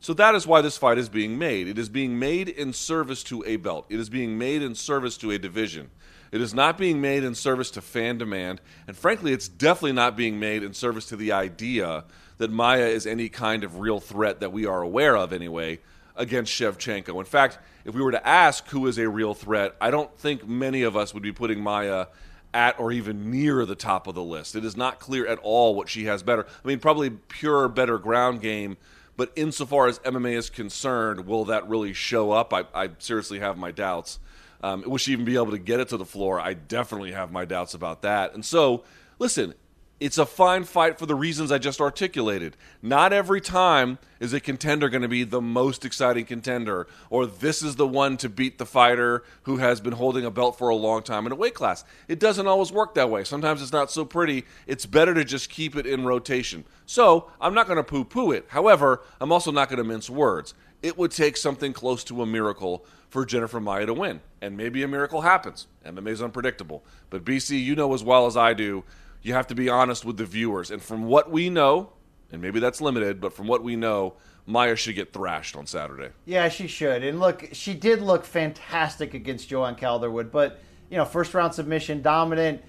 So 0.00 0.14
that 0.14 0.34
is 0.34 0.46
why 0.46 0.62
this 0.62 0.78
fight 0.78 0.96
is 0.96 1.10
being 1.10 1.38
made. 1.38 1.68
It 1.68 1.78
is 1.78 1.90
being 1.90 2.18
made 2.18 2.48
in 2.48 2.72
service 2.72 3.22
to 3.24 3.44
a 3.46 3.56
belt. 3.56 3.86
It 3.90 4.00
is 4.00 4.08
being 4.08 4.38
made 4.38 4.62
in 4.62 4.74
service 4.74 5.18
to 5.18 5.30
a 5.30 5.38
division. 5.38 5.90
It 6.32 6.40
is 6.40 6.54
not 6.54 6.78
being 6.78 7.00
made 7.00 7.22
in 7.22 7.34
service 7.34 7.70
to 7.72 7.82
fan 7.82 8.16
demand. 8.16 8.60
And 8.86 8.96
frankly, 8.96 9.32
it's 9.32 9.48
definitely 9.48 9.92
not 9.92 10.16
being 10.16 10.38
made 10.38 10.62
in 10.62 10.72
service 10.72 11.06
to 11.06 11.16
the 11.16 11.32
idea 11.32 12.04
that 12.38 12.50
Maia 12.50 12.86
is 12.86 13.06
any 13.06 13.28
kind 13.28 13.62
of 13.62 13.80
real 13.80 14.00
threat 14.00 14.40
that 14.40 14.52
we 14.52 14.64
are 14.64 14.80
aware 14.80 15.16
of, 15.16 15.32
anyway, 15.32 15.80
against 16.20 16.52
Shevchenko. 16.52 17.18
In 17.18 17.24
fact, 17.24 17.58
if 17.84 17.94
we 17.94 18.02
were 18.02 18.12
to 18.12 18.26
ask 18.26 18.68
who 18.68 18.86
is 18.86 18.98
a 18.98 19.08
real 19.08 19.34
threat, 19.34 19.74
I 19.80 19.90
don't 19.90 20.14
think 20.18 20.46
many 20.46 20.82
of 20.82 20.96
us 20.96 21.14
would 21.14 21.22
be 21.22 21.32
putting 21.32 21.60
Maia 21.60 22.06
at 22.52 22.78
or 22.78 22.92
even 22.92 23.30
near 23.30 23.64
the 23.64 23.74
top 23.74 24.06
of 24.06 24.14
the 24.14 24.22
list. 24.22 24.54
It 24.54 24.64
is 24.64 24.76
not 24.76 25.00
clear 25.00 25.26
at 25.26 25.38
all 25.38 25.74
what 25.74 25.88
she 25.88 26.04
has 26.04 26.22
better. 26.22 26.46
I 26.46 26.68
mean, 26.68 26.78
probably 26.78 27.10
pure 27.10 27.68
better 27.68 27.98
ground 27.98 28.42
game, 28.42 28.76
but 29.16 29.32
insofar 29.34 29.86
as 29.86 29.98
MMA 30.00 30.36
is 30.36 30.50
concerned, 30.50 31.26
will 31.26 31.46
that 31.46 31.68
really 31.68 31.92
show 31.92 32.32
up? 32.32 32.52
I, 32.52 32.64
I 32.74 32.90
seriously 32.98 33.38
have 33.40 33.56
my 33.56 33.70
doubts. 33.70 34.18
Um, 34.62 34.82
will 34.86 34.98
she 34.98 35.12
even 35.12 35.24
be 35.24 35.36
able 35.36 35.52
to 35.52 35.58
get 35.58 35.80
it 35.80 35.88
to 35.88 35.96
the 35.96 36.04
floor? 36.04 36.38
I 36.38 36.52
definitely 36.52 37.12
have 37.12 37.32
my 37.32 37.46
doubts 37.46 37.72
about 37.72 38.02
that. 38.02 38.34
And 38.34 38.44
so, 38.44 38.84
listen, 39.18 39.54
it's 40.00 40.16
a 40.16 40.24
fine 40.24 40.64
fight 40.64 40.98
for 40.98 41.04
the 41.04 41.14
reasons 41.14 41.52
I 41.52 41.58
just 41.58 41.78
articulated. 41.78 42.56
Not 42.80 43.12
every 43.12 43.42
time 43.42 43.98
is 44.18 44.32
a 44.32 44.40
contender 44.40 44.88
going 44.88 45.02
to 45.02 45.08
be 45.08 45.24
the 45.24 45.42
most 45.42 45.84
exciting 45.84 46.24
contender, 46.24 46.86
or 47.10 47.26
this 47.26 47.62
is 47.62 47.76
the 47.76 47.86
one 47.86 48.16
to 48.16 48.30
beat 48.30 48.56
the 48.56 48.64
fighter 48.64 49.22
who 49.42 49.58
has 49.58 49.78
been 49.78 49.92
holding 49.92 50.24
a 50.24 50.30
belt 50.30 50.56
for 50.56 50.70
a 50.70 50.74
long 50.74 51.02
time 51.02 51.26
in 51.26 51.32
a 51.32 51.36
weight 51.36 51.52
class. 51.52 51.84
It 52.08 52.18
doesn't 52.18 52.46
always 52.46 52.72
work 52.72 52.94
that 52.94 53.10
way. 53.10 53.24
Sometimes 53.24 53.60
it's 53.60 53.72
not 53.72 53.90
so 53.90 54.06
pretty. 54.06 54.46
It's 54.66 54.86
better 54.86 55.12
to 55.12 55.22
just 55.22 55.50
keep 55.50 55.76
it 55.76 55.86
in 55.86 56.06
rotation. 56.06 56.64
So 56.86 57.30
I'm 57.38 57.52
not 57.52 57.66
going 57.66 57.76
to 57.76 57.84
poo 57.84 58.04
poo 58.04 58.32
it. 58.32 58.46
However, 58.48 59.02
I'm 59.20 59.32
also 59.32 59.52
not 59.52 59.68
going 59.68 59.78
to 59.78 59.84
mince 59.84 60.08
words. 60.08 60.54
It 60.82 60.96
would 60.96 61.10
take 61.10 61.36
something 61.36 61.74
close 61.74 62.02
to 62.04 62.22
a 62.22 62.26
miracle 62.26 62.86
for 63.10 63.26
Jennifer 63.26 63.60
Maia 63.60 63.84
to 63.84 63.92
win. 63.92 64.20
And 64.40 64.56
maybe 64.56 64.82
a 64.82 64.88
miracle 64.88 65.20
happens. 65.20 65.66
MMA 65.84 66.08
is 66.08 66.22
unpredictable. 66.22 66.82
But 67.10 67.22
BC, 67.22 67.62
you 67.62 67.76
know 67.76 67.92
as 67.92 68.02
well 68.02 68.26
as 68.26 68.34
I 68.34 68.54
do 68.54 68.82
you 69.22 69.34
have 69.34 69.46
to 69.48 69.54
be 69.54 69.68
honest 69.68 70.04
with 70.04 70.16
the 70.16 70.24
viewers. 70.24 70.70
And 70.70 70.82
from 70.82 71.04
what 71.04 71.30
we 71.30 71.50
know, 71.50 71.92
and 72.32 72.40
maybe 72.40 72.60
that's 72.60 72.80
limited, 72.80 73.20
but 73.20 73.32
from 73.32 73.46
what 73.46 73.62
we 73.62 73.76
know, 73.76 74.14
Maia 74.46 74.76
should 74.76 74.94
get 74.94 75.12
thrashed 75.12 75.56
on 75.56 75.66
Saturday. 75.66 76.10
Yeah, 76.24 76.48
she 76.48 76.66
should. 76.66 77.04
And 77.04 77.20
look, 77.20 77.48
she 77.52 77.74
did 77.74 78.00
look 78.00 78.24
fantastic 78.24 79.14
against 79.14 79.48
Joanne 79.48 79.76
Calderwood, 79.76 80.30
but 80.30 80.60
you 80.90 80.96
know, 80.96 81.04
first 81.04 81.34
round 81.34 81.54
submission, 81.54 82.02
dominant. 82.02 82.62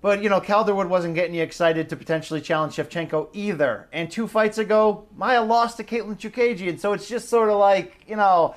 But 0.00 0.22
you 0.22 0.28
know, 0.28 0.40
Calderwood 0.40 0.88
wasn't 0.88 1.14
getting 1.14 1.34
you 1.34 1.42
excited 1.42 1.88
to 1.90 1.96
potentially 1.96 2.40
challenge 2.40 2.76
Shevchenko 2.76 3.28
either. 3.32 3.88
And 3.92 4.10
two 4.10 4.28
fights 4.28 4.58
ago, 4.58 5.06
Maia 5.16 5.42
lost 5.42 5.76
to 5.78 5.84
Katlyn 5.84 6.16
Chookagian, 6.18 6.78
so 6.78 6.92
it's 6.92 7.08
just 7.08 7.28
sort 7.28 7.50
of 7.50 7.58
like 7.58 8.04
you 8.06 8.16
know, 8.16 8.54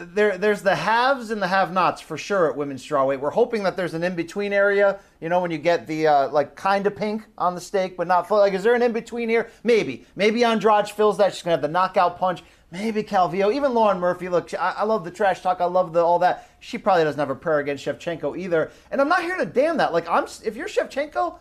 there 0.00 0.36
there's 0.36 0.62
the 0.62 0.74
haves 0.74 1.30
and 1.30 1.40
the 1.40 1.48
have-nots 1.48 2.00
for 2.02 2.18
sure 2.18 2.50
at 2.50 2.56
women's 2.56 2.84
strawweight. 2.86 3.18
We're 3.18 3.30
hoping 3.30 3.62
that 3.62 3.76
there's 3.76 3.94
an 3.94 4.02
in-between 4.02 4.52
area. 4.52 5.00
You 5.20 5.28
know, 5.30 5.40
when 5.40 5.50
you 5.50 5.58
get 5.58 5.86
the 5.86 6.06
uh, 6.06 6.28
like 6.28 6.54
kind 6.54 6.86
of 6.86 6.94
pink 6.94 7.22
on 7.38 7.54
the 7.54 7.60
steak, 7.60 7.96
but 7.96 8.06
not 8.06 8.28
full. 8.28 8.38
Like, 8.38 8.52
is 8.52 8.62
there 8.62 8.74
an 8.74 8.82
in-between 8.82 9.28
here? 9.28 9.50
Maybe. 9.64 10.04
Maybe 10.16 10.44
Andrade 10.44 10.88
fills 10.90 11.16
that. 11.18 11.34
She's 11.34 11.42
gonna 11.42 11.52
have 11.52 11.62
the 11.62 11.68
knockout 11.68 12.18
punch. 12.18 12.42
Maybe 12.72 13.02
Calvillo, 13.02 13.52
even 13.52 13.74
Lauren 13.74 13.98
Murphy. 13.98 14.28
Look, 14.28 14.54
I, 14.54 14.74
I 14.78 14.84
love 14.84 15.04
the 15.04 15.10
trash 15.10 15.40
talk. 15.40 15.60
I 15.60 15.64
love 15.64 15.92
the 15.92 16.00
all 16.00 16.20
that. 16.20 16.50
She 16.60 16.78
probably 16.78 17.04
doesn't 17.04 17.18
have 17.18 17.30
a 17.30 17.34
prayer 17.34 17.58
against 17.58 17.84
Shevchenko 17.84 18.38
either. 18.38 18.70
And 18.90 19.00
I'm 19.00 19.08
not 19.08 19.22
here 19.22 19.36
to 19.36 19.46
damn 19.46 19.78
that. 19.78 19.92
Like, 19.92 20.08
I'm 20.08 20.24
if 20.44 20.56
you're 20.56 20.68
Shevchenko, 20.68 21.38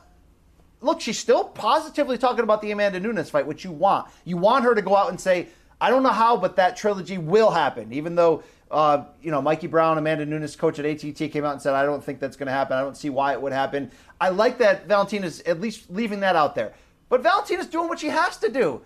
look, 0.82 1.02
she's 1.02 1.20
still 1.20 1.44
positively 1.44 2.18
talking 2.18 2.44
about 2.44 2.62
the 2.62 2.72
Amanda 2.72 3.00
Nunes 3.00 3.30
fight, 3.30 3.46
which 3.46 3.64
you 3.64 3.72
want. 3.72 4.08
You 4.24 4.38
want 4.38 4.64
her 4.64 4.74
to 4.74 4.82
go 4.82 4.96
out 4.96 5.10
and 5.10 5.20
say, 5.20 5.50
I 5.82 5.90
don't 5.90 6.04
know 6.04 6.10
how, 6.10 6.38
but 6.38 6.56
that 6.58 6.76
trilogy 6.76 7.18
will 7.18 7.52
happen. 7.52 7.94
Even 7.94 8.16
though, 8.16 8.44
uh, 8.70 9.06
you 9.22 9.32
know, 9.32 9.42
Mikey 9.42 9.68
Brown, 9.68 9.98
Amanda 9.98 10.26
Nunes, 10.26 10.56
coach 10.56 10.80
at 10.80 10.86
ATT, 10.86 11.32
came 11.32 11.46
out 11.46 11.54
and 11.54 11.62
said, 11.62 11.74
I 11.74 11.86
don't 11.86 12.04
think 12.04 12.20
that's 12.20 12.36
going 12.36 12.48
to 12.48 12.54
happen. 12.54 12.78
I 12.78 12.82
don't 12.82 12.98
see 12.98 13.10
why 13.10 13.34
it 13.34 13.42
would 13.42 13.54
happen. 13.54 13.92
I 14.20 14.30
like 14.30 14.58
that 14.58 14.88
Valentina's 14.88 15.42
at 15.42 15.62
least 15.62 15.90
leaving 15.90 16.20
that 16.20 16.36
out 16.36 16.56
there. 16.56 16.74
But 17.08 17.24
Valentina's 17.24 17.68
doing 17.68 17.88
what 17.88 18.00
she 18.00 18.08
has 18.08 18.38
to 18.38 18.50
do, 18.50 18.82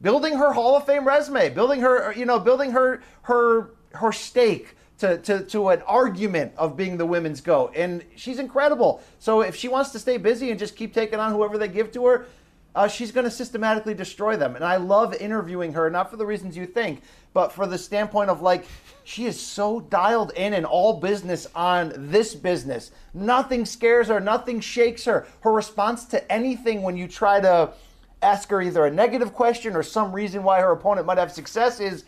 building 0.00 0.34
her 0.34 0.52
Hall 0.52 0.76
of 0.76 0.86
Fame 0.86 1.06
resume, 1.06 1.50
building 1.50 1.80
her, 1.80 2.12
you 2.14 2.24
know, 2.24 2.38
building 2.38 2.72
her 2.72 3.02
her 3.22 3.70
her 3.94 4.12
stake 4.12 4.74
to, 4.98 5.18
to, 5.18 5.44
to 5.44 5.68
an 5.68 5.82
argument 5.82 6.52
of 6.56 6.76
being 6.76 6.96
the 6.96 7.06
women's 7.06 7.40
go, 7.40 7.70
And 7.74 8.04
she's 8.16 8.38
incredible. 8.38 9.00
So 9.18 9.42
if 9.42 9.54
she 9.54 9.68
wants 9.68 9.90
to 9.90 9.98
stay 9.98 10.16
busy 10.16 10.50
and 10.50 10.58
just 10.58 10.76
keep 10.76 10.92
taking 10.92 11.20
on 11.20 11.32
whoever 11.32 11.56
they 11.56 11.68
give 11.68 11.92
to 11.92 12.06
her, 12.06 12.26
uh, 12.78 12.86
she's 12.86 13.10
going 13.10 13.24
to 13.24 13.30
systematically 13.30 13.92
destroy 13.92 14.36
them. 14.36 14.54
And 14.54 14.64
I 14.64 14.76
love 14.76 15.12
interviewing 15.12 15.72
her, 15.72 15.90
not 15.90 16.12
for 16.12 16.16
the 16.16 16.24
reasons 16.24 16.56
you 16.56 16.64
think, 16.64 17.02
but 17.34 17.50
for 17.50 17.66
the 17.66 17.76
standpoint 17.76 18.30
of 18.30 18.40
like, 18.40 18.66
she 19.02 19.24
is 19.24 19.40
so 19.40 19.80
dialed 19.80 20.30
in 20.36 20.54
and 20.54 20.64
all 20.64 21.00
business 21.00 21.48
on 21.56 21.92
this 21.96 22.36
business. 22.36 22.92
Nothing 23.12 23.66
scares 23.66 24.06
her, 24.06 24.20
nothing 24.20 24.60
shakes 24.60 25.06
her. 25.06 25.26
Her 25.40 25.52
response 25.52 26.04
to 26.06 26.32
anything 26.32 26.82
when 26.82 26.96
you 26.96 27.08
try 27.08 27.40
to 27.40 27.72
ask 28.22 28.48
her 28.50 28.62
either 28.62 28.86
a 28.86 28.90
negative 28.92 29.34
question 29.34 29.74
or 29.74 29.82
some 29.82 30.12
reason 30.12 30.44
why 30.44 30.60
her 30.60 30.70
opponent 30.70 31.04
might 31.04 31.18
have 31.18 31.32
success 31.32 31.80
is, 31.80 32.04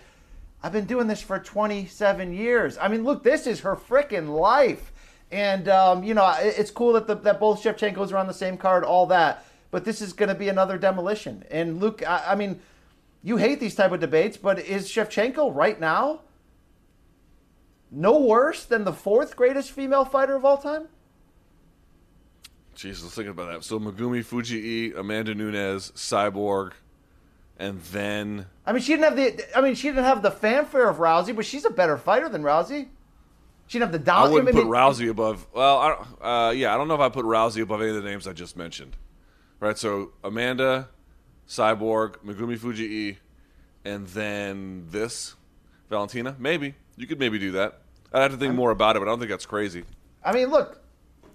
I've 0.63 0.73
been 0.73 0.87
doing 0.87 1.09
this 1.09 1.21
for 1.21 1.41
27 1.41 2.33
years. 2.33 2.79
I 2.79 2.87
mean, 2.87 3.03
look, 3.03 3.25
this 3.25 3.49
is 3.49 3.59
her 3.61 3.75
freaking 3.75 4.39
life. 4.39 4.93
And, 5.33 5.69
um, 5.69 6.05
you 6.05 6.15
know, 6.15 6.33
it's 6.39 6.71
cool 6.71 6.93
that, 6.93 7.09
the, 7.09 7.17
that 7.17 7.41
both 7.41 7.61
Shevchenkos 7.61 8.13
are 8.13 8.19
on 8.19 8.29
the 8.29 8.35
same 8.35 8.57
card, 8.57 8.85
all 8.85 9.07
that 9.07 9.45
but 9.71 9.85
this 9.85 10.01
is 10.01 10.13
going 10.13 10.29
to 10.29 10.35
be 10.35 10.49
another 10.49 10.79
demolition. 10.79 11.45
And 11.51 11.81
Luke, 11.81 12.07
I, 12.07 12.25
I, 12.29 12.35
mean, 12.35 12.61
you 13.23 13.37
hate 13.37 13.61
these 13.61 13.75
type 13.75 13.93
of 13.93 14.01
debates, 14.01 14.37
but 14.37 14.59
is 14.59 14.89
Shevchenko 14.89 15.55
right 15.55 15.79
now 15.79 16.23
no 17.91 18.21
worse 18.21 18.65
than 18.65 18.85
the 18.85 18.93
fourth 18.93 19.37
greatest 19.37 19.71
female 19.71 20.05
fighter 20.05 20.37
of 20.37 20.45
all 20.45 20.59
time? 20.59 20.89
Jesus, 22.75 23.05
let's 23.05 23.15
think 23.15 23.29
about 23.29 23.53
that. 23.53 23.65
So 23.65 23.79
Megumi 23.79 24.25
Fujii, 24.25 24.97
Amanda 24.97 25.35
Nunes, 25.35 25.91
Cyborg, 25.93 26.73
and 27.59 27.81
then 27.93 28.47
I 28.65 28.73
mean, 28.73 28.81
she 28.81 28.93
didn't 28.93 29.05
have 29.05 29.17
the. 29.17 29.59
I 29.59 29.61
mean, 29.61 29.75
she 29.75 29.89
didn't 29.89 30.05
have 30.05 30.23
the 30.23 30.31
fanfare 30.31 30.89
of 30.89 30.97
Rousey, 30.97 31.37
but 31.37 31.45
she's 31.45 31.67
a 31.67 31.71
better 31.71 31.99
fighter 31.99 32.29
than 32.29 32.43
Rousey. 32.43 32.89
She 33.67 33.79
didn't 33.79 33.93
have 33.93 34.01
the 34.01 34.05
dominance. 34.05 34.31
I 34.31 34.45
wouldn't 34.45 34.57
put 34.57 34.67
Rousey 34.67 35.11
above. 35.11 35.47
Well, 35.53 36.07
I, 36.23 36.49
uh, 36.49 36.51
yeah, 36.53 36.73
I 36.73 36.79
don't 36.79 36.89
know 36.89 36.95
if 36.95 37.01
I 37.01 37.11
put 37.11 37.27
Rousey 37.27 37.61
above 37.61 37.83
any 37.83 37.91
of 37.91 38.03
the 38.03 38.09
names 38.09 38.27
I 38.27 38.33
just 38.33 38.57
mentioned 38.57 38.97
right? 39.61 39.79
So 39.79 40.13
Amanda, 40.25 40.89
Cyborg, 41.49 42.17
Megumi 42.25 42.59
Fujii, 42.59 43.19
and 43.85 44.07
then 44.09 44.87
this 44.91 45.37
Valentina. 45.89 46.35
Maybe 46.39 46.75
you 46.97 47.07
could 47.07 47.19
maybe 47.19 47.39
do 47.39 47.53
that. 47.53 47.81
I'd 48.13 48.23
have 48.23 48.33
to 48.33 48.37
think 48.37 48.55
more 48.55 48.71
about 48.71 48.97
it, 48.97 49.01
but 49.01 49.07
I 49.07 49.11
don't 49.13 49.19
think 49.19 49.31
that's 49.31 49.47
crazy. 49.47 49.85
I 50.25 50.33
mean, 50.33 50.49
look, 50.49 50.81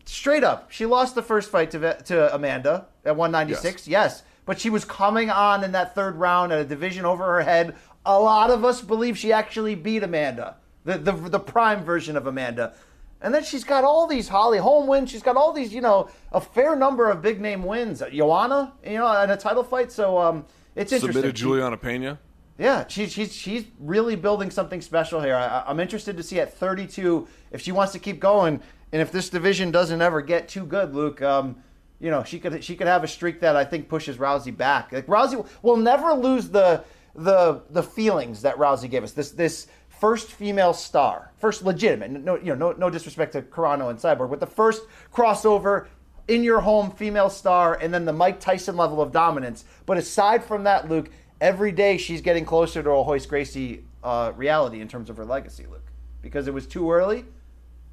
straight 0.06 0.44
up, 0.44 0.72
she 0.72 0.86
lost 0.86 1.16
the 1.16 1.22
first 1.22 1.50
fight 1.50 1.72
to 1.72 2.02
to 2.04 2.34
Amanda 2.36 2.88
at 3.06 3.16
196. 3.16 3.88
Yes. 3.88 3.88
yes, 3.88 4.24
but 4.46 4.60
she 4.60 4.70
was 4.70 4.86
coming 4.86 5.30
on 5.30 5.64
in 5.64 5.72
that 5.74 5.96
third 5.96 6.16
round 6.16 6.52
at 6.52 6.60
a 6.60 6.66
division 6.66 7.06
over 7.06 7.24
her 7.26 7.42
head. 7.42 7.76
A 8.06 8.20
lot 8.20 8.52
of 8.52 8.64
us 8.64 8.82
believe 8.82 9.18
she 9.18 9.34
actually 9.34 9.76
beat 9.76 10.04
Amanda, 10.04 10.58
the 10.84 10.98
the, 10.98 11.12
the 11.12 11.40
prime 11.40 11.84
version 11.84 12.18
of 12.18 12.28
Amanda. 12.28 12.74
And 13.22 13.34
then 13.34 13.44
she's 13.44 13.64
got 13.64 13.84
all 13.84 14.08
these 14.08 14.28
Holly 14.28 14.58
Holm 14.58 14.88
wins. 14.88 15.10
She's 15.10 15.24
got 15.24 15.36
all 15.36 15.52
these, 15.52 15.74
you 15.74 15.82
know, 15.82 16.10
a 16.32 16.42
fair 16.42 16.76
number 16.76 17.10
of 17.10 17.22
big 17.22 17.42
name 17.42 17.64
wins. 17.64 18.04
Joanna, 18.12 18.74
you 18.86 18.98
know, 18.98 19.22
in 19.22 19.30
a 19.30 19.38
title 19.38 19.64
fight. 19.64 19.92
So 19.92 20.18
um, 20.18 20.46
it's 20.76 20.92
interesting. 20.92 21.14
Submitted 21.14 21.36
Julianna 21.36 21.78
Pena. 21.78 22.20
Yeah, 22.58 22.88
she's 22.88 23.12
she's 23.12 23.34
she's 23.34 23.66
really 23.80 24.16
building 24.16 24.50
something 24.50 24.80
special 24.80 25.22
here. 25.22 25.36
I, 25.36 25.64
I'm 25.68 25.80
interested 25.80 26.16
to 26.18 26.24
see 26.24 26.40
at 26.40 26.54
32 26.54 27.28
if 27.52 27.62
she 27.62 27.72
wants 27.72 27.92
to 27.94 28.00
keep 28.00 28.20
going, 28.20 28.62
and 28.94 29.02
if 29.02 29.12
this 29.12 29.30
division 29.30 29.72
doesn't 29.72 30.02
ever 30.02 30.22
get 30.22 30.48
too 30.48 30.66
good, 30.66 30.94
Luke. 30.94 31.22
Um, 31.22 31.58
you 32.00 32.12
know, 32.12 32.24
she 32.24 32.40
could 32.40 32.64
she 32.64 32.76
could 32.76 32.88
have 32.88 33.04
a 33.04 33.08
streak 33.08 33.40
that 33.42 33.56
I 33.56 33.66
think 33.66 33.90
pushes 33.90 34.18
Rousey 34.18 34.56
back. 34.56 34.92
Like 34.92 35.08
Rousey 35.08 35.46
will 35.62 35.78
never 35.78 36.14
lose 36.14 36.50
the 36.50 36.84
the 37.16 37.64
the 37.70 37.84
feelings 37.84 38.42
that 38.42 38.58
Rousey 38.58 38.90
gave 38.90 39.04
us. 39.04 39.14
This 39.14 39.32
this 39.32 39.68
first 40.06 40.34
female 40.34 40.72
star, 40.72 41.32
first 41.40 41.64
legitimate. 41.64 42.12
No, 42.12 42.36
you 42.36 42.56
know, 42.56 42.70
no, 42.70 42.72
no 42.74 42.90
disrespect 42.92 43.34
to 43.34 43.42
Carano 43.42 43.90
and 43.90 43.98
Cyborg, 43.98 44.30
but 44.30 44.40
the 44.40 44.46
first 44.46 44.84
crossover 45.12 45.88
in 46.28 46.44
your 46.44 46.60
home 46.60 46.92
female 46.92 47.28
star, 47.28 47.80
and 47.82 47.92
then 47.92 48.06
the 48.06 48.14
Mike 48.14 48.40
Tyson 48.40 48.78
level 48.78 49.02
of 49.02 49.12
dominance. 49.12 49.66
But 49.88 49.98
aside 49.98 50.44
from 50.44 50.64
that, 50.66 50.88
Luke, 50.88 51.10
every 51.42 51.72
day 51.72 51.98
she's 51.98 52.22
getting 52.22 52.46
closer 52.46 52.84
to 52.84 52.90
a 52.92 53.04
Royce 53.04 53.26
Gracie 53.26 53.84
uh, 54.04 54.32
reality 54.36 54.80
in 54.80 54.88
terms 54.88 55.10
of 55.10 55.18
her 55.18 55.26
legacy, 55.26 55.66
Luke, 55.72 55.92
because 56.22 56.48
it 56.48 56.54
was 56.54 56.68
too 56.68 56.92
early 56.92 57.26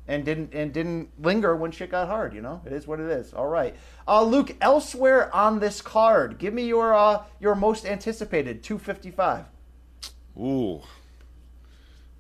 and 0.06 0.22
didn't 0.22 0.52
and 0.52 0.70
didn't 0.70 1.08
linger 1.18 1.56
when 1.56 1.70
shit 1.70 1.90
got 1.90 2.08
hard. 2.08 2.34
You 2.34 2.42
know, 2.42 2.60
it 2.66 2.74
is 2.74 2.86
what 2.86 3.00
it 3.00 3.08
is. 3.08 3.32
All 3.32 3.48
right, 3.48 3.74
uh, 4.06 4.22
Luke. 4.22 4.54
Elsewhere 4.60 5.34
on 5.34 5.60
this 5.60 5.80
card, 5.80 6.36
give 6.36 6.52
me 6.52 6.66
your 6.66 6.92
uh, 6.92 7.22
your 7.40 7.54
most 7.54 7.86
anticipated 7.86 8.62
255. 8.62 9.46
Ooh, 10.38 10.82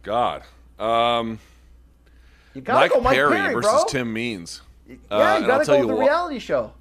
God. 0.02 0.42
Um, 0.78 1.38
you 2.54 2.60
gotta 2.60 2.80
Mike, 2.80 2.92
go 2.92 3.00
Mike 3.00 3.14
Perry, 3.14 3.36
Perry 3.36 3.54
versus 3.54 3.70
bro. 3.70 3.84
Tim 3.88 4.12
Means. 4.12 4.62
Yeah, 4.88 4.96
uh, 5.10 5.38
you 5.38 5.46
gotta 5.46 5.64
go 5.64 5.78
with 5.78 5.88
the 5.88 5.94
reality 5.94 6.38
show. 6.38 6.72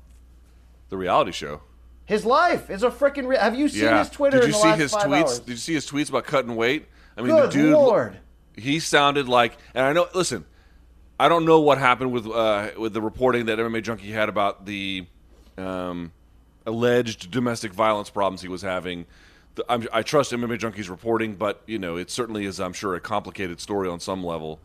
The 0.89 0.97
reality 0.97 1.31
show. 1.31 1.61
His 2.05 2.25
life 2.25 2.69
is 2.69 2.83
a 2.83 2.89
freaking. 2.89 3.27
Re- 3.27 3.37
Have 3.37 3.57
you 3.57 3.69
seen 3.69 3.83
yeah. 3.83 3.99
his 3.99 4.09
Twitter? 4.09 4.39
Did 4.39 4.47
you 4.47 4.53
see 4.53 4.71
his 4.71 4.91
tweets? 4.93 5.21
Hours? 5.21 5.39
Did 5.39 5.51
you 5.51 5.57
see 5.57 5.73
his 5.73 5.89
tweets 5.89 6.09
about 6.09 6.25
cutting 6.25 6.55
weight? 6.55 6.87
I 7.15 7.21
mean, 7.21 7.31
Good 7.31 7.49
the 7.51 7.53
dude. 7.53 7.73
Lord. 7.73 8.17
He 8.55 8.79
sounded 8.79 9.29
like, 9.29 9.57
and 9.73 9.85
I 9.85 9.93
know. 9.93 10.07
Listen, 10.13 10.45
I 11.19 11.29
don't 11.29 11.45
know 11.45 11.61
what 11.61 11.77
happened 11.77 12.11
with 12.11 12.27
uh, 12.27 12.71
with 12.77 12.93
the 12.93 13.01
reporting 13.01 13.45
that 13.45 13.59
MMA 13.59 13.83
Junkie 13.83 14.11
had 14.11 14.27
about 14.27 14.65
the 14.65 15.05
um, 15.57 16.11
alleged 16.65 17.31
domestic 17.31 17.73
violence 17.73 18.09
problems 18.09 18.41
he 18.41 18.47
was 18.49 18.61
having 18.61 19.05
I'm, 19.67 19.87
I 19.91 20.01
trust 20.01 20.31
MMA 20.31 20.59
Junkies 20.59 20.89
reporting, 20.89 21.35
but 21.35 21.61
you 21.65 21.79
know, 21.79 21.97
it 21.97 22.09
certainly 22.09 22.45
is, 22.45 22.59
I'm 22.59 22.73
sure, 22.73 22.95
a 22.95 22.99
complicated 22.99 23.59
story 23.59 23.89
on 23.89 23.99
some 23.99 24.23
level. 24.23 24.59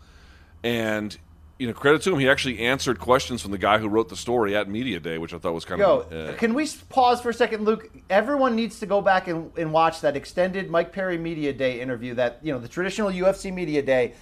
And 0.63 1.17
you 1.59 1.67
know, 1.67 1.73
credit 1.73 2.03
to 2.03 2.13
him, 2.13 2.19
he 2.19 2.29
actually 2.29 2.61
answered 2.61 2.99
questions 2.99 3.41
from 3.41 3.51
the 3.51 3.59
guy 3.59 3.79
who 3.79 3.89
wrote 3.89 4.11
the 4.11 4.17
story 4.17 4.55
at 4.55 4.69
Media 4.69 5.01
Day, 5.01 5.17
which 5.17 5.33
I 5.33 5.39
thought 5.39 5.55
was 5.55 5.65
kind 5.65 5.81
Yo, 5.81 6.01
of. 6.01 6.13
Uh, 6.13 6.33
can 6.35 6.53
we 6.53 6.69
pause 6.91 7.21
for 7.21 7.31
a 7.31 7.35
second, 7.35 7.65
Luke? 7.65 7.91
Everyone 8.11 8.55
needs 8.55 8.79
to 8.81 8.87
go 8.87 9.01
back 9.01 9.27
and, 9.27 9.51
and 9.57 9.73
watch 9.73 10.03
that 10.03 10.17
extended 10.17 10.71
Mike 10.71 10.93
Perry 10.93 11.17
Media 11.17 11.53
Day 11.53 11.81
interview. 11.81 12.15
That 12.15 12.41
you 12.43 12.53
know, 12.53 12.59
the 12.59 12.69
traditional 12.69 13.11
UFC 13.11 13.53
Media 13.53 13.83
Day. 13.83 14.15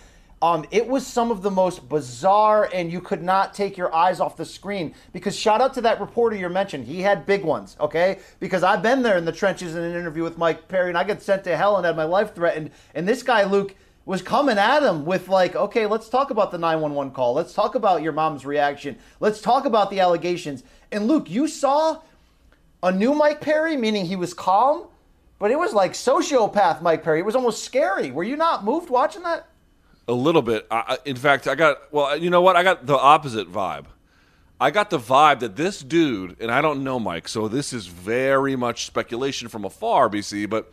Um, 0.42 0.66
it 0.70 0.86
was 0.86 1.06
some 1.06 1.30
of 1.30 1.42
the 1.42 1.50
most 1.50 1.88
bizarre, 1.88 2.68
and 2.72 2.92
you 2.92 3.00
could 3.00 3.22
not 3.22 3.54
take 3.54 3.76
your 3.76 3.94
eyes 3.94 4.20
off 4.20 4.36
the 4.36 4.44
screen. 4.44 4.94
Because 5.12 5.34
shout 5.34 5.60
out 5.60 5.74
to 5.74 5.80
that 5.82 6.00
reporter 6.00 6.36
you 6.36 6.48
mentioned, 6.48 6.84
he 6.84 7.00
had 7.00 7.24
big 7.24 7.44
ones. 7.44 7.76
Okay, 7.80 8.18
because 8.40 8.62
I've 8.62 8.82
been 8.82 9.02
there 9.02 9.16
in 9.16 9.24
the 9.24 9.32
trenches 9.32 9.74
in 9.74 9.82
an 9.82 9.94
interview 9.94 10.22
with 10.22 10.36
Mike 10.36 10.68
Perry, 10.68 10.90
and 10.90 10.98
I 10.98 11.04
got 11.04 11.22
sent 11.22 11.44
to 11.44 11.56
hell 11.56 11.76
and 11.76 11.86
had 11.86 11.96
my 11.96 12.04
life 12.04 12.34
threatened. 12.34 12.70
And 12.94 13.08
this 13.08 13.22
guy, 13.22 13.44
Luke, 13.44 13.74
was 14.06 14.20
coming 14.20 14.58
at 14.58 14.82
him 14.82 15.06
with 15.06 15.28
like, 15.28 15.56
okay, 15.56 15.86
let's 15.86 16.08
talk 16.08 16.30
about 16.30 16.50
the 16.50 16.58
911 16.58 17.12
call. 17.14 17.32
Let's 17.32 17.54
talk 17.54 17.74
about 17.74 18.02
your 18.02 18.12
mom's 18.12 18.44
reaction. 18.44 18.98
Let's 19.20 19.40
talk 19.40 19.64
about 19.64 19.90
the 19.90 20.00
allegations. 20.00 20.62
And 20.92 21.06
Luke, 21.08 21.30
you 21.30 21.48
saw 21.48 22.02
a 22.82 22.92
new 22.92 23.14
Mike 23.14 23.40
Perry, 23.40 23.76
meaning 23.76 24.04
he 24.04 24.16
was 24.16 24.34
calm, 24.34 24.88
but 25.38 25.50
it 25.50 25.58
was 25.58 25.72
like 25.72 25.92
sociopath 25.92 26.82
Mike 26.82 27.02
Perry. 27.02 27.20
It 27.20 27.24
was 27.24 27.34
almost 27.34 27.64
scary. 27.64 28.10
Were 28.10 28.24
you 28.24 28.36
not 28.36 28.62
moved 28.62 28.90
watching 28.90 29.22
that? 29.22 29.48
A 30.06 30.12
little 30.12 30.42
bit. 30.42 30.66
I, 30.70 30.98
in 31.04 31.16
fact, 31.16 31.48
I 31.48 31.54
got 31.54 31.92
well. 31.92 32.16
You 32.16 32.30
know 32.30 32.42
what? 32.42 32.56
I 32.56 32.62
got 32.62 32.86
the 32.86 32.96
opposite 32.96 33.50
vibe. 33.50 33.86
I 34.60 34.70
got 34.70 34.90
the 34.90 34.98
vibe 34.98 35.40
that 35.40 35.56
this 35.56 35.80
dude, 35.80 36.36
and 36.40 36.50
I 36.50 36.60
don't 36.62 36.84
know 36.84 37.00
Mike, 37.00 37.26
so 37.26 37.48
this 37.48 37.72
is 37.72 37.86
very 37.86 38.54
much 38.54 38.86
speculation 38.86 39.48
from 39.48 39.64
afar, 39.64 40.08
BC. 40.08 40.48
But 40.48 40.72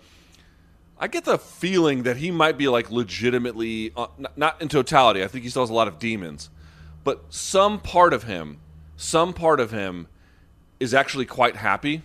I 0.99 1.07
get 1.07 1.25
the 1.25 1.37
feeling 1.37 2.03
that 2.03 2.17
he 2.17 2.29
might 2.29 2.57
be 2.57 2.67
like 2.67 2.91
legitimately, 2.91 3.91
uh, 3.97 4.07
not, 4.17 4.37
not 4.37 4.61
in 4.61 4.67
totality. 4.67 5.23
I 5.23 5.27
think 5.27 5.43
he 5.43 5.49
still 5.49 5.63
has 5.63 5.69
a 5.69 5.73
lot 5.73 5.87
of 5.87 5.97
demons, 5.97 6.49
but 7.03 7.23
some 7.29 7.79
part 7.79 8.13
of 8.13 8.23
him, 8.23 8.59
some 8.97 9.33
part 9.33 9.59
of 9.59 9.71
him, 9.71 10.07
is 10.79 10.93
actually 10.93 11.25
quite 11.25 11.55
happy. 11.55 12.03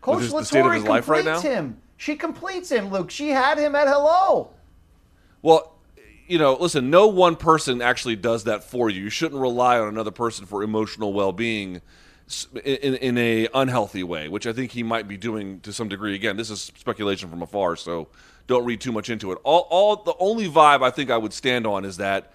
Coach 0.00 0.22
his- 0.22 0.32
the 0.32 0.44
state 0.44 0.64
of 0.64 0.72
his 0.72 0.84
life 0.84 1.08
right 1.08 1.24
now? 1.24 1.40
him. 1.40 1.80
She 1.98 2.16
completes 2.16 2.70
him, 2.70 2.90
Luke. 2.90 3.10
She 3.10 3.30
had 3.30 3.58
him 3.58 3.74
at 3.74 3.86
hello. 3.88 4.50
Well, 5.42 5.75
you 6.26 6.38
know, 6.38 6.54
listen, 6.54 6.90
no 6.90 7.06
one 7.06 7.36
person 7.36 7.80
actually 7.80 8.16
does 8.16 8.44
that 8.44 8.64
for 8.64 8.90
you. 8.90 9.02
You 9.02 9.10
shouldn't 9.10 9.40
rely 9.40 9.78
on 9.78 9.88
another 9.88 10.10
person 10.10 10.46
for 10.46 10.62
emotional 10.62 11.12
well-being 11.12 11.80
in, 12.64 12.94
in 12.96 13.18
a 13.18 13.48
unhealthy 13.54 14.02
way, 14.02 14.28
which 14.28 14.46
I 14.46 14.52
think 14.52 14.72
he 14.72 14.82
might 14.82 15.06
be 15.06 15.16
doing 15.16 15.60
to 15.60 15.72
some 15.72 15.88
degree. 15.88 16.14
Again, 16.14 16.36
this 16.36 16.50
is 16.50 16.60
speculation 16.60 17.28
from 17.30 17.42
afar, 17.42 17.76
so 17.76 18.08
don't 18.46 18.64
read 18.64 18.80
too 18.80 18.92
much 18.92 19.10
into 19.10 19.30
it. 19.32 19.38
All, 19.44 19.66
all 19.70 19.96
the 19.96 20.14
only 20.18 20.48
vibe 20.48 20.82
I 20.82 20.90
think 20.90 21.10
I 21.10 21.16
would 21.16 21.32
stand 21.32 21.66
on 21.66 21.84
is 21.84 21.98
that 21.98 22.32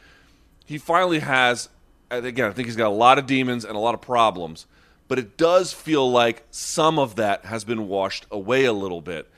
he 0.65 0.77
finally 0.77 1.19
has. 1.19 1.69
Again, 2.09 2.49
I 2.49 2.53
think 2.53 2.67
he's 2.67 2.75
got 2.75 2.87
a 2.87 2.89
lot 2.89 3.17
of 3.17 3.25
demons 3.25 3.63
and 3.63 3.75
a 3.75 3.79
lot 3.79 3.93
of 3.93 4.01
problems, 4.01 4.65
but 5.07 5.17
it 5.17 5.37
does 5.37 5.71
feel 5.71 6.09
like 6.11 6.45
some 6.51 6.99
of 6.99 7.15
that 7.15 7.45
has 7.45 7.63
been 7.63 7.87
washed 7.87 8.25
away 8.29 8.65
a 8.65 8.73
little 8.73 8.99
bit. 8.99 9.29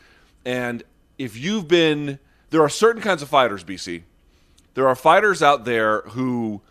And 0.44 0.84
if 1.20 1.38
you've 1.38 1.68
been, 1.68 2.18
there 2.50 2.62
are 2.62 2.70
certain 2.70 3.02
kinds 3.02 3.22
of 3.22 3.30
fighters, 3.30 3.64
BC. 3.64 4.04
There 4.74 4.88
are 4.88 4.96
fighters 4.96 5.44
out 5.44 5.66
there 5.66 6.02
who 6.02 6.62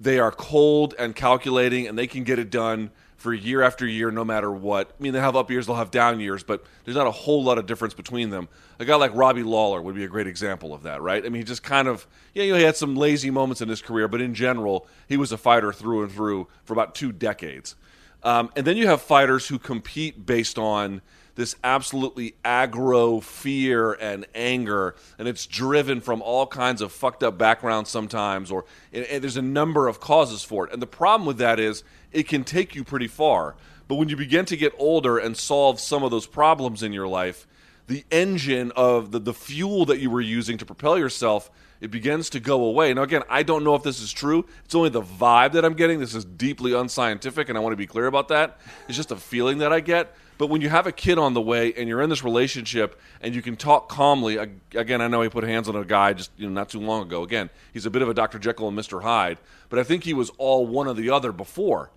they 0.00 0.18
are 0.18 0.30
cold 0.30 0.94
and 0.98 1.14
calculating 1.14 1.86
and 1.86 1.98
they 1.98 2.06
can 2.06 2.24
get 2.24 2.38
it 2.38 2.50
done 2.50 2.90
for 3.16 3.34
year 3.34 3.62
after 3.62 3.84
year 3.84 4.12
no 4.12 4.24
matter 4.24 4.50
what. 4.50 4.92
I 4.98 5.02
mean, 5.02 5.12
they 5.12 5.20
have 5.20 5.34
up 5.34 5.50
years, 5.50 5.66
they'll 5.66 5.74
have 5.74 5.90
down 5.90 6.20
years, 6.20 6.44
but 6.44 6.64
there's 6.84 6.96
not 6.96 7.08
a 7.08 7.12
whole 7.12 7.42
lot 7.42 7.58
of 7.58 7.66
difference 7.66 7.94
between 7.94 8.30
them. 8.30 8.48
A 8.78 8.84
guy 8.84 8.94
like 8.94 9.10
Robbie 9.12 9.42
Lawler 9.42 9.82
would 9.82 9.96
be 9.96 10.04
a 10.04 10.08
great 10.08 10.28
example 10.28 10.72
of 10.72 10.84
that, 10.84 11.02
right? 11.02 11.24
I 11.24 11.28
mean, 11.28 11.40
he 11.40 11.44
just 11.44 11.64
kind 11.64 11.88
of, 11.88 12.06
yeah, 12.32 12.44
you 12.44 12.52
know, 12.52 12.58
he 12.58 12.64
had 12.64 12.76
some 12.76 12.94
lazy 12.94 13.30
moments 13.30 13.60
in 13.60 13.68
his 13.68 13.82
career, 13.82 14.06
but 14.06 14.20
in 14.20 14.34
general, 14.34 14.86
he 15.08 15.16
was 15.16 15.32
a 15.32 15.36
fighter 15.36 15.72
through 15.72 16.04
and 16.04 16.12
through 16.12 16.46
for 16.64 16.74
about 16.74 16.94
two 16.94 17.10
decades. 17.10 17.74
Um, 18.22 18.50
and 18.54 18.64
then 18.64 18.76
you 18.76 18.86
have 18.86 19.02
fighters 19.02 19.48
who 19.48 19.58
compete 19.58 20.24
based 20.24 20.58
on 20.58 21.02
this 21.38 21.54
absolutely 21.62 22.34
aggro 22.44 23.22
fear 23.22 23.92
and 23.92 24.26
anger, 24.34 24.96
and 25.20 25.28
it's 25.28 25.46
driven 25.46 26.00
from 26.00 26.20
all 26.20 26.48
kinds 26.48 26.82
of 26.82 26.90
fucked 26.90 27.22
up 27.22 27.38
backgrounds 27.38 27.90
sometimes, 27.90 28.50
or 28.50 28.64
and, 28.92 29.04
and 29.04 29.22
there's 29.22 29.36
a 29.36 29.42
number 29.42 29.86
of 29.86 30.00
causes 30.00 30.42
for 30.42 30.66
it. 30.66 30.72
And 30.72 30.82
the 30.82 30.86
problem 30.86 31.28
with 31.28 31.38
that 31.38 31.60
is 31.60 31.84
it 32.10 32.26
can 32.26 32.42
take 32.42 32.74
you 32.74 32.82
pretty 32.82 33.06
far. 33.06 33.54
But 33.86 33.94
when 33.94 34.08
you 34.08 34.16
begin 34.16 34.46
to 34.46 34.56
get 34.56 34.72
older 34.78 35.16
and 35.16 35.36
solve 35.36 35.78
some 35.78 36.02
of 36.02 36.10
those 36.10 36.26
problems 36.26 36.82
in 36.82 36.92
your 36.92 37.06
life, 37.06 37.46
the 37.86 38.04
engine 38.10 38.72
of 38.74 39.12
the, 39.12 39.20
the 39.20 39.32
fuel 39.32 39.84
that 39.84 40.00
you 40.00 40.10
were 40.10 40.20
using 40.20 40.58
to 40.58 40.66
propel 40.66 40.98
yourself 40.98 41.52
it 41.80 41.92
begins 41.92 42.30
to 42.30 42.40
go 42.40 42.64
away. 42.64 42.92
Now 42.92 43.02
again 43.02 43.22
i 43.30 43.44
don't 43.44 43.62
know 43.62 43.76
if 43.76 43.84
this 43.84 44.00
is 44.00 44.10
true. 44.10 44.44
It's 44.64 44.74
only 44.74 44.90
the 44.90 45.02
vibe 45.02 45.52
that 45.52 45.64
i'm 45.64 45.74
getting. 45.74 46.00
This 46.00 46.16
is 46.16 46.24
deeply 46.24 46.72
unscientific 46.72 47.48
and 47.48 47.56
i 47.56 47.60
want 47.60 47.74
to 47.74 47.76
be 47.76 47.86
clear 47.86 48.06
about 48.06 48.26
that. 48.28 48.58
It's 48.88 48.96
just 48.96 49.12
a 49.12 49.16
feeling 49.16 49.58
that 49.58 49.72
i 49.72 49.78
get 49.78 50.12
but 50.38 50.46
when 50.48 50.60
you 50.60 50.68
have 50.68 50.86
a 50.86 50.92
kid 50.92 51.18
on 51.18 51.34
the 51.34 51.40
way 51.40 51.72
and 51.74 51.88
you're 51.88 52.00
in 52.00 52.08
this 52.08 52.22
relationship 52.24 52.98
and 53.20 53.34
you 53.34 53.42
can 53.42 53.56
talk 53.56 53.88
calmly 53.88 54.36
again 54.74 55.00
i 55.00 55.08
know 55.08 55.20
he 55.20 55.28
put 55.28 55.44
hands 55.44 55.68
on 55.68 55.76
a 55.76 55.84
guy 55.84 56.12
just 56.12 56.30
you 56.36 56.46
know 56.46 56.52
not 56.52 56.68
too 56.70 56.80
long 56.80 57.02
ago 57.02 57.22
again 57.22 57.50
he's 57.72 57.84
a 57.86 57.90
bit 57.90 58.00
of 58.02 58.08
a 58.08 58.14
dr 58.14 58.38
jekyll 58.38 58.68
and 58.68 58.78
mr 58.78 59.02
hyde 59.02 59.38
but 59.68 59.78
i 59.78 59.82
think 59.82 60.04
he 60.04 60.14
was 60.14 60.30
all 60.38 60.66
one 60.66 60.86
or 60.86 60.94
the 60.94 61.10
other 61.10 61.32
before 61.32 61.90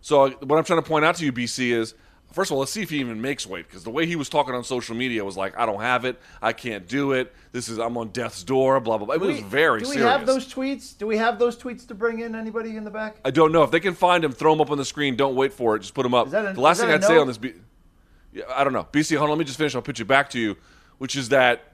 so 0.00 0.28
what 0.28 0.58
I'm 0.58 0.64
trying 0.64 0.82
to 0.82 0.86
point 0.86 1.06
out 1.06 1.14
to 1.16 1.24
you, 1.24 1.32
BC, 1.32 1.70
is 1.70 1.94
first 2.30 2.50
of 2.50 2.52
all, 2.52 2.58
let's 2.58 2.72
see 2.72 2.82
if 2.82 2.90
he 2.90 2.98
even 3.00 3.22
makes 3.22 3.46
weight 3.46 3.66
because 3.66 3.84
the 3.84 3.90
way 3.90 4.04
he 4.04 4.16
was 4.16 4.28
talking 4.28 4.54
on 4.54 4.62
social 4.62 4.94
media 4.94 5.24
was 5.24 5.34
like, 5.34 5.56
"I 5.58 5.64
don't 5.64 5.80
have 5.80 6.04
it, 6.04 6.20
I 6.42 6.52
can't 6.52 6.86
do 6.86 7.12
it. 7.12 7.32
This 7.52 7.70
is 7.70 7.78
I'm 7.78 7.96
on 7.96 8.08
death's 8.08 8.42
door." 8.44 8.80
Blah 8.80 8.98
blah 8.98 9.06
blah. 9.06 9.14
It 9.14 9.20
was 9.22 9.36
We- 9.38 9.42
very 9.44 9.80
Do 9.80 9.86
we 9.88 9.94
serious. 9.94 10.10
have 10.12 10.26
those 10.26 10.46
tweets? 10.52 10.98
Do 10.98 11.06
we 11.06 11.16
have 11.16 11.38
those 11.38 11.56
tweets 11.56 11.86
to 11.88 11.94
bring 11.94 12.20
in? 12.20 12.34
Anybody 12.34 12.76
in 12.76 12.84
the 12.84 12.90
back? 12.90 13.16
I 13.24 13.30
don't 13.30 13.50
know 13.50 13.62
if 13.62 13.70
they 13.70 13.80
can 13.80 13.94
find 13.94 14.22
him, 14.22 14.32
throw 14.32 14.52
him 14.52 14.60
up 14.60 14.70
on 14.70 14.76
the 14.76 14.84
screen. 14.84 15.16
Don't 15.16 15.36
wait 15.36 15.54
for 15.54 15.74
it. 15.74 15.78
Just 15.78 15.94
put 15.94 16.04
him 16.04 16.12
up. 16.12 16.26
Is 16.26 16.32
that 16.32 16.50
a- 16.50 16.52
the 16.52 16.60
last 16.60 16.82
thing 16.82 16.90
I'd 16.90 17.02
say 17.02 17.16
on 17.16 17.26
this, 17.26 17.38
B- 17.38 17.48
yeah, 17.48 17.54
I 18.48 18.64
don't 18.64 18.72
know. 18.72 18.86
BC, 18.92 19.16
hold 19.16 19.30
on. 19.30 19.36
Let 19.36 19.38
me 19.38 19.44
just 19.44 19.58
finish. 19.58 19.74
I'll 19.74 19.82
pitch 19.82 20.00
it 20.00 20.06
back 20.06 20.30
to 20.30 20.38
you, 20.38 20.56
which 20.98 21.16
is 21.16 21.28
that 21.30 21.72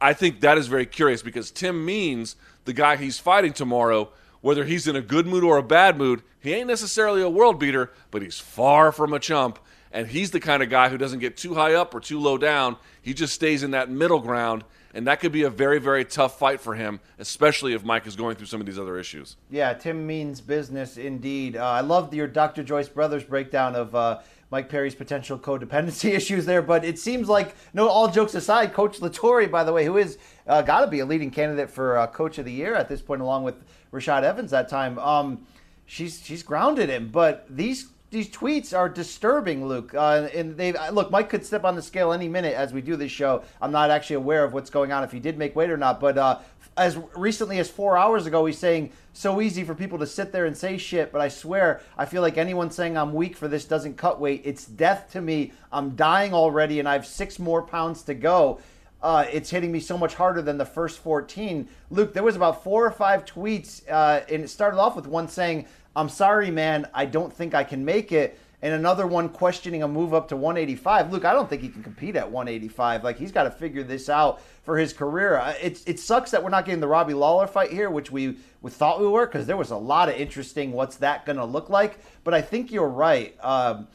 I- 0.00 0.12
think 0.12 0.40
that 0.40 0.58
is 0.58 0.66
very 0.66 0.86
curious 0.86 1.22
because 1.22 1.50
Tim 1.50 1.84
Means 1.84 2.36
the 2.64 2.72
guy 2.72 2.96
he's 2.96 3.18
fighting 3.18 3.52
tomorrow, 3.52 4.10
whether 4.40 4.64
he's 4.64 4.86
in 4.86 4.96
a 4.96 5.00
good 5.00 5.26
mood 5.26 5.44
or 5.44 5.56
a 5.56 5.62
bad 5.62 5.96
mood, 5.96 6.22
he 6.40 6.52
ain't 6.52 6.68
necessarily 6.68 7.22
a 7.22 7.30
world 7.30 7.58
beater, 7.58 7.90
but 8.10 8.22
he's 8.22 8.38
far 8.38 8.92
from 8.92 9.12
a 9.12 9.18
chump. 9.18 9.58
And 9.92 10.06
he's 10.06 10.30
the 10.30 10.40
kind 10.40 10.62
of 10.62 10.70
guy 10.70 10.88
who 10.88 10.96
doesn't 10.98 11.18
get 11.18 11.36
too 11.36 11.54
high 11.54 11.74
up 11.74 11.94
or 11.94 12.00
too 12.00 12.20
low 12.20 12.38
down. 12.38 12.76
He 13.02 13.12
just 13.12 13.34
stays 13.34 13.62
in 13.62 13.72
that 13.72 13.90
middle 13.90 14.20
ground. 14.20 14.64
And 14.92 15.06
that 15.06 15.20
could 15.20 15.30
be 15.32 15.42
a 15.44 15.50
very, 15.50 15.78
very 15.78 16.04
tough 16.04 16.38
fight 16.38 16.60
for 16.60 16.74
him, 16.74 16.98
especially 17.18 17.74
if 17.74 17.84
Mike 17.84 18.06
is 18.08 18.16
going 18.16 18.34
through 18.36 18.46
some 18.46 18.60
of 18.60 18.66
these 18.66 18.78
other 18.78 18.98
issues. 18.98 19.36
Yeah, 19.48 19.72
Tim 19.72 20.04
means 20.06 20.40
business 20.40 20.96
indeed. 20.96 21.56
Uh, 21.56 21.64
I 21.64 21.80
loved 21.80 22.12
your 22.12 22.26
Dr. 22.26 22.64
Joyce 22.64 22.88
Brothers 22.88 23.22
breakdown 23.22 23.76
of 23.76 23.94
uh, 23.94 24.18
Mike 24.50 24.68
Perry's 24.68 24.94
potential 24.94 25.38
codependency 25.38 26.10
issues 26.14 26.44
there, 26.46 26.62
but 26.62 26.84
it 26.84 26.98
seems 26.98 27.28
like, 27.28 27.54
no, 27.72 27.88
all 27.88 28.08
jokes 28.08 28.34
aside, 28.34 28.72
Coach 28.72 28.98
Latore, 28.98 29.50
by 29.50 29.64
the 29.64 29.72
way, 29.72 29.84
who 29.84 29.96
is 29.96 30.18
uh, 30.46 30.62
got 30.62 30.80
to 30.80 30.86
be 30.86 31.00
a 31.00 31.06
leading 31.06 31.30
candidate 31.30 31.70
for 31.70 31.96
uh, 31.96 32.06
Coach 32.08 32.38
of 32.38 32.44
the 32.44 32.52
Year 32.52 32.74
at 32.74 32.88
this 32.88 33.00
point, 33.00 33.22
along 33.22 33.44
with 33.44 33.56
Rashad 33.92 34.22
Evans 34.22 34.50
that 34.50 34.68
time. 34.68 34.98
Um, 34.98 35.46
she's 35.86 36.24
she's 36.24 36.42
grounded 36.42 36.88
him, 36.88 37.08
but 37.08 37.46
these 37.48 37.88
these 38.10 38.28
tweets 38.28 38.76
are 38.76 38.88
disturbing, 38.88 39.66
Luke. 39.66 39.94
Uh, 39.94 40.28
and 40.34 40.56
they 40.56 40.72
look, 40.90 41.10
Mike 41.10 41.28
could 41.28 41.46
step 41.46 41.64
on 41.64 41.76
the 41.76 41.82
scale 41.82 42.12
any 42.12 42.28
minute 42.28 42.54
as 42.54 42.72
we 42.72 42.80
do 42.80 42.96
this 42.96 43.12
show. 43.12 43.44
I'm 43.62 43.70
not 43.70 43.90
actually 43.90 44.16
aware 44.16 44.44
of 44.44 44.52
what's 44.52 44.70
going 44.70 44.90
on 44.90 45.04
if 45.04 45.12
he 45.12 45.20
did 45.20 45.38
make 45.38 45.54
weight 45.54 45.70
or 45.70 45.76
not, 45.76 46.00
but 46.00 46.18
uh, 46.18 46.38
as 46.76 46.98
recently 47.14 47.58
as 47.58 47.68
four 47.68 47.98
hours 47.98 48.26
ago, 48.26 48.46
he's 48.46 48.58
saying 48.58 48.92
so 49.12 49.40
easy 49.40 49.64
for 49.64 49.74
people 49.74 49.98
to 49.98 50.06
sit 50.06 50.32
there 50.32 50.46
and 50.46 50.56
say 50.56 50.78
shit. 50.78 51.12
But 51.12 51.20
I 51.20 51.28
swear, 51.28 51.80
I 51.98 52.04
feel 52.04 52.22
like 52.22 52.38
anyone 52.38 52.70
saying 52.70 52.96
I'm 52.96 53.12
weak 53.12 53.36
for 53.36 53.48
this 53.48 53.64
doesn't 53.64 53.96
cut 53.96 54.20
weight. 54.20 54.42
It's 54.44 54.64
death 54.64 55.10
to 55.12 55.20
me. 55.20 55.52
I'm 55.72 55.90
dying 55.90 56.32
already, 56.32 56.78
and 56.78 56.88
I 56.88 56.94
have 56.94 57.06
six 57.06 57.38
more 57.38 57.62
pounds 57.62 58.02
to 58.04 58.14
go. 58.14 58.60
Uh, 59.02 59.24
it's 59.32 59.50
hitting 59.50 59.72
me 59.72 59.80
so 59.80 59.96
much 59.96 60.14
harder 60.14 60.42
than 60.42 60.58
the 60.58 60.64
first 60.64 60.98
14. 61.00 61.68
Luke, 61.90 62.12
there 62.12 62.22
was 62.22 62.36
about 62.36 62.62
four 62.62 62.86
or 62.86 62.90
five 62.90 63.24
tweets, 63.24 63.82
uh, 63.90 64.20
and 64.28 64.44
it 64.44 64.48
started 64.48 64.78
off 64.78 64.94
with 64.94 65.06
one 65.06 65.26
saying, 65.26 65.66
I'm 65.96 66.08
sorry, 66.08 66.50
man, 66.50 66.86
I 66.94 67.06
don't 67.06 67.32
think 67.32 67.54
I 67.54 67.64
can 67.64 67.84
make 67.84 68.12
it. 68.12 68.38
And 68.62 68.74
another 68.74 69.06
one 69.06 69.30
questioning 69.30 69.82
a 69.82 69.88
move 69.88 70.12
up 70.12 70.28
to 70.28 70.36
185. 70.36 71.12
Luke, 71.12 71.24
I 71.24 71.32
don't 71.32 71.48
think 71.48 71.62
he 71.62 71.70
can 71.70 71.82
compete 71.82 72.14
at 72.14 72.30
185. 72.30 73.02
Like, 73.02 73.16
he's 73.18 73.32
got 73.32 73.44
to 73.44 73.50
figure 73.50 73.82
this 73.82 74.10
out 74.10 74.42
for 74.64 74.76
his 74.76 74.92
career. 74.92 75.36
Uh, 75.36 75.54
It's, 75.62 75.82
it 75.84 75.98
sucks 75.98 76.30
that 76.32 76.42
we're 76.42 76.50
not 76.50 76.66
getting 76.66 76.80
the 76.80 76.86
Robbie 76.88 77.14
Lawler 77.14 77.46
fight 77.46 77.70
here, 77.70 77.88
which 77.88 78.10
we, 78.10 78.36
we 78.60 78.70
thought 78.70 79.00
we 79.00 79.06
were, 79.06 79.26
because 79.26 79.46
there 79.46 79.56
was 79.56 79.70
a 79.70 79.76
lot 79.76 80.10
of 80.10 80.16
interesting 80.16 80.72
what's 80.72 80.96
that 80.96 81.24
going 81.24 81.38
to 81.38 81.44
look 81.44 81.70
like. 81.70 82.00
But 82.22 82.34
I 82.34 82.42
think 82.42 82.70
you're 82.70 82.88
right. 82.88 83.34
Um, 83.42 83.88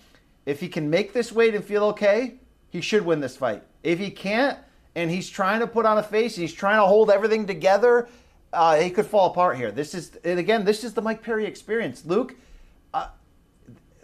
if 0.47 0.59
he 0.59 0.67
can 0.67 0.89
make 0.89 1.13
this 1.13 1.31
weight 1.31 1.53
and 1.53 1.63
feel 1.63 1.83
okay, 1.85 2.35
he 2.69 2.81
should 2.81 3.05
win 3.05 3.19
this 3.19 3.37
fight. 3.37 3.61
If 3.83 3.99
he 3.99 4.09
can't, 4.09 4.57
and 4.95 5.11
he's 5.11 5.29
trying 5.29 5.59
to 5.59 5.67
put 5.67 5.85
on 5.85 5.97
a 5.97 6.03
face 6.03 6.37
and 6.37 6.41
he's 6.41 6.53
trying 6.53 6.77
to 6.77 6.85
hold 6.85 7.11
everything 7.11 7.45
together, 7.45 8.07
uh, 8.53 8.77
he 8.77 8.89
could 8.89 9.05
fall 9.05 9.29
apart 9.29 9.57
here. 9.57 9.71
This 9.71 9.93
is, 9.93 10.17
and 10.23 10.39
again, 10.39 10.65
this 10.65 10.83
is 10.83 10.93
the 10.93 11.01
Mike 11.01 11.21
Perry 11.21 11.45
experience. 11.45 12.05
Luke, 12.05 12.35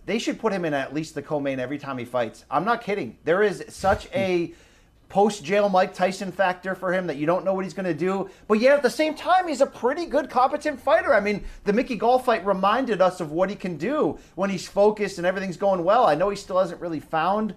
they 0.06 0.20
should 0.20 0.40
put 0.40 0.54
him 0.54 0.66
in 0.66 0.74
at 0.74 0.94
least 0.94 1.16
the 1.16 1.22
co-main 1.22 1.60
every 1.60 1.78
time 1.78 1.98
he 1.98 2.06
fights. 2.06 2.46
I'm 2.50 2.66
not 2.66 2.82
kidding. 2.82 3.18
There 3.24 3.44
is 3.44 3.64
such 3.70 4.08
a 4.14 4.54
post 5.12 5.44
jail 5.44 5.68
Mike 5.68 5.94
Tyson 5.94 6.32
factor 6.32 6.74
for 6.74 6.94
him 6.94 7.08
that 7.08 7.18
you 7.18 7.26
don't 7.26 7.44
know 7.44 7.54
what 7.54 7.66
he's 7.66 7.74
going 7.74 7.86
to 7.86 7.94
do. 7.94 8.30
But 8.48 8.60
yet 8.60 8.78
at 8.78 8.82
the 8.82 8.90
same 8.90 9.14
time, 9.14 9.48
he's 9.48 9.60
a 9.60 9.66
pretty 9.66 10.06
good, 10.06 10.30
competent 10.30 10.80
fighter. 10.80 11.14
I 11.14 11.20
mean, 11.20 11.44
the 11.66 11.74
Mickey 11.74 11.98
Gall 11.98 12.18
fight 12.18 12.46
reminded 12.46 13.02
us 13.02 13.20
of 13.20 13.32
what 13.32 13.50
he 13.50 13.56
can 13.56 13.78
do 13.78 14.18
when 14.36 14.50
he's 14.50 14.68
focused 14.68 15.18
and 15.18 15.28
everything's 15.28 15.58
going 15.58 15.84
well. 15.84 16.06
I 16.06 16.16
know 16.16 16.30
he 16.30 16.38
still 16.38 16.60
hasn't 16.60 16.80
really 16.80 17.02
found 17.02 17.54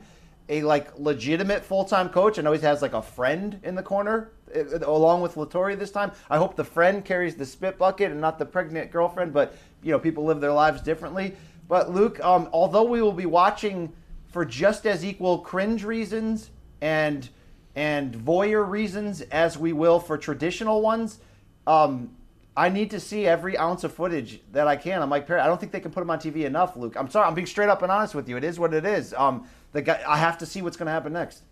a 0.48 0.62
like 0.62 0.98
legitimate 0.98 1.64
full 1.64 1.84
time 1.84 2.08
coach. 2.08 2.38
I 2.38 2.42
know 2.42 2.52
he 2.52 2.60
has 2.60 2.82
like 2.82 2.92
a 2.92 3.02
friend 3.02 3.60
in 3.62 3.76
the 3.76 3.82
corner 3.82 4.32
uh, 4.54 4.78
along 4.80 5.22
with 5.22 5.34
Vettori 5.34 5.78
this 5.78 5.90
time. 5.90 6.12
I 6.28 6.38
hope 6.38 6.56
the 6.56 6.64
friend 6.64 7.04
carries 7.04 7.36
the 7.36 7.46
spit 7.46 7.78
bucket 7.78 8.10
and 8.10 8.20
not 8.20 8.38
the 8.38 8.46
pregnant 8.46 8.90
girlfriend. 8.90 9.32
But 9.32 9.54
you 9.82 9.92
know, 9.92 9.98
people 9.98 10.24
live 10.24 10.40
their 10.40 10.52
lives 10.52 10.82
differently. 10.82 11.36
But 11.68 11.90
Luke, 11.90 12.22
um, 12.22 12.48
although 12.52 12.84
we 12.84 13.00
will 13.00 13.12
be 13.12 13.26
watching 13.26 13.92
for 14.28 14.44
just 14.44 14.86
as 14.86 15.04
equal 15.04 15.38
cringe 15.38 15.84
reasons 15.84 16.50
and 16.80 17.28
and 17.76 18.14
voyeur 18.14 18.68
reasons 18.68 19.20
as 19.20 19.58
we 19.58 19.72
will 19.72 19.98
for 19.98 20.16
traditional 20.16 20.80
ones, 20.80 21.18
um, 21.66 22.10
I 22.56 22.68
need 22.68 22.90
to 22.90 23.00
see 23.00 23.26
every 23.26 23.58
ounce 23.58 23.82
of 23.82 23.92
footage 23.92 24.40
that 24.52 24.68
I 24.68 24.76
can 24.76 25.08
Mike 25.08 25.26
Perry. 25.26 25.40
I 25.40 25.46
don't 25.46 25.58
think 25.58 25.72
they 25.72 25.80
can 25.80 25.90
put 25.90 26.02
him 26.02 26.10
on 26.10 26.18
TV 26.20 26.44
enough, 26.44 26.76
Luke. 26.76 26.94
I'm 26.96 27.10
sorry. 27.10 27.26
I'm 27.26 27.34
being 27.34 27.46
straight 27.46 27.68
up 27.68 27.82
and 27.82 27.90
honest 27.90 28.14
with 28.14 28.28
you. 28.28 28.36
It 28.36 28.44
is 28.44 28.60
what 28.60 28.72
it 28.74 28.84
is. 28.84 29.12
Um, 29.14 29.48
the 29.72 29.82
guy, 29.82 30.00
I 30.06 30.18
have 30.18 30.38
to 30.38 30.46
see 30.46 30.62
what's 30.62 30.76
going 30.76 30.86
to 30.86 30.92
happen 30.92 31.12
next. 31.12 31.42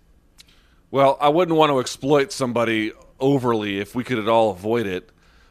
Well, 0.92 1.16
I 1.20 1.28
wouldn't 1.28 1.56
want 1.56 1.70
to 1.70 1.80
exploit 1.80 2.30
somebody 2.30 2.92
overly 3.18 3.80
if 3.80 3.94
we 3.94 4.04
could 4.04 4.18
at 4.18 4.28
all 4.28 4.50
avoid 4.50 4.86
it. 4.86 5.10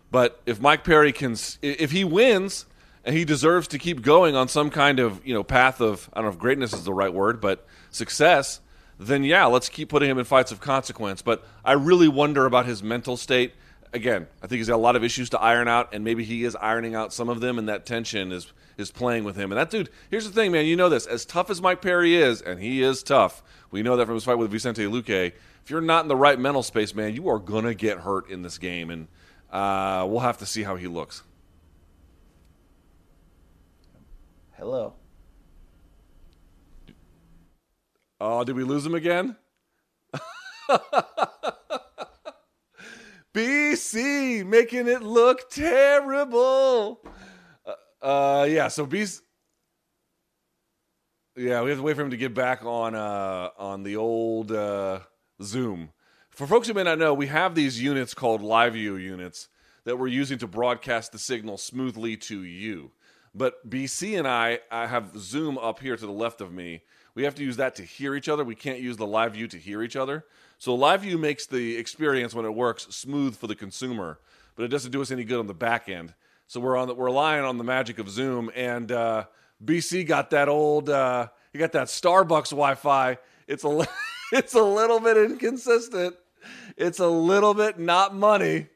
But 0.09 0.39
if 0.45 0.61
Mike 0.61 0.83
Perry 0.83 1.11
can, 1.11 1.35
if 1.61 1.91
he 1.91 2.03
wins 2.03 2.65
and 3.03 3.15
he 3.15 3.25
deserves 3.25 3.67
to 3.69 3.79
keep 3.79 4.01
going 4.01 4.35
on 4.35 4.47
some 4.47 4.69
kind 4.69 4.99
of 4.99 5.25
you 5.25 5.33
know 5.33 5.43
path 5.43 5.81
of 5.81 6.09
I 6.13 6.19
don't 6.19 6.25
know 6.25 6.31
if 6.31 6.39
greatness 6.39 6.73
is 6.73 6.83
the 6.83 6.93
right 6.93 7.13
word, 7.13 7.41
but 7.41 7.65
success, 7.89 8.61
then 8.99 9.23
yeah, 9.23 9.45
let's 9.45 9.69
keep 9.69 9.89
putting 9.89 10.09
him 10.09 10.19
in 10.19 10.25
fights 10.25 10.51
of 10.51 10.59
consequence. 10.59 11.21
But 11.21 11.45
I 11.65 11.73
really 11.73 12.07
wonder 12.07 12.45
about 12.45 12.65
his 12.65 12.83
mental 12.83 13.17
state. 13.17 13.53
Again, 13.93 14.27
I 14.41 14.47
think 14.47 14.59
he's 14.59 14.69
got 14.69 14.75
a 14.75 14.77
lot 14.77 14.95
of 14.95 15.03
issues 15.03 15.29
to 15.31 15.39
iron 15.41 15.67
out, 15.67 15.93
and 15.93 16.03
maybe 16.03 16.23
he 16.23 16.45
is 16.45 16.55
ironing 16.55 16.95
out 16.95 17.11
some 17.11 17.27
of 17.27 17.41
them, 17.41 17.59
and 17.59 17.67
that 17.67 17.85
tension 17.85 18.31
is 18.31 18.51
is 18.77 18.91
playing 18.91 19.23
with 19.23 19.35
him. 19.35 19.51
And 19.51 19.59
that 19.59 19.69
dude, 19.69 19.89
here's 20.09 20.25
the 20.25 20.31
thing, 20.31 20.51
man. 20.51 20.65
You 20.65 20.75
know 20.75 20.89
this. 20.89 21.05
As 21.05 21.25
tough 21.25 21.49
as 21.49 21.61
Mike 21.61 21.81
Perry 21.81 22.15
is, 22.15 22.41
and 22.41 22.59
he 22.59 22.81
is 22.81 23.03
tough. 23.03 23.43
We 23.69 23.83
know 23.83 23.97
that 23.97 24.05
from 24.05 24.15
his 24.15 24.23
fight 24.23 24.37
with 24.37 24.51
Vicente 24.51 24.85
Luque. 24.85 25.33
If 25.63 25.69
you're 25.69 25.81
not 25.81 26.03
in 26.03 26.07
the 26.07 26.15
right 26.15 26.39
mental 26.39 26.63
space, 26.63 26.95
man, 26.95 27.13
you 27.13 27.29
are 27.29 27.39
gonna 27.39 27.73
get 27.73 27.99
hurt 27.99 28.29
in 28.29 28.43
this 28.43 28.57
game, 28.57 28.89
and 28.89 29.07
uh, 29.51 30.05
we'll 30.07 30.21
have 30.21 30.37
to 30.37 30.45
see 30.45 30.63
how 30.63 30.75
he 30.75 30.87
looks. 30.87 31.23
Hello. 34.61 34.93
Oh, 38.19 38.43
did 38.43 38.55
we 38.55 38.63
lose 38.63 38.85
him 38.85 38.93
again? 38.93 39.35
BC 43.33 44.45
making 44.45 44.87
it 44.87 45.01
look 45.01 45.49
terrible. 45.49 47.01
Uh, 47.65 47.73
uh, 48.05 48.45
yeah, 48.47 48.67
so 48.67 48.85
BC. 48.85 49.21
Yeah, 51.35 51.63
we 51.63 51.71
have 51.71 51.79
to 51.79 51.83
wait 51.83 51.95
for 51.95 52.03
him 52.03 52.11
to 52.11 52.17
get 52.17 52.35
back 52.35 52.63
on 52.63 52.93
uh, 52.93 53.49
on 53.57 53.81
the 53.81 53.95
old 53.95 54.51
uh, 54.51 54.99
Zoom. 55.41 55.89
For 56.29 56.45
folks 56.45 56.67
who 56.67 56.75
may 56.75 56.83
not 56.83 56.99
know, 56.99 57.15
we 57.15 57.25
have 57.25 57.55
these 57.55 57.81
units 57.81 58.13
called 58.13 58.41
LiveView 58.43 59.01
units 59.01 59.49
that 59.85 59.97
we're 59.97 60.05
using 60.05 60.37
to 60.37 60.45
broadcast 60.45 61.13
the 61.13 61.17
signal 61.17 61.57
smoothly 61.57 62.15
to 62.15 62.43
you. 62.43 62.91
But 63.33 63.69
BC 63.69 64.17
and 64.17 64.27
I, 64.27 64.59
I 64.69 64.87
have 64.87 65.17
Zoom 65.17 65.57
up 65.57 65.79
here 65.79 65.95
to 65.95 66.05
the 66.05 66.11
left 66.11 66.41
of 66.41 66.51
me. 66.51 66.81
We 67.15 67.23
have 67.23 67.35
to 67.35 67.43
use 67.43 67.57
that 67.57 67.75
to 67.75 67.83
hear 67.83 68.15
each 68.15 68.29
other. 68.29 68.43
We 68.43 68.55
can't 68.55 68.79
use 68.79 68.97
the 68.97 69.07
live 69.07 69.33
view 69.33 69.47
to 69.47 69.57
hear 69.57 69.81
each 69.81 69.95
other. 69.95 70.25
So 70.57 70.75
live 70.75 71.01
view 71.01 71.17
makes 71.17 71.45
the 71.45 71.77
experience 71.77 72.33
when 72.33 72.45
it 72.45 72.53
works 72.53 72.87
smooth 72.89 73.35
for 73.35 73.47
the 73.47 73.55
consumer, 73.55 74.19
but 74.55 74.63
it 74.63 74.67
doesn't 74.67 74.91
do 74.91 75.01
us 75.01 75.11
any 75.11 75.23
good 75.23 75.39
on 75.39 75.47
the 75.47 75.53
back 75.53 75.89
end. 75.89 76.13
So 76.47 76.59
we're 76.59 76.77
on 76.77 76.89
the, 76.89 76.93
we're 76.93 77.05
relying 77.05 77.43
on 77.45 77.57
the 77.57 77.63
magic 77.63 77.99
of 77.99 78.09
Zoom. 78.09 78.51
And 78.55 78.91
uh, 78.91 79.25
BC 79.63 80.05
got 80.05 80.29
that 80.31 80.49
old, 80.49 80.89
uh, 80.89 81.27
he 81.53 81.59
got 81.59 81.71
that 81.71 81.87
Starbucks 81.87 82.49
Wi-Fi. 82.49 83.17
It's 83.47 83.63
a 83.63 83.87
it's 84.33 84.53
a 84.53 84.63
little 84.63 84.99
bit 84.99 85.17
inconsistent. 85.17 86.15
It's 86.75 86.99
a 86.99 87.07
little 87.07 87.53
bit 87.53 87.79
not 87.79 88.13
money 88.15 88.67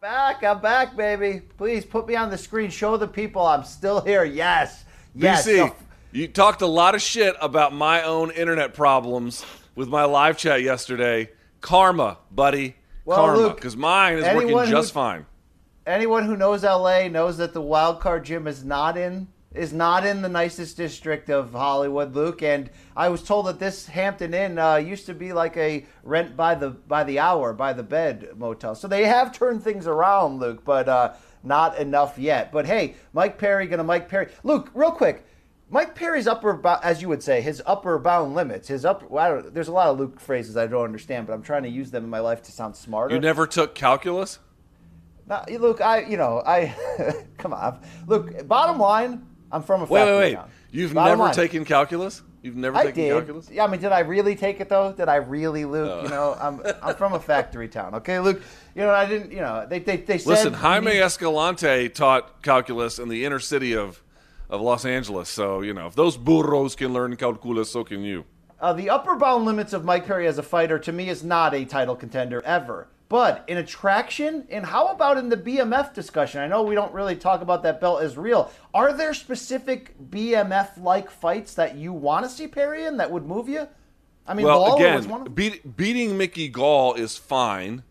back. 0.00 0.42
I'm 0.42 0.62
back, 0.62 0.96
baby. 0.96 1.42
Please 1.58 1.84
put 1.84 2.08
me 2.08 2.16
on 2.16 2.30
the 2.30 2.38
screen. 2.38 2.70
Show 2.70 2.96
the 2.96 3.06
people 3.06 3.42
I'm 3.44 3.64
still 3.64 4.00
here. 4.00 4.24
Yes. 4.24 4.84
Yes. 5.14 5.46
BC, 5.46 5.56
so- 5.58 5.76
you 6.10 6.26
talked 6.26 6.62
a 6.62 6.66
lot 6.66 6.94
of 6.94 7.02
shit 7.02 7.36
about 7.38 7.74
my 7.74 8.02
own 8.02 8.30
internet 8.30 8.72
problems 8.72 9.44
with 9.74 9.88
my 9.88 10.04
live 10.04 10.38
chat 10.38 10.62
yesterday. 10.62 11.28
Karma, 11.60 12.16
buddy. 12.30 12.76
Well, 13.04 13.18
Karma. 13.18 13.54
Because 13.54 13.76
mine 13.76 14.16
is 14.16 14.24
working 14.34 14.70
just 14.70 14.90
who, 14.90 14.94
fine. 14.94 15.26
Anyone 15.86 16.24
who 16.24 16.34
knows 16.34 16.64
LA 16.64 17.08
knows 17.08 17.36
that 17.36 17.52
the 17.52 17.60
wild 17.60 18.00
card 18.00 18.24
gym 18.24 18.46
is 18.46 18.64
not 18.64 18.96
in 18.96 19.28
is 19.54 19.72
not 19.72 20.06
in 20.06 20.22
the 20.22 20.28
nicest 20.28 20.76
district 20.76 21.28
of 21.28 21.52
Hollywood, 21.52 22.14
Luke. 22.14 22.42
And 22.42 22.70
I 22.96 23.08
was 23.08 23.22
told 23.22 23.46
that 23.46 23.58
this 23.58 23.86
Hampton 23.86 24.32
Inn 24.32 24.58
uh, 24.58 24.76
used 24.76 25.06
to 25.06 25.14
be 25.14 25.32
like 25.32 25.56
a 25.56 25.86
rent 26.04 26.36
by 26.36 26.54
the 26.54 26.70
by 26.70 27.04
the 27.04 27.18
hour, 27.18 27.52
by 27.52 27.72
the 27.72 27.82
bed 27.82 28.30
motel. 28.36 28.74
So 28.74 28.86
they 28.86 29.06
have 29.06 29.32
turned 29.32 29.62
things 29.64 29.86
around, 29.86 30.38
Luke, 30.38 30.64
but 30.64 30.88
uh, 30.88 31.14
not 31.42 31.78
enough 31.78 32.18
yet. 32.18 32.52
But 32.52 32.66
hey, 32.66 32.94
Mike 33.12 33.38
Perry 33.38 33.66
gonna 33.66 33.84
Mike 33.84 34.08
Perry. 34.08 34.28
Luke, 34.44 34.70
real 34.74 34.92
quick. 34.92 35.26
Mike 35.72 35.94
Perry's 35.94 36.26
upper, 36.26 36.60
as 36.82 37.00
you 37.00 37.08
would 37.08 37.22
say, 37.22 37.40
his 37.40 37.62
upper 37.64 37.96
bound 37.96 38.34
limits. 38.34 38.66
His 38.66 38.84
upper. 38.84 39.06
Well, 39.06 39.44
there's 39.52 39.68
a 39.68 39.72
lot 39.72 39.88
of 39.88 40.00
Luke 40.00 40.18
phrases 40.18 40.56
I 40.56 40.66
don't 40.66 40.84
understand, 40.84 41.28
but 41.28 41.32
I'm 41.32 41.42
trying 41.42 41.62
to 41.62 41.68
use 41.68 41.92
them 41.92 42.02
in 42.02 42.10
my 42.10 42.18
life 42.18 42.42
to 42.42 42.52
sound 42.52 42.74
smarter. 42.74 43.14
You 43.14 43.20
never 43.20 43.46
took 43.46 43.76
calculus. 43.76 44.40
Now, 45.28 45.44
Luke, 45.48 45.80
I, 45.80 46.00
you 46.00 46.16
know, 46.16 46.42
I, 46.44 46.74
come 47.38 47.52
on. 47.52 47.80
Look, 48.08 48.48
bottom 48.48 48.80
line, 48.80 49.29
I'm 49.52 49.62
from 49.62 49.82
a 49.82 49.86
factory. 49.86 49.98
wait, 49.98 50.12
wait, 50.12 50.18
wait. 50.18 50.34
Town. 50.34 50.50
You've 50.70 50.94
Bottom 50.94 51.10
never 51.10 51.22
line. 51.24 51.34
taken 51.34 51.64
calculus? 51.64 52.22
You've 52.42 52.56
never 52.56 52.76
I 52.76 52.84
taken 52.86 53.04
did. 53.04 53.12
calculus? 53.12 53.50
Yeah, 53.50 53.64
I 53.64 53.66
mean, 53.66 53.80
did 53.80 53.92
I 53.92 54.00
really 54.00 54.34
take 54.34 54.60
it 54.60 54.68
though? 54.68 54.92
Did 54.92 55.08
I 55.08 55.16
really, 55.16 55.64
Luke? 55.64 55.90
Uh. 55.90 56.02
You 56.04 56.08
know, 56.08 56.36
I'm 56.40 56.62
I'm 56.82 56.94
from 56.94 57.12
a 57.12 57.20
factory 57.20 57.68
town. 57.68 57.94
Okay, 57.96 58.18
Luke. 58.18 58.40
You 58.74 58.82
know, 58.82 58.90
I 58.90 59.06
didn't. 59.06 59.32
You 59.32 59.40
know, 59.40 59.66
they 59.68 59.80
they, 59.80 59.98
they 59.98 60.18
said. 60.18 60.28
Listen, 60.28 60.52
Jaime 60.54 60.92
need... 60.92 61.00
Escalante 61.00 61.88
taught 61.88 62.42
calculus 62.42 62.98
in 62.98 63.08
the 63.08 63.24
inner 63.24 63.40
city 63.40 63.76
of 63.76 64.02
of 64.48 64.60
Los 64.60 64.84
Angeles. 64.84 65.28
So 65.28 65.60
you 65.60 65.74
know, 65.74 65.86
if 65.86 65.94
those 65.94 66.16
burros 66.16 66.76
can 66.76 66.92
learn 66.92 67.14
calculus, 67.16 67.70
so 67.70 67.84
can 67.84 68.02
you. 68.02 68.24
Uh, 68.60 68.74
the 68.74 68.90
upper 68.90 69.16
bound 69.16 69.46
limits 69.46 69.72
of 69.72 69.84
Mike 69.84 70.06
Perry 70.06 70.26
as 70.26 70.36
a 70.36 70.42
fighter, 70.42 70.78
to 70.78 70.92
me, 70.92 71.08
is 71.08 71.24
not 71.24 71.54
a 71.54 71.64
title 71.64 71.96
contender 71.96 72.42
ever. 72.44 72.88
But 73.10 73.44
in 73.48 73.58
attraction, 73.58 74.46
and 74.50 74.64
how 74.64 74.86
about 74.86 75.18
in 75.18 75.28
the 75.28 75.36
BMF 75.36 75.92
discussion? 75.92 76.40
I 76.40 76.46
know 76.46 76.62
we 76.62 76.76
don't 76.76 76.94
really 76.94 77.16
talk 77.16 77.42
about 77.42 77.64
that 77.64 77.80
belt 77.80 78.02
as 78.02 78.16
real. 78.16 78.52
Are 78.72 78.92
there 78.92 79.14
specific 79.14 79.96
BMF 80.10 80.80
like 80.80 81.10
fights 81.10 81.54
that 81.54 81.74
you 81.74 81.92
want 81.92 82.24
to 82.24 82.30
see 82.30 82.46
Perry 82.46 82.86
in 82.86 82.98
that 82.98 83.10
would 83.10 83.26
move 83.26 83.48
you? 83.48 83.66
I 84.28 84.34
mean, 84.34 84.46
Gall 84.46 84.78
was 84.78 85.08
one. 85.08 85.08
well, 85.08 85.22
again, 85.22 85.34
beat, 85.34 85.76
beating 85.76 86.16
Mickey 86.16 86.48
Gall 86.48 86.94
is 86.94 87.16
fine. 87.16 87.82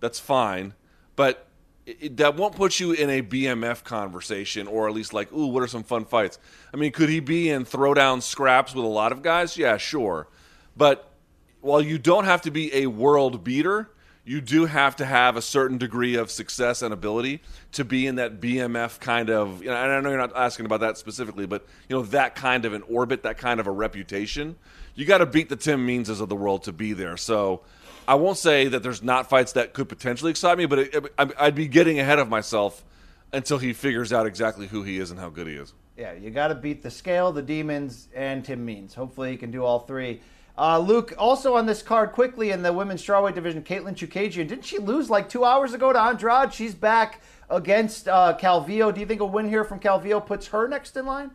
That's 0.00 0.18
fine. 0.18 0.72
But 1.16 1.46
it, 1.84 2.16
that 2.16 2.36
won't 2.36 2.56
put 2.56 2.80
you 2.80 2.92
in 2.92 3.10
a 3.10 3.20
BMF 3.20 3.84
conversation, 3.84 4.66
or 4.66 4.88
at 4.88 4.94
least 4.94 5.12
like, 5.12 5.30
ooh, 5.34 5.48
what 5.48 5.62
are 5.62 5.68
some 5.68 5.82
fun 5.82 6.06
fights? 6.06 6.38
I 6.72 6.78
mean, 6.78 6.92
could 6.92 7.10
he 7.10 7.20
be 7.20 7.50
in 7.50 7.66
throwdown 7.66 8.22
scraps 8.22 8.74
with 8.74 8.86
a 8.86 8.88
lot 8.88 9.12
of 9.12 9.20
guys? 9.20 9.58
Yeah, 9.58 9.76
sure. 9.76 10.28
But 10.74 11.12
while 11.60 11.82
you 11.82 11.98
don't 11.98 12.24
have 12.24 12.40
to 12.42 12.50
be 12.50 12.74
a 12.74 12.86
world 12.86 13.44
beater, 13.44 13.90
you 14.24 14.40
do 14.40 14.66
have 14.66 14.96
to 14.96 15.04
have 15.04 15.36
a 15.36 15.42
certain 15.42 15.78
degree 15.78 16.14
of 16.14 16.30
success 16.30 16.82
and 16.82 16.94
ability 16.94 17.40
to 17.72 17.84
be 17.84 18.06
in 18.06 18.16
that 18.16 18.40
BMF 18.40 19.00
kind 19.00 19.30
of. 19.30 19.62
You 19.62 19.70
know, 19.70 19.76
and 19.76 19.92
I 19.92 20.00
know 20.00 20.10
you're 20.10 20.18
not 20.18 20.36
asking 20.36 20.66
about 20.66 20.80
that 20.80 20.96
specifically, 20.96 21.46
but 21.46 21.66
you 21.88 21.96
know 21.96 22.02
that 22.02 22.34
kind 22.34 22.64
of 22.64 22.72
an 22.72 22.82
orbit, 22.82 23.24
that 23.24 23.38
kind 23.38 23.58
of 23.58 23.66
a 23.66 23.72
reputation. 23.72 24.56
You 24.94 25.06
got 25.06 25.18
to 25.18 25.26
beat 25.26 25.48
the 25.48 25.56
Tim 25.56 25.84
Meanses 25.84 26.20
of 26.20 26.28
the 26.28 26.36
world 26.36 26.64
to 26.64 26.72
be 26.72 26.92
there. 26.92 27.16
So 27.16 27.62
I 28.06 28.14
won't 28.14 28.38
say 28.38 28.68
that 28.68 28.82
there's 28.82 29.02
not 29.02 29.28
fights 29.28 29.52
that 29.52 29.72
could 29.72 29.88
potentially 29.88 30.30
excite 30.30 30.58
me, 30.58 30.66
but 30.66 30.78
it, 30.78 30.94
it, 30.94 31.14
I'd 31.18 31.54
be 31.54 31.66
getting 31.66 31.98
ahead 31.98 32.18
of 32.18 32.28
myself 32.28 32.84
until 33.32 33.58
he 33.58 33.72
figures 33.72 34.12
out 34.12 34.26
exactly 34.26 34.66
who 34.66 34.82
he 34.82 34.98
is 34.98 35.10
and 35.10 35.18
how 35.18 35.30
good 35.30 35.46
he 35.46 35.54
is. 35.54 35.72
Yeah, 35.96 36.12
you 36.12 36.30
got 36.30 36.48
to 36.48 36.54
beat 36.54 36.82
the 36.82 36.90
scale, 36.90 37.32
the 37.32 37.42
demons, 37.42 38.08
and 38.14 38.44
Tim 38.44 38.64
Means. 38.64 38.94
Hopefully, 38.94 39.30
he 39.30 39.36
can 39.36 39.50
do 39.50 39.64
all 39.64 39.80
three. 39.80 40.20
Uh, 40.56 40.78
Luke, 40.78 41.14
also 41.16 41.54
on 41.56 41.66
this 41.66 41.82
card 41.82 42.12
quickly 42.12 42.50
in 42.50 42.62
the 42.62 42.72
women's 42.72 43.02
strawweight 43.02 43.34
division, 43.34 43.62
Katlyn 43.62 43.94
Chookagian. 43.94 44.48
Didn't 44.48 44.64
she 44.64 44.78
lose 44.78 45.08
like 45.08 45.28
two 45.28 45.44
hours 45.44 45.72
ago 45.72 45.92
to 45.92 45.98
Andrade? 45.98 46.52
She's 46.52 46.74
back 46.74 47.22
against 47.48 48.06
uh, 48.06 48.36
Calvillo. 48.38 48.92
Do 48.92 49.00
you 49.00 49.06
think 49.06 49.20
a 49.20 49.26
win 49.26 49.48
here 49.48 49.64
from 49.64 49.80
Calvillo 49.80 50.24
puts 50.24 50.48
her 50.48 50.68
next 50.68 50.96
in 50.96 51.06
line? 51.06 51.30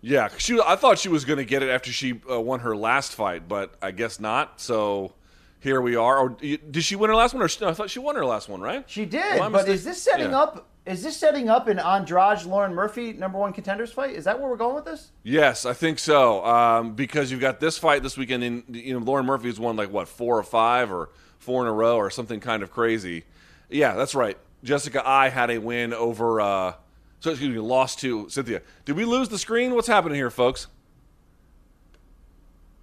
Yeah, 0.00 0.28
she. 0.38 0.60
I 0.60 0.76
thought 0.76 0.98
she 0.98 1.08
was 1.08 1.24
going 1.24 1.38
to 1.38 1.44
get 1.44 1.62
it 1.62 1.70
after 1.70 1.90
she 1.90 2.20
uh, 2.30 2.40
won 2.40 2.60
her 2.60 2.76
last 2.76 3.12
fight, 3.12 3.48
but 3.48 3.74
I 3.82 3.90
guess 3.90 4.20
not. 4.20 4.60
So 4.60 5.14
here 5.58 5.80
we 5.80 5.96
are. 5.96 6.18
Or 6.18 6.28
did 6.30 6.84
she 6.84 6.94
win 6.94 7.10
her 7.10 7.16
last 7.16 7.34
one? 7.34 7.42
Or 7.42 7.68
I 7.68 7.72
thought 7.74 7.90
she 7.90 7.98
won 7.98 8.14
her 8.14 8.24
last 8.24 8.48
one, 8.48 8.60
right? 8.60 8.88
She 8.88 9.04
did. 9.04 9.40
Well, 9.40 9.50
but 9.50 9.68
is 9.68 9.84
this 9.84 10.00
setting 10.00 10.30
yeah. 10.30 10.40
up 10.40 10.68
is 10.88 11.02
this 11.02 11.16
setting 11.16 11.50
up 11.50 11.68
an 11.68 11.78
Andrade 11.78 12.44
Lauren 12.44 12.74
Murphy 12.74 13.12
number 13.12 13.38
one 13.38 13.52
contenders 13.52 13.92
fight? 13.92 14.14
Is 14.14 14.24
that 14.24 14.40
where 14.40 14.48
we're 14.48 14.56
going 14.56 14.74
with 14.74 14.86
this? 14.86 15.10
Yes, 15.22 15.66
I 15.66 15.74
think 15.74 15.98
so. 15.98 16.44
Um, 16.44 16.94
because 16.94 17.30
you've 17.30 17.42
got 17.42 17.60
this 17.60 17.76
fight 17.76 18.02
this 18.02 18.16
weekend, 18.16 18.42
and 18.42 18.64
you 18.74 18.98
know 18.98 19.04
Lauren 19.04 19.26
Murphy's 19.26 19.60
won 19.60 19.76
like 19.76 19.92
what 19.92 20.08
four 20.08 20.38
or 20.38 20.42
five 20.42 20.90
or 20.90 21.10
four 21.38 21.62
in 21.62 21.68
a 21.68 21.72
row 21.72 21.96
or 21.96 22.08
something 22.08 22.40
kind 22.40 22.62
of 22.62 22.70
crazy. 22.70 23.24
Yeah, 23.68 23.94
that's 23.94 24.14
right. 24.14 24.38
Jessica 24.64 25.06
Eye 25.06 25.28
had 25.28 25.50
a 25.50 25.58
win 25.58 25.92
over. 25.92 26.40
Uh, 26.40 26.72
so 27.20 27.30
excuse 27.30 27.52
me, 27.54 27.60
lost 27.60 27.98
to 28.00 28.28
Cynthia. 28.30 28.62
Did 28.86 28.96
we 28.96 29.04
lose 29.04 29.28
the 29.28 29.38
screen? 29.38 29.74
What's 29.74 29.88
happening 29.88 30.16
here, 30.16 30.30
folks? 30.30 30.68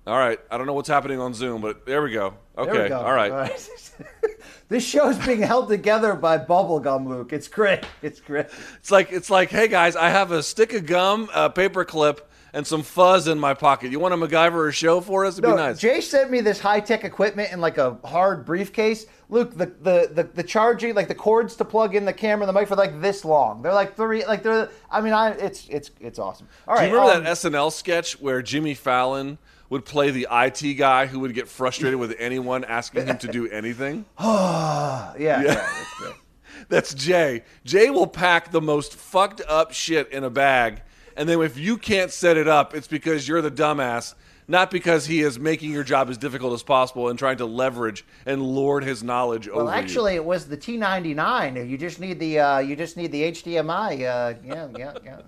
All 0.08 0.18
right, 0.18 0.39
I 0.51 0.58
don't 0.58 0.68
know 0.68 0.74
what's 0.74 0.88
happening 0.89 1.20
on 1.20 1.34
Zoom, 1.34 1.62
but 1.62 1.86
there 1.88 2.03
we 2.03 2.12
go. 2.12 2.36
Okay, 2.58 2.72
There 2.72 2.84
we 2.84 2.89
go. 2.89 2.99
all 2.99 3.14
right. 3.14 3.70
this 4.70 4.86
show 4.86 5.10
is 5.10 5.18
being 5.26 5.41
held 5.41 5.68
together 5.68 6.14
by 6.14 6.38
bubblegum, 6.38 7.08
Luke. 7.08 7.34
It's 7.34 7.47
great. 7.47 7.84
It's 8.03 8.20
great. 8.20 8.45
It's 8.76 8.91
like 8.91 9.12
it's 9.12 9.30
like, 9.32 9.49
hey 9.49 9.68
guys, 9.68 9.95
I 9.95 10.10
have 10.10 10.32
a 10.32 10.43
stick 10.43 10.74
of 10.74 10.86
gum, 10.86 11.28
a 11.34 11.49
paper 11.49 11.84
clip, 11.86 12.30
and 12.53 12.68
some 12.68 12.84
fuzz 12.84 13.28
in 13.28 13.39
my 13.39 13.56
pocket. 13.56 13.91
You 13.91 13.99
want 13.99 14.14
a 14.14 14.18
MacGyver 14.18 14.72
show 14.74 15.01
for 15.01 15.26
us? 15.26 15.39
It'd 15.39 15.43
No, 15.49 15.56
be 15.56 15.62
nice. 15.62 15.80
Jay 15.80 15.99
sent 16.01 16.30
me 16.30 16.39
this 16.39 16.60
high 16.60 16.82
tech 16.82 17.03
equipment 17.03 17.51
in 17.51 17.60
like 17.60 17.80
a 17.80 17.97
hard 18.06 18.45
briefcase. 18.45 19.08
Luke, 19.30 19.58
the, 19.58 19.66
the 19.82 20.12
the 20.14 20.24
the 20.36 20.43
charging, 20.43 20.93
like 20.93 21.08
the 21.08 21.16
cords 21.16 21.56
to 21.56 21.66
plug 21.66 21.95
in 21.95 22.06
the 22.06 22.14
camera 22.14 22.47
and 22.47 22.56
the 22.56 22.60
mic 22.60 22.68
for 22.70 22.76
like 22.76 23.01
this 23.01 23.26
long. 23.26 23.64
They're 23.64 23.74
like 23.74 23.95
three, 23.95 24.24
like 24.24 24.43
they're. 24.43 24.70
I 24.91 25.01
mean, 25.01 25.14
I 25.14 25.32
it's 25.32 25.68
it's 25.68 25.89
it's 25.99 26.20
awesome. 26.20 26.47
All 26.68 26.76
Do 26.76 26.82
right, 26.82 26.89
you 26.91 26.95
remember 26.95 27.18
um, 27.18 27.24
that 27.24 27.32
SNL 27.38 27.72
sketch 27.72 28.22
where 28.22 28.43
Jimmy 28.43 28.76
Fallon 28.76 29.39
would 29.70 29.86
play 29.86 30.11
the 30.11 30.28
IT 30.32 30.76
guy 30.76 31.05
who 31.07 31.20
would 31.22 31.34
get 31.34 31.47
frustrated 31.47 31.99
with 31.99 32.16
anyone 32.20 32.63
asking 32.63 33.07
him 33.07 33.18
to 33.20 33.28
do 33.28 33.47
anything? 33.51 34.05
yeah, 34.20 35.13
yeah. 35.18 35.41
that's. 35.43 35.95
That's 36.68 36.93
Jay. 36.95 37.43
Jay 37.63 37.89
will 37.91 38.07
pack 38.07 38.49
the 38.49 38.61
most 38.61 38.95
fucked 38.95 39.41
up 39.47 39.72
shit 39.72 40.09
in 40.11 40.24
a 40.24 40.30
bag, 40.32 40.82
and 41.16 41.30
then 41.30 41.39
if 41.41 41.59
you 41.59 41.78
can't 41.78 42.09
set 42.09 42.38
it 42.38 42.47
up, 42.47 42.74
it's 42.74 42.88
because 42.88 43.28
you're 43.28 43.41
the 43.41 43.51
dumbass, 43.51 44.16
not 44.47 44.72
because 44.72 45.05
he 45.05 45.20
is 45.22 45.38
making 45.38 45.72
your 45.72 45.84
job 45.84 46.09
as 46.09 46.18
difficult 46.18 46.53
as 46.53 46.63
possible 46.63 47.09
and 47.09 47.20
trying 47.20 47.38
to 47.38 47.45
leverage 47.45 48.03
and 48.26 48.41
lord 48.41 48.84
his 48.84 49.03
knowledge 49.03 49.47
over 49.47 49.66
Well, 49.66 49.74
you. 49.76 49.80
actually, 49.80 50.16
it 50.16 50.26
was 50.26 50.47
the 50.47 50.57
T99. 50.57 51.70
You 51.70 51.78
just 51.78 51.99
need 51.99 52.20
the 52.20 52.39
uh, 52.39 52.59
you 52.59 52.76
just 52.76 52.97
need 52.97 53.11
the 53.11 53.24
HDMI. 53.32 53.91
Uh, 53.93 54.34
yeah, 54.43 54.68
yeah, 54.76 54.93
yeah. 55.03 55.22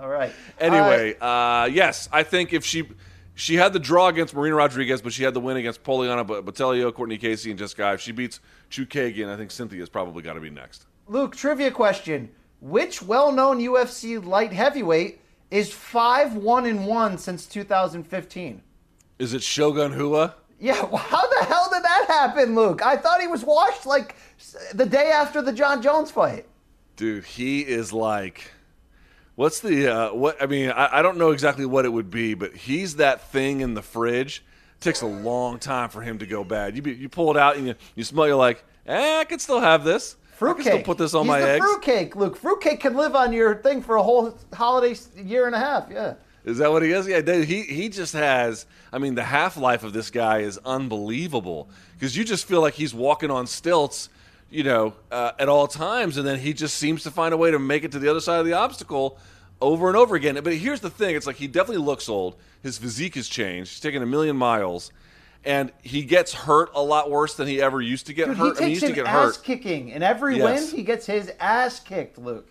All 0.00 0.08
right. 0.08 0.32
Anyway, 0.58 1.14
uh, 1.20 1.66
yes, 1.72 2.08
I 2.12 2.24
think 2.24 2.52
if 2.52 2.64
she 2.64 2.88
she 3.34 3.56
had 3.56 3.72
the 3.72 3.78
draw 3.78 4.08
against 4.08 4.34
Marina 4.34 4.56
Rodriguez, 4.56 5.02
but 5.02 5.12
she 5.12 5.24
had 5.24 5.34
the 5.34 5.40
win 5.40 5.56
against 5.56 5.82
Poliana 5.82 6.26
B- 6.26 6.34
Botelho, 6.34 6.92
Courtney 6.94 7.18
Casey, 7.18 7.50
and 7.50 7.58
Jessica. 7.58 7.92
If 7.94 8.00
she 8.00 8.12
beats 8.12 8.40
Chu 8.70 8.86
Chookagian, 8.86 9.28
I 9.28 9.36
think 9.36 9.50
Cynthia's 9.50 9.88
probably 9.88 10.22
got 10.22 10.34
to 10.34 10.40
be 10.40 10.50
next. 10.50 10.86
Luke, 11.08 11.36
trivia 11.36 11.70
question: 11.70 12.30
Which 12.60 13.02
well-known 13.02 13.58
UFC 13.60 14.24
light 14.24 14.52
heavyweight 14.52 15.20
is 15.50 15.72
five 15.72 16.34
one 16.34 16.66
and 16.66 16.86
one 16.86 17.18
since 17.18 17.46
2015? 17.46 18.62
Is 19.18 19.34
it 19.34 19.42
Shogun 19.42 19.92
Rua? 19.92 20.34
Yeah, 20.60 20.82
well, 20.84 20.96
how 20.96 21.28
the 21.28 21.44
hell 21.44 21.68
did 21.72 21.82
that 21.82 22.06
happen, 22.08 22.54
Luke? 22.54 22.84
I 22.84 22.96
thought 22.96 23.20
he 23.20 23.26
was 23.26 23.44
washed 23.44 23.86
like 23.86 24.16
the 24.72 24.86
day 24.86 25.10
after 25.10 25.42
the 25.42 25.52
Jon 25.52 25.82
Jones 25.82 26.10
fight. 26.10 26.46
Dude, 26.96 27.24
he 27.24 27.60
is 27.60 27.92
like, 27.92 28.50
what's 29.36 29.60
the 29.60 29.88
uh, 29.92 30.14
what? 30.14 30.42
I 30.42 30.46
mean, 30.46 30.70
I, 30.70 30.98
I 30.98 31.02
don't 31.02 31.18
know 31.18 31.30
exactly 31.30 31.66
what 31.66 31.84
it 31.84 31.90
would 31.92 32.10
be, 32.10 32.34
but 32.34 32.54
he's 32.54 32.96
that 32.96 33.30
thing 33.30 33.60
in 33.60 33.74
the 33.74 33.82
fridge. 33.82 34.44
takes 34.80 35.02
a 35.02 35.06
long 35.06 35.58
time 35.58 35.88
for 35.88 36.02
him 36.02 36.18
to 36.18 36.26
go 36.26 36.44
bad. 36.44 36.76
You 36.76 36.82
be, 36.82 36.92
you 36.94 37.08
pull 37.08 37.30
it 37.30 37.36
out 37.36 37.56
and 37.56 37.66
you, 37.68 37.74
you 37.94 38.04
smell. 38.04 38.26
You're 38.26 38.36
like, 38.36 38.64
eh, 38.86 39.18
I 39.20 39.24
could 39.24 39.40
still 39.40 39.60
have 39.60 39.84
this. 39.84 40.16
I 40.16 40.16
can 40.16 40.36
Fruitcake. 40.38 40.66
still 40.66 40.82
put 40.82 40.98
this 40.98 41.14
on 41.14 41.22
He's 41.24 41.28
my 41.28 41.40
the 41.40 41.48
eggs. 41.48 41.64
Fruitcake, 41.64 42.16
Luke. 42.16 42.36
Fruitcake 42.36 42.80
can 42.80 42.96
live 42.96 43.14
on 43.14 43.32
your 43.32 43.54
thing 43.54 43.80
for 43.82 43.96
a 43.96 44.02
whole 44.02 44.36
holiday 44.52 44.98
year 45.16 45.46
and 45.46 45.54
a 45.54 45.58
half. 45.58 45.88
Yeah. 45.90 46.14
Is 46.44 46.58
that 46.58 46.70
what 46.70 46.82
he 46.82 46.90
is? 46.90 47.06
Yeah, 47.08 47.22
dude, 47.22 47.46
he 47.48 47.62
he 47.62 47.88
just 47.88 48.12
has. 48.12 48.66
I 48.92 48.98
mean, 48.98 49.14
the 49.14 49.24
half 49.24 49.56
life 49.56 49.82
of 49.84 49.92
this 49.94 50.10
guy 50.10 50.40
is 50.40 50.58
unbelievable 50.64 51.70
because 51.94 52.16
you 52.16 52.24
just 52.24 52.46
feel 52.46 52.60
like 52.60 52.74
he's 52.74 52.92
walking 52.92 53.30
on 53.30 53.46
stilts, 53.46 54.10
you 54.54 54.62
know, 54.62 54.94
uh, 55.10 55.32
at 55.40 55.48
all 55.48 55.66
times, 55.66 56.16
and 56.16 56.24
then 56.26 56.38
he 56.38 56.52
just 56.52 56.76
seems 56.76 57.02
to 57.02 57.10
find 57.10 57.34
a 57.34 57.36
way 57.36 57.50
to 57.50 57.58
make 57.58 57.82
it 57.82 57.90
to 57.92 57.98
the 57.98 58.08
other 58.08 58.20
side 58.20 58.38
of 58.38 58.46
the 58.46 58.52
obstacle 58.52 59.18
over 59.60 59.88
and 59.88 59.96
over 59.96 60.14
again. 60.14 60.38
But 60.44 60.54
here's 60.54 60.80
the 60.80 60.90
thing: 60.90 61.16
it's 61.16 61.26
like 61.26 61.36
he 61.36 61.48
definitely 61.48 61.84
looks 61.84 62.08
old. 62.08 62.36
His 62.62 62.78
physique 62.78 63.16
has 63.16 63.26
changed. 63.28 63.72
He's 63.72 63.80
taken 63.80 64.00
a 64.02 64.06
million 64.06 64.36
miles. 64.36 64.92
And 65.46 65.72
he 65.82 66.04
gets 66.04 66.32
hurt 66.32 66.70
a 66.74 66.80
lot 66.82 67.10
worse 67.10 67.34
than 67.34 67.46
he 67.46 67.60
ever 67.60 67.78
used 67.78 68.06
to 68.06 68.14
get 68.14 68.28
Dude, 68.28 68.38
hurt. 68.38 68.56
he 68.58 68.64
I 68.64 68.66
mean, 68.66 68.68
he 68.68 68.74
used 68.76 68.86
to 68.86 68.92
get 68.94 69.06
ass 69.06 69.36
hurt. 69.36 69.44
kicking. 69.44 69.90
In 69.90 70.02
every 70.02 70.38
Yes. 70.38 70.70
win, 70.70 70.78
he 70.78 70.82
gets 70.84 71.04
his 71.04 71.30
ass 71.38 71.80
kicked, 71.80 72.16
Luke. 72.16 72.48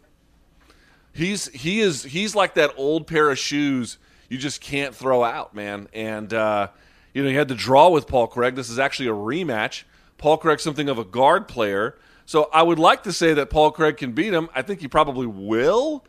He's 1.13 1.47
he 1.47 1.79
is 1.79 2.03
he's 2.03 2.35
like 2.35 2.53
that 2.55 2.71
old 2.77 3.07
pair 3.07 3.31
of 3.31 3.39
shoes 3.39 3.97
you 4.29 4.37
just 4.37 4.61
can't 4.61 4.93
throw 4.93 5.23
out, 5.23 5.55
man. 5.55 5.87
And 5.93 6.31
uh, 6.33 6.67
you 7.13 7.23
know, 7.23 7.29
he 7.29 7.35
had 7.35 7.47
to 7.47 7.55
draw 7.55 7.89
with 7.89 8.07
Paul 8.07 8.27
Craig. 8.27 8.55
This 8.55 8.69
is 8.69 8.77
actually 8.77 9.07
a 9.07 9.13
rematch. 9.13 9.83
Paul 10.17 10.37
Craig's 10.37 10.63
something 10.63 10.89
of 10.89 10.97
a 10.97 11.03
guard 11.03 11.47
player, 11.47 11.97
so 12.25 12.49
I 12.53 12.63
would 12.63 12.79
like 12.79 13.03
to 13.03 13.13
say 13.13 13.33
that 13.33 13.49
Paul 13.49 13.71
Craig 13.71 13.97
can 13.97 14.13
beat 14.13 14.33
him. 14.33 14.49
I 14.55 14.61
think 14.61 14.79
he 14.81 14.87
probably 14.87 15.27
will, 15.27 16.05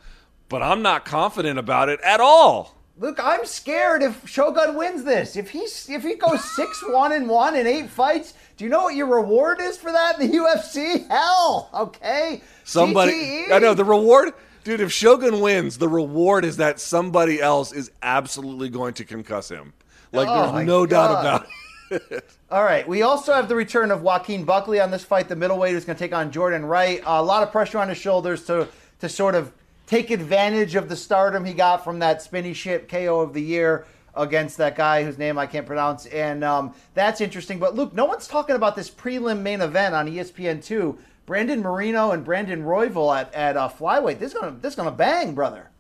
but 0.49 0.63
I'm 0.63 0.83
not 0.83 1.05
confident 1.05 1.59
about 1.59 1.89
it 1.89 2.01
at 2.03 2.21
all. 2.21 2.77
Luke, 2.97 3.19
I'm 3.21 3.45
scared 3.45 4.03
if 4.05 4.29
Shogun 4.29 4.77
wins 4.77 5.03
this. 5.03 5.35
If 5.35 5.51
he's 5.51 5.89
if 5.91 6.05
he 6.05 6.15
goes 6.15 6.45
six 6.57 6.83
one 6.89 7.11
and 7.11 7.29
one 7.29 7.57
in 7.57 7.67
eight 7.67 7.91
fights, 7.91 8.35
do 8.57 8.65
you 8.65 8.71
know 8.71 8.85
what 8.85 8.95
your 8.95 9.09
reward 9.09 9.61
is 9.61 9.77
for 9.77 9.91
that 9.91 10.21
in 10.21 10.31
the 10.31 10.39
UFC? 10.39 11.09
Hell, 11.09 11.71
okay. 11.75 12.41
Somebody, 12.63 13.13
CTE? 13.13 13.51
I 13.53 13.59
know 13.59 13.75
the 13.75 13.85
reward, 13.85 14.33
dude. 14.63 14.81
If 14.81 14.93
Shogun 14.93 15.41
wins, 15.41 15.79
the 15.79 15.89
reward 15.89 16.45
is 16.45 16.59
that 16.59 16.79
somebody 16.79 17.41
else 17.43 17.73
is 17.73 17.91
absolutely 18.01 18.69
going 18.69 18.95
to 18.95 19.05
concuss 19.05 19.51
him. 19.51 19.73
Like 20.13 20.29
Oh, 20.31 20.53
there's 20.53 20.65
no 20.67 20.87
doubt 20.87 21.21
about 21.21 21.47
it. 21.91 22.31
All 22.55 22.63
right. 22.63 22.87
We 22.87 23.03
also 23.03 23.33
have 23.33 23.49
the 23.49 23.57
return 23.57 23.91
of 23.91 24.03
Joaquin 24.03 24.45
Buckley 24.45 24.79
on 24.79 24.93
this 24.93 25.03
fight, 25.03 25.27
the 25.29 25.35
middleweight 25.35 25.73
who's 25.73 25.85
going 25.85 25.97
to 25.97 26.05
take 26.05 26.15
on 26.15 26.31
Jordan 26.31 26.65
Wright. 26.65 27.03
a 27.05 27.21
lot 27.21 27.43
of 27.43 27.51
pressure 27.51 27.79
on 27.79 27.89
his 27.89 27.99
shoulders 27.99 28.45
to 28.45 28.69
to 29.01 29.09
sort 29.09 29.35
of 29.35 29.53
take 29.89 30.13
advantage 30.13 30.77
of 30.77 30.89
the 30.89 30.95
stardom 30.95 31.45
he 31.45 31.53
got 31.53 31.83
from 31.83 31.99
that 31.99 32.23
spinny 32.23 32.55
ship 32.55 32.89
KO 32.89 33.19
of 33.23 33.35
the 33.35 33.43
year 33.43 33.87
against 34.15 34.57
that 34.59 34.77
guy 34.77 35.03
whose 35.03 35.19
name 35.19 35.37
I 35.37 35.47
can't 35.47 35.67
pronounce, 35.67 36.07
and 36.07 36.45
um, 36.45 36.73
that's 36.95 37.21
interesting. 37.21 37.59
But 37.59 37.75
Luke, 37.75 37.93
no 37.93 38.05
one's 38.05 38.29
talking 38.29 38.55
about 38.55 38.77
this 38.77 38.89
prelim 38.89 39.41
main 39.41 39.61
event 39.61 39.93
on 39.93 40.07
E 40.07 40.19
ESPN 40.19 40.65
two. 40.65 40.97
Brandon 41.27 41.61
Moreno 41.61 42.13
and 42.13 42.25
Brandon 42.25 42.63
Royval 42.63 43.19
at 43.19 43.35
at 43.35 43.57
uh, 43.57 43.69
flyweight. 43.69 44.21
This 44.21 44.33
is 44.33 44.39
gonna 44.39 44.57
this 44.61 44.75
is 44.75 44.77
gonna 44.77 44.93
bang, 44.93 45.35
brother. 45.35 45.71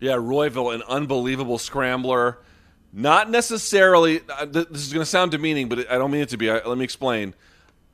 Yeah, 0.00 0.14
Royval, 0.14 0.74
an 0.74 0.82
unbelievable 0.88 1.58
scrambler. 1.58 2.38
Not 2.92 3.30
necessarily. 3.30 4.20
uh, 4.28 4.46
This 4.46 4.86
is 4.86 4.92
going 4.92 5.02
to 5.02 5.10
sound 5.10 5.30
demeaning, 5.30 5.68
but 5.68 5.90
I 5.90 5.98
don't 5.98 6.10
mean 6.10 6.22
it 6.22 6.28
to 6.30 6.36
be. 6.36 6.50
Let 6.50 6.76
me 6.76 6.84
explain. 6.84 7.34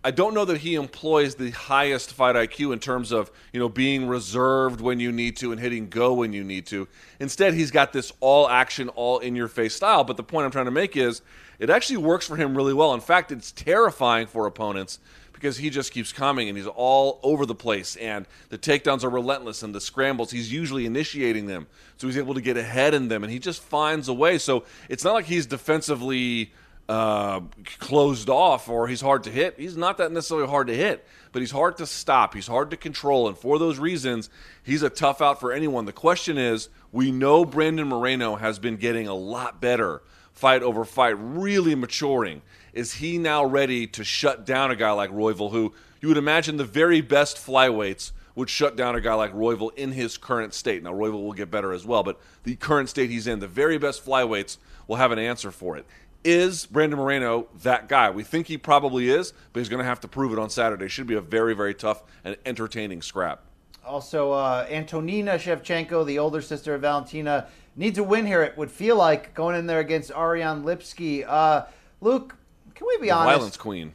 I 0.02 0.12
don't 0.12 0.34
know 0.34 0.44
that 0.44 0.58
he 0.58 0.76
employs 0.76 1.34
the 1.34 1.50
highest 1.50 2.12
fight 2.12 2.36
IQ 2.36 2.72
in 2.72 2.78
terms 2.78 3.10
of 3.10 3.30
you 3.52 3.58
know 3.58 3.68
being 3.68 4.06
reserved 4.06 4.80
when 4.80 5.00
you 5.00 5.10
need 5.10 5.36
to 5.38 5.50
and 5.50 5.60
hitting 5.60 5.88
go 5.88 6.14
when 6.14 6.32
you 6.32 6.44
need 6.44 6.66
to. 6.66 6.86
Instead, 7.18 7.54
he's 7.54 7.72
got 7.72 7.92
this 7.92 8.12
all 8.20 8.48
action, 8.48 8.88
all 8.90 9.18
in 9.18 9.34
your 9.34 9.48
face 9.48 9.74
style. 9.74 10.04
But 10.04 10.16
the 10.16 10.22
point 10.22 10.44
I'm 10.44 10.52
trying 10.52 10.66
to 10.66 10.70
make 10.70 10.96
is 10.96 11.22
it 11.58 11.70
actually 11.70 11.96
works 11.98 12.26
for 12.26 12.36
him 12.36 12.56
really 12.56 12.74
well. 12.74 12.94
In 12.94 13.00
fact, 13.00 13.32
it's 13.32 13.50
terrifying 13.50 14.28
for 14.28 14.46
opponents 14.46 15.00
because 15.46 15.58
he 15.58 15.70
just 15.70 15.92
keeps 15.92 16.12
coming 16.12 16.48
and 16.48 16.58
he's 16.58 16.66
all 16.66 17.20
over 17.22 17.46
the 17.46 17.54
place 17.54 17.94
and 17.94 18.26
the 18.48 18.58
takedowns 18.58 19.04
are 19.04 19.08
relentless 19.08 19.62
and 19.62 19.72
the 19.72 19.80
scrambles 19.80 20.32
he's 20.32 20.52
usually 20.52 20.86
initiating 20.86 21.46
them. 21.46 21.68
So 21.98 22.08
he's 22.08 22.18
able 22.18 22.34
to 22.34 22.40
get 22.40 22.56
ahead 22.56 22.94
in 22.94 23.06
them 23.06 23.22
and 23.22 23.32
he 23.32 23.38
just 23.38 23.62
finds 23.62 24.08
a 24.08 24.12
way. 24.12 24.38
So 24.38 24.64
it's 24.88 25.04
not 25.04 25.14
like 25.14 25.26
he's 25.26 25.46
defensively 25.46 26.52
uh, 26.88 27.42
closed 27.78 28.28
off 28.28 28.68
or 28.68 28.88
he's 28.88 29.00
hard 29.00 29.22
to 29.22 29.30
hit. 29.30 29.54
He's 29.56 29.76
not 29.76 29.98
that 29.98 30.10
necessarily 30.10 30.48
hard 30.48 30.66
to 30.66 30.74
hit 30.74 31.06
but 31.30 31.42
he's 31.42 31.52
hard 31.52 31.76
to 31.76 31.86
stop. 31.86 32.34
He's 32.34 32.48
hard 32.48 32.70
to 32.70 32.76
control 32.76 33.28
and 33.28 33.38
for 33.38 33.60
those 33.60 33.78
reasons 33.78 34.28
he's 34.64 34.82
a 34.82 34.90
tough 34.90 35.22
out 35.22 35.38
for 35.38 35.52
anyone. 35.52 35.84
The 35.84 35.92
question 35.92 36.38
is 36.38 36.70
we 36.90 37.12
know 37.12 37.44
brandon 37.44 37.86
moreno 37.86 38.34
has 38.34 38.58
been 38.58 38.78
getting 38.78 39.06
a 39.06 39.14
lot 39.14 39.60
better 39.60 40.02
fight 40.36 40.62
over 40.62 40.84
fight, 40.84 41.16
really 41.18 41.74
maturing. 41.74 42.42
Is 42.76 42.92
he 42.92 43.16
now 43.16 43.42
ready 43.42 43.86
to 43.86 44.04
shut 44.04 44.44
down 44.44 44.70
a 44.70 44.76
guy 44.76 44.90
like 44.90 45.10
Royval, 45.10 45.50
who 45.50 45.72
you 46.02 46.08
would 46.08 46.18
imagine 46.18 46.58
the 46.58 46.64
very 46.64 47.00
best 47.00 47.38
flyweights 47.38 48.12
would 48.34 48.50
shut 48.50 48.76
down 48.76 48.94
a 48.94 49.00
guy 49.00 49.14
like 49.14 49.32
Royval 49.32 49.74
in 49.76 49.92
his 49.92 50.18
current 50.18 50.52
state? 50.52 50.82
Now, 50.82 50.92
Royval 50.92 51.24
will 51.24 51.32
get 51.32 51.50
better 51.50 51.72
as 51.72 51.86
well, 51.86 52.02
but 52.02 52.20
the 52.42 52.54
current 52.54 52.90
state 52.90 53.08
he's 53.08 53.26
in, 53.26 53.38
the 53.38 53.48
very 53.48 53.78
best 53.78 54.04
flyweights 54.04 54.58
will 54.86 54.96
have 54.96 55.10
an 55.10 55.18
answer 55.18 55.50
for 55.50 55.78
it. 55.78 55.86
Is 56.22 56.66
Brandon 56.66 56.98
Moreno 56.98 57.46
that 57.62 57.88
guy? 57.88 58.10
We 58.10 58.22
think 58.22 58.46
he 58.46 58.58
probably 58.58 59.08
is, 59.08 59.32
but 59.54 59.60
he's 59.60 59.70
going 59.70 59.78
to 59.78 59.88
have 59.88 60.00
to 60.00 60.08
prove 60.08 60.34
it 60.34 60.38
on 60.38 60.50
Saturday. 60.50 60.88
Should 60.88 61.06
be 61.06 61.14
a 61.14 61.22
very, 61.22 61.54
very 61.54 61.72
tough 61.72 62.02
and 62.24 62.36
entertaining 62.44 63.00
scrap. 63.00 63.42
Also, 63.86 64.32
uh, 64.32 64.66
Antonina 64.68 65.36
Shevchenko, 65.36 66.04
the 66.04 66.18
older 66.18 66.42
sister 66.42 66.74
of 66.74 66.82
Valentina, 66.82 67.46
needs 67.74 67.96
a 67.96 68.04
win 68.04 68.26
here. 68.26 68.42
It 68.42 68.58
would 68.58 68.70
feel 68.70 68.96
like 68.96 69.32
going 69.32 69.56
in 69.56 69.66
there 69.66 69.80
against 69.80 70.10
Ariane 70.10 70.62
Lipski. 70.62 71.24
Uh, 71.26 71.64
Luke, 72.02 72.36
can 72.76 72.86
we 72.86 72.96
be 72.98 73.06
The 73.08 73.14
honest? 73.14 73.36
violence 73.36 73.56
queen. 73.56 73.92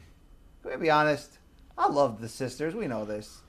Can 0.62 0.72
we 0.72 0.76
be 0.76 0.90
honest? 0.90 1.38
I 1.78 1.88
love 1.88 2.20
the 2.20 2.28
sisters. 2.28 2.74
We 2.74 2.86
know 2.86 3.06
this. 3.06 3.40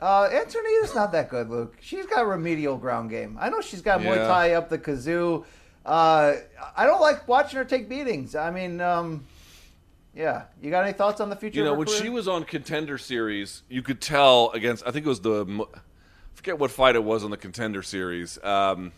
Uh, 0.00 0.28
Antonina's 0.30 0.94
not 0.94 1.12
that 1.12 1.30
good, 1.30 1.48
Luke. 1.48 1.76
She's 1.80 2.04
got 2.04 2.26
remedial 2.26 2.76
ground 2.76 3.08
game. 3.08 3.38
I 3.40 3.48
know 3.48 3.62
she's 3.62 3.80
got 3.80 4.00
Muay 4.00 4.16
Yeah. 4.16 4.26
Thai 4.28 4.52
up 4.52 4.68
the 4.68 4.78
kazoo. 4.78 5.44
Uh, 5.86 6.34
I 6.76 6.84
don't 6.84 7.00
like 7.00 7.26
watching 7.26 7.56
her 7.56 7.64
take 7.64 7.88
beatings. 7.88 8.34
I 8.34 8.50
mean, 8.50 8.80
um, 8.80 9.24
yeah. 10.14 10.42
You 10.60 10.70
got 10.70 10.84
any 10.84 10.92
thoughts 10.92 11.20
on 11.20 11.30
the 11.30 11.36
future? 11.36 11.58
You 11.58 11.64
know, 11.64 11.74
when 11.74 11.86
career? 11.86 12.02
she 12.02 12.08
was 12.10 12.28
on 12.28 12.44
Contender 12.44 12.98
Series, 12.98 13.62
you 13.68 13.82
could 13.82 14.00
tell 14.00 14.50
against. 14.50 14.86
I 14.86 14.90
think 14.90 15.06
it 15.06 15.08
was 15.08 15.20
the. 15.20 15.44
I 15.74 15.78
forget 16.34 16.58
what 16.58 16.70
fight 16.70 16.96
it 16.96 17.04
was 17.04 17.24
on 17.24 17.30
the 17.30 17.36
Contender 17.36 17.82
Series. 17.82 18.42
Um, 18.42 18.92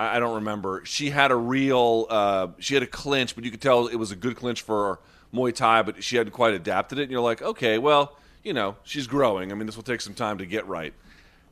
I, 0.00 0.16
I 0.16 0.18
don't 0.18 0.36
remember. 0.36 0.82
She 0.84 1.10
had 1.10 1.30
a 1.30 1.36
real. 1.36 2.06
Uh, 2.08 2.48
she 2.58 2.74
had 2.74 2.82
a 2.82 2.86
clinch, 2.86 3.34
but 3.34 3.44
you 3.44 3.50
could 3.50 3.60
tell 3.60 3.86
it 3.86 3.96
was 3.96 4.10
a 4.10 4.16
good 4.16 4.34
clinch 4.34 4.62
for 4.62 4.98
Muay 5.32 5.54
Thai, 5.54 5.82
but 5.82 6.02
she 6.02 6.16
hadn't 6.16 6.32
quite 6.32 6.54
adapted 6.54 6.98
it. 6.98 7.02
And 7.02 7.12
you're 7.12 7.20
like, 7.20 7.42
okay, 7.42 7.78
well, 7.78 8.16
you 8.42 8.54
know, 8.54 8.76
she's 8.82 9.06
growing. 9.06 9.52
I 9.52 9.54
mean, 9.54 9.66
this 9.66 9.76
will 9.76 9.82
take 9.82 10.00
some 10.00 10.14
time 10.14 10.38
to 10.38 10.46
get 10.46 10.66
right. 10.66 10.94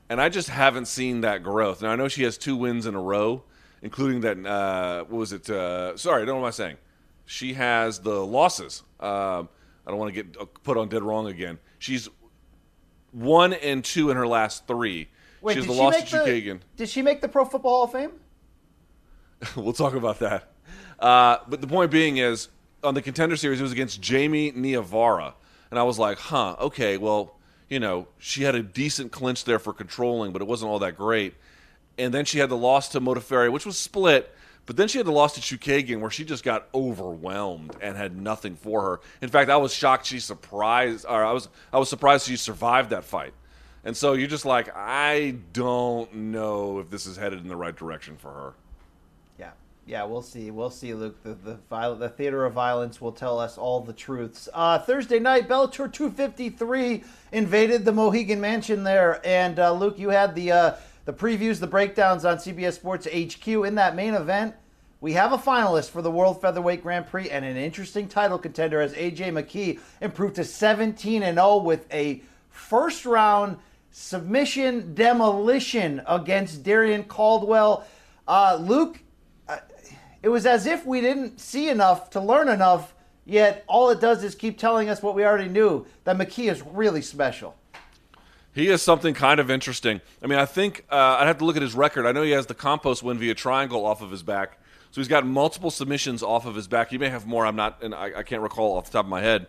And 0.09 0.21
I 0.21 0.31
just 0.31 0.49
haven't 0.49 0.87
seen 0.87 1.21
that 1.21 1.43
growth. 1.43 1.83
Now 1.83 1.91
I 1.91 1.97
know 1.97 2.09
she 2.09 2.23
has 2.23 2.39
two 2.39 2.57
wins 2.57 2.87
in 2.87 2.95
a 2.95 3.01
row, 3.01 3.43
including 3.83 4.23
that. 4.23 4.45
Uh, 4.45 5.05
what 5.05 5.19
was 5.19 5.33
it? 5.33 5.49
Uh, 5.51 5.97
sorry, 5.99 6.23
I 6.23 6.25
don't 6.25 6.37
know 6.37 6.41
what 6.41 6.47
I'm 6.47 6.53
saying. 6.53 6.77
She 7.27 7.53
has 7.53 7.99
the 7.99 8.25
losses. 8.25 8.83
Um, 8.99 9.51
I 9.87 9.91
don't 9.91 9.99
want 9.99 10.15
to 10.15 10.23
get 10.23 10.41
uh, 10.41 10.47
put 10.65 10.79
on 10.79 10.89
dead 10.89 11.03
wrong 11.03 11.27
again. 11.27 11.59
She's 11.79 12.09
one 13.13 13.53
and 13.53 13.85
two 13.85 14.11
in 14.11 14.17
her 14.17 14.27
last 14.27 14.67
three. 14.67 15.09
Wait, 15.43 15.53
she 15.53 15.59
has 15.59 15.67
did 15.67 15.71
the 15.71 15.75
she 15.75 15.81
loss 15.81 16.11
to 16.11 16.17
Chookagian. 16.17 16.61
Did 16.77 16.89
she 16.89 17.03
make 17.03 17.21
the 17.21 17.29
Pro 17.29 17.45
Football 17.45 17.73
Hall 17.73 17.85
of 17.85 17.93
Fame? 17.93 18.13
we'll 19.57 19.73
talk 19.73 19.95
about 19.95 20.19
that. 20.21 20.53
Uh, 20.99 21.39
but 21.49 21.61
the 21.61 21.67
point 21.67 21.91
being 21.91 22.17
is, 22.17 22.49
on 22.83 22.95
the 22.95 23.03
contender 23.03 23.37
series, 23.37 23.61
it 23.61 23.63
was 23.63 23.73
against 23.73 24.01
Jamie 24.01 24.53
Niavara, 24.53 25.35
and 25.71 25.79
I 25.79 25.83
was 25.83 25.99
like, 25.99 26.19
"Huh, 26.19 26.57
okay, 26.61 26.97
well, 26.97 27.37
you 27.69 27.81
know, 27.81 28.09
she 28.19 28.43
had 28.43 28.55
a 28.55 28.63
decent 28.63 29.13
clinch 29.13 29.45
there 29.45 29.59
for 29.59 29.73
controlling, 29.73 30.33
but 30.33 30.43
it 30.43 30.49
wasn't 30.49 30.71
all 30.71 30.79
that 30.81 30.97
great." 30.97 31.35
And 31.97 32.15
then 32.15 32.25
she 32.25 32.39
had 32.39 32.49
the 32.49 32.57
loss 32.57 32.89
to 32.91 33.01
Modafferi, 33.01 33.51
which 33.51 33.67
was 33.67 33.77
split. 33.77 34.35
But 34.67 34.77
then 34.77 34.87
she 34.87 34.99
had 34.99 35.07
the 35.07 35.13
loss 35.13 35.35
to 35.35 35.41
Chookagian, 35.41 36.01
where 36.01 36.11
she 36.11 36.27
just 36.27 36.45
got 36.45 36.69
overwhelmed 36.75 37.75
and 37.81 37.97
had 37.97 38.15
nothing 38.15 38.55
for 38.55 38.83
her. 38.83 39.01
In 39.23 39.31
fact, 39.31 39.49
I 39.49 39.57
was 39.57 39.73
shocked 39.73 40.05
she 40.05 40.21
surprised, 40.21 41.07
or 41.09 41.25
I 41.25 41.33
was 41.33 41.49
I 41.73 41.79
was 41.79 41.89
surprised 41.89 42.27
she 42.27 42.37
survived 42.37 42.91
that 42.91 43.05
fight. 43.05 43.33
And 43.83 43.97
so 43.97 44.13
you're 44.13 44.29
just 44.29 44.45
like, 44.45 44.69
I 44.77 45.37
don't 45.55 46.13
know 46.13 46.81
if 46.81 46.91
this 46.91 47.07
is 47.07 47.17
headed 47.17 47.41
in 47.41 47.49
the 47.49 47.57
right 47.57 47.75
direction 47.75 48.19
for 48.19 48.31
her. 48.31 48.55
Yeah, 49.89 50.05
we'll 50.05 50.21
see. 50.21 50.51
We'll 50.51 50.69
see, 50.69 50.93
Luke. 50.93 51.23
The 51.23 51.33
the, 51.33 51.55
viol- 51.71 51.97
the 51.97 52.11
theater 52.11 52.45
of 52.45 52.53
violence 52.53 53.01
will 53.01 53.11
tell 53.11 53.41
us 53.41 53.57
all 53.57 53.81
the 53.81 53.95
truths. 53.95 54.47
Uh, 54.53 54.79
Thursday 54.79 55.19
night, 55.19 55.49
Bellator 55.49 55.91
253 55.91 57.03
invaded 57.33 57.87
the 57.87 57.93
Mohegan 57.93 58.39
Mansion 58.39 58.85
there, 58.85 59.19
and 59.27 59.59
uh, 59.59 59.73
Luke, 59.73 59.99
you 59.99 60.11
had 60.11 60.35
the 60.35 60.53
uh, 60.53 60.75
the 61.07 61.15
previews, 61.15 61.59
the 61.59 61.67
breakdowns 61.67 62.27
on 62.27 62.37
CBS 62.37 62.75
Sports 62.75 63.07
HQ. 63.07 63.49
In 63.49 63.77
that 63.77 63.97
main 63.97 64.13
event, 64.13 64.55
we 65.01 65.15
have 65.15 65.33
a 65.33 65.39
finalist 65.39 65.89
for 65.89 66.03
the 66.03 66.11
World 66.11 66.43
Featherweight 66.43 66.83
Grand 66.83 67.07
Prix 67.07 67.31
and 67.31 67.47
an 67.47 67.57
interesting 67.57 68.09
title 68.09 68.39
contender 68.39 68.83
as 68.83 68.93
AJ 68.93 69.33
McKee 69.33 69.81
improved 70.03 70.35
to 70.35 70.45
17 70.45 71.23
and 71.23 71.39
0 71.39 71.59
with 71.59 71.91
a 71.91 72.21
first 72.51 73.07
round 73.07 73.57
submission 73.91 74.95
demolition 74.95 76.03
against 76.07 76.63
Darrion 76.63 77.05
Caldwell. 77.05 77.87
Uh, 78.27 78.59
Luke, 78.61 79.01
it 80.29 80.31
was 80.31 80.45
as 80.45 80.67
if 80.67 80.85
we 80.85 81.01
didn't 81.01 81.41
see 81.41 81.71
enough 81.71 82.11
to 82.11 82.21
learn 82.21 82.51
enough, 82.51 82.93
yet 83.25 83.65
all 83.67 83.89
it 83.89 83.99
does 83.99 84.23
is 84.23 84.35
keep 84.35 84.59
telling 84.59 84.91
us 84.91 85.03
what 85.03 85.15
we 85.15 85.25
already 85.25 85.49
knew 85.49 85.87
that 86.05 86.19
McKee 86.19 86.53
is 86.53 86.61
really 86.61 87.01
special. 87.01 87.57
He 88.53 88.69
is 88.69 88.83
something 88.83 89.15
kind 89.15 89.41
of 89.41 89.51
interesting. 89.51 90.03
I 90.23 90.27
mean, 90.27 90.39
I 90.39 90.45
think 90.45 90.85
uh, 90.93 91.17
I'd 91.19 91.29
have 91.29 91.39
to 91.39 91.47
look 91.47 91.57
at 91.57 91.63
his 91.63 91.75
record. 91.75 92.05
I 92.05 92.13
know 92.13 92.21
he 92.21 92.33
has 92.33 92.45
the 92.45 92.53
compost 92.53 93.03
win 93.03 93.17
via 93.17 93.35
triangle 93.35 93.87
off 93.87 94.03
of 94.03 94.11
his 94.11 94.23
back, 94.23 94.59
so 94.91 95.01
he's 95.01 95.09
got 95.09 95.25
multiple 95.25 95.71
submissions 95.71 96.23
off 96.23 96.45
of 96.45 96.55
his 96.55 96.69
back. 96.69 96.91
He 96.91 96.99
may 96.99 97.09
have 97.09 97.27
more. 97.27 97.47
I'm 97.47 97.57
not, 97.57 97.83
and 97.83 97.95
I, 97.95 98.19
I 98.19 98.23
can't 98.23 98.43
recall 98.43 98.77
off 98.77 98.85
the 98.85 98.91
top 98.91 99.07
of 99.07 99.11
my 99.11 99.23
head. 99.23 99.47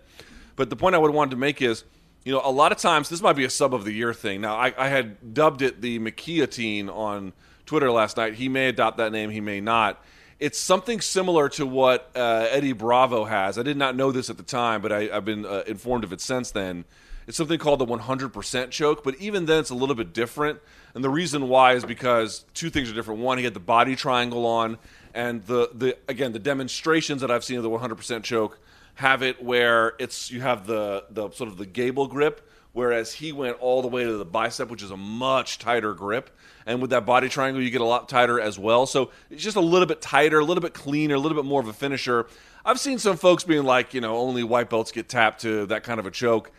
But 0.55 0.69
the 0.69 0.77
point 0.77 0.95
I 0.95 0.99
would 0.99 1.11
want 1.11 1.31
to 1.31 1.37
make 1.37 1.61
is, 1.61 1.83
you 2.23 2.31
know, 2.31 2.41
a 2.41 2.51
lot 2.51 2.71
of 2.71 2.77
times 2.77 3.09
this 3.09 3.21
might 3.21 3.35
be 3.35 3.43
a 3.43 3.49
sub 3.49 3.73
of 3.73 3.83
the 3.83 3.91
year 3.91 4.13
thing. 4.13 4.39
Now, 4.39 4.55
I, 4.55 4.73
I 4.77 4.87
had 4.87 5.33
dubbed 5.33 5.61
it 5.61 5.81
the 5.81 5.99
McKeotine 5.99 6.87
on 6.87 7.33
Twitter 7.65 7.91
last 7.91 8.15
night. 8.15 8.35
He 8.35 8.47
may 8.47 8.69
adopt 8.69 8.95
that 8.95 9.11
name. 9.11 9.29
He 9.29 9.41
may 9.41 9.59
not. 9.59 10.01
It's 10.39 10.57
something 10.57 11.01
similar 11.01 11.49
to 11.49 11.65
what 11.65 12.11
uh, 12.15 12.47
Eddie 12.49 12.71
Bravo 12.71 13.25
has. 13.25 13.57
I 13.57 13.63
did 13.63 13.75
not 13.75 13.97
know 13.97 14.13
this 14.13 14.29
at 14.29 14.37
the 14.37 14.43
time, 14.43 14.81
but 14.81 14.91
I, 14.93 15.09
I've 15.13 15.25
been 15.25 15.45
uh, 15.45 15.63
informed 15.67 16.05
of 16.05 16.13
it 16.13 16.21
since 16.21 16.51
then. 16.51 16.85
It's 17.27 17.35
something 17.35 17.59
called 17.59 17.79
the 17.79 17.85
100% 17.85 18.71
choke, 18.71 19.03
but 19.03 19.15
even 19.15 19.47
then 19.47 19.59
it's 19.59 19.69
a 19.69 19.75
little 19.75 19.95
bit 19.95 20.13
different. 20.13 20.59
And 20.95 21.03
the 21.03 21.09
reason 21.09 21.49
why 21.49 21.73
is 21.73 21.83
because 21.83 22.45
two 22.53 22.69
things 22.69 22.89
are 22.89 22.93
different. 22.93 23.19
One, 23.19 23.37
he 23.37 23.43
had 23.43 23.53
the 23.53 23.59
body 23.59 23.97
triangle 23.97 24.45
on, 24.45 24.77
and 25.13 25.43
the, 25.45 25.71
the 25.73 25.97
again 26.07 26.31
the 26.31 26.39
demonstrations 26.39 27.19
that 27.21 27.29
I've 27.29 27.43
seen 27.43 27.57
of 27.57 27.63
the 27.63 27.69
100% 27.69 28.23
choke 28.23 28.59
have 28.95 29.21
it 29.21 29.43
where 29.43 29.93
it's 29.99 30.31
you 30.31 30.41
have 30.41 30.67
the 30.67 31.03
the 31.09 31.29
sort 31.31 31.49
of 31.49 31.57
the 31.57 31.65
gable 31.65 32.07
grip, 32.07 32.49
whereas 32.79 33.11
he 33.11 33.33
went 33.33 33.57
all 33.59 33.81
the 33.81 33.89
way 33.89 34.05
to 34.05 34.13
the 34.13 34.23
bicep, 34.23 34.69
which 34.69 34.81
is 34.81 34.89
a 34.89 34.95
much 34.95 35.59
tighter 35.59 35.93
grip. 35.93 36.29
And 36.65 36.79
with 36.79 36.91
that 36.91 37.05
body 37.05 37.27
triangle, 37.27 37.61
you 37.61 37.69
get 37.69 37.81
a 37.81 37.85
lot 37.85 38.07
tighter 38.07 38.39
as 38.39 38.57
well. 38.57 38.85
So 38.85 39.11
it's 39.29 39.43
just 39.43 39.57
a 39.57 39.61
little 39.61 39.85
bit 39.85 40.01
tighter, 40.01 40.39
a 40.39 40.45
little 40.45 40.61
bit 40.61 40.73
cleaner, 40.73 41.15
a 41.15 41.19
little 41.19 41.35
bit 41.35 41.43
more 41.45 41.59
of 41.59 41.67
a 41.67 41.73
finisher. 41.73 42.27
I've 42.63 42.79
seen 42.79 42.97
some 42.97 43.17
folks 43.17 43.43
being 43.43 43.65
like, 43.65 43.93
you 43.93 43.99
know, 43.99 44.15
only 44.15 44.43
white 44.43 44.69
belts 44.69 44.93
get 44.93 45.09
tapped 45.09 45.41
to 45.41 45.65
that 45.65 45.83
kind 45.83 45.99
of 45.99 46.05
a 46.05 46.11
choke. 46.11 46.51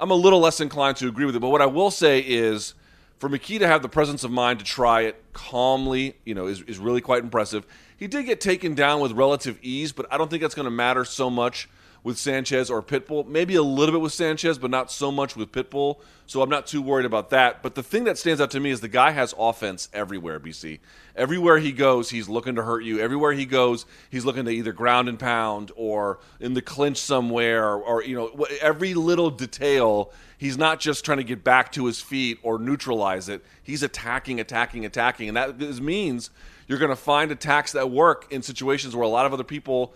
I'm 0.00 0.10
a 0.10 0.16
little 0.16 0.40
less 0.40 0.60
inclined 0.60 0.96
to 0.96 1.06
agree 1.06 1.26
with 1.26 1.36
it. 1.36 1.38
But 1.38 1.50
what 1.50 1.62
I 1.62 1.66
will 1.66 1.92
say 1.92 2.18
is, 2.18 2.74
for 3.20 3.28
McKee 3.28 3.60
to 3.60 3.68
have 3.68 3.82
the 3.82 3.88
presence 3.88 4.24
of 4.24 4.32
mind 4.32 4.58
to 4.58 4.64
try 4.64 5.02
it 5.02 5.22
calmly, 5.32 6.16
you 6.24 6.34
know, 6.34 6.48
is, 6.48 6.62
is 6.62 6.78
really 6.78 7.00
quite 7.00 7.22
impressive. 7.22 7.64
He 7.96 8.08
did 8.08 8.26
get 8.26 8.40
taken 8.40 8.74
down 8.74 9.00
with 9.00 9.12
relative 9.12 9.60
ease, 9.62 9.92
but 9.92 10.12
I 10.12 10.18
don't 10.18 10.28
think 10.28 10.42
that's 10.42 10.56
going 10.56 10.64
to 10.64 10.70
matter 10.70 11.04
so 11.04 11.30
much 11.30 11.68
with 12.08 12.18
Sanchez 12.18 12.70
or 12.70 12.82
Pitbull. 12.82 13.28
Maybe 13.28 13.54
a 13.54 13.62
little 13.62 13.94
bit 13.94 14.00
with 14.00 14.14
Sanchez, 14.14 14.56
but 14.56 14.70
not 14.70 14.90
so 14.90 15.12
much 15.12 15.36
with 15.36 15.52
Pitbull. 15.52 16.00
So 16.24 16.40
I'm 16.40 16.48
not 16.48 16.66
too 16.66 16.80
worried 16.80 17.04
about 17.04 17.28
that. 17.30 17.62
But 17.62 17.74
the 17.74 17.82
thing 17.82 18.04
that 18.04 18.16
stands 18.16 18.40
out 18.40 18.50
to 18.52 18.60
me 18.60 18.70
is 18.70 18.80
the 18.80 18.88
guy 18.88 19.10
has 19.10 19.34
offense 19.38 19.90
everywhere, 19.92 20.40
BC. 20.40 20.80
Everywhere 21.14 21.58
he 21.58 21.70
goes, 21.70 22.08
he's 22.08 22.26
looking 22.26 22.54
to 22.54 22.62
hurt 22.62 22.82
you. 22.82 22.98
Everywhere 22.98 23.32
he 23.32 23.44
goes, 23.44 23.84
he's 24.08 24.24
looking 24.24 24.46
to 24.46 24.50
either 24.50 24.72
ground 24.72 25.10
and 25.10 25.18
pound 25.18 25.70
or 25.76 26.18
in 26.40 26.54
the 26.54 26.62
clinch 26.62 26.96
somewhere 26.96 27.68
or, 27.68 27.82
or 27.82 28.02
you 28.02 28.16
know, 28.16 28.46
every 28.62 28.94
little 28.94 29.28
detail. 29.28 30.10
He's 30.38 30.56
not 30.56 30.80
just 30.80 31.04
trying 31.04 31.18
to 31.18 31.24
get 31.24 31.44
back 31.44 31.72
to 31.72 31.84
his 31.84 32.00
feet 32.00 32.38
or 32.42 32.58
neutralize 32.58 33.28
it. 33.28 33.44
He's 33.62 33.82
attacking, 33.82 34.40
attacking, 34.40 34.86
attacking. 34.86 35.28
And 35.28 35.36
that 35.36 35.58
means 35.82 36.30
you're 36.68 36.78
going 36.78 36.90
to 36.90 36.96
find 36.96 37.30
attacks 37.30 37.72
that 37.72 37.90
work 37.90 38.26
in 38.30 38.40
situations 38.40 38.96
where 38.96 39.04
a 39.04 39.08
lot 39.08 39.26
of 39.26 39.34
other 39.34 39.44
people 39.44 39.92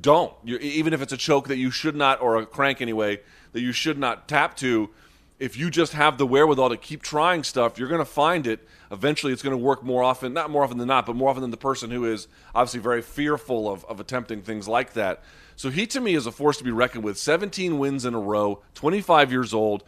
don't. 0.00 0.32
you 0.44 0.58
even 0.58 0.92
if 0.92 1.02
it's 1.02 1.12
a 1.12 1.16
choke 1.16 1.48
that 1.48 1.56
you 1.56 1.70
should 1.70 1.96
not, 1.96 2.20
or 2.20 2.36
a 2.36 2.46
crank 2.46 2.80
anyway, 2.80 3.20
that 3.52 3.60
you 3.60 3.72
should 3.72 3.98
not 3.98 4.28
tap 4.28 4.56
to, 4.56 4.90
if 5.38 5.56
you 5.56 5.70
just 5.70 5.92
have 5.92 6.18
the 6.18 6.26
wherewithal 6.26 6.68
to 6.68 6.76
keep 6.76 7.02
trying 7.02 7.42
stuff, 7.42 7.76
you're 7.78 7.88
going 7.88 7.98
to 7.98 8.04
find 8.04 8.46
it. 8.46 8.66
Eventually, 8.92 9.32
it's 9.32 9.42
going 9.42 9.56
to 9.56 9.62
work 9.62 9.82
more 9.82 10.02
often, 10.02 10.32
not 10.32 10.50
more 10.50 10.62
often 10.62 10.78
than 10.78 10.86
not, 10.86 11.04
but 11.04 11.16
more 11.16 11.30
often 11.30 11.42
than 11.42 11.50
the 11.50 11.56
person 11.56 11.90
who 11.90 12.04
is 12.04 12.28
obviously 12.54 12.78
very 12.78 13.02
fearful 13.02 13.68
of, 13.68 13.84
of 13.86 13.98
attempting 13.98 14.42
things 14.42 14.68
like 14.68 14.92
that. 14.92 15.22
So 15.56 15.70
he, 15.70 15.86
to 15.88 16.00
me, 16.00 16.14
is 16.14 16.26
a 16.26 16.32
force 16.32 16.58
to 16.58 16.64
be 16.64 16.70
reckoned 16.70 17.02
with. 17.02 17.18
17 17.18 17.78
wins 17.78 18.04
in 18.04 18.14
a 18.14 18.20
row, 18.20 18.62
25 18.74 19.32
years 19.32 19.52
old. 19.52 19.82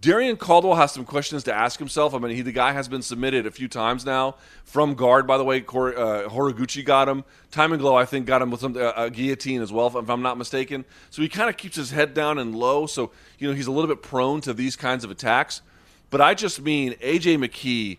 Darrion 0.00 0.38
Caldwell 0.38 0.76
has 0.76 0.92
some 0.92 1.04
questions 1.04 1.44
to 1.44 1.52
ask 1.52 1.78
himself. 1.78 2.14
I 2.14 2.18
mean, 2.18 2.34
he 2.34 2.40
the 2.40 2.52
guy 2.52 2.72
has 2.72 2.88
been 2.88 3.02
submitted 3.02 3.46
a 3.46 3.50
few 3.50 3.68
times 3.68 4.06
now 4.06 4.36
from 4.64 4.94
guard. 4.94 5.26
By 5.26 5.36
the 5.36 5.44
way, 5.44 5.60
Cor- 5.60 5.96
uh, 5.96 6.82
got 6.84 7.08
him. 7.08 7.24
Time 7.50 7.72
and 7.72 7.80
Glow, 7.80 7.96
I 7.96 8.06
think, 8.06 8.24
got 8.24 8.40
him 8.40 8.50
with 8.50 8.60
some 8.60 8.76
uh, 8.76 8.92
a 8.96 9.10
guillotine 9.10 9.60
as 9.60 9.70
well, 9.70 9.88
if, 9.88 9.96
if 9.96 10.08
I'm 10.08 10.22
not 10.22 10.38
mistaken. 10.38 10.86
So 11.10 11.20
he 11.20 11.28
kind 11.28 11.50
of 11.50 11.58
keeps 11.58 11.76
his 11.76 11.90
head 11.90 12.14
down 12.14 12.38
and 12.38 12.54
low. 12.54 12.86
So 12.86 13.10
you 13.38 13.48
know 13.48 13.54
he's 13.54 13.66
a 13.66 13.72
little 13.72 13.88
bit 13.88 14.02
prone 14.02 14.40
to 14.42 14.54
these 14.54 14.74
kinds 14.74 15.04
of 15.04 15.10
attacks. 15.10 15.60
But 16.08 16.22
I 16.22 16.32
just 16.32 16.62
mean 16.62 16.94
AJ 16.94 17.36
McKee, 17.36 17.98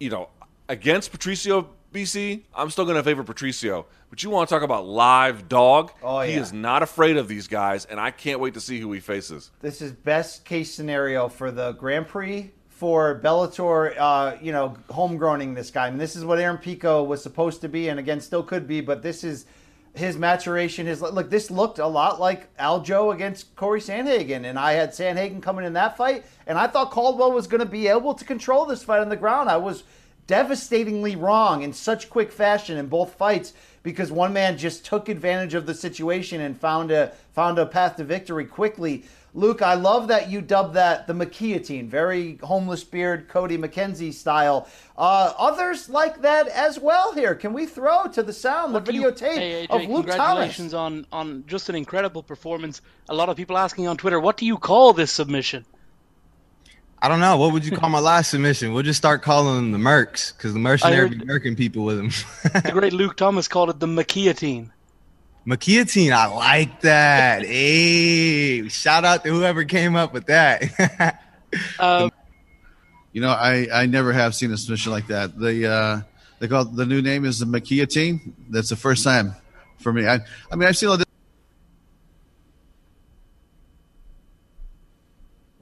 you 0.00 0.10
know, 0.10 0.30
against 0.68 1.12
Patricio 1.12 1.68
BC, 2.00 2.42
I'm 2.54 2.68
still 2.70 2.84
going 2.84 2.96
to 2.98 3.02
favor 3.02 3.24
Patricio. 3.24 3.86
But 4.10 4.22
you 4.22 4.28
want 4.28 4.48
to 4.48 4.54
talk 4.54 4.62
about 4.62 4.86
live 4.86 5.48
dog? 5.48 5.92
Oh, 6.02 6.20
He 6.20 6.34
yeah. 6.34 6.40
is 6.40 6.52
not 6.52 6.82
afraid 6.82 7.16
of 7.16 7.26
these 7.26 7.48
guys, 7.48 7.86
and 7.86 7.98
I 7.98 8.10
can't 8.10 8.38
wait 8.38 8.52
to 8.54 8.60
see 8.60 8.78
who 8.78 8.92
he 8.92 9.00
faces. 9.00 9.50
This 9.62 9.80
is 9.80 9.92
best 9.92 10.44
case 10.44 10.72
scenario 10.74 11.28
for 11.28 11.50
the 11.50 11.72
Grand 11.72 12.06
Prix 12.06 12.50
for 12.68 13.18
Bellator. 13.24 13.94
Uh, 13.98 14.36
you 14.42 14.52
know, 14.52 14.76
homegrowning 14.90 15.54
this 15.54 15.70
guy. 15.70 15.86
I 15.86 15.90
mean, 15.90 15.98
this 15.98 16.16
is 16.16 16.24
what 16.24 16.38
Aaron 16.38 16.58
Pico 16.58 17.02
was 17.02 17.22
supposed 17.22 17.62
to 17.62 17.68
be, 17.68 17.88
and 17.88 17.98
again, 17.98 18.20
still 18.20 18.42
could 18.42 18.68
be. 18.68 18.82
But 18.82 19.02
this 19.02 19.24
is 19.24 19.46
his 19.94 20.18
maturation. 20.18 20.84
His 20.86 21.00
look. 21.00 21.30
This 21.30 21.50
looked 21.50 21.78
a 21.78 21.86
lot 21.86 22.20
like 22.20 22.54
Aljo 22.58 23.14
against 23.14 23.56
Cory 23.56 23.80
Sandhagen, 23.80 24.44
and 24.44 24.58
I 24.58 24.72
had 24.72 24.90
Sandhagen 24.90 25.40
coming 25.42 25.64
in 25.64 25.72
that 25.72 25.96
fight, 25.96 26.26
and 26.46 26.58
I 26.58 26.66
thought 26.66 26.90
Caldwell 26.90 27.32
was 27.32 27.46
going 27.46 27.60
to 27.60 27.64
be 27.66 27.88
able 27.88 28.12
to 28.12 28.24
control 28.26 28.66
this 28.66 28.82
fight 28.84 29.00
on 29.00 29.08
the 29.08 29.16
ground. 29.16 29.48
I 29.48 29.56
was 29.56 29.82
devastatingly 30.26 31.16
wrong 31.16 31.62
in 31.62 31.72
such 31.72 32.10
quick 32.10 32.32
fashion 32.32 32.76
in 32.76 32.86
both 32.86 33.14
fights 33.14 33.52
because 33.82 34.10
one 34.10 34.32
man 34.32 34.58
just 34.58 34.84
took 34.84 35.08
advantage 35.08 35.54
of 35.54 35.66
the 35.66 35.74
situation 35.74 36.40
and 36.40 36.58
found 36.60 36.90
a 36.90 37.12
found 37.32 37.58
a 37.58 37.66
path 37.66 37.96
to 37.96 38.04
victory 38.04 38.44
quickly. 38.44 39.04
Luke, 39.34 39.60
I 39.60 39.74
love 39.74 40.08
that 40.08 40.30
you 40.30 40.40
dubbed 40.40 40.72
that 40.74 41.06
the 41.06 41.12
McKeotine, 41.12 41.88
very 41.88 42.38
homeless 42.42 42.82
beard, 42.82 43.28
Cody 43.28 43.58
McKenzie 43.58 44.12
style. 44.14 44.66
Uh, 44.96 45.34
others 45.36 45.90
like 45.90 46.22
that 46.22 46.48
as 46.48 46.78
well 46.78 47.12
here. 47.12 47.34
Can 47.34 47.52
we 47.52 47.66
throw 47.66 48.06
to 48.14 48.22
the 48.22 48.32
sound 48.32 48.72
What 48.72 48.86
the 48.86 48.94
you- 48.94 49.02
videotape 49.02 49.34
hey, 49.34 49.66
AJ, 49.66 49.70
of 49.84 49.90
Luke 49.90 50.06
congratulations 50.06 50.72
Thomas? 50.72 51.06
on 51.12 51.20
on 51.28 51.44
just 51.46 51.68
an 51.68 51.74
incredible 51.76 52.22
performance. 52.22 52.80
A 53.10 53.14
lot 53.14 53.28
of 53.28 53.36
people 53.36 53.58
asking 53.58 53.86
on 53.86 53.96
Twitter, 53.98 54.18
what 54.18 54.38
do 54.38 54.46
you 54.46 54.56
call 54.56 54.94
this 54.94 55.12
submission? 55.12 55.66
I 57.02 57.08
don't 57.08 57.20
know. 57.20 57.36
What 57.36 57.52
would 57.52 57.64
you 57.64 57.76
call 57.76 57.90
my 57.90 57.98
last 58.00 58.30
submission? 58.30 58.72
We'll 58.72 58.82
just 58.82 58.96
start 58.96 59.22
calling 59.22 59.56
them 59.56 59.72
the 59.72 59.78
Mercs 59.78 60.34
because 60.36 60.52
the 60.54 60.58
mercenary 60.58 61.08
heard- 61.08 61.18
be 61.18 61.24
murking 61.26 61.56
people 61.56 61.84
with 61.84 61.96
them. 61.98 62.10
The 62.62 62.72
great 62.72 62.92
Luke 62.92 63.16
Thomas 63.16 63.48
called 63.48 63.70
it 63.70 63.78
the 63.80 63.86
McKeotine. 63.86 64.70
Makiatine, 65.46 66.12
I 66.12 66.26
like 66.26 66.80
that. 66.80 67.42
hey, 67.46 68.68
shout 68.68 69.04
out 69.04 69.22
to 69.24 69.30
whoever 69.30 69.64
came 69.64 69.94
up 69.96 70.12
with 70.12 70.26
that. 70.26 71.22
Uh, 71.78 72.10
You 73.12 73.22
know, 73.22 73.30
I, 73.30 73.66
I 73.72 73.86
never 73.86 74.12
have 74.12 74.34
seen 74.34 74.52
a 74.52 74.56
submission 74.58 74.92
like 74.92 75.06
that. 75.06 75.38
The 75.38 75.66
uh, 75.70 76.00
they 76.38 76.48
call 76.48 76.64
the 76.66 76.84
new 76.84 77.00
name 77.00 77.24
is 77.24 77.38
the 77.38 77.46
Makia. 77.46 78.20
That's 78.50 78.68
the 78.68 78.76
first 78.76 79.04
time 79.04 79.34
for 79.78 79.92
me. 79.92 80.06
I 80.06 80.20
I 80.50 80.56
mean 80.56 80.68
I've 80.68 80.76
seen 80.76 80.88
all 80.90 80.98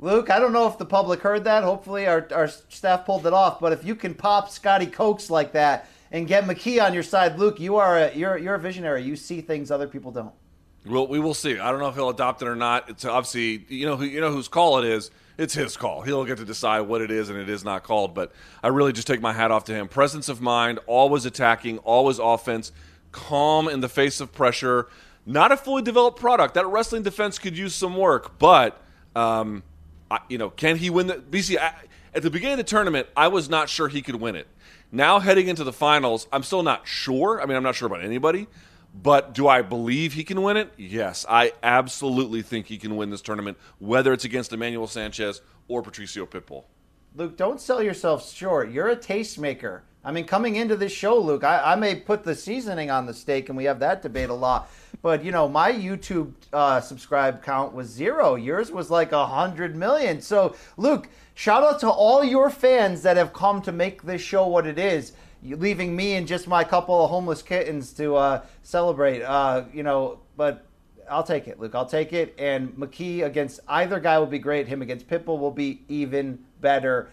Luke, 0.05 0.29
I 0.29 0.39
don't 0.39 0.53
know 0.53 0.69
if 0.69 0.77
the 0.77 0.85
public 0.85 1.21
heard 1.21 1.45
that. 1.45 1.63
Hopefully, 1.65 2.07
our, 2.07 2.29
our 2.31 2.47
staff 2.47 3.07
pulled 3.07 3.27
it 3.27 3.33
off. 3.33 3.59
But 3.59 3.73
if 3.73 3.87
you 3.87 3.95
can 3.95 4.13
pop 4.13 4.51
Scotty 4.51 4.85
Cokes 4.85 5.31
like 5.31 5.53
that 5.53 5.89
and 6.13 6.29
get 6.29 6.45
McKee 6.45 6.85
on 6.85 6.93
your 6.93 7.03
side, 7.03 7.39
Luke, 7.39 7.59
you 7.59 7.77
are 7.77 7.97
a, 7.97 8.15
you're 8.15 8.37
you're 8.37 8.57
a 8.57 8.59
visionary. 8.59 9.03
You 9.03 9.17
see 9.17 9.41
things 9.41 9.71
other 9.71 9.89
people 9.89 10.13
don't. 10.13 10.35
Well, 10.85 11.07
we 11.07 11.19
will 11.19 11.33
see. 11.33 11.59
I 11.59 11.71
don't 11.71 11.81
know 11.81 11.89
if 11.89 11.95
he'll 11.95 12.11
adopt 12.11 12.43
it 12.43 12.49
or 12.49 12.55
not. 12.55 12.91
It's 12.91 13.07
obviously 13.07 13.65
you 13.75 13.87
know 13.87 13.97
who 13.97 14.05
you 14.05 14.21
know 14.21 14.31
whose 14.31 14.47
call 14.47 14.79
it 14.79 14.85
is. 14.85 15.11
It's 15.39 15.55
his 15.55 15.75
call. 15.75 16.03
He'll 16.03 16.27
get 16.27 16.37
to 16.37 16.45
decide 16.45 16.83
what 16.83 17.01
it 17.01 17.11
is, 17.11 17.31
and 17.31 17.39
it 17.39 17.49
is 17.49 17.65
not 17.65 17.83
called. 17.83 18.15
But 18.15 18.31
I 18.63 18.69
really 18.69 18.93
just 18.93 19.07
take 19.07 19.23
my 19.23 19.33
hat 19.33 19.51
off 19.51 19.65
to 19.65 19.73
him. 19.73 19.89
Presence 19.89 20.29
of 20.29 20.43
mind, 20.43 20.81
always 20.87 21.25
attacking, 21.25 21.79
always 21.79 22.19
offense, 22.19 22.73
calm 23.11 23.69
in 23.69 23.81
the 23.81 23.89
face 23.89 24.21
of 24.21 24.33
pressure. 24.35 24.87
Not 25.25 25.51
a 25.51 25.57
fully 25.57 25.81
developed 25.81 26.21
product. 26.21 26.53
That 26.53 26.67
wrestling 26.67 27.05
defense 27.05 27.39
could 27.39 27.57
use 27.57 27.75
some 27.75 27.97
work, 27.97 28.39
but 28.39 28.83
um, 29.17 29.63
You 30.29 30.39
know, 30.39 30.51
can 30.51 30.77
he 30.77 30.91
win 30.91 31.07
the 31.07 31.17
BC? 31.17 31.59
I, 31.59 31.75
at 32.15 32.23
the 32.23 32.31
beginning 32.31 32.55
of 32.55 32.59
the 32.59 32.71
tournament, 32.71 33.09
I 33.17 33.29
was 33.29 33.49
not 33.49 33.69
sure 33.69 33.89
he 33.89 34.03
could 34.03 34.17
win 34.17 34.37
it. 34.37 34.47
Now 34.93 35.19
heading 35.19 35.49
into 35.49 35.65
the 35.65 35.73
finals, 35.73 36.29
I'm 36.33 36.43
still 36.45 36.63
not 36.63 36.87
sure. 36.87 37.41
I 37.43 37.47
mean, 37.47 37.57
I'm 37.57 37.63
not 37.63 37.75
sure 37.75 37.87
about 37.87 38.05
anybody, 38.05 38.47
but 38.95 39.35
do 39.35 39.49
I 39.49 39.63
believe 39.63 40.13
he 40.13 40.23
can 40.23 40.41
win 40.43 40.57
it? 40.57 40.73
Yes, 40.77 41.27
I 41.29 41.53
absolutely 41.63 42.43
think 42.43 42.67
he 42.67 42.79
can 42.79 42.97
win 42.97 43.11
this 43.11 43.23
tournament, 43.23 43.59
whether 43.79 44.13
it's 44.13 44.25
against 44.25 44.53
Emmanuel 44.53 44.87
Sanchez 44.87 45.41
or 45.67 45.83
Patricio 45.83 46.27
Pitbull. 46.27 46.65
Luke, 47.17 47.37
don't 47.37 47.61
sell 47.61 47.83
yourself 47.83 48.33
short. 48.33 48.71
You're 48.71 48.89
a 48.89 48.97
tastemaker. 48.97 49.81
I 50.05 50.13
mean, 50.13 50.27
coming 50.27 50.57
into 50.57 50.77
this 50.77 50.93
show, 50.93 51.19
Luke, 51.19 51.45
I, 51.45 51.73
I 51.73 51.75
may 51.77 51.95
put 51.95 52.25
the 52.25 52.35
seasoning 52.35 52.91
on 52.91 53.07
the 53.07 53.15
steak, 53.15 53.49
and 53.49 53.57
we 53.57 53.65
have 53.65 53.79
that 53.79 54.03
debate 54.03 54.29
a 54.29 54.35
lot. 54.35 54.71
But 55.01 55.25
you 55.25 55.33
know, 55.33 55.49
my 55.49 55.73
YouTube 55.73 56.33
uh, 56.53 56.81
subscribe 56.81 57.43
count 57.43 57.73
was 57.73 57.89
zero. 57.89 58.35
Yours 58.35 58.71
was 58.71 58.91
like 58.91 59.13
a 59.13 59.27
hundred 59.27 59.77
million. 59.77 60.21
So, 60.21 60.57
Luke, 60.77 61.09
shout 61.35 61.63
out 61.63 61.81
to 61.81 61.91
all 61.91 62.23
your 62.23 62.51
fans 62.51 63.03
that 63.03 63.17
have 63.17 63.33
come 63.33 63.63
to 63.63 63.73
make 63.73 64.03
this 64.03 64.21
show 64.21 64.47
what 64.47 64.67
it 64.67 64.79
is. 64.79 65.13
Leaving 65.43 65.95
me 65.95 66.15
and 66.15 66.27
just 66.27 66.49
my 66.49 66.65
couple 66.65 67.05
of 67.05 67.11
homeless 67.11 67.43
kittens 67.43 67.93
to 67.95 68.17
uh, 68.17 68.43
celebrate. 68.63 69.23
Uh, 69.23 69.65
you 69.73 69.83
know, 69.83 70.21
but 70.37 70.67
I'll 71.11 71.23
take 71.23 71.49
it, 71.49 71.61
Luke. 71.61 71.75
I'll 71.75 71.87
take 71.87 72.13
it. 72.13 72.35
And 72.39 72.71
McKee 72.77 73.25
against 73.25 73.61
either 73.69 74.01
guy 74.01 74.19
will 74.19 74.27
be 74.27 74.39
great. 74.39 74.67
Him 74.69 74.83
against 74.83 75.09
Pitbull 75.09 75.39
will 75.39 75.51
be 75.51 75.83
even 75.89 76.39
better. 76.61 77.11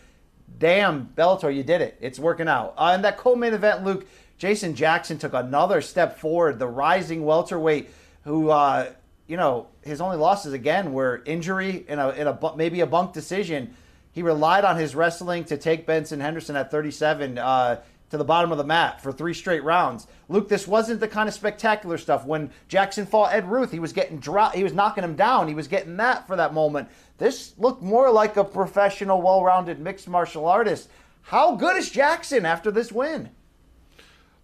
Damn, 0.57 1.07
Bellator, 1.15 1.55
you 1.55 1.63
did 1.63 1.81
it. 1.81 1.97
It's 2.01 2.19
working 2.19 2.47
out. 2.47 2.73
Uh, 2.77 2.91
and 2.93 3.03
that 3.03 3.17
co-main 3.17 3.53
event, 3.53 3.83
Luke, 3.83 4.05
Jason 4.37 4.75
Jackson 4.75 5.17
took 5.17 5.33
another 5.33 5.81
step 5.81 6.17
forward. 6.17 6.59
The 6.59 6.67
rising 6.67 7.25
welterweight, 7.25 7.89
who 8.23 8.49
uh, 8.49 8.91
you 9.27 9.37
know 9.37 9.67
his 9.81 10.01
only 10.01 10.17
losses 10.17 10.53
again 10.53 10.93
were 10.93 11.21
injury 11.25 11.85
in 11.87 11.99
a 11.99 12.09
in 12.09 12.27
a 12.27 12.55
maybe 12.55 12.81
a 12.81 12.87
bunk 12.87 13.13
decision. 13.13 13.75
He 14.13 14.23
relied 14.23 14.65
on 14.65 14.77
his 14.77 14.93
wrestling 14.93 15.45
to 15.45 15.57
take 15.57 15.85
Benson 15.85 16.19
Henderson 16.19 16.55
at 16.55 16.69
37 16.69 17.37
uh, 17.37 17.81
to 18.11 18.17
the 18.17 18.23
bottom 18.23 18.51
of 18.51 18.57
the 18.57 18.63
mat 18.63 19.01
for 19.01 19.11
three 19.11 19.33
straight 19.33 19.63
rounds. 19.63 20.05
Luke, 20.29 20.47
this 20.47 20.67
wasn't 20.67 20.99
the 20.99 21.07
kind 21.07 21.27
of 21.27 21.33
spectacular 21.33 21.97
stuff. 21.97 22.25
When 22.25 22.51
Jackson 22.67 23.05
fought 23.05 23.33
Ed 23.33 23.49
Ruth, 23.49 23.71
he 23.71 23.79
was 23.79 23.93
getting 23.93 24.19
dro- 24.19 24.49
he 24.53 24.63
was 24.63 24.73
knocking 24.73 25.03
him 25.03 25.15
down. 25.15 25.47
He 25.47 25.53
was 25.53 25.67
getting 25.67 25.97
that 25.97 26.27
for 26.27 26.35
that 26.35 26.53
moment. 26.53 26.89
This 27.17 27.53
looked 27.57 27.81
more 27.81 28.11
like 28.11 28.37
a 28.37 28.43
professional, 28.43 29.21
well-rounded 29.21 29.79
mixed 29.79 30.07
martial 30.07 30.45
artist. 30.45 30.89
How 31.23 31.55
good 31.55 31.77
is 31.77 31.89
Jackson 31.89 32.45
after 32.45 32.69
this 32.69 32.91
win? 32.91 33.29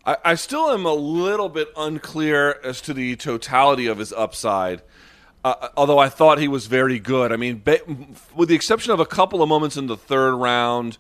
I, 0.06 0.18
I 0.24 0.36
still 0.36 0.72
am 0.72 0.86
a 0.86 0.94
little 0.94 1.50
bit 1.50 1.68
unclear 1.76 2.60
as 2.64 2.80
to 2.82 2.94
the 2.94 3.16
totality 3.18 3.88
of 3.88 3.98
his 3.98 4.14
upside. 4.14 4.82
Uh, 5.44 5.70
although 5.76 6.00
I 6.00 6.10
thought 6.10 6.40
he 6.40 6.48
was 6.48 6.68
very 6.68 7.00
good. 7.00 7.32
I 7.32 7.36
mean, 7.36 7.64
with 8.36 8.50
the 8.50 8.56
exception 8.56 8.92
of 8.92 9.00
a 9.00 9.06
couple 9.06 9.42
of 9.42 9.50
moments 9.50 9.78
in 9.78 9.88
the 9.88 9.98
third 9.98 10.36
round, 10.36 10.98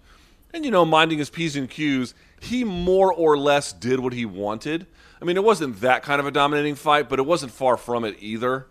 and 0.53 0.65
you 0.65 0.72
know, 0.72 0.86
minding 0.86 1.20
his 1.20 1.30
p's 1.30 1.55
and 1.55 1.70
q's, 1.70 2.13
he 2.41 2.63
more 2.63 3.11
or 3.11 3.38
less 3.38 3.73
did 3.73 3.99
what 3.99 4.13
he 4.13 4.25
wanted. 4.25 4.88
I 5.21 5.25
mean, 5.25 5.38
it 5.38 5.43
wasn't 5.43 5.81
that 5.81 6.03
kind 6.03 6.19
of 6.19 6.27
a 6.27 6.31
dominating 6.31 6.75
fight, 6.75 7.09
but 7.09 7.19
it 7.19 7.25
wasn't 7.25 7.51
far 7.51 7.77
from 7.77 8.05
it 8.05 8.17
either. 8.19 8.67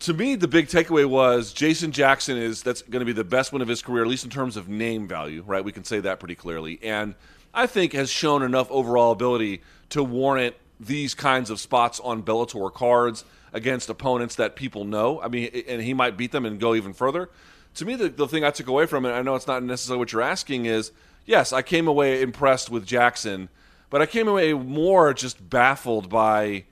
To 0.00 0.14
me, 0.14 0.36
the 0.36 0.46
big 0.46 0.68
takeaway 0.68 1.06
was 1.06 1.52
Jason 1.52 1.90
Jackson 1.90 2.36
is 2.36 2.62
that's 2.62 2.82
going 2.82 3.00
to 3.00 3.06
be 3.06 3.12
the 3.12 3.24
best 3.24 3.52
win 3.52 3.62
of 3.62 3.68
his 3.68 3.82
career, 3.82 4.02
at 4.02 4.08
least 4.08 4.24
in 4.24 4.30
terms 4.30 4.56
of 4.56 4.68
name 4.68 5.08
value, 5.08 5.42
right? 5.46 5.64
We 5.64 5.72
can 5.72 5.84
say 5.84 6.00
that 6.00 6.20
pretty 6.20 6.36
clearly, 6.36 6.78
and 6.82 7.14
I 7.52 7.66
think 7.66 7.94
has 7.94 8.10
shown 8.10 8.42
enough 8.42 8.70
overall 8.70 9.10
ability 9.10 9.62
to 9.90 10.04
warrant 10.04 10.54
these 10.78 11.14
kinds 11.14 11.50
of 11.50 11.58
spots 11.58 11.98
on 12.00 12.22
Bellator 12.22 12.72
cards 12.72 13.24
against 13.52 13.88
opponents 13.88 14.36
that 14.36 14.54
people 14.54 14.84
know. 14.84 15.20
I 15.20 15.28
mean, 15.28 15.50
and 15.66 15.82
he 15.82 15.94
might 15.94 16.16
beat 16.16 16.30
them 16.30 16.44
and 16.44 16.60
go 16.60 16.74
even 16.74 16.92
further. 16.92 17.30
To 17.76 17.84
me, 17.84 17.96
the, 17.96 18.08
the 18.08 18.28
thing 18.28 18.44
I 18.44 18.50
took 18.50 18.68
away 18.68 18.86
from 18.86 19.04
it, 19.04 19.10
I 19.10 19.22
know 19.22 19.34
it's 19.34 19.46
not 19.46 19.62
necessarily 19.62 19.98
what 19.98 20.12
you're 20.12 20.22
asking, 20.22 20.66
is 20.66 20.92
yes, 21.28 21.52
I 21.52 21.62
came 21.62 21.86
away 21.86 22.20
impressed 22.22 22.70
with 22.70 22.84
Jackson, 22.84 23.50
but 23.90 24.02
I 24.02 24.06
came 24.06 24.26
away 24.26 24.52
more 24.54 25.14
just 25.14 25.48
baffled 25.48 26.08
by 26.08 26.64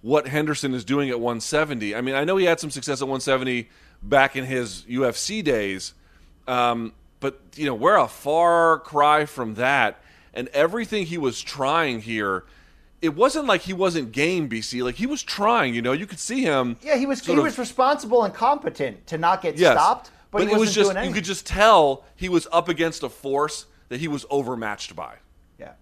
what 0.00 0.28
Henderson 0.28 0.72
is 0.72 0.84
doing 0.84 1.10
at 1.10 1.20
170. 1.20 1.94
I 1.94 2.00
mean, 2.00 2.14
I 2.14 2.24
know 2.24 2.36
he 2.36 2.46
had 2.46 2.60
some 2.60 2.70
success 2.70 3.02
at 3.02 3.08
170 3.08 3.68
back 4.02 4.36
in 4.36 4.44
his 4.44 4.82
UFC 4.88 5.42
days, 5.42 5.92
um, 6.46 6.92
but 7.20 7.40
you 7.56 7.66
know 7.66 7.74
we're 7.74 7.96
a 7.96 8.08
far 8.08 8.78
cry 8.78 9.26
from 9.26 9.54
that. 9.54 10.00
And 10.32 10.48
everything 10.48 11.06
he 11.06 11.16
was 11.16 11.40
trying 11.40 12.02
here, 12.02 12.44
it 13.00 13.16
wasn't 13.16 13.46
like 13.46 13.62
he 13.62 13.72
wasn't 13.72 14.12
game, 14.12 14.48
BC. 14.50 14.84
Like 14.84 14.96
he 14.96 15.06
was 15.06 15.22
trying. 15.22 15.74
You 15.74 15.80
know, 15.82 15.92
you 15.92 16.06
could 16.06 16.20
see 16.20 16.42
him. 16.42 16.76
Yeah, 16.82 16.96
he 16.96 17.06
was 17.06 17.24
he 17.24 17.32
of- 17.32 17.42
was 17.42 17.58
responsible 17.58 18.22
and 18.22 18.32
competent 18.32 19.06
to 19.08 19.18
not 19.18 19.42
get 19.42 19.56
Yes. 19.56 19.72
stopped, 19.72 20.10
but, 20.30 20.42
he 20.42 20.52
it 20.52 20.58
was 20.58 20.74
just 20.74 20.94
you 21.04 21.12
could 21.12 21.24
just 21.24 21.46
tell 21.46 22.04
he 22.14 22.28
was 22.28 22.46
up 22.52 22.68
against 22.68 23.02
a 23.02 23.08
force 23.08 23.64
that 23.88 24.00
he 24.00 24.08
was 24.08 24.26
overmatched 24.30 24.94
by. 24.96 25.16
Yeah, 25.58 25.72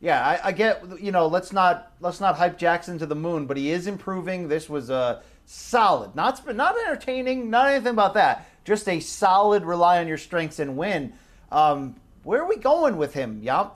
yeah. 0.00 0.26
I, 0.26 0.48
I 0.48 0.52
get. 0.52 1.00
You 1.00 1.12
know, 1.12 1.26
let's 1.26 1.52
not 1.52 1.92
let's 2.00 2.20
not 2.20 2.36
hype 2.36 2.58
Jackson 2.58 2.98
to 2.98 3.06
the 3.06 3.14
moon, 3.14 3.46
but 3.46 3.56
he 3.56 3.70
is 3.70 3.86
improving. 3.86 4.48
This 4.48 4.68
was 4.68 4.90
a 4.90 5.22
solid, 5.46 6.14
not 6.14 6.44
not 6.54 6.76
entertaining, 6.78 7.50
not 7.50 7.68
anything 7.68 7.92
about 7.92 8.14
that. 8.14 8.48
Just 8.64 8.88
a 8.88 9.00
solid, 9.00 9.64
rely 9.64 9.98
on 9.98 10.06
your 10.08 10.18
strengths 10.18 10.58
and 10.58 10.76
win. 10.76 11.12
Um, 11.50 11.96
where 12.22 12.42
are 12.42 12.48
we 12.48 12.56
going 12.56 12.96
with 12.96 13.14
him? 13.14 13.40
Yam, 13.42 13.70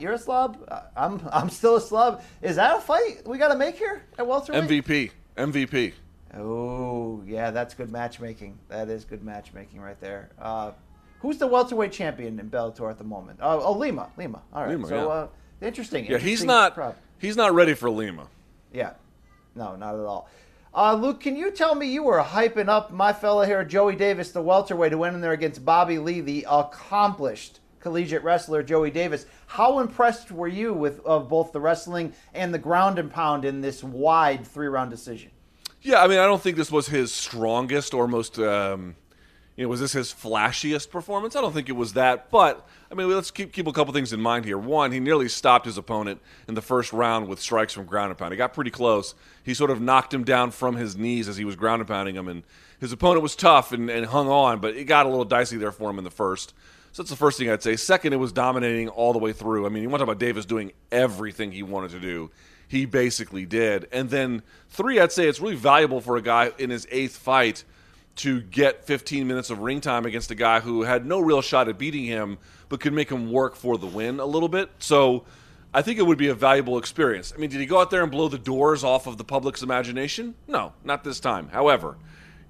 you're 0.00 0.12
a 0.12 0.16
Uh, 0.68 0.82
I'm 0.96 1.20
I'm 1.32 1.50
still 1.50 1.76
a 1.76 1.80
slub. 1.80 2.22
Is 2.42 2.56
that 2.56 2.78
a 2.78 2.80
fight 2.80 3.26
we 3.26 3.38
got 3.38 3.48
to 3.48 3.58
make 3.58 3.76
here 3.76 4.04
at 4.18 4.26
welterweight? 4.26 4.64
MVP, 4.64 5.10
MVP. 5.36 5.92
Oh, 6.36 7.22
yeah, 7.26 7.50
that's 7.50 7.74
good 7.74 7.90
matchmaking. 7.90 8.58
That 8.68 8.88
is 8.88 9.04
good 9.04 9.24
matchmaking 9.24 9.80
right 9.80 10.00
there. 10.00 10.30
Uh, 10.40 10.72
who's 11.20 11.38
the 11.38 11.46
welterweight 11.46 11.92
champion 11.92 12.38
in 12.38 12.50
Bellator 12.50 12.90
at 12.90 12.98
the 12.98 13.04
moment? 13.04 13.38
Oh, 13.42 13.60
oh 13.60 13.72
Lima, 13.72 14.10
Lima. 14.16 14.42
All 14.52 14.62
right. 14.62 14.70
Lima, 14.70 14.88
so 14.88 14.96
yeah. 14.96 15.06
uh, 15.06 15.28
interesting. 15.62 16.06
Yeah, 16.06 16.18
he's 16.18 16.44
not. 16.44 16.74
prop. 16.74 16.96
He's 17.18 17.36
not 17.36 17.54
ready 17.54 17.74
for 17.74 17.90
Lima. 17.90 18.28
Yeah, 18.72 18.94
no, 19.54 19.76
not 19.76 19.94
at 19.94 20.00
all. 20.00 20.28
Uh, 20.72 20.94
Luke, 20.94 21.20
can 21.20 21.36
you 21.36 21.50
tell 21.50 21.74
me 21.74 21.86
you 21.86 22.04
were 22.04 22.22
hyping 22.22 22.68
up 22.68 22.92
my 22.92 23.12
fella 23.12 23.44
here, 23.44 23.64
Joey 23.64 23.96
Davis, 23.96 24.30
the 24.30 24.40
welterweight, 24.40 24.92
who 24.92 24.98
went 24.98 25.16
in 25.16 25.20
there 25.20 25.32
against 25.32 25.64
Bobby 25.64 25.98
Lee, 25.98 26.20
the 26.20 26.46
accomplished 26.48 27.58
collegiate 27.80 28.22
wrestler 28.22 28.62
Joey 28.62 28.90
Davis. 28.90 29.26
How 29.46 29.80
impressed 29.80 30.30
were 30.30 30.48
you 30.48 30.72
with 30.72 31.04
of 31.04 31.28
both 31.28 31.52
the 31.52 31.60
wrestling 31.60 32.12
and 32.34 32.54
the 32.54 32.58
ground 32.58 32.98
and 32.98 33.10
pound 33.10 33.44
in 33.44 33.60
this 33.60 33.82
wide 33.82 34.46
three 34.46 34.68
round 34.68 34.90
decision? 34.90 35.30
Yeah, 35.82 36.02
I 36.02 36.06
mean, 36.06 36.18
I 36.18 36.26
don't 36.26 36.40
think 36.40 36.56
this 36.56 36.70
was 36.70 36.86
his 36.86 37.12
strongest 37.12 37.94
or 37.94 38.06
most, 38.06 38.38
um, 38.38 38.96
You 39.60 39.66
know, 39.66 39.68
was 39.68 39.80
this 39.80 39.92
his 39.92 40.10
flashiest 40.10 40.88
performance? 40.88 41.36
I 41.36 41.42
don't 41.42 41.52
think 41.52 41.68
it 41.68 41.76
was 41.76 41.92
that, 41.92 42.30
but 42.30 42.66
I 42.90 42.94
mean, 42.94 43.10
let's 43.10 43.30
keep 43.30 43.52
keep 43.52 43.66
a 43.66 43.72
couple 43.72 43.92
things 43.92 44.10
in 44.10 44.18
mind 44.18 44.46
here. 44.46 44.56
One, 44.56 44.90
he 44.90 45.00
nearly 45.00 45.28
stopped 45.28 45.66
his 45.66 45.76
opponent 45.76 46.22
in 46.48 46.54
the 46.54 46.62
first 46.62 46.94
round 46.94 47.28
with 47.28 47.40
strikes 47.40 47.74
from 47.74 47.84
ground 47.84 48.08
and 48.08 48.16
pound. 48.16 48.32
He 48.32 48.38
got 48.38 48.54
pretty 48.54 48.70
close. 48.70 49.14
He 49.44 49.52
sort 49.52 49.70
of 49.70 49.78
knocked 49.78 50.14
him 50.14 50.24
down 50.24 50.52
from 50.52 50.76
his 50.76 50.96
knees 50.96 51.28
as 51.28 51.36
he 51.36 51.44
was 51.44 51.56
ground 51.56 51.80
and 51.80 51.88
pounding 51.88 52.16
him, 52.16 52.26
and 52.26 52.42
his 52.80 52.90
opponent 52.90 53.22
was 53.22 53.36
tough 53.36 53.70
and, 53.70 53.90
and 53.90 54.06
hung 54.06 54.28
on, 54.28 54.60
but 54.60 54.76
it 54.76 54.84
got 54.84 55.04
a 55.04 55.10
little 55.10 55.26
dicey 55.26 55.58
there 55.58 55.72
for 55.72 55.90
him 55.90 55.98
in 55.98 56.04
the 56.04 56.10
first. 56.10 56.54
So 56.92 57.02
that's 57.02 57.10
the 57.10 57.16
first 57.16 57.38
thing 57.38 57.50
I'd 57.50 57.62
say. 57.62 57.76
Second, 57.76 58.14
it 58.14 58.16
was 58.16 58.32
dominating 58.32 58.88
all 58.88 59.12
the 59.12 59.18
way 59.18 59.34
through. 59.34 59.66
I 59.66 59.68
mean, 59.68 59.82
you 59.82 59.90
want 59.90 60.00
to 60.00 60.06
talk 60.06 60.14
about 60.14 60.20
Davis 60.20 60.46
doing 60.46 60.72
everything 60.90 61.52
he 61.52 61.62
wanted 61.62 61.90
to 61.90 62.00
do. 62.00 62.30
He 62.66 62.86
basically 62.86 63.44
did. 63.44 63.88
And 63.92 64.08
then 64.08 64.40
three, 64.70 64.98
I'd 64.98 65.12
say 65.12 65.28
it's 65.28 65.38
really 65.38 65.54
valuable 65.54 66.00
for 66.00 66.16
a 66.16 66.22
guy 66.22 66.52
in 66.56 66.70
his 66.70 66.88
eighth 66.90 67.18
fight 67.18 67.64
to 68.16 68.40
get 68.42 68.84
15 68.84 69.26
minutes 69.26 69.50
of 69.50 69.60
ring 69.60 69.80
time 69.80 70.04
against 70.04 70.30
a 70.30 70.34
guy 70.34 70.60
who 70.60 70.82
had 70.82 71.06
no 71.06 71.20
real 71.20 71.40
shot 71.40 71.68
at 71.68 71.78
beating 71.78 72.04
him, 72.04 72.38
but 72.68 72.80
could 72.80 72.92
make 72.92 73.10
him 73.10 73.30
work 73.32 73.56
for 73.56 73.78
the 73.78 73.86
win 73.86 74.20
a 74.20 74.26
little 74.26 74.48
bit. 74.48 74.70
So 74.78 75.24
I 75.72 75.82
think 75.82 75.98
it 75.98 76.02
would 76.02 76.18
be 76.18 76.28
a 76.28 76.34
valuable 76.34 76.78
experience. 76.78 77.32
I 77.34 77.38
mean, 77.38 77.50
did 77.50 77.60
he 77.60 77.66
go 77.66 77.80
out 77.80 77.90
there 77.90 78.02
and 78.02 78.10
blow 78.10 78.28
the 78.28 78.38
doors 78.38 78.82
off 78.82 79.06
of 79.06 79.16
the 79.16 79.24
public's 79.24 79.62
imagination? 79.62 80.34
No, 80.48 80.72
not 80.84 81.04
this 81.04 81.20
time. 81.20 81.48
However, 81.48 81.96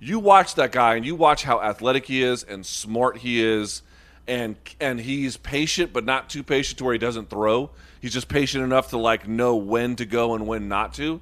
you 0.00 0.18
watch 0.18 0.54
that 0.54 0.72
guy 0.72 0.96
and 0.96 1.04
you 1.04 1.14
watch 1.14 1.44
how 1.44 1.60
athletic 1.60 2.06
he 2.06 2.22
is 2.22 2.42
and 2.42 2.64
smart 2.64 3.18
he 3.18 3.42
is 3.42 3.82
and 4.26 4.56
and 4.80 5.00
he's 5.00 5.36
patient 5.36 5.92
but 5.92 6.04
not 6.04 6.30
too 6.30 6.42
patient 6.42 6.78
to 6.78 6.84
where 6.84 6.94
he 6.94 6.98
doesn't 6.98 7.28
throw. 7.28 7.70
He's 8.00 8.12
just 8.12 8.28
patient 8.28 8.64
enough 8.64 8.90
to 8.90 8.98
like 8.98 9.28
know 9.28 9.56
when 9.56 9.96
to 9.96 10.06
go 10.06 10.34
and 10.34 10.46
when 10.46 10.68
not 10.68 10.94
to. 10.94 11.20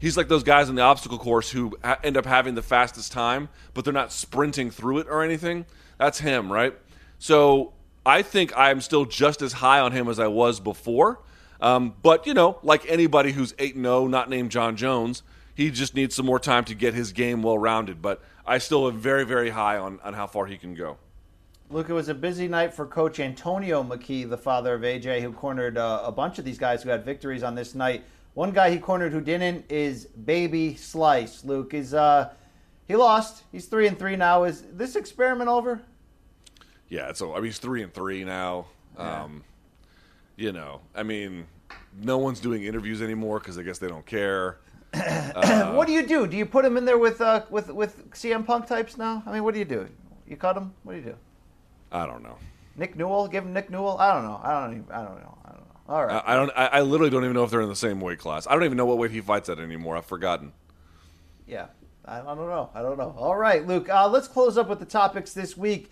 He's 0.00 0.16
like 0.16 0.28
those 0.28 0.42
guys 0.42 0.68
in 0.70 0.74
the 0.74 0.82
obstacle 0.82 1.18
course 1.18 1.50
who 1.50 1.76
end 2.02 2.16
up 2.16 2.24
having 2.24 2.54
the 2.54 2.62
fastest 2.62 3.12
time, 3.12 3.50
but 3.74 3.84
they're 3.84 3.92
not 3.92 4.12
sprinting 4.12 4.70
through 4.70 4.98
it 4.98 5.06
or 5.08 5.22
anything. 5.22 5.66
That's 5.98 6.18
him, 6.18 6.50
right? 6.50 6.74
So 7.18 7.74
I 8.04 8.22
think 8.22 8.56
I'm 8.56 8.80
still 8.80 9.04
just 9.04 9.42
as 9.42 9.52
high 9.52 9.78
on 9.78 9.92
him 9.92 10.08
as 10.08 10.18
I 10.18 10.26
was 10.26 10.58
before. 10.58 11.20
Um, 11.60 11.94
but 12.02 12.26
you 12.26 12.32
know, 12.32 12.58
like 12.62 12.90
anybody 12.90 13.32
who's 13.32 13.54
eight 13.58 13.74
and 13.74 13.84
zero, 13.84 14.06
not 14.06 14.30
named 14.30 14.50
Jon 14.50 14.74
Jones, 14.74 15.22
he 15.54 15.70
just 15.70 15.94
needs 15.94 16.14
some 16.14 16.24
more 16.24 16.40
time 16.40 16.64
to 16.64 16.74
get 16.74 16.94
his 16.94 17.12
game 17.12 17.42
well 17.42 17.58
rounded. 17.58 18.00
But 18.00 18.22
I 18.46 18.56
still 18.56 18.88
am 18.88 18.98
very, 18.98 19.26
very 19.26 19.50
high 19.50 19.76
on 19.76 20.00
on 20.02 20.14
how 20.14 20.26
far 20.26 20.46
he 20.46 20.56
can 20.56 20.74
go. 20.74 20.96
Look, 21.68 21.90
it 21.90 21.92
was 21.92 22.08
a 22.08 22.14
busy 22.14 22.48
night 22.48 22.74
for 22.74 22.86
Coach 22.86 23.20
Antonio 23.20 23.82
McKee, 23.84 24.28
the 24.28 24.38
father 24.38 24.74
of 24.74 24.80
AJ, 24.80 25.20
who 25.20 25.32
cornered 25.32 25.76
uh, 25.76 26.02
a 26.04 26.10
bunch 26.10 26.38
of 26.38 26.44
these 26.44 26.58
guys 26.58 26.82
who 26.82 26.88
had 26.88 27.04
victories 27.04 27.42
on 27.42 27.54
this 27.54 27.74
night. 27.74 28.02
One 28.34 28.52
guy 28.52 28.70
he 28.70 28.78
cornered 28.78 29.12
who 29.12 29.20
didn't 29.20 29.70
is 29.70 30.06
Baby 30.06 30.74
Slice. 30.76 31.44
Luke 31.44 31.74
is 31.74 31.94
uh, 31.94 32.30
he 32.86 32.96
lost. 32.96 33.44
He's 33.52 33.66
three 33.66 33.86
and 33.86 33.98
three 33.98 34.16
now. 34.16 34.44
Is 34.44 34.62
this 34.72 34.96
experiment 34.96 35.48
over? 35.48 35.80
Yeah, 36.88 37.12
so 37.12 37.32
I 37.32 37.36
mean 37.36 37.46
he's 37.46 37.58
three 37.58 37.82
and 37.82 37.92
three 37.92 38.24
now. 38.24 38.66
Yeah. 38.96 39.22
Um, 39.24 39.44
you 40.36 40.52
know, 40.52 40.80
I 40.94 41.02
mean, 41.02 41.46
no 42.02 42.18
one's 42.18 42.40
doing 42.40 42.64
interviews 42.64 43.02
anymore 43.02 43.38
because 43.40 43.58
I 43.58 43.62
guess 43.62 43.78
they 43.78 43.88
don't 43.88 44.06
care. 44.06 44.58
Uh, 44.94 45.72
what 45.74 45.86
do 45.86 45.92
you 45.92 46.06
do? 46.06 46.26
Do 46.26 46.36
you 46.36 46.46
put 46.46 46.64
him 46.64 46.76
in 46.76 46.84
there 46.84 46.98
with 46.98 47.20
uh, 47.20 47.44
with 47.50 47.70
with 47.70 48.10
CM 48.12 48.46
Punk 48.46 48.66
types 48.66 48.96
now? 48.96 49.22
I 49.26 49.32
mean, 49.32 49.44
what 49.44 49.54
do 49.54 49.58
you 49.60 49.66
do? 49.66 49.88
You 50.26 50.36
cut 50.36 50.56
him? 50.56 50.72
What 50.82 50.94
do 50.94 50.98
you 50.98 51.04
do? 51.04 51.16
I 51.92 52.06
don't 52.06 52.22
know. 52.22 52.36
Nick 52.76 52.96
Newell? 52.96 53.28
Give 53.28 53.44
him 53.44 53.52
Nick 53.52 53.70
Newell? 53.70 53.98
I 53.98 54.14
don't 54.14 54.24
know. 54.24 54.40
I 54.42 54.60
don't 54.60 54.72
even. 54.72 54.86
I 54.90 55.02
don't 55.02 55.20
know. 55.20 55.38
I 55.44 55.50
don't 55.50 55.60
know. 55.60 55.69
All 55.90 56.06
right. 56.06 56.22
I, 56.24 56.34
I 56.34 56.36
don't. 56.36 56.52
I, 56.54 56.66
I, 56.66 56.80
literally 56.82 57.10
don't 57.10 57.24
even 57.24 57.34
know 57.34 57.42
if 57.42 57.50
they're 57.50 57.60
in 57.60 57.68
the 57.68 57.74
same 57.74 58.00
weight 58.00 58.20
class. 58.20 58.46
I 58.46 58.54
don't 58.54 58.62
even 58.62 58.76
know 58.76 58.86
what 58.86 58.96
weight 58.96 59.10
he 59.10 59.20
fights 59.20 59.48
at 59.48 59.58
anymore. 59.58 59.96
I've 59.96 60.06
forgotten. 60.06 60.52
Yeah, 61.48 61.66
I, 62.04 62.20
I 62.20 62.22
don't 62.22 62.36
know. 62.36 62.70
I 62.72 62.80
don't 62.80 62.96
know. 62.96 63.12
All 63.18 63.34
right, 63.34 63.66
Luke. 63.66 63.88
Uh, 63.88 64.08
let's 64.08 64.28
close 64.28 64.56
up 64.56 64.68
with 64.68 64.78
the 64.78 64.84
topics 64.84 65.32
this 65.32 65.56
week. 65.56 65.90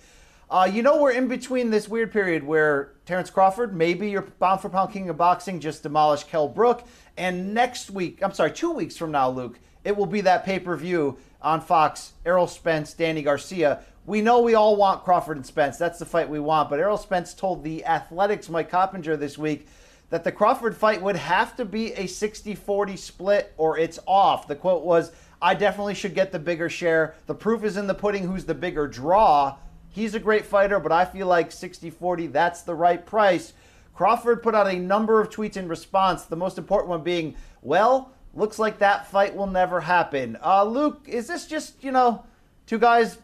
Uh, 0.49 0.71
you 0.73 0.85
know, 0.85 1.03
we're 1.03 1.11
in 1.11 1.27
between 1.27 1.71
this 1.71 1.89
weird 1.89 2.13
period 2.13 2.45
where 2.45 2.93
Terrence 3.07 3.29
Crawford, 3.29 3.75
maybe 3.75 4.09
your 4.09 4.23
pound 4.23 4.61
for 4.61 4.69
pound 4.69 4.93
king 4.93 5.09
of 5.09 5.17
boxing, 5.17 5.59
just 5.59 5.83
demolished 5.83 6.29
Kell 6.29 6.47
Brook. 6.47 6.87
And 7.17 7.53
next 7.53 7.91
week, 7.91 8.21
I'm 8.23 8.33
sorry, 8.33 8.53
two 8.53 8.71
weeks 8.71 8.97
from 8.97 9.11
now, 9.11 9.29
Luke, 9.29 9.59
it 9.83 9.97
will 9.97 10.07
be 10.07 10.21
that 10.21 10.45
pay 10.45 10.61
per 10.61 10.77
view 10.77 11.19
on 11.43 11.61
Fox 11.61 12.13
Errol 12.25 12.47
Spence, 12.47 12.95
Danny 12.95 13.23
Garcia. 13.23 13.81
We 14.07 14.23
know 14.23 14.43
we 14.43 14.55
all 14.55 14.77
want 14.77 15.03
Crawford 15.03 15.39
and 15.39 15.45
Spence. 15.45 15.77
That's 15.77 15.99
the 15.99 16.07
fight 16.07 16.29
we 16.31 16.39
want. 16.39 16.71
But 16.71 16.79
Errol 16.79 16.99
Spence 16.99 17.35
told 17.35 17.65
the 17.65 17.85
Athletic's, 17.85 18.49
Mike 18.49 18.71
Coppinger, 18.71 19.17
this 19.17 19.37
week 19.37 19.67
that 20.11 20.25
the 20.25 20.33
Crawford 20.33 20.77
fight 20.77 21.03
would 21.03 21.17
have 21.17 21.57
to 21.57 21.65
be 21.65 21.93
a 21.93 22.07
60 22.07 22.55
40 22.55 22.97
split 22.97 23.53
or 23.57 23.79
it's 23.79 23.99
off. 24.07 24.49
The 24.49 24.57
quote 24.57 24.85
was, 24.85 25.13
I 25.41 25.55
definitely 25.55 25.95
should 25.95 26.15
get 26.15 26.33
the 26.33 26.39
bigger 26.39 26.69
share. 26.69 27.15
The 27.27 27.35
proof 27.35 27.63
is 27.63 27.77
in 27.77 27.87
the 27.87 27.95
pudding 27.95 28.25
who's 28.25 28.45
the 28.45 28.55
bigger 28.55 28.87
draw. 28.87 29.57
He's 29.91 30.15
a 30.15 30.21
great 30.21 30.45
fighter, 30.45 30.81
but 30.81 30.93
I 30.93 31.05
feel 31.05 31.27
like 31.27 31.53
60 31.53 31.91
40, 31.91 32.29
that's 32.29 32.63
the 32.63 32.75
right 32.75 33.05
price. 33.05 33.53
Crawford 33.95 34.43
put 34.43 34.55
out 34.55 34.69
a 34.69 34.79
number 34.79 35.21
of 35.21 35.29
tweets 35.29 35.57
in 35.57 35.69
response, 35.69 36.25
the 36.25 36.37
most 36.37 36.57
important 36.57 36.89
one 36.89 37.03
being, 37.03 37.35
well, 37.63 38.13
looks 38.33 38.59
like 38.59 38.79
that 38.79 39.11
fight 39.11 39.35
will 39.35 39.49
never 39.49 39.81
happen. 39.81 40.39
Uh, 40.45 40.63
Luke, 40.63 41.03
is 41.07 41.27
this 41.27 41.47
just, 41.47 41.83
you 41.83 41.91
know, 41.91 42.25
two 42.67 42.79
guys 42.79 43.19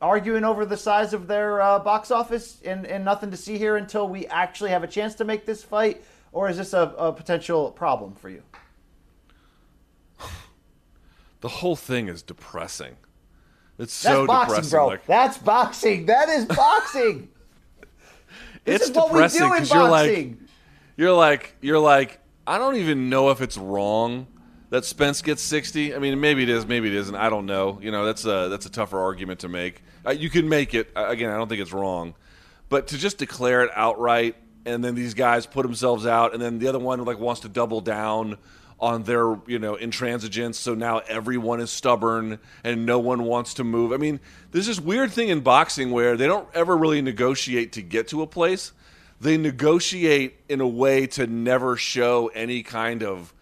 arguing 0.00 0.44
over 0.44 0.64
the 0.64 0.76
size 0.76 1.12
of 1.12 1.26
their 1.26 1.60
uh, 1.60 1.78
box 1.78 2.10
office 2.10 2.60
and, 2.64 2.86
and 2.86 3.04
nothing 3.04 3.30
to 3.30 3.36
see 3.36 3.58
here 3.58 3.76
until 3.76 4.08
we 4.08 4.26
actually 4.26 4.70
have 4.70 4.82
a 4.82 4.86
chance 4.86 5.14
to 5.16 5.24
make 5.24 5.44
this 5.44 5.62
fight? 5.62 6.02
Or 6.34 6.48
is 6.50 6.56
this 6.56 6.74
a, 6.74 6.92
a 6.98 7.12
potential 7.12 7.70
problem 7.70 8.14
for 8.14 8.28
you? 8.28 8.42
The 11.40 11.48
whole 11.48 11.76
thing 11.76 12.08
is 12.08 12.22
depressing. 12.22 12.96
It's 13.78 14.02
That's 14.02 14.16
so 14.16 14.26
boxing, 14.26 14.54
depressing. 14.54 14.70
bro. 14.70 14.86
Like, 14.86 15.06
That's 15.06 15.36
boxing. 15.36 16.06
That 16.06 16.30
is 16.30 16.46
boxing. 16.46 17.28
this 18.64 18.80
it's 18.80 18.90
is 18.90 18.96
what 18.96 19.12
we 19.12 19.28
do 19.28 19.44
in 19.44 19.50
because 19.52 19.70
you're 19.70 19.82
like, 19.82 20.08
boxing. 20.08 20.48
you're 20.96 21.12
like, 21.12 21.54
you're 21.60 21.78
like, 21.78 22.18
I 22.46 22.56
don't 22.56 22.76
even 22.76 23.10
know 23.10 23.28
if 23.28 23.42
it's 23.42 23.58
wrong 23.58 24.26
that 24.70 24.84
Spence 24.86 25.20
gets 25.20 25.42
60. 25.42 25.94
I 25.94 25.98
mean, 25.98 26.18
maybe 26.18 26.42
it 26.42 26.48
is, 26.48 26.66
maybe 26.66 26.88
it 26.88 26.94
isn't. 26.94 27.14
I 27.14 27.28
don't 27.28 27.44
know. 27.46 27.78
You 27.82 27.90
know, 27.90 28.06
that's 28.06 28.24
a 28.24 28.48
that's 28.48 28.64
a 28.64 28.70
tougher 28.70 28.98
argument 28.98 29.40
to 29.40 29.48
make. 29.48 29.82
Uh, 30.06 30.12
you 30.12 30.30
can 30.30 30.48
make 30.48 30.74
it 30.74 30.90
again. 30.96 31.30
I 31.30 31.36
don't 31.36 31.48
think 31.48 31.60
it's 31.60 31.72
wrong, 31.72 32.14
but 32.70 32.86
to 32.88 32.98
just 32.98 33.18
declare 33.18 33.62
it 33.62 33.70
outright, 33.74 34.36
and 34.64 34.84
then 34.84 34.94
these 34.94 35.14
guys 35.14 35.46
put 35.46 35.62
themselves 35.62 36.06
out, 36.06 36.32
and 36.32 36.42
then 36.42 36.58
the 36.58 36.68
other 36.68 36.78
one 36.78 37.04
like 37.04 37.18
wants 37.18 37.42
to 37.42 37.48
double 37.48 37.80
down 37.80 38.38
on 38.80 39.04
their 39.04 39.38
you 39.46 39.58
know 39.58 39.76
intransigence. 39.76 40.56
So 40.56 40.74
now 40.74 40.98
everyone 40.98 41.60
is 41.60 41.70
stubborn 41.70 42.38
and 42.62 42.86
no 42.86 42.98
one 42.98 43.24
wants 43.24 43.54
to 43.54 43.64
move. 43.64 43.92
I 43.92 43.96
mean, 43.96 44.20
there's 44.50 44.66
this 44.66 44.80
weird 44.80 45.12
thing 45.12 45.28
in 45.28 45.40
boxing 45.40 45.90
where 45.90 46.16
they 46.16 46.26
don't 46.26 46.48
ever 46.54 46.76
really 46.76 47.02
negotiate 47.02 47.72
to 47.72 47.82
get 47.82 48.08
to 48.08 48.22
a 48.22 48.26
place. 48.26 48.72
They 49.20 49.36
negotiate 49.36 50.40
in 50.48 50.60
a 50.60 50.68
way 50.68 51.06
to 51.08 51.26
never 51.26 51.76
show 51.76 52.28
any 52.34 52.62
kind 52.62 53.02
of 53.02 53.32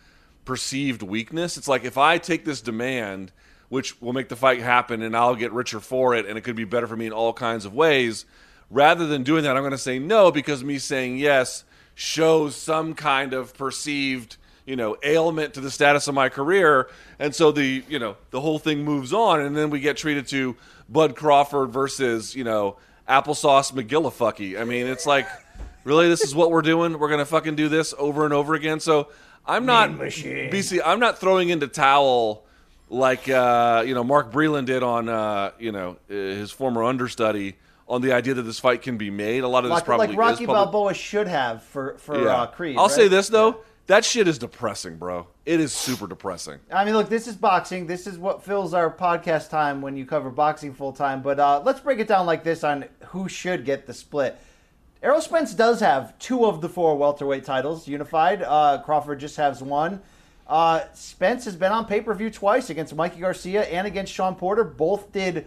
perceived 0.44 1.02
weakness. 1.02 1.56
It's 1.56 1.68
like 1.68 1.84
if 1.84 1.96
I 1.98 2.18
take 2.18 2.44
this 2.44 2.60
demand, 2.60 3.32
which 3.68 4.00
will 4.00 4.12
make 4.12 4.28
the 4.28 4.36
fight 4.36 4.60
happen 4.60 5.02
and 5.02 5.16
I'll 5.16 5.34
get 5.34 5.50
richer 5.52 5.80
for 5.80 6.14
it 6.14 6.26
and 6.26 6.36
it 6.36 6.42
could 6.42 6.56
be 6.56 6.64
better 6.64 6.86
for 6.86 6.96
me 6.96 7.06
in 7.06 7.12
all 7.12 7.32
kinds 7.32 7.64
of 7.64 7.74
ways, 7.74 8.26
rather 8.72 9.06
than 9.06 9.22
doing 9.22 9.44
that, 9.44 9.56
I'm 9.56 9.62
going 9.62 9.72
to 9.72 9.78
say 9.78 9.98
no 9.98 10.32
because 10.32 10.64
me 10.64 10.78
saying 10.78 11.18
yes 11.18 11.64
shows 11.94 12.56
some 12.56 12.94
kind 12.94 13.34
of 13.34 13.54
perceived, 13.54 14.38
you 14.66 14.74
know, 14.74 14.96
ailment 15.04 15.54
to 15.54 15.60
the 15.60 15.70
status 15.70 16.08
of 16.08 16.14
my 16.14 16.28
career. 16.28 16.88
And 17.18 17.34
so 17.34 17.52
the, 17.52 17.84
you 17.88 17.98
know, 17.98 18.16
the 18.30 18.40
whole 18.40 18.58
thing 18.58 18.82
moves 18.82 19.12
on 19.12 19.40
and 19.40 19.56
then 19.56 19.70
we 19.70 19.78
get 19.78 19.96
treated 19.96 20.26
to 20.28 20.56
Bud 20.88 21.14
Crawford 21.14 21.70
versus, 21.70 22.34
you 22.34 22.44
know, 22.44 22.76
applesauce 23.08 23.72
McGillifucky. 23.72 24.58
I 24.58 24.64
mean, 24.64 24.86
it's 24.86 25.06
like, 25.06 25.28
really, 25.84 26.08
this 26.08 26.22
is 26.22 26.34
what 26.34 26.50
we're 26.50 26.62
doing? 26.62 26.98
We're 26.98 27.08
going 27.08 27.18
to 27.18 27.26
fucking 27.26 27.56
do 27.56 27.68
this 27.68 27.94
over 27.98 28.24
and 28.24 28.32
over 28.32 28.54
again. 28.54 28.80
So 28.80 29.08
I'm 29.46 29.66
not 29.66 29.90
BC. 29.90 30.80
I'm 30.84 31.00
not 31.00 31.18
throwing 31.18 31.50
into 31.50 31.68
towel 31.68 32.44
like 32.88 33.28
uh, 33.28 33.82
you 33.86 33.94
know 33.94 34.04
Mark 34.04 34.30
Breland 34.30 34.66
did 34.66 34.82
on 34.82 35.08
uh, 35.08 35.50
you 35.58 35.72
know 35.72 35.96
his 36.08 36.50
former 36.52 36.84
understudy 36.84 37.56
on 37.92 38.00
the 38.00 38.10
idea 38.12 38.32
that 38.32 38.42
this 38.42 38.58
fight 38.58 38.80
can 38.80 38.96
be 38.96 39.10
made. 39.10 39.44
A 39.44 39.48
lot 39.48 39.64
of 39.64 39.70
this 39.70 39.76
Like, 39.76 39.84
probably 39.84 40.06
like 40.08 40.16
Rocky. 40.16 40.46
Balboa 40.46 40.94
should 40.94 41.28
have 41.28 41.62
for 41.62 41.98
for 41.98 42.24
Yeah. 42.24 42.42
uh, 42.42 42.46
Creed. 42.46 42.76
I'll 42.78 42.84
right? 42.86 42.90
say 42.92 43.06
this 43.06 43.28
though. 43.28 43.58
That 43.86 44.04
shit 44.04 44.26
is 44.28 44.38
depressing, 44.38 44.96
bro. 44.96 45.26
It 45.44 45.60
is 45.60 45.72
super 45.72 46.06
depressing. 46.06 46.60
I 46.72 46.84
mean, 46.84 46.94
look, 46.94 47.08
this 47.10 47.26
is 47.26 47.34
boxing. 47.34 47.86
This 47.86 48.06
is 48.06 48.16
what 48.16 48.42
fills 48.42 48.72
our 48.74 48.90
podcast 48.90 49.50
time 49.50 49.82
when 49.82 49.96
you 49.96 50.06
cover 50.06 50.30
boxing 50.30 50.72
full 50.72 50.92
time. 50.92 51.20
But 51.20 51.38
uh, 51.38 51.60
let's 51.64 51.80
break 51.80 51.98
it 51.98 52.08
down 52.08 52.24
like 52.24 52.44
this 52.44 52.64
on 52.64 52.86
who 53.08 53.28
should 53.28 53.64
get 53.66 53.86
the 53.86 53.92
split. 53.92 54.38
Errol 55.02 55.20
Spence 55.20 55.52
does 55.52 55.80
have 55.80 56.16
two 56.18 56.46
of 56.46 56.60
the 56.60 56.68
four 56.68 56.96
welterweight 56.96 57.44
titles 57.44 57.86
unified. 57.88 58.40
Uh, 58.42 58.80
Crawford 58.84 59.20
just 59.20 59.36
has 59.36 59.60
one. 59.60 60.00
Uh, 60.46 60.84
Spence 60.94 61.44
has 61.44 61.56
been 61.56 61.72
on 61.72 61.84
pay 61.84 62.00
per 62.00 62.14
view 62.14 62.30
twice 62.30 62.70
against 62.70 62.94
Mikey 62.94 63.20
Garcia 63.20 63.64
and 63.64 63.86
against 63.86 64.12
Sean 64.12 64.34
Porter. 64.36 64.64
Both 64.64 65.12
did 65.12 65.46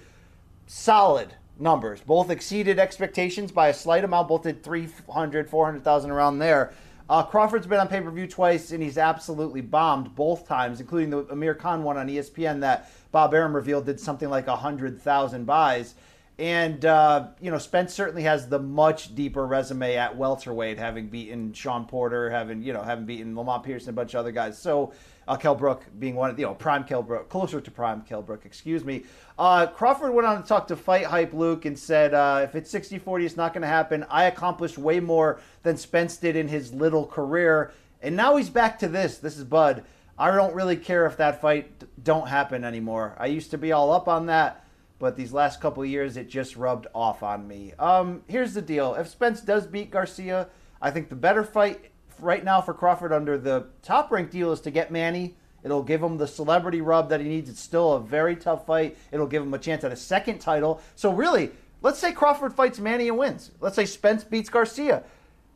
solid 0.67 1.34
numbers. 1.60 2.02
Both 2.02 2.30
exceeded 2.30 2.80
expectations 2.80 3.52
by 3.52 3.69
a 3.69 3.73
slight 3.73 4.03
amount. 4.03 4.27
Both 4.27 4.44
did 4.44 4.64
300, 4.64 5.49
400,000 5.49 6.11
around 6.11 6.40
there. 6.40 6.73
Uh, 7.07 7.22
Crawford's 7.22 7.68
been 7.68 7.80
on 7.80 7.88
pay 7.88 8.02
per 8.02 8.10
view 8.10 8.27
twice, 8.27 8.72
and 8.72 8.82
he's 8.82 8.98
absolutely 8.98 9.61
bombed 9.61 10.15
both 10.15 10.48
times, 10.48 10.80
including 10.80 11.11
the 11.11 11.19
Amir 11.32 11.53
Khan 11.53 11.84
one 11.84 11.98
on 11.98 12.07
ESPN 12.07 12.61
that 12.61 12.91
Bob 13.11 13.34
Arum 13.34 13.56
revealed 13.56 13.86
did 13.86 13.99
something 13.99 14.30
like 14.30 14.48
100,000 14.48 15.45
buys. 15.45 15.95
And 16.38 16.84
uh, 16.84 17.27
you 17.40 17.52
know, 17.52 17.60
Spence 17.60 17.94
certainly 17.94 18.23
has 18.23 18.49
the 18.49 18.60
much 18.60 19.15
deeper 19.15 19.45
resume 19.45 19.95
at 19.95 20.18
welterweight, 20.18 20.77
having 20.77 21.07
beaten 21.07 21.53
Sean 21.53 21.86
Porter, 21.86 22.30
having 22.30 22.61
you 22.61 22.73
know, 22.73 22.82
having 22.82 23.06
beaten 23.06 23.36
Lamont 23.36 23.64
Peterson, 23.64 23.91
a 23.91 23.94
bunch 23.94 24.14
of 24.15 24.19
other 24.19 24.32
guys. 24.32 24.57
So 24.57 24.91
uh, 25.27 25.35
Kell 25.35 25.56
Brook 25.56 25.84
being 25.99 26.15
one 26.15 26.30
of 26.30 26.39
you 26.39 26.45
know 26.45 26.53
prime 26.53 26.84
Kell 26.84 27.02
Brook, 27.02 27.30
closer 27.30 27.60
to 27.60 27.72
prime 27.72 28.02
Kell 28.02 28.22
Brook, 28.22 28.41
excuse 28.45 28.84
me. 28.84 29.03
Uh, 29.38 29.68
Crawford 29.68 30.14
went 30.14 30.27
on 30.27 30.41
to 30.41 30.47
talk 30.47 30.68
to 30.68 30.76
Fight 30.76 31.06
Hype 31.06 31.34
Luke 31.34 31.65
and 31.65 31.77
said, 31.77 32.14
uh, 32.14 32.41
if 32.43 32.56
it's 32.56 32.72
60-40, 32.72 33.26
it's 33.26 33.35
not 33.35 33.53
going 33.53 33.61
to 33.61 33.68
happen. 33.68 34.06
I 34.10 34.26
accomplished 34.26 34.77
way 34.77 34.99
more 34.99 35.39
than 35.64 35.77
Spence 35.77 36.18
did 36.18 36.35
in 36.35 36.47
his 36.47 36.73
little 36.73 37.06
career, 37.06 37.72
and 38.02 38.15
now 38.15 38.35
he's 38.38 38.49
back 38.49 38.80
to 38.80 38.88
this. 38.88 39.18
This 39.18 39.38
is 39.38 39.43
Bud. 39.43 39.84
I 40.18 40.31
don't 40.31 40.56
really 40.56 40.77
care 40.77 41.06
if 41.06 41.18
that 41.18 41.41
fight 41.41 41.84
don't 42.03 42.27
happen 42.27 42.64
anymore. 42.64 43.15
I 43.19 43.26
used 43.26 43.52
to 43.52 43.57
be 43.57 43.72
all 43.72 43.91
up 43.91 44.07
on 44.07 44.27
that 44.27 44.61
but 44.99 45.15
these 45.15 45.34
last 45.34 45.60
couple 45.60 45.84
years 45.84 46.18
it 46.18 46.30
just 46.30 46.56
rubbed 46.56 46.88
off 46.93 47.23
on 47.23 47.47
me. 47.47 47.73
Um, 47.80 48.23
here's 48.27 48.53
the 48.53 48.61
deal: 48.61 48.95
if 48.95 49.07
Spence 49.07 49.41
does 49.41 49.68
beat 49.68 49.91
Garcia, 49.91 50.47
I 50.81 50.91
think 50.91 51.10
the 51.10 51.15
better 51.15 51.43
fight 51.43 51.91
right 52.19 52.43
now 52.43 52.61
for 52.61 52.73
Crawford 52.73 53.11
under 53.11 53.37
the 53.37 53.67
top 53.81 54.11
rank 54.11 54.31
deal 54.31 54.51
is 54.51 54.61
to 54.61 54.71
get 54.71 54.91
Manny. 54.91 55.35
It'll 55.63 55.83
give 55.83 56.01
him 56.01 56.17
the 56.17 56.27
celebrity 56.27 56.81
rub 56.81 57.09
that 57.09 57.21
he 57.21 57.27
needs. 57.27 57.49
It's 57.49 57.59
still 57.59 57.93
a 57.93 57.99
very 57.99 58.35
tough 58.35 58.67
fight. 58.67 58.97
It'll 59.11 59.25
give 59.25 59.41
him 59.41 59.53
a 59.53 59.57
chance 59.57 59.83
at 59.83 59.91
a 59.91 59.95
second 59.95 60.39
title. 60.39 60.79
So 60.95 61.11
really, 61.11 61.51
let's 61.81 61.97
say 61.97 62.11
Crawford 62.11 62.53
fights 62.53 62.79
Manny 62.79 63.07
and 63.07 63.17
wins. 63.17 63.51
Let's 63.59 63.75
say 63.75 63.85
Spence 63.85 64.23
beats 64.23 64.49
Garcia. 64.49 65.03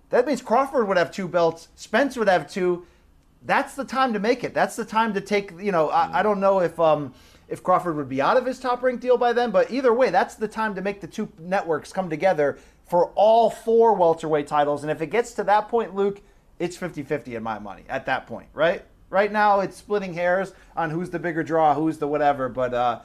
That 0.10 0.26
means 0.26 0.42
Crawford 0.42 0.88
would 0.88 0.98
have 0.98 1.12
two 1.12 1.28
belts. 1.28 1.68
Spence 1.76 2.18
would 2.18 2.28
have 2.28 2.50
two. 2.50 2.88
That's 3.46 3.76
the 3.76 3.86
time 3.86 4.14
to 4.14 4.20
make 4.20 4.44
it. 4.44 4.54
That's 4.56 4.76
the 4.76 4.84
time 4.84 5.14
to 5.14 5.22
take. 5.22 5.52
You 5.60 5.72
know, 5.72 5.90
I, 5.90 6.20
I 6.20 6.24
don't 6.24 6.40
know 6.40 6.60
if 6.60 6.80
um, 6.80 7.14
if 7.48 7.62
Crawford 7.62 7.96
would 7.96 8.10
be 8.10 8.22
out 8.22 8.36
of 8.36 8.46
his 8.46 8.60
top 8.60 8.82
rank 8.82 9.02
deal 9.02 9.18
by 9.18 9.34
then, 9.34 9.52
but 9.52 9.72
either 9.72 9.94
way, 9.94 10.10
that's 10.10 10.36
the 10.36 10.48
time 10.48 10.76
to 10.76 10.82
make 10.82 11.02
the 11.02 11.08
two 11.08 11.30
networks 11.40 11.94
come 11.94 12.10
together 12.10 12.58
for 12.88 13.12
all 13.16 13.50
four 13.50 13.94
welterweight 13.94 14.48
titles. 14.48 14.84
And 14.84 14.92
if 14.92 15.02
it 15.02 15.08
gets 15.08 15.34
to 15.34 15.44
that 15.44 15.70
point, 15.70 15.96
Luke, 15.96 16.22
it's 16.60 16.78
50-50 16.78 17.36
in 17.36 17.44
my 17.44 17.58
money 17.60 17.84
at 17.90 18.06
that 18.06 18.28
point, 18.28 18.50
right? 18.54 18.84
Right 19.10 19.32
now, 19.32 19.62
it's 19.62 19.78
splitting 19.78 20.14
hairs 20.14 20.54
on 20.76 20.92
who's 20.92 21.10
the 21.10 21.18
bigger 21.18 21.42
draw, 21.42 21.74
who's 21.74 21.98
the 21.98 22.08
whatever. 22.08 22.48
But 22.48 22.74
uh, 22.76 23.00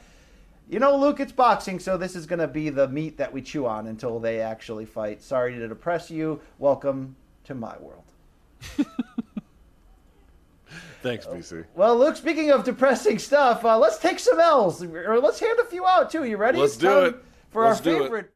you 0.68 0.78
know, 0.78 0.96
Luke, 0.96 1.20
it's 1.20 1.32
boxing, 1.32 1.78
so 1.78 1.96
this 1.96 2.14
is 2.14 2.26
going 2.26 2.40
to 2.40 2.48
be 2.48 2.68
the 2.68 2.88
meat 2.88 3.16
that 3.18 3.32
we 3.32 3.40
chew 3.40 3.66
on 3.66 3.86
until 3.86 4.18
they 4.20 4.40
actually 4.40 4.84
fight. 4.84 5.22
Sorry 5.22 5.54
to 5.54 5.68
depress 5.68 6.10
you. 6.10 6.40
Welcome 6.58 7.16
to 7.44 7.54
my 7.54 7.74
world. 7.78 8.04
Thanks, 11.02 11.26
BC. 11.26 11.66
Well, 11.74 11.98
Luke, 11.98 12.16
speaking 12.16 12.50
of 12.50 12.64
depressing 12.64 13.18
stuff, 13.18 13.62
uh, 13.64 13.78
let's 13.78 13.98
take 13.98 14.18
some 14.18 14.40
L's, 14.40 14.82
or 14.82 15.20
let's 15.20 15.38
hand 15.38 15.58
a 15.58 15.64
few 15.66 15.86
out 15.86 16.10
too. 16.10 16.24
You 16.24 16.38
ready? 16.38 16.58
Let's 16.58 16.74
It's 16.74 16.80
do 16.80 17.04
it. 17.04 17.24
for 17.50 17.64
Let's 17.64 17.80
our 17.80 17.84
do 17.84 18.14
it. 18.14 18.33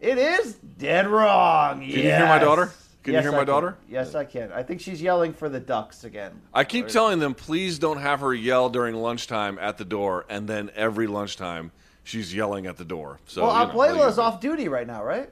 It 0.00 0.18
is 0.18 0.54
dead 0.78 1.06
wrong. 1.08 1.80
Can 1.80 1.88
you 1.88 1.96
hear 2.02 2.26
my 2.26 2.38
daughter? 2.38 2.72
Can 3.02 3.12
you 3.12 3.18
Yes, 3.18 3.24
hear 3.24 3.32
I 3.34 3.36
my 3.36 3.44
daughter? 3.44 3.76
Yes, 3.88 4.14
I 4.14 4.24
can. 4.24 4.50
I 4.52 4.62
think 4.62 4.80
she's 4.80 5.00
yelling 5.00 5.32
for 5.32 5.48
the 5.48 5.60
ducks 5.60 6.04
again. 6.04 6.40
I 6.54 6.64
keep 6.64 6.88
telling 6.88 7.18
them, 7.18 7.34
please 7.34 7.78
don't 7.78 7.98
have 7.98 8.20
her 8.20 8.32
yell 8.34 8.68
during 8.70 8.94
lunchtime 8.96 9.58
at 9.58 9.76
the 9.78 9.84
door, 9.84 10.24
and 10.28 10.48
then 10.48 10.70
every 10.74 11.06
lunchtime 11.06 11.70
she's 12.02 12.34
yelling 12.34 12.66
at 12.66 12.76
the 12.78 12.84
door. 12.84 13.18
So, 13.26 13.42
well, 13.42 13.60
you 13.62 13.68
know, 13.68 13.74
what 13.74 13.90
are 13.90 13.94
Abuela's 13.94 14.18
off 14.18 14.40
duty 14.40 14.68
right 14.68 14.86
now, 14.86 15.04
right? 15.04 15.30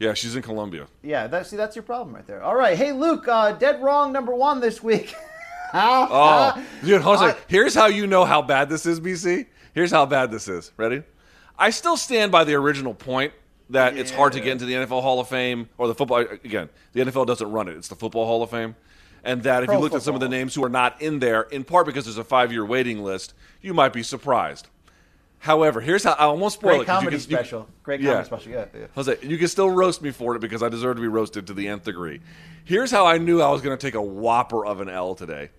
Yeah, 0.00 0.14
she's 0.14 0.34
in 0.34 0.42
Colombia. 0.42 0.86
Yeah, 1.02 1.28
that, 1.28 1.46
see, 1.46 1.56
that's 1.56 1.76
your 1.76 1.84
problem 1.84 2.14
right 2.16 2.26
there. 2.26 2.42
All 2.42 2.56
right, 2.56 2.76
hey 2.76 2.90
Luke, 2.92 3.26
uh, 3.28 3.52
dead 3.52 3.80
wrong 3.82 4.12
number 4.12 4.34
one 4.34 4.60
this 4.60 4.82
week. 4.82 5.14
Oh, 5.76 6.64
dude, 6.84 7.02
hold 7.02 7.16
on. 7.16 7.22
a 7.22 7.26
I- 7.26 7.30
second. 7.30 7.44
Here's 7.48 7.74
how 7.74 7.86
you 7.86 8.06
know 8.06 8.24
how 8.24 8.42
bad 8.42 8.68
this 8.68 8.86
is, 8.86 9.00
BC. 9.00 9.46
Here's 9.74 9.90
how 9.90 10.06
bad 10.06 10.30
this 10.30 10.46
is. 10.46 10.70
Ready? 10.76 11.02
I 11.58 11.70
still 11.70 11.96
stand 11.96 12.30
by 12.30 12.44
the 12.44 12.54
original 12.54 12.94
point 12.94 13.32
that 13.70 13.96
it's 13.96 14.10
hard 14.10 14.32
to 14.34 14.40
get 14.40 14.52
into 14.52 14.64
the 14.66 14.74
NFL 14.74 15.02
Hall 15.02 15.20
of 15.20 15.28
Fame 15.28 15.68
or 15.78 15.88
the 15.88 15.94
football. 15.94 16.18
Again, 16.18 16.68
the 16.92 17.00
NFL 17.02 17.26
doesn't 17.26 17.50
run 17.50 17.68
it; 17.68 17.76
it's 17.76 17.88
the 17.88 17.96
Football 17.96 18.26
Hall 18.26 18.42
of 18.42 18.50
Fame. 18.50 18.76
And 19.26 19.42
that 19.44 19.62
if 19.62 19.68
Pro 19.68 19.76
you 19.76 19.82
looked 19.82 19.94
at 19.94 20.02
some 20.02 20.14
of 20.14 20.20
the 20.20 20.28
names 20.28 20.54
who 20.54 20.62
are 20.64 20.68
not 20.68 21.00
in 21.00 21.18
there, 21.18 21.42
in 21.42 21.64
part 21.64 21.86
because 21.86 22.04
there's 22.04 22.18
a 22.18 22.24
five-year 22.24 22.62
waiting 22.64 23.02
list, 23.02 23.32
you 23.62 23.72
might 23.72 23.94
be 23.94 24.02
surprised. 24.02 24.68
However, 25.38 25.80
here's 25.80 26.04
how 26.04 26.12
I 26.12 26.24
almost 26.24 26.56
spoil 26.56 26.70
Great 26.76 26.82
it. 26.82 26.86
'cause 26.86 27.02
you 27.02 27.08
comedy 27.08 27.16
can- 27.22 27.30
you- 27.30 27.36
special. 27.36 27.68
Great 27.82 28.02
comedy 28.02 28.24
special. 28.26 28.52
Yeah, 28.52 28.64
yeah. 28.74 28.86
Like, 28.96 29.24
you 29.24 29.38
can 29.38 29.48
still 29.48 29.70
roast 29.70 30.02
me 30.02 30.10
for 30.10 30.36
it 30.36 30.40
because 30.40 30.62
I 30.62 30.68
deserve 30.68 30.96
to 30.96 31.02
be 31.02 31.08
roasted 31.08 31.46
to 31.46 31.54
the 31.54 31.68
nth 31.68 31.84
degree. 31.84 32.20
Here's 32.64 32.90
how 32.90 33.06
I 33.06 33.16
knew 33.18 33.40
I 33.40 33.50
was 33.50 33.60
going 33.62 33.76
to 33.76 33.86
take 33.86 33.94
a 33.94 34.00
whopper 34.02 34.64
of 34.64 34.80
an 34.80 34.88
L 34.90 35.14
today. 35.14 35.50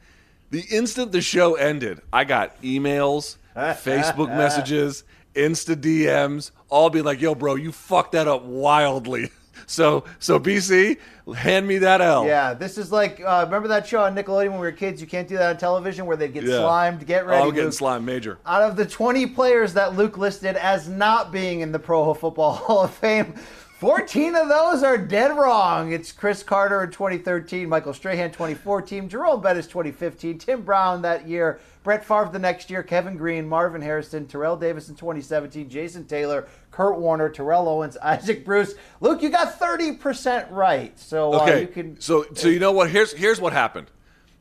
The 0.51 0.61
instant 0.71 1.11
the 1.11 1.21
show 1.21 1.55
ended, 1.55 2.01
I 2.13 2.23
got 2.23 2.61
emails, 2.63 3.37
Facebook 3.55 4.29
messages, 4.29 5.03
Insta 5.35 5.75
DMs, 5.75 6.51
all 6.69 6.89
being 6.89 7.05
like, 7.05 7.21
"Yo, 7.21 7.35
bro, 7.35 7.55
you 7.55 7.71
fucked 7.71 8.13
that 8.13 8.27
up 8.27 8.43
wildly." 8.43 9.29
So, 9.67 10.03
so 10.19 10.39
BC, 10.39 10.97
hand 11.35 11.65
me 11.67 11.79
that 11.79 11.99
L. 11.99 12.27
Yeah, 12.27 12.53
this 12.53 12.77
is 12.77 12.91
like 12.91 13.19
uh, 13.25 13.41
remember 13.45 13.67
that 13.69 13.87
show 13.87 14.03
on 14.03 14.13
Nickelodeon 14.15 14.49
when 14.51 14.59
we 14.59 14.67
were 14.67 14.71
kids? 14.71 15.01
You 15.01 15.07
can't 15.07 15.27
do 15.27 15.37
that 15.37 15.49
on 15.49 15.57
television 15.57 16.05
where 16.05 16.17
they 16.17 16.27
get 16.27 16.43
Yeah. 16.43 16.59
slimed. 16.59 17.07
Get 17.07 17.25
ready. 17.25 17.41
Oh, 17.41 17.45
I'm 17.47 17.49
getting 17.51 17.65
Luke. 17.65 17.73
slime 17.73 18.05
major. 18.05 18.37
Out 18.45 18.61
of 18.61 18.75
the 18.75 18.85
20 18.85 19.25
players 19.27 19.73
that 19.73 19.95
Luke 19.95 20.19
listed 20.19 20.55
as 20.55 20.87
not 20.87 21.31
being 21.31 21.61
in 21.61 21.71
the 21.71 21.79
Pro 21.79 22.13
Football 22.13 22.51
Hall 22.55 22.83
of 22.83 22.93
Fame, 22.93 23.33
14 23.79 24.35
of 24.35 24.47
those 24.47 24.83
are 24.83 24.97
dead 24.97 25.37
wrong. 25.37 25.91
It's 25.91 26.13
Cris 26.13 26.41
Carter 26.43 26.83
in 26.83 26.91
2013, 26.91 27.67
Michael 27.67 27.93
Strahan 27.93 28.31
2014, 28.31 29.09
Jerome 29.09 29.41
Bettis 29.41 29.67
2015, 29.67 30.37
Tim 30.37 30.61
Brown 30.61 31.01
that 31.01 31.27
year, 31.27 31.59
Brett 31.83 32.05
Favre 32.05 32.29
the 32.31 32.39
next 32.39 32.69
year, 32.69 32.83
Kevin 32.83 33.17
Greene, 33.17 33.47
Marvin 33.47 33.81
Harrison, 33.81 34.27
Terrell 34.27 34.55
Davis 34.55 34.87
in 34.87 34.95
2017, 34.95 35.67
Jason 35.69 36.05
Taylor, 36.05 36.47
Kurt 36.71 36.97
Warner, 36.97 37.27
Terrell 37.27 37.67
Owens, 37.67 37.97
Isaac 38.01 38.45
Bruce. 38.45 38.75
Luke, 39.01 39.21
you 39.21 39.29
got 39.29 39.59
30% 39.59 40.49
right. 40.51 40.97
So 40.97 41.33
uh, 41.33 41.41
Okay. 41.43 41.61
you 41.61 41.67
can. 41.67 41.99
so 41.99 42.25
so 42.33 42.47
you 42.47 42.59
know 42.59 42.71
what? 42.71 42.89
Here's 42.89 43.11
here's 43.11 43.41
what 43.41 43.51
happened. 43.51 43.91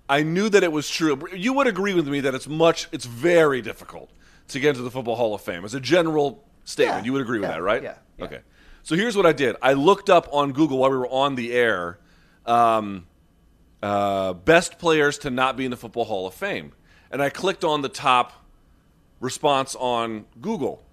I 0.08 0.22
knew 0.22 0.48
that 0.50 0.62
it 0.62 0.70
was 0.70 0.88
true. 0.88 1.20
You 1.34 1.54
would 1.54 1.66
agree 1.66 1.94
with 1.94 2.06
me 2.06 2.20
that 2.20 2.34
it's 2.36 2.46
much 2.48 2.86
it's 2.92 3.04
very 3.04 3.60
difficult 3.62 4.10
to 4.48 4.60
get 4.60 4.70
into 4.70 4.82
the 4.82 4.90
Football 4.92 5.16
Hall 5.16 5.34
of 5.34 5.40
Fame 5.40 5.64
as 5.64 5.74
a 5.74 5.80
general 5.80 6.44
statement. 6.64 7.00
Yeah. 7.00 7.04
You 7.06 7.12
would 7.14 7.22
agree 7.22 7.40
with 7.40 7.48
Yeah. 7.50 7.56
that, 7.56 7.62
right? 7.62 7.82
Yeah. 7.82 7.94
Yeah. 8.18 8.24
Okay. 8.26 8.40
So 8.84 8.94
here's 8.96 9.16
what 9.16 9.24
I 9.26 9.32
did. 9.32 9.56
I 9.62 9.72
looked 9.72 10.10
up 10.10 10.28
on 10.30 10.52
Google 10.52 10.78
while 10.78 10.90
we 10.90 10.96
were 10.98 11.08
on 11.08 11.34
the 11.36 11.52
air 11.54 11.98
um, 12.44 13.06
uh, 13.82 14.34
best 14.34 14.78
players 14.78 15.18
to 15.20 15.30
not 15.30 15.56
be 15.56 15.64
in 15.64 15.70
the 15.70 15.76
Football 15.76 16.04
Hall 16.04 16.26
of 16.26 16.34
Fame, 16.34 16.72
and 17.10 17.22
I 17.22 17.30
clicked 17.30 17.64
on 17.64 17.80
the 17.80 17.88
top 17.88 18.32
response 19.20 19.74
on 19.74 20.26
Google. 20.40 20.84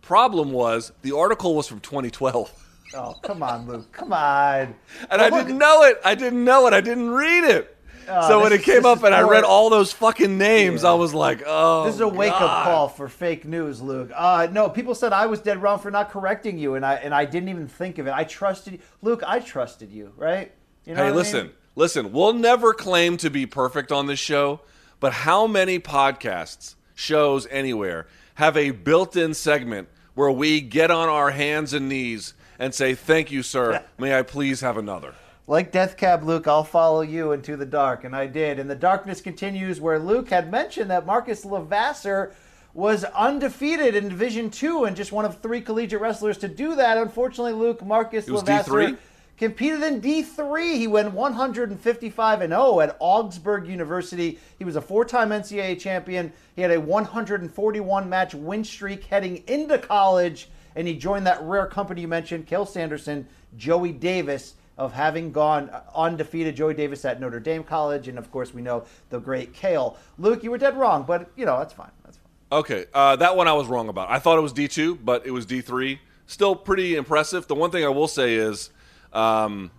Problem 0.00 0.52
was 0.52 0.92
the 1.02 1.16
article 1.16 1.54
was 1.56 1.66
from 1.66 1.80
2012. 1.80 2.52
Oh, 2.94 3.14
come 3.22 3.42
on, 3.42 3.66
Luke. 3.66 3.90
Come 3.92 4.12
on. 4.12 4.74
And 5.10 5.20
Well, 5.20 5.20
I 5.20 5.28
look- 5.36 5.46
didn't 5.46 5.58
know 5.58 5.82
it. 5.84 5.98
I 6.04 6.14
didn't 6.14 6.44
know 6.44 6.66
it. 6.68 6.72
I 6.72 6.80
didn't 6.80 7.10
read 7.10 7.44
it. 7.44 7.71
Oh, 8.08 8.28
so 8.28 8.40
when 8.42 8.52
it 8.52 8.62
came 8.62 8.84
up 8.84 9.02
and 9.02 9.14
I 9.14 9.22
read 9.22 9.44
all 9.44 9.70
those 9.70 9.92
fucking 9.92 10.36
names, 10.38 10.84
I 10.84 10.94
was 10.94 11.14
like, 11.14 11.42
oh. 11.46 11.84
This 11.84 11.94
is 11.96 12.00
a 12.00 12.08
wake 12.08 12.32
up 12.32 12.64
call 12.64 12.88
for 12.88 13.08
fake 13.08 13.44
news, 13.44 13.80
Luke. 13.80 14.10
Uh, 14.14 14.48
no, 14.50 14.68
people 14.68 14.94
said 14.94 15.12
I 15.12 15.26
was 15.26 15.40
dead 15.40 15.62
wrong 15.62 15.78
for 15.78 15.90
not 15.90 16.10
correcting 16.10 16.58
you, 16.58 16.74
and 16.74 16.84
I 16.84 16.94
and 16.94 17.14
I 17.14 17.24
didn't 17.24 17.48
even 17.48 17.68
think 17.68 17.98
of 17.98 18.06
it. 18.06 18.12
I 18.12 18.24
trusted 18.24 18.74
you, 18.74 18.78
Luke. 19.02 19.22
I 19.26 19.38
trusted 19.40 19.90
you, 19.90 20.12
right? 20.16 20.52
You 20.84 20.94
know 20.94 20.98
Hey, 21.04 21.10
what 21.10 21.12
I 21.14 21.16
listen, 21.16 21.46
mean? 21.46 21.54
listen. 21.76 22.12
We'll 22.12 22.32
never 22.34 22.74
claim 22.74 23.16
to 23.18 23.30
be 23.30 23.46
perfect 23.46 23.92
on 23.92 24.06
this 24.06 24.18
show, 24.18 24.60
but 25.00 25.12
how 25.12 25.46
many 25.46 25.78
podcasts, 25.78 26.74
shows 26.94 27.46
anywhere 27.50 28.06
have 28.34 28.56
a 28.56 28.70
built-in 28.70 29.34
segment 29.34 29.88
where 30.14 30.30
we 30.30 30.60
get 30.60 30.90
on 30.90 31.08
our 31.08 31.30
hands 31.30 31.72
and 31.72 31.88
knees 31.88 32.34
and 32.58 32.74
say, 32.74 32.94
"Thank 32.94 33.30
you, 33.30 33.42
sir. 33.42 33.82
May 33.98 34.16
I 34.18 34.22
please 34.22 34.60
have 34.60 34.76
another?" 34.76 35.14
Like 35.48 35.72
Death 35.72 35.96
Cab 35.96 36.22
Luke, 36.22 36.46
I'll 36.46 36.62
follow 36.62 37.00
you 37.00 37.32
into 37.32 37.56
the 37.56 37.66
dark, 37.66 38.04
and 38.04 38.14
I 38.14 38.26
did. 38.26 38.60
And 38.60 38.70
the 38.70 38.76
darkness 38.76 39.20
continues 39.20 39.80
where 39.80 39.98
Luke 39.98 40.30
had 40.30 40.50
mentioned 40.50 40.90
that 40.90 41.04
Marcus 41.04 41.44
LeVesseur 41.44 42.32
was 42.74 43.04
undefeated 43.04 43.96
in 43.96 44.08
Division 44.08 44.50
Two 44.50 44.84
and 44.84 44.96
just 44.96 45.10
one 45.10 45.24
of 45.24 45.40
three 45.40 45.60
collegiate 45.60 46.00
wrestlers 46.00 46.38
to 46.38 46.48
do 46.48 46.76
that. 46.76 46.96
Unfortunately, 46.96 47.52
Luke 47.52 47.84
Marcus 47.84 48.26
LeVesseur 48.26 48.90
D3? 48.92 48.98
competed 49.36 49.82
in 49.82 50.00
D3. 50.00 50.76
He 50.76 50.86
went 50.86 51.12
155 51.12 52.40
and 52.40 52.52
0 52.52 52.80
at 52.80 52.96
Augsburg 53.00 53.66
University. 53.66 54.38
He 54.60 54.64
was 54.64 54.76
a 54.76 54.80
four-time 54.80 55.30
NCAA 55.30 55.80
champion. 55.80 56.32
He 56.54 56.62
had 56.62 56.70
a 56.70 56.80
141 56.80 58.08
match 58.08 58.34
win 58.34 58.62
streak 58.62 59.04
heading 59.04 59.42
into 59.48 59.76
college, 59.76 60.48
and 60.76 60.86
he 60.86 60.96
joined 60.96 61.26
that 61.26 61.42
rare 61.42 61.66
company 61.66 62.02
you 62.02 62.08
mentioned, 62.08 62.46
Cael 62.46 62.66
Sanderson, 62.66 63.26
Joey 63.56 63.90
Davis, 63.90 64.54
of 64.78 64.92
having 64.92 65.32
gone 65.32 65.70
undefeated. 65.94 66.56
Joey 66.56 66.74
Davis 66.74 67.04
at 67.04 67.20
Notre 67.20 67.40
Dame 67.40 67.64
College, 67.64 68.08
and 68.08 68.18
of 68.18 68.30
course 68.30 68.54
we 68.54 68.62
know 68.62 68.84
the 69.10 69.18
great 69.18 69.52
Cael. 69.52 69.96
Luke, 70.18 70.42
you 70.42 70.50
were 70.50 70.58
dead 70.58 70.76
wrong, 70.76 71.04
but 71.06 71.30
you 71.36 71.44
know 71.44 71.58
that's 71.58 71.74
fine. 71.74 71.90
That's 72.04 72.18
fine. 72.18 72.60
Okay, 72.60 72.86
uh, 72.92 73.16
that 73.16 73.36
one 73.36 73.48
I 73.48 73.52
was 73.52 73.66
wrong 73.66 73.88
about. 73.88 74.10
I 74.10 74.18
thought 74.18 74.38
it 74.38 74.42
was 74.42 74.52
D 74.52 74.68
two, 74.68 74.96
but 74.96 75.26
it 75.26 75.30
was 75.30 75.46
D 75.46 75.60
three. 75.60 76.00
Still 76.26 76.54
pretty 76.56 76.96
impressive. 76.96 77.46
The 77.46 77.54
one 77.54 77.70
thing 77.70 77.84
I 77.84 77.88
will 77.88 78.08
say 78.08 78.34
is, 78.34 78.70
um, 79.12 79.70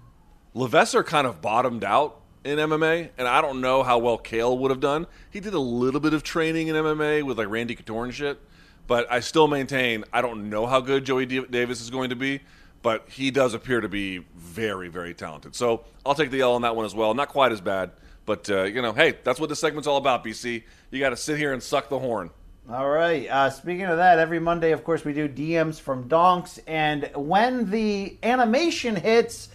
LeVesseur 0.55 1.05
kind 1.05 1.25
of 1.25 1.41
bottomed 1.41 1.83
out 1.83 2.19
in 2.43 2.59
MMA, 2.59 3.09
and 3.17 3.27
I 3.27 3.41
don't 3.41 3.61
know 3.61 3.83
how 3.83 3.97
well 3.97 4.17
Cael 4.17 4.57
would 4.59 4.69
have 4.69 4.79
done. 4.79 5.07
He 5.29 5.39
did 5.39 5.53
a 5.53 5.59
little 5.59 5.99
bit 5.99 6.13
of 6.13 6.23
training 6.23 6.67
in 6.67 6.75
MMA 6.75 7.23
with 7.23 7.37
like 7.37 7.49
Randy 7.49 7.75
Couture 7.75 8.03
and 8.03 8.13
shit, 8.13 8.39
but 8.85 9.11
I 9.11 9.21
still 9.21 9.47
maintain 9.47 10.03
I 10.11 10.21
don't 10.21 10.49
know 10.49 10.65
how 10.65 10.81
good 10.81 11.05
Joey 11.05 11.25
D- 11.25 11.45
Davis 11.49 11.81
is 11.81 11.89
going 11.89 12.09
to 12.09 12.15
be, 12.15 12.41
but 12.83 13.09
he 13.09 13.31
does 13.31 13.55
appear 13.55 13.81
to 13.81 13.89
be 13.89 14.19
very, 14.35 14.89
very 14.89 15.15
talented. 15.15 15.55
So 15.55 15.85
I'll 16.05 16.13
take 16.13 16.29
the 16.29 16.41
L 16.41 16.53
on 16.53 16.61
that 16.61 16.75
one 16.75 16.85
as 16.85 16.93
well. 16.93 17.15
Not 17.15 17.29
quite 17.29 17.51
as 17.51 17.61
bad, 17.61 17.91
but 18.25 18.47
uh, 18.49 18.63
you 18.63 18.81
know, 18.81 18.93
hey, 18.93 19.17
that's 19.23 19.39
what 19.39 19.49
this 19.49 19.59
segment's 19.59 19.87
all 19.87 19.97
about. 19.97 20.23
BC, 20.23 20.63
you 20.91 20.99
got 20.99 21.09
to 21.09 21.17
sit 21.17 21.37
here 21.37 21.53
and 21.53 21.63
suck 21.63 21.89
the 21.89 21.97
horn. 21.97 22.29
All 22.69 22.89
right. 22.89 23.27
Uh, 23.27 23.49
speaking 23.49 23.85
of 23.85 23.97
that, 23.97 24.19
every 24.19 24.39
Monday, 24.39 24.71
of 24.71 24.83
course, 24.83 25.03
we 25.03 25.13
do 25.13 25.27
DMs 25.27 25.79
from 25.79 26.07
Donks, 26.07 26.59
and 26.67 27.09
when 27.15 27.69
the 27.71 28.17
animation 28.21 28.95
hits, 28.95 29.49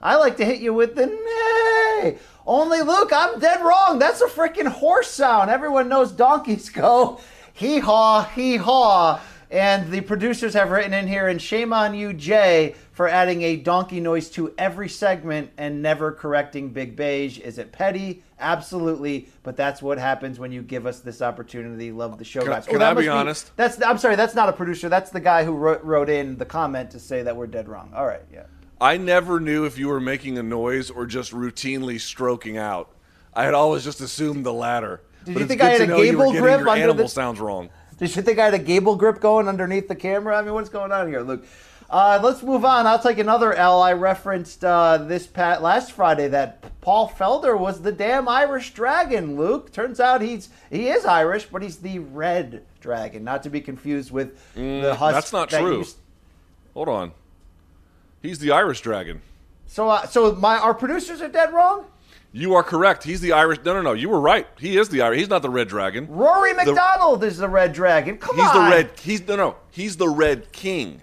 I 0.00 0.16
like 0.16 0.36
to 0.36 0.44
hit 0.44 0.60
you 0.60 0.72
with 0.72 0.94
the 0.94 1.06
nay. 1.06 2.18
Only 2.46 2.82
Luke, 2.82 3.10
I'm 3.14 3.38
dead 3.38 3.62
wrong. 3.62 3.98
That's 3.98 4.20
a 4.20 4.28
freaking 4.28 4.68
horse 4.68 5.10
sound. 5.10 5.50
Everyone 5.50 5.88
knows 5.88 6.12
donkeys 6.12 6.68
go 6.68 7.20
hee 7.54 7.78
haw, 7.78 8.24
hee 8.34 8.56
haw. 8.56 9.20
And 9.54 9.88
the 9.92 10.00
producers 10.00 10.52
have 10.54 10.72
written 10.72 10.92
in 10.92 11.06
here, 11.06 11.28
and 11.28 11.40
shame 11.40 11.72
on 11.72 11.94
you, 11.94 12.12
Jay, 12.12 12.74
for 12.90 13.06
adding 13.06 13.42
a 13.42 13.54
donkey 13.54 14.00
noise 14.00 14.28
to 14.30 14.52
every 14.58 14.88
segment 14.88 15.48
and 15.56 15.80
never 15.80 16.10
correcting 16.10 16.70
Big 16.70 16.96
Beige. 16.96 17.38
Is 17.38 17.58
it 17.58 17.70
petty? 17.70 18.24
Absolutely, 18.40 19.28
but 19.44 19.56
that's 19.56 19.80
what 19.80 19.96
happens 19.96 20.40
when 20.40 20.50
you 20.50 20.60
give 20.60 20.86
us 20.86 20.98
this 20.98 21.22
opportunity. 21.22 21.92
Love 21.92 22.18
the 22.18 22.24
show, 22.24 22.40
Can 22.40 22.48
guys. 22.50 22.66
can 22.66 22.74
oh, 22.74 22.78
that 22.80 22.90
I 22.96 23.00
be 23.00 23.06
must 23.06 23.16
honest? 23.16 23.56
That's 23.56 23.80
I'm 23.80 23.96
sorry, 23.96 24.16
that's 24.16 24.34
not 24.34 24.48
a 24.48 24.52
producer. 24.52 24.88
That's 24.88 25.12
the 25.12 25.20
guy 25.20 25.44
who 25.44 25.52
wrote, 25.52 25.84
wrote 25.84 26.10
in 26.10 26.36
the 26.36 26.44
comment 26.44 26.90
to 26.90 26.98
say 26.98 27.22
that 27.22 27.36
we're 27.36 27.46
dead 27.46 27.68
wrong. 27.68 27.92
All 27.94 28.06
right, 28.06 28.22
yeah. 28.32 28.46
I 28.80 28.96
never 28.96 29.38
knew 29.38 29.66
if 29.66 29.78
you 29.78 29.86
were 29.86 30.00
making 30.00 30.36
a 30.36 30.42
noise 30.42 30.90
or 30.90 31.06
just 31.06 31.30
routinely 31.30 32.00
stroking 32.00 32.56
out. 32.58 32.90
I 33.32 33.44
had 33.44 33.54
always 33.54 33.84
just 33.84 34.00
assumed 34.00 34.44
the 34.44 34.52
latter. 34.52 35.02
Did 35.24 35.34
But 35.34 35.40
you 35.42 35.46
think 35.46 35.62
I 35.62 35.70
had 35.70 35.80
a 35.82 35.86
know 35.86 36.02
you 36.02 36.18
were 36.18 36.24
gable 36.24 36.40
grip 36.40 36.58
your 36.60 36.68
under 36.68 36.82
animal 36.82 37.04
the- 37.04 37.08
sounds 37.08 37.38
wrong. 37.38 37.70
Did 37.98 38.14
you 38.16 38.22
think 38.22 38.38
I 38.38 38.44
had 38.46 38.54
a 38.54 38.58
gable 38.58 38.96
grip 38.96 39.20
going 39.20 39.48
underneath 39.48 39.88
the 39.88 39.94
camera? 39.94 40.36
I 40.38 40.42
mean, 40.42 40.54
what's 40.54 40.68
going 40.68 40.92
on 40.92 41.08
here, 41.08 41.20
Luke? 41.20 41.44
Uh, 41.88 42.18
let's 42.22 42.42
move 42.42 42.64
on. 42.64 42.86
I'll 42.86 42.98
take 42.98 43.18
another 43.18 43.52
L. 43.52 43.80
I 43.82 43.92
referenced 43.92 44.64
uh, 44.64 44.98
this 44.98 45.26
pat 45.26 45.62
last 45.62 45.92
Friday 45.92 46.28
that 46.28 46.80
Paul 46.80 47.08
Felder 47.08 47.56
was 47.58 47.82
the 47.82 47.92
damn 47.92 48.28
Irish 48.28 48.72
dragon. 48.74 49.36
Luke 49.36 49.70
turns 49.72 50.00
out 50.00 50.20
he's 50.22 50.48
he 50.70 50.88
is 50.88 51.04
Irish, 51.04 51.44
but 51.46 51.62
he's 51.62 51.76
the 51.76 51.98
red 52.00 52.64
dragon, 52.80 53.22
not 53.22 53.42
to 53.44 53.50
be 53.50 53.60
confused 53.60 54.10
with 54.10 54.34
the 54.54 54.94
husk. 54.98 55.12
Mm, 55.12 55.12
That's 55.12 55.32
not 55.32 55.50
that 55.50 55.60
true. 55.60 55.78
used- 55.78 55.98
Hold 56.72 56.88
on. 56.88 57.12
He's 58.22 58.38
the 58.40 58.50
Irish 58.50 58.80
dragon. 58.80 59.20
so, 59.66 59.88
uh, 59.90 60.06
so 60.06 60.32
my 60.34 60.56
our 60.58 60.74
producers 60.74 61.20
are 61.22 61.28
dead 61.28 61.52
wrong. 61.52 61.84
You 62.36 62.54
are 62.54 62.64
correct. 62.64 63.04
He's 63.04 63.20
the 63.20 63.30
Irish. 63.30 63.60
No, 63.64 63.74
no, 63.74 63.80
no. 63.80 63.92
You 63.92 64.08
were 64.08 64.18
right. 64.18 64.48
He 64.58 64.76
is 64.76 64.88
the 64.88 65.02
Irish. 65.02 65.20
He's 65.20 65.28
not 65.28 65.42
the 65.42 65.48
red 65.50 65.68
dragon. 65.68 66.08
Rory 66.10 66.52
MacDonald 66.52 67.22
is 67.22 67.38
the 67.38 67.48
red 67.48 67.72
dragon. 67.72 68.18
Come 68.18 68.34
He's 68.34 68.44
on, 68.48 68.64
the 68.70 68.76
red. 68.76 68.90
He's 68.98 69.24
no, 69.28 69.36
no. 69.36 69.56
He's 69.70 69.96
the 69.96 70.08
red 70.08 70.50
king. 70.50 71.00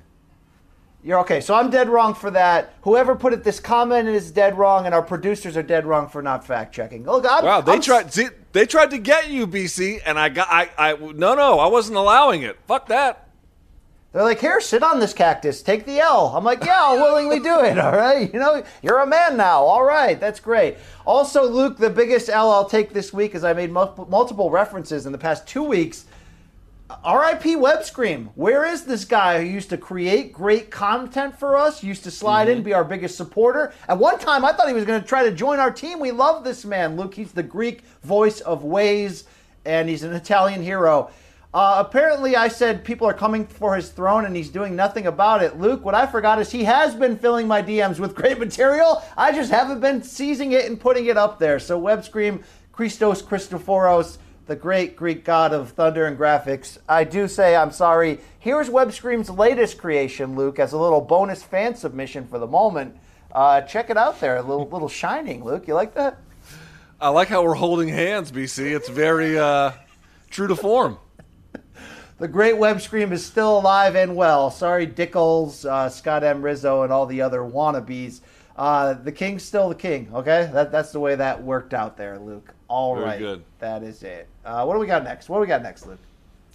You're 1.02 1.20
okay. 1.22 1.40
So 1.40 1.56
I'm 1.56 1.70
dead 1.70 1.88
wrong 1.88 2.14
for 2.16 2.32
that. 2.32 2.74
Whoever 2.82 3.16
put 3.16 3.32
it, 3.32 3.46
this 3.46 3.62
comment 3.62 4.10
is 4.10 4.30
dead 4.30 4.58
wrong, 4.58 4.86
and 4.86 4.94
our 4.94 5.02
producers 5.02 5.56
are 5.56 5.64
dead 5.64 5.86
wrong 5.86 6.10
for 6.10 6.22
not 6.22 6.46
fact 6.46 6.76
checking. 6.76 7.06
Look, 7.06 7.26
I'm, 7.28 7.46
Wow, 7.46 7.62
they 7.62 7.72
I'm- 7.72 7.82
tried. 7.82 8.12
See, 8.12 8.28
they 8.52 8.66
tried 8.66 8.92
to 8.92 8.98
get 8.98 9.30
you, 9.30 9.48
BC, 9.48 10.02
and 10.06 10.20
I 10.20 10.28
got. 10.28 10.50
I. 10.52 10.70
I. 10.78 10.94
No, 10.96 11.34
no. 11.34 11.60
I 11.60 11.68
wasn't 11.68 11.96
allowing 11.98 12.42
it. 12.44 12.60
Fuck 12.68 12.88
that. 12.90 13.21
They're 14.14 14.24
like, 14.24 14.42
here, 14.42 14.60
sit 14.60 14.84
on 14.84 15.00
this 15.00 15.14
cactus, 15.14 15.62
take 15.62 15.86
the 15.86 16.00
L. 16.00 16.34
I'm 16.36 16.44
like, 16.44 16.66
yeah, 16.66 16.82
I'll 16.84 16.98
willingly 16.98 17.40
do 17.40 17.62
it. 17.62 17.78
All 17.80 17.96
right, 17.96 18.32
you 18.34 18.40
know, 18.40 18.62
you're 18.82 19.00
a 19.00 19.08
man 19.08 19.38
now. 19.38 19.64
All 19.64 19.84
right, 19.84 20.20
that's 20.20 20.40
great. 20.42 20.78
Also, 21.06 21.48
Luke, 21.48 21.78
the 21.78 21.90
biggest 21.90 22.30
L 22.30 22.52
I'll 22.52 22.68
take 22.68 22.92
this 22.92 23.14
week 23.14 23.36
is 23.36 23.44
I 23.46 23.54
made 23.54 23.72
mul- 23.72 24.08
multiple 24.10 24.50
references 24.50 25.06
in 25.06 25.14
the 25.14 25.18
past 25.18 25.48
two 25.48 25.64
weeks. 25.64 26.06
R.I.P. 27.04 27.56
Web 27.56 27.80
Webscream. 27.80 28.30
Where 28.36 28.66
is 28.66 28.84
this 28.84 29.06
guy 29.06 29.40
who 29.40 29.48
used 29.48 29.70
to 29.70 29.78
create 29.78 30.34
great 30.34 30.70
content 30.70 31.40
for 31.40 31.56
us? 31.56 31.84
Used 31.84 32.04
to 32.04 32.12
slide 32.12 32.50
in, 32.50 32.58
mm-hmm. 32.58 32.66
be 32.66 32.74
our 32.74 32.84
biggest 32.84 33.16
supporter. 33.16 33.74
At 33.88 33.98
one 33.98 34.20
time, 34.20 34.44
I 34.44 34.52
thought 34.52 34.68
he 34.68 34.74
was 34.74 34.86
going 34.86 35.02
to 35.02 35.08
try 35.08 35.24
to 35.24 35.32
join 35.32 35.60
our 35.60 35.72
team. 35.72 36.00
We 36.00 36.12
love 36.12 36.44
this 36.44 36.66
man, 36.66 36.98
Luke. 36.98 37.14
He's 37.14 37.32
the 37.32 37.44
Greek 37.44 37.84
voice 38.04 38.42
of 38.42 38.64
Ways, 38.64 39.24
and 39.64 39.88
he's 39.88 40.04
an 40.04 40.14
Italian 40.14 40.62
hero. 40.62 41.12
Uh, 41.54 41.84
apparently, 41.86 42.36
I 42.36 42.48
said 42.48 42.86
people 42.86 43.08
are 43.08 43.14
coming 43.14 43.46
for 43.46 43.76
his 43.76 43.90
throne, 43.90 44.26
and 44.26 44.36
he's 44.36 44.50
doing 44.50 44.76
nothing 44.76 45.08
about 45.08 45.44
it. 45.44 45.60
Luke, 45.60 45.84
what 45.84 45.94
I 45.94 46.08
forgot 46.08 46.40
is 46.40 46.50
he 46.52 46.64
has 46.64 46.96
been 46.96 47.18
filling 47.18 47.48
my 47.48 47.62
DMs 47.62 48.00
with 48.00 48.16
great 48.16 48.40
material. 48.40 49.04
I 49.18 49.34
just 49.34 49.52
haven't 49.52 49.82
been 49.82 50.02
seizing 50.02 50.54
it 50.54 50.66
and 50.66 50.80
putting 50.80 51.08
it 51.08 51.18
up 51.18 51.40
there. 51.40 51.60
So, 51.60 51.80
Webscream, 51.80 52.44
Christos 52.72 53.22
Christophoros 53.22 54.18
the 54.52 54.56
great 54.58 54.98
Greek 54.98 55.24
god 55.24 55.54
of 55.54 55.72
thunder 55.72 56.06
and 56.06 56.18
graphics. 56.18 56.78
I 56.90 57.06
do 57.06 57.28
say 57.30 57.56
I'm 57.56 57.72
sorry. 57.72 58.20
Here's 58.40 58.70
WebScream's 58.70 59.30
latest 59.30 59.78
creation, 59.78 60.36
Luke, 60.36 60.60
as 60.60 60.74
a 60.74 60.78
little 60.78 61.00
bonus 61.00 61.42
fan 61.42 61.74
submission 61.74 62.28
for 62.28 62.38
the 62.38 62.48
moment. 62.48 62.98
Uh, 63.32 63.62
check 63.62 63.90
it 63.90 63.96
out 63.96 64.20
there, 64.20 64.36
a 64.36 64.42
little 64.42 64.68
little 64.68 64.90
shining, 64.90 65.44
Luke. 65.44 65.70
You 65.70 65.74
like 65.74 65.94
that? 65.94 66.18
I 67.00 67.08
like 67.10 67.30
how 67.30 67.44
we're 67.44 67.54
holding 67.54 67.88
hands, 67.88 68.30
BC. 68.32 68.76
It's 68.76 68.90
very 68.90 69.40
uh, 69.40 69.72
true 70.30 70.48
to 70.48 70.56
form. 70.58 70.98
The 72.22 72.28
great 72.28 72.54
WebScream 72.54 73.12
is 73.14 73.26
still 73.26 73.58
alive 73.58 73.96
and 73.96 74.16
well. 74.16 74.52
Sorry, 74.52 74.86
Dickles, 74.86 75.66
uh, 75.66 75.90
Scott 75.90 76.24
M. 76.24 76.44
Rizzo, 76.44 76.84
and 76.84 76.94
all 76.94 77.08
the 77.08 77.20
other 77.20 77.40
wannabes. 77.40 78.22
Uh, 78.56 78.94
the 78.94 79.12
king's 79.12 79.42
still 79.42 79.70
the 79.70 79.74
king. 79.74 80.08
Okay, 80.14 80.48
that, 80.54 80.72
that's 80.72 80.92
the 80.92 81.00
way 81.00 81.16
that 81.16 81.42
worked 81.42 81.74
out 81.74 81.98
there, 81.98 82.20
Luke. 82.20 82.54
All 82.68 82.94
Very 82.94 83.08
right, 83.08 83.18
good. 83.18 83.44
that 83.58 83.82
is 83.82 84.04
it. 84.04 84.28
Uh, 84.46 84.64
what 84.66 84.76
do 84.76 84.80
we 84.80 84.86
got 84.86 85.04
next? 85.04 85.30
What 85.30 85.38
do 85.38 85.42
we 85.42 85.48
got 85.48 85.64
next, 85.64 85.88
Luke? 85.88 85.98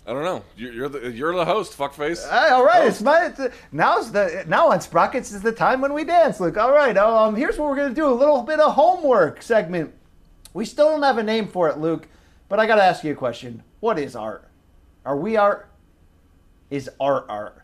I 0.07 0.13
don't 0.13 0.23
know. 0.23 0.45
You're, 0.57 0.73
you're 0.73 0.89
the 0.89 1.11
you're 1.11 1.35
the 1.35 1.45
host, 1.45 1.77
fuckface. 1.77 2.31
Hey, 2.31 2.51
all 2.53 2.65
right, 2.65 2.87
it's 2.87 3.03
my 3.03 3.27
it's, 3.27 3.41
now's 3.73 4.13
the 4.13 4.45
now 4.47 4.71
on 4.71 4.81
Sprockets 4.81 5.33
is 5.33 5.43
the 5.43 5.51
time 5.51 5.81
when 5.81 5.93
we 5.93 6.05
dance. 6.05 6.39
Look, 6.39 6.57
all 6.57 6.71
right. 6.71 6.97
Um, 6.97 7.35
here's 7.35 7.59
what 7.59 7.69
we're 7.69 7.77
gonna 7.77 7.93
do: 7.93 8.07
a 8.07 8.15
little 8.15 8.43
bit 8.43 8.61
of 8.61 8.75
homework 8.75 9.43
segment. 9.43 9.93
We 10.55 10.65
still 10.65 10.91
don't 10.91 11.03
have 11.03 11.19
a 11.19 11.25
name 11.25 11.49
for 11.49 11.69
it, 11.69 11.79
Luke, 11.79 12.07
but 12.49 12.61
I 12.61 12.69
gotta 12.69 12.85
ask 12.85 13.03
you 13.03 13.11
a 13.11 13.17
question. 13.17 13.65
What 13.81 13.99
is 13.99 14.15
art? 14.15 14.49
Are 15.07 15.17
we 15.17 15.37
art? 15.37 15.69
Is 16.69 16.91
art 16.99 17.27
art? 17.29 17.63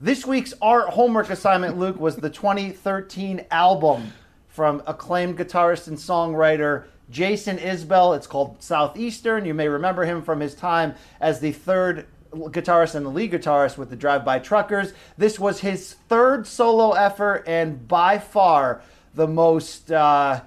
This 0.00 0.26
week's 0.26 0.52
art 0.60 0.88
homework 0.88 1.30
assignment, 1.30 1.78
Luke, 1.78 2.00
was 2.00 2.16
the 2.16 2.28
2013 2.28 3.46
album 3.52 4.12
from 4.48 4.82
acclaimed 4.84 5.38
guitarist 5.38 5.86
and 5.86 5.96
songwriter 5.96 6.86
Jason 7.08 7.58
Isbell. 7.58 8.16
It's 8.16 8.26
called 8.26 8.60
Southeastern. 8.60 9.44
You 9.44 9.54
may 9.54 9.68
remember 9.68 10.04
him 10.04 10.22
from 10.22 10.40
his 10.40 10.56
time 10.56 10.96
as 11.20 11.38
the 11.38 11.52
third 11.52 12.06
guitarist 12.32 12.96
and 12.96 13.06
the 13.06 13.10
lead 13.10 13.30
guitarist 13.30 13.78
with 13.78 13.88
the 13.88 13.94
Drive 13.94 14.24
By 14.24 14.40
Truckers. 14.40 14.92
This 15.16 15.38
was 15.38 15.60
his 15.60 15.92
third 16.08 16.48
solo 16.48 16.92
effort 16.94 17.44
and 17.46 17.86
by 17.86 18.18
far 18.18 18.82
the 19.14 19.28
most 19.28 19.92
uh, 19.92 20.40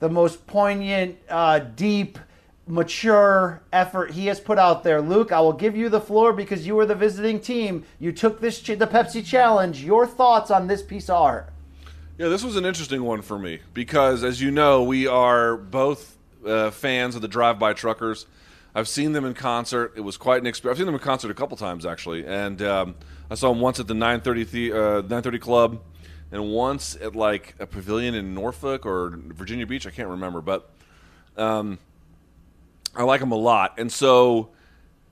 the 0.00 0.10
most 0.10 0.46
poignant, 0.46 1.16
uh, 1.30 1.60
deep, 1.60 2.18
mature 2.66 3.62
effort 3.72 4.10
he 4.10 4.26
has 4.26 4.40
put 4.40 4.58
out 4.58 4.82
there. 4.82 5.00
Luke, 5.00 5.32
I 5.32 5.40
will 5.40 5.52
give 5.52 5.76
you 5.76 5.88
the 5.88 6.00
floor 6.00 6.32
because 6.32 6.66
you 6.66 6.74
were 6.74 6.86
the 6.86 6.94
visiting 6.94 7.40
team. 7.40 7.84
You 7.98 8.12
took 8.12 8.40
this 8.40 8.60
ch- 8.60 8.78
the 8.78 8.86
Pepsi 8.86 9.24
challenge. 9.24 9.82
Your 9.82 10.06
thoughts 10.06 10.50
on 10.50 10.66
this 10.66 10.82
piece 10.82 11.08
of 11.08 11.16
art? 11.16 11.52
Yeah, 12.18 12.28
this 12.28 12.42
was 12.42 12.56
an 12.56 12.64
interesting 12.64 13.04
one 13.04 13.22
for 13.22 13.38
me 13.38 13.60
because, 13.74 14.24
as 14.24 14.40
you 14.40 14.50
know, 14.50 14.82
we 14.82 15.06
are 15.06 15.56
both 15.56 16.16
uh, 16.44 16.70
fans 16.70 17.14
of 17.14 17.22
the 17.22 17.28
Drive 17.28 17.58
By 17.58 17.72
Truckers. 17.72 18.26
I've 18.74 18.88
seen 18.88 19.12
them 19.12 19.24
in 19.24 19.34
concert. 19.34 19.92
It 19.96 20.00
was 20.00 20.16
quite 20.16 20.40
an 20.40 20.46
experience. 20.46 20.76
I've 20.76 20.78
seen 20.78 20.86
them 20.86 20.94
in 20.94 21.00
concert 21.00 21.30
a 21.30 21.34
couple 21.34 21.56
times 21.56 21.86
actually, 21.86 22.26
and 22.26 22.60
um, 22.62 22.94
I 23.30 23.34
saw 23.34 23.50
them 23.50 23.60
once 23.60 23.80
at 23.80 23.86
the 23.86 23.94
930 23.94 24.44
the, 24.44 24.72
uh, 24.72 24.76
930 25.02 25.38
Club, 25.38 25.80
and 26.32 26.50
once 26.50 26.96
at 27.00 27.14
like 27.14 27.54
a 27.58 27.66
pavilion 27.66 28.14
in 28.14 28.34
Norfolk 28.34 28.84
or 28.84 29.14
Virginia 29.16 29.66
Beach. 29.66 29.86
I 29.86 29.90
can't 29.90 30.08
remember, 30.08 30.40
but 30.40 30.70
um, 31.36 31.78
I 32.96 33.02
like 33.02 33.20
them 33.20 33.32
a 33.32 33.36
lot. 33.36 33.78
And 33.78 33.92
so 33.92 34.50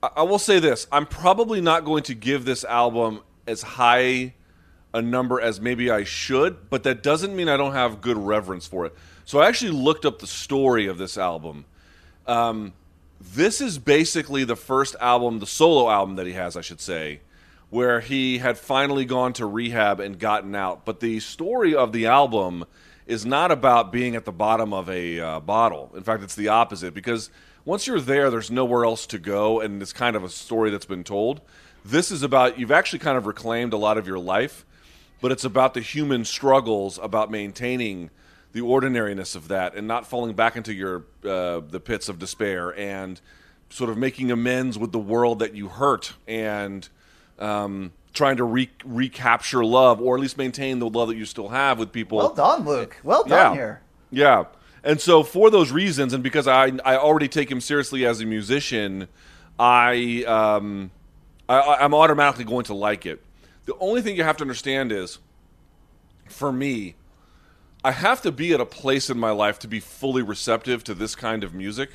I, 0.01 0.09
I 0.17 0.23
will 0.23 0.39
say 0.39 0.59
this: 0.59 0.87
I'm 0.91 1.05
probably 1.05 1.61
not 1.61 1.85
going 1.85 2.03
to 2.03 2.15
give 2.15 2.45
this 2.45 2.63
album 2.63 3.21
as 3.47 3.61
high 3.61 4.33
a 4.93 5.01
number 5.01 5.41
as 5.41 5.59
maybe 5.59 5.91
I 5.91 6.05
should, 6.05 6.69
but 6.69 6.83
that 6.83 7.03
doesn't 7.03 7.35
mean 7.35 7.49
I 7.49 7.57
don't 7.57 7.73
have 7.73 7.99
good 7.99 8.17
reverence 8.17 8.65
for 8.65 8.85
it. 8.85 8.95
So 9.25 9.39
I 9.39 9.47
actually 9.47 9.71
looked 9.71 10.05
up 10.05 10.19
the 10.19 10.27
story 10.27 10.87
of 10.87 10.97
this 10.97 11.17
album. 11.17 11.65
Um, 12.27 12.73
this 13.19 13.59
is 13.59 13.77
basically 13.77 14.43
the 14.45 14.55
first 14.55 14.95
album, 15.01 15.39
the 15.39 15.47
solo 15.47 15.89
album 15.89 16.15
that 16.15 16.25
he 16.25 16.33
has, 16.33 16.55
I 16.55 16.61
should 16.61 16.79
say, 16.79 17.21
where 17.69 17.99
he 17.99 18.37
had 18.37 18.57
finally 18.57 19.03
gone 19.03 19.33
to 19.33 19.45
rehab 19.45 19.99
and 19.99 20.17
gotten 20.17 20.55
out. 20.55 20.85
But 20.85 21.01
the 21.01 21.19
story 21.19 21.75
of 21.75 21.91
the 21.91 22.05
album 22.05 22.65
is 23.05 23.25
not 23.25 23.51
about 23.51 23.91
being 23.91 24.15
at 24.15 24.25
the 24.25 24.31
bottom 24.31 24.73
of 24.73 24.89
a 24.89 25.19
uh, 25.19 25.39
bottle. 25.39 25.91
In 25.95 26.03
fact, 26.03 26.23
it's 26.23 26.35
the 26.35 26.47
opposite 26.47 26.93
because 26.93 27.29
once 27.65 27.87
you're 27.87 27.99
there, 27.99 28.29
there's 28.29 28.51
nowhere 28.51 28.85
else 28.85 29.07
to 29.07 29.19
go, 29.19 29.59
and 29.59 29.81
it's 29.81 29.91
kind 29.91 30.15
of 30.15 30.23
a 30.23 30.29
story 30.29 30.69
that's 30.69 30.85
been 30.85 31.03
told. 31.03 31.41
This 31.83 32.11
is 32.11 32.23
about 32.23 32.59
you've 32.59 32.71
actually 32.71 32.99
kind 32.99 33.17
of 33.17 33.25
reclaimed 33.25 33.73
a 33.73 33.77
lot 33.77 33.97
of 33.97 34.07
your 34.07 34.19
life, 34.19 34.65
but 35.21 35.31
it's 35.31 35.43
about 35.43 35.73
the 35.73 35.81
human 35.81 36.25
struggles 36.25 36.99
about 37.01 37.29
maintaining 37.29 38.11
the 38.53 38.61
ordinariness 38.61 39.35
of 39.35 39.49
that 39.49 39.75
and 39.75 39.87
not 39.87 40.07
falling 40.07 40.33
back 40.33 40.55
into 40.55 40.73
your 40.73 41.03
uh, 41.25 41.59
the 41.59 41.79
pits 41.83 42.07
of 42.07 42.19
despair 42.19 42.73
and 42.79 43.19
sort 43.69 43.89
of 43.89 43.97
making 43.97 44.31
amends 44.31 44.77
with 44.77 44.91
the 44.91 44.99
world 44.99 45.39
that 45.39 45.53
you 45.53 45.67
hurt 45.67 46.13
and 46.27 46.87
um, 47.37 47.91
trying 48.13 48.37
to 48.37 48.43
re- 48.43 48.71
recapture 48.85 49.65
love 49.65 49.99
or 49.99 50.15
at 50.15 50.21
least 50.21 50.37
maintain 50.37 50.79
the 50.79 50.89
love 50.89 51.09
that 51.09 51.17
you 51.17 51.25
still 51.25 51.49
have 51.49 51.77
with 51.77 51.91
people. 51.91 52.17
Well 52.17 52.33
done, 52.33 52.65
Luke. 52.65 52.97
Well 53.03 53.23
done 53.23 53.51
yeah. 53.51 53.53
here. 53.53 53.81
Yeah. 54.11 54.45
And 54.85 55.01
so 55.01 55.23
for 55.23 55.49
those 55.49 55.71
reasons, 55.71 56.13
and 56.13 56.23
because 56.23 56.47
I 56.47 56.71
I 56.85 56.95
already 56.95 57.27
take 57.27 57.51
him 57.51 57.59
seriously 57.59 58.05
as 58.05 58.21
a 58.21 58.25
musician, 58.25 59.07
I 59.59 60.23
um 60.25 60.91
I, 61.49 61.77
I'm 61.81 61.93
automatically 61.93 62.45
going 62.45 62.65
to 62.65 62.75
like 62.75 63.05
it. 63.05 63.21
The 63.65 63.75
only 63.79 64.01
thing 64.01 64.15
you 64.15 64.23
have 64.23 64.37
to 64.37 64.43
understand 64.43 64.91
is, 64.91 65.17
for 66.29 66.51
me, 66.51 66.95
I 67.83 67.91
have 67.91 68.21
to 68.21 68.31
be 68.31 68.53
at 68.53 68.61
a 68.61 68.65
place 68.65 69.09
in 69.09 69.19
my 69.19 69.31
life 69.31 69.59
to 69.59 69.67
be 69.67 69.79
fully 69.79 70.21
receptive 70.21 70.83
to 70.85 70.93
this 70.93 71.15
kind 71.15 71.43
of 71.43 71.53
music. 71.53 71.89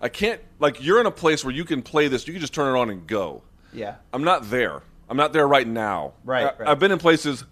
I 0.00 0.08
can't 0.08 0.40
like 0.60 0.82
you're 0.82 1.00
in 1.00 1.06
a 1.06 1.12
place 1.12 1.44
where 1.44 1.54
you 1.54 1.64
can 1.64 1.82
play 1.82 2.08
this, 2.08 2.26
you 2.26 2.32
can 2.32 2.40
just 2.40 2.54
turn 2.54 2.74
it 2.74 2.78
on 2.78 2.88
and 2.88 3.06
go. 3.06 3.42
Yeah. 3.72 3.96
I'm 4.12 4.24
not 4.24 4.48
there. 4.48 4.82
I'm 5.08 5.16
not 5.16 5.32
there 5.32 5.46
right 5.46 5.66
now. 5.66 6.14
Right, 6.24 6.44
I, 6.44 6.56
right. 6.56 6.68
I've 6.68 6.78
been 6.78 6.92
in 6.92 6.98
places, 6.98 7.44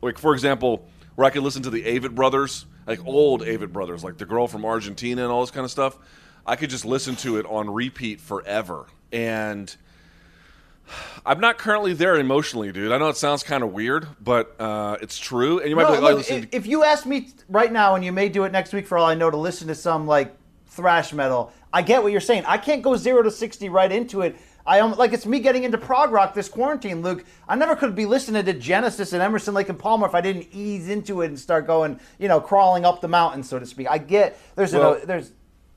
like 0.00 0.18
for 0.18 0.32
example, 0.32 0.86
where 1.16 1.26
I 1.26 1.30
could 1.30 1.42
listen 1.42 1.62
to 1.62 1.70
the 1.70 1.82
Avett 1.82 2.14
Brothers, 2.14 2.66
like 2.86 3.04
old 3.06 3.42
Avett 3.42 3.72
Brothers, 3.72 4.02
like 4.04 4.18
the 4.18 4.26
girl 4.26 4.48
from 4.48 4.64
Argentina 4.64 5.22
and 5.22 5.30
all 5.30 5.40
this 5.40 5.50
kind 5.50 5.64
of 5.64 5.70
stuff. 5.70 5.98
I 6.46 6.56
could 6.56 6.70
just 6.70 6.84
listen 6.84 7.14
to 7.16 7.36
it 7.38 7.46
on 7.46 7.70
repeat 7.70 8.20
forever, 8.20 8.86
and 9.12 9.74
I'm 11.24 11.40
not 11.40 11.56
currently 11.56 11.92
there 11.92 12.16
emotionally, 12.16 12.72
dude. 12.72 12.90
I 12.90 12.98
know 12.98 13.08
it 13.08 13.16
sounds 13.16 13.42
kind 13.42 13.62
of 13.62 13.72
weird, 13.72 14.08
but 14.20 14.60
uh, 14.60 14.96
it's 15.00 15.18
true. 15.18 15.60
And 15.60 15.70
you 15.70 15.76
might 15.76 15.82
No, 15.82 15.88
be 15.88 15.94
like, 15.94 16.02
oh, 16.02 16.06
look, 16.08 16.16
listen, 16.18 16.42
if, 16.44 16.62
if 16.62 16.66
you 16.66 16.82
ask 16.84 17.06
me 17.06 17.28
right 17.48 17.72
now, 17.72 17.94
and 17.94 18.04
you 18.04 18.12
may 18.12 18.28
do 18.28 18.44
it 18.44 18.52
next 18.52 18.72
week 18.72 18.86
for 18.86 18.98
all 18.98 19.06
I 19.06 19.14
know, 19.14 19.30
to 19.30 19.36
listen 19.36 19.68
to 19.68 19.74
some 19.74 20.06
like 20.06 20.34
thrash 20.66 21.12
metal, 21.12 21.52
I 21.72 21.82
get 21.82 22.02
what 22.02 22.10
you're 22.12 22.20
saying. 22.20 22.44
I 22.46 22.58
can't 22.58 22.82
go 22.82 22.96
zero 22.96 23.22
to 23.22 23.30
sixty 23.30 23.68
right 23.68 23.90
into 23.90 24.22
it. 24.22 24.36
I 24.66 24.78
am 24.78 24.96
like 24.96 25.12
it's 25.12 25.26
me 25.26 25.40
getting 25.40 25.64
into 25.64 25.78
prog 25.78 26.12
rock 26.12 26.34
this 26.34 26.48
quarantine, 26.48 27.02
Luke. 27.02 27.24
I 27.48 27.56
never 27.56 27.74
could 27.74 27.94
be 27.94 28.06
listening 28.06 28.44
to 28.44 28.52
Genesis 28.52 29.12
and 29.12 29.22
Emerson, 29.22 29.54
Lake 29.54 29.68
and 29.68 29.78
Palmer 29.78 30.06
if 30.06 30.14
I 30.14 30.20
didn't 30.20 30.48
ease 30.52 30.88
into 30.88 31.22
it 31.22 31.26
and 31.26 31.38
start 31.38 31.66
going, 31.66 31.98
you 32.18 32.28
know, 32.28 32.40
crawling 32.40 32.84
up 32.84 33.00
the 33.00 33.08
mountain, 33.08 33.42
so 33.42 33.58
to 33.58 33.66
speak. 33.66 33.88
I 33.90 33.98
get 33.98 34.38
there's 34.54 34.72
Well, 34.72 34.94
a 34.94 35.06
there's. 35.06 35.32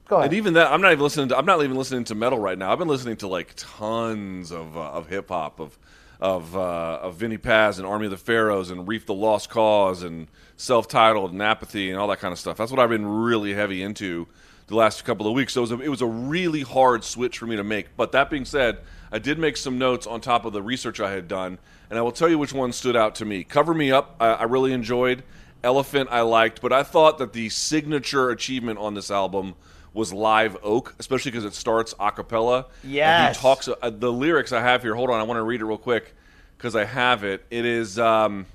Go 0.07 0.17
ahead. 0.17 0.25
And 0.25 0.33
even 0.35 0.53
that, 0.53 0.71
I'm 0.71 0.81
not 0.81 0.91
even 0.91 1.03
listening. 1.03 1.29
To, 1.29 1.37
I'm 1.37 1.47
not 1.47 1.63
even 1.63 1.75
listening 1.75 2.03
to 2.05 2.15
metal 2.15 2.37
right 2.37 2.57
now. 2.57 2.71
I've 2.71 2.77
been 2.77 2.87
listening 2.87 3.17
to 3.17 3.27
like 3.27 3.53
tons 3.55 4.51
of 4.51 4.77
uh, 4.77 4.91
of 4.91 5.07
hip 5.07 5.29
hop 5.29 5.59
of 5.59 5.79
of 6.19 6.55
uh, 6.55 6.99
of 7.01 7.15
Vinnie 7.15 7.39
Paz 7.39 7.79
and 7.79 7.87
Army 7.87 8.05
of 8.05 8.11
the 8.11 8.17
Pharaohs 8.17 8.69
and 8.69 8.87
Reef 8.87 9.07
the 9.07 9.15
Lost 9.15 9.49
Cauze 9.49 10.03
and 10.03 10.27
self 10.57 10.87
titled 10.87 11.31
and 11.31 11.41
Apathy 11.41 11.89
and 11.89 11.99
all 11.99 12.07
that 12.09 12.19
kind 12.19 12.31
of 12.31 12.37
stuff. 12.37 12.55
That's 12.57 12.69
what 12.69 12.79
I've 12.79 12.89
been 12.89 13.07
really 13.07 13.55
heavy 13.55 13.81
into 13.81 14.27
the 14.67 14.75
last 14.75 15.05
couple 15.05 15.27
of 15.27 15.33
weeks. 15.33 15.53
So 15.53 15.61
it 15.61 15.61
was 15.61 15.71
a, 15.71 15.79
it 15.81 15.89
was 15.89 16.01
a 16.01 16.07
really 16.07 16.61
hard 16.61 17.03
switch 17.03 17.37
for 17.37 17.45
me 17.45 17.55
to 17.55 17.63
make. 17.63 17.95
But 17.97 18.11
that 18.13 18.29
being 18.29 18.45
said, 18.45 18.79
I 19.11 19.19
did 19.19 19.37
make 19.39 19.57
some 19.57 19.77
notes 19.77 20.07
on 20.07 20.21
top 20.21 20.45
of 20.45 20.53
the 20.53 20.61
research 20.61 20.99
I 20.99 21.11
had 21.11 21.27
done, 21.27 21.59
and 21.89 21.99
I 21.99 22.01
will 22.01 22.11
tell 22.11 22.29
you 22.29 22.37
which 22.39 22.53
one 22.53 22.71
stood 22.73 22.95
out 22.95 23.15
to 23.15 23.25
me. 23.25 23.43
Cover 23.43 23.73
Me 23.73 23.91
Up, 23.91 24.15
I, 24.19 24.27
I 24.29 24.43
really 24.43 24.73
enjoyed. 24.73 25.23
Elephant, 25.63 26.09
I 26.11 26.21
liked, 26.21 26.61
but 26.61 26.71
I 26.71 26.83
thought 26.83 27.17
that 27.17 27.33
the 27.33 27.49
signature 27.49 28.29
achievement 28.29 28.77
on 28.77 28.93
this 28.93 29.09
album 29.09 29.55
was 29.93 30.11
Live 30.13 30.57
Oak, 30.61 30.93
especially 30.99 31.31
because 31.31 31.45
it 31.45 31.53
starts 31.53 31.95
a 31.99 32.11
cappella. 32.11 32.65
And 32.83 32.91
Yes. 32.91 33.37
he 33.37 33.41
talks 33.41 33.67
uh, 33.69 33.89
the 33.89 34.11
lyrics 34.11 34.51
I 34.51 34.61
have 34.61 34.81
here. 34.83 34.93
Hold 34.93 35.09
on, 35.09 35.19
I 35.19 35.23
want 35.23 35.37
to 35.37 35.43
read 35.43 35.61
it 35.61 35.65
real 35.65 35.77
quick 35.77 36.13
because 36.57 36.75
I 36.75 36.83
have 36.85 37.23
it. 37.23 37.45
It 37.49 37.65
is 37.65 37.97
um, 37.97 38.45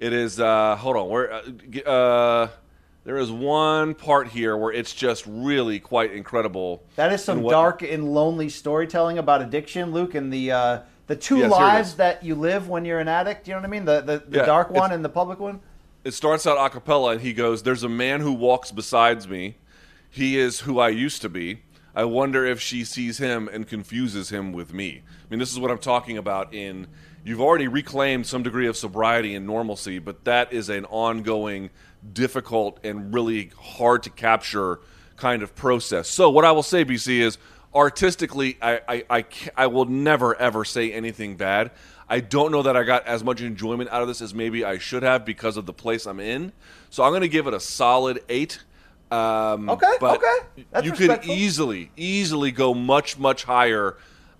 it 0.00 0.12
is 0.12 0.40
uh, 0.40 0.76
hold 0.76 0.96
on 0.96 1.08
where 1.08 1.32
uh, 1.32 1.42
uh, 1.88 2.48
there 3.06 3.16
is 3.18 3.30
one 3.30 3.94
part 3.94 4.26
here 4.26 4.56
where 4.56 4.72
it's 4.72 4.92
just 4.92 5.24
really 5.28 5.78
quite 5.78 6.12
incredible. 6.12 6.82
That 6.96 7.12
is 7.12 7.22
some 7.24 7.40
what- 7.42 7.52
dark 7.52 7.82
and 7.82 8.12
lonely 8.12 8.48
storytelling 8.48 9.16
about 9.16 9.40
addiction, 9.40 9.92
Luke, 9.92 10.14
and 10.16 10.32
the 10.32 10.50
uh, 10.50 10.80
the 11.06 11.14
two 11.14 11.38
Yes, 11.38 11.50
lives 11.52 11.94
that 11.94 12.24
you 12.24 12.34
live 12.34 12.68
when 12.68 12.84
you're 12.84 12.98
an 12.98 13.06
addict. 13.06 13.46
You 13.46 13.54
know 13.54 13.60
what 13.60 13.66
I 13.66 13.70
mean? 13.70 13.84
The 13.84 14.00
the, 14.00 14.22
the 14.28 14.38
Yeah, 14.38 14.44
dark 14.44 14.70
one 14.70 14.90
and 14.90 15.04
the 15.04 15.08
public 15.08 15.38
one. 15.38 15.60
it 16.04 16.14
starts 16.14 16.48
out 16.48 16.58
a 16.58 16.68
cappella 16.68 17.12
and 17.12 17.20
he 17.20 17.32
goes 17.32 17.62
there's 17.62 17.84
a 17.84 17.88
man 17.88 18.20
who 18.20 18.32
walks 18.32 18.72
besides 18.72 19.26
me 19.28 19.56
he 20.10 20.36
is 20.38 20.60
who 20.60 20.78
i 20.78 20.88
used 20.88 21.20
to 21.22 21.28
be 21.28 21.58
i 21.96 22.04
wonder 22.04 22.44
if 22.46 22.60
she 22.60 22.84
sees 22.84 23.18
him 23.18 23.48
and 23.52 23.66
confuses 23.66 24.30
him 24.30 24.52
with 24.52 24.72
me 24.72 25.02
i 25.02 25.26
mean 25.30 25.40
this 25.40 25.50
is 25.52 25.58
what 25.58 25.68
i'm 25.70 25.78
talking 25.80 26.16
about 26.16 26.54
in 26.54 26.86
you've 27.24 27.40
already 27.40 27.66
reclaimed 27.66 28.24
some 28.24 28.42
degree 28.44 28.68
of 28.68 28.76
sobriety 28.76 29.34
and 29.34 29.44
normalcy 29.46 29.98
but 29.98 30.24
that 30.24 30.52
is 30.52 30.68
an 30.68 30.84
ongoing 30.86 31.70
difficult 32.12 32.78
and 32.84 33.12
really 33.12 33.50
hard 33.58 34.02
to 34.02 34.10
capture 34.10 34.80
kind 35.16 35.42
of 35.42 35.54
process 35.54 36.08
so 36.08 36.30
what 36.30 36.44
i 36.44 36.52
will 36.52 36.62
say 36.62 36.84
bc 36.84 37.08
is 37.08 37.38
artistically 37.74 38.56
i 38.60 38.80
i 38.88 39.04
i, 39.10 39.24
I 39.56 39.66
will 39.66 39.86
never 39.86 40.34
ever 40.34 40.64
say 40.64 40.92
anything 40.92 41.36
bad 41.36 41.70
I 42.08 42.20
don't 42.20 42.52
know 42.52 42.62
that 42.62 42.76
I 42.76 42.84
got 42.84 43.06
as 43.06 43.24
much 43.24 43.40
enjoyment 43.40 43.90
out 43.90 44.02
of 44.02 44.08
this 44.08 44.20
as 44.20 44.32
maybe 44.32 44.64
I 44.64 44.78
should 44.78 45.02
have 45.02 45.24
because 45.24 45.56
of 45.56 45.66
the 45.66 45.72
place 45.72 46.06
I'm 46.06 46.20
in. 46.20 46.52
So 46.90 47.02
I'm 47.02 47.10
going 47.10 47.22
to 47.22 47.28
give 47.28 47.46
it 47.46 47.54
a 47.54 47.60
solid 47.60 48.22
eight. 48.28 48.60
Um, 49.10 49.68
Okay, 49.68 49.94
but 50.00 50.18
okay. 50.18 50.64
That's 50.70 50.86
you 50.86 50.92
could 50.92 51.24
easily, 51.24 51.90
easily 51.96 52.52
go 52.52 52.74
much, 52.74 53.18
much 53.18 53.44
higher. 53.44 53.96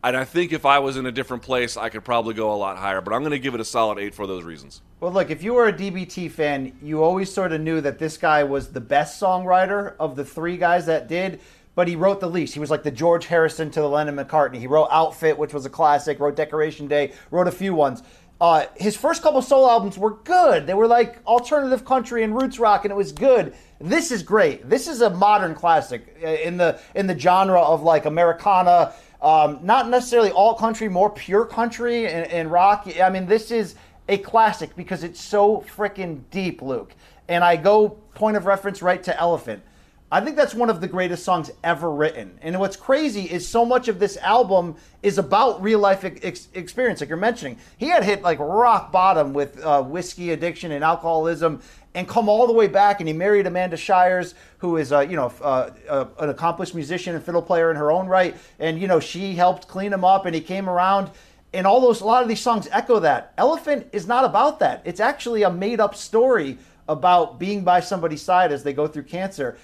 And 0.07 0.17
I 0.17 0.25
think 0.25 0.53
if 0.53 0.65
I 0.65 0.79
was 0.79 0.97
in 0.97 1.05
a 1.07 1.11
different 1.11 1.43
place, 1.43 1.77
I 1.77 1.89
could 1.89 2.05
probably 2.05 2.33
go 2.33 2.55
a 2.55 2.55
lot 2.55 2.77
higher. 2.77 3.01
But 3.01 3.13
I'm 3.13 3.23
going 3.23 3.33
to 3.33 3.41
give 3.41 3.55
it 3.55 3.61
a 3.61 3.65
solid 3.65 3.99
eight 3.99 4.15
for 4.15 4.25
those 4.25 4.45
reasons. 4.45 4.81
Well, 5.01 5.11
look, 5.11 5.31
if 5.31 5.43
you 5.43 5.53
were 5.53 5.67
a 5.67 5.73
DBT 5.73 6.31
fan, 6.31 6.79
you 6.81 7.03
always 7.03 7.33
sort 7.33 7.51
of 7.51 7.61
knew 7.61 7.81
that 7.81 7.99
this 7.99 8.17
guy 8.17 8.45
was 8.45 8.69
the 8.69 8.81
best 8.81 9.21
songwriter 9.21 9.97
of 9.99 10.15
the 10.15 10.25
three 10.25 10.59
guys 10.59 10.87
that 10.87 11.09
did, 11.09 11.41
but 11.75 11.89
he 11.89 11.97
wrote 11.97 12.21
the 12.21 12.31
least. 12.31 12.55
He 12.55 12.61
was 12.61 12.71
like 12.71 12.85
the 12.85 12.91
George 12.93 13.27
Harrison 13.27 13.69
to 13.73 13.81
the 13.81 13.89
Lennon 13.89 14.15
McCartney. 14.15 14.59
He 14.59 14.69
wrote 14.69 14.87
Outfit, 14.93 15.37
which 15.37 15.53
was 15.53 15.67
a 15.67 15.71
classic, 15.71 16.21
wrote 16.21 16.37
Decoration 16.37 16.87
Day, 16.87 17.13
wrote 17.33 17.49
a 17.49 17.53
few 17.53 17.75
ones. 17.75 18.05
Uh, 18.41 18.67
his 18.77 18.95
first 18.95 19.23
couple 19.23 19.41
solo 19.41 19.69
albums 19.69 19.97
were 19.97 20.11
good. 20.11 20.67
They 20.67 20.75
were 20.75 20.87
like 20.87 21.25
alternative 21.27 21.85
country 21.85 22.23
and 22.23 22.35
roots 22.35 22.59
rock, 22.59 22.85
and 22.85 22.93
it 22.93 22.97
was 22.97 23.11
good. 23.11 23.55
This 23.81 24.11
is 24.11 24.23
great. 24.23 24.69
This 24.69 24.89
is 24.89 25.01
a 25.01 25.09
modern 25.09 25.55
classic 25.55 26.17
uh, 26.23 26.27
in 26.29 26.59
the 26.59 26.79
in 26.95 27.07
the 27.07 27.19
genre 27.19 27.61
of 27.61 27.83
like 27.83 28.05
Americana, 28.05 28.93
um, 29.23 29.61
not 29.63 29.89
necessarily 29.89 30.31
all 30.31 30.55
country, 30.55 30.89
more 30.89 31.11
pure 31.11 31.45
country 31.45 32.07
and, 32.07 32.31
and 32.31 32.51
rock. 32.51 32.89
I 33.01 33.11
mean, 33.11 33.27
this 33.27 33.51
is 33.51 33.75
a 34.09 34.19
classic 34.19 34.77
because 34.77 35.03
it's 35.03 35.21
so 35.21 35.65
freaking 35.77 36.23
deep, 36.31 36.63
Luke. 36.63 36.95
And 37.29 37.43
I 37.43 37.57
go 37.57 37.91
point 38.15 38.37
of 38.37 38.47
reference 38.47 38.83
right 38.83 39.03
to 39.03 39.19
Elephant. 39.19 39.63
I 40.11 40.21
think 40.21 40.37
that's 40.37 40.55
one 40.55 40.71
of 40.71 40.81
the 40.81 40.87
greatest 40.87 41.25
songs 41.25 41.51
ever 41.65 41.91
written. 41.91 42.39
And 42.41 42.61
what's 42.61 42.77
crazy 42.77 43.23
is 43.23 43.47
so 43.47 43.65
much 43.65 43.89
of 43.89 43.99
this 43.99 44.17
album 44.19 44.77
is 45.03 45.19
about 45.19 45.61
real 45.61 45.81
life 45.81 46.05
ex- 46.05 46.47
experience, 46.55 47.01
like 47.01 47.09
you're 47.09 47.19
mentioning. 47.19 47.59
He 47.77 47.89
had 47.89 48.05
hit 48.05 48.23
like 48.23 48.39
rock 48.39 48.93
bottom 48.93 49.33
with 49.33 49.61
uh, 49.65 49.83
whiskey 49.83 50.31
addiction 50.31 50.71
and 50.71 50.85
alcoholism, 50.85 51.61
and 51.97 52.07
come 52.07 52.29
all 52.29 52.47
the 52.47 52.53
way 52.53 52.69
back. 52.69 53.01
And 53.01 53.09
he 53.09 53.13
married 53.13 53.49
Amanda 53.49 53.77
Shires, 53.77 54.35
who 54.59 54.77
is, 54.77 54.93
uh, 54.93 55.01
you 55.01 55.17
know, 55.17 55.33
uh, 55.43 55.71
uh, 55.89 56.07
an 56.21 56.29
accomplished 56.29 56.77
musician 56.77 57.17
and 57.17 57.25
fiddle 57.25 57.43
player 57.43 57.73
in 57.73 57.77
her 57.77 57.91
own 57.91 58.07
right. 58.07 58.37
And 58.61 58.81
you 58.81 58.87
know, 58.87 59.01
she 59.01 59.35
helped 59.35 59.67
clean 59.67 59.93
him 59.93 60.05
up, 60.05 60.27
and 60.27 60.35
he 60.35 60.41
came 60.41 60.69
around 60.69 61.11
and 61.53 61.67
all 61.67 61.81
those 61.81 62.03
a 62.03 62.05
lot 62.05 62.23
of 62.23 62.29
these 62.29 62.41
songs 62.41 62.69
echo 62.71 63.01
that. 63.01 63.33
Elephant 63.39 63.89
is 63.93 64.07
not 64.07 64.25
about 64.25 64.59
that. 64.59 64.83
It's 64.85 65.01
actually 65.01 65.43
a 65.43 65.51
made 65.51 65.81
up 65.81 65.95
story 65.95 66.59
about 66.87 67.39
being 67.39 67.65
by 67.65 67.81
somebody's 67.81 68.23
side 68.23 68.53
as 68.53 68.63
they 68.63 68.73
go 68.73 68.87
through 68.87 69.05
cancer. 69.05 69.57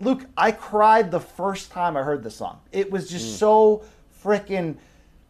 Luke 0.00 0.26
i 0.36 0.50
cried 0.50 1.10
the 1.10 1.20
first 1.20 1.70
time 1.70 1.96
i 1.96 2.02
heard 2.02 2.22
the 2.22 2.30
song. 2.30 2.58
It 2.72 2.90
was 2.90 3.08
just 3.08 3.38
so 3.38 3.84
freaking 4.22 4.76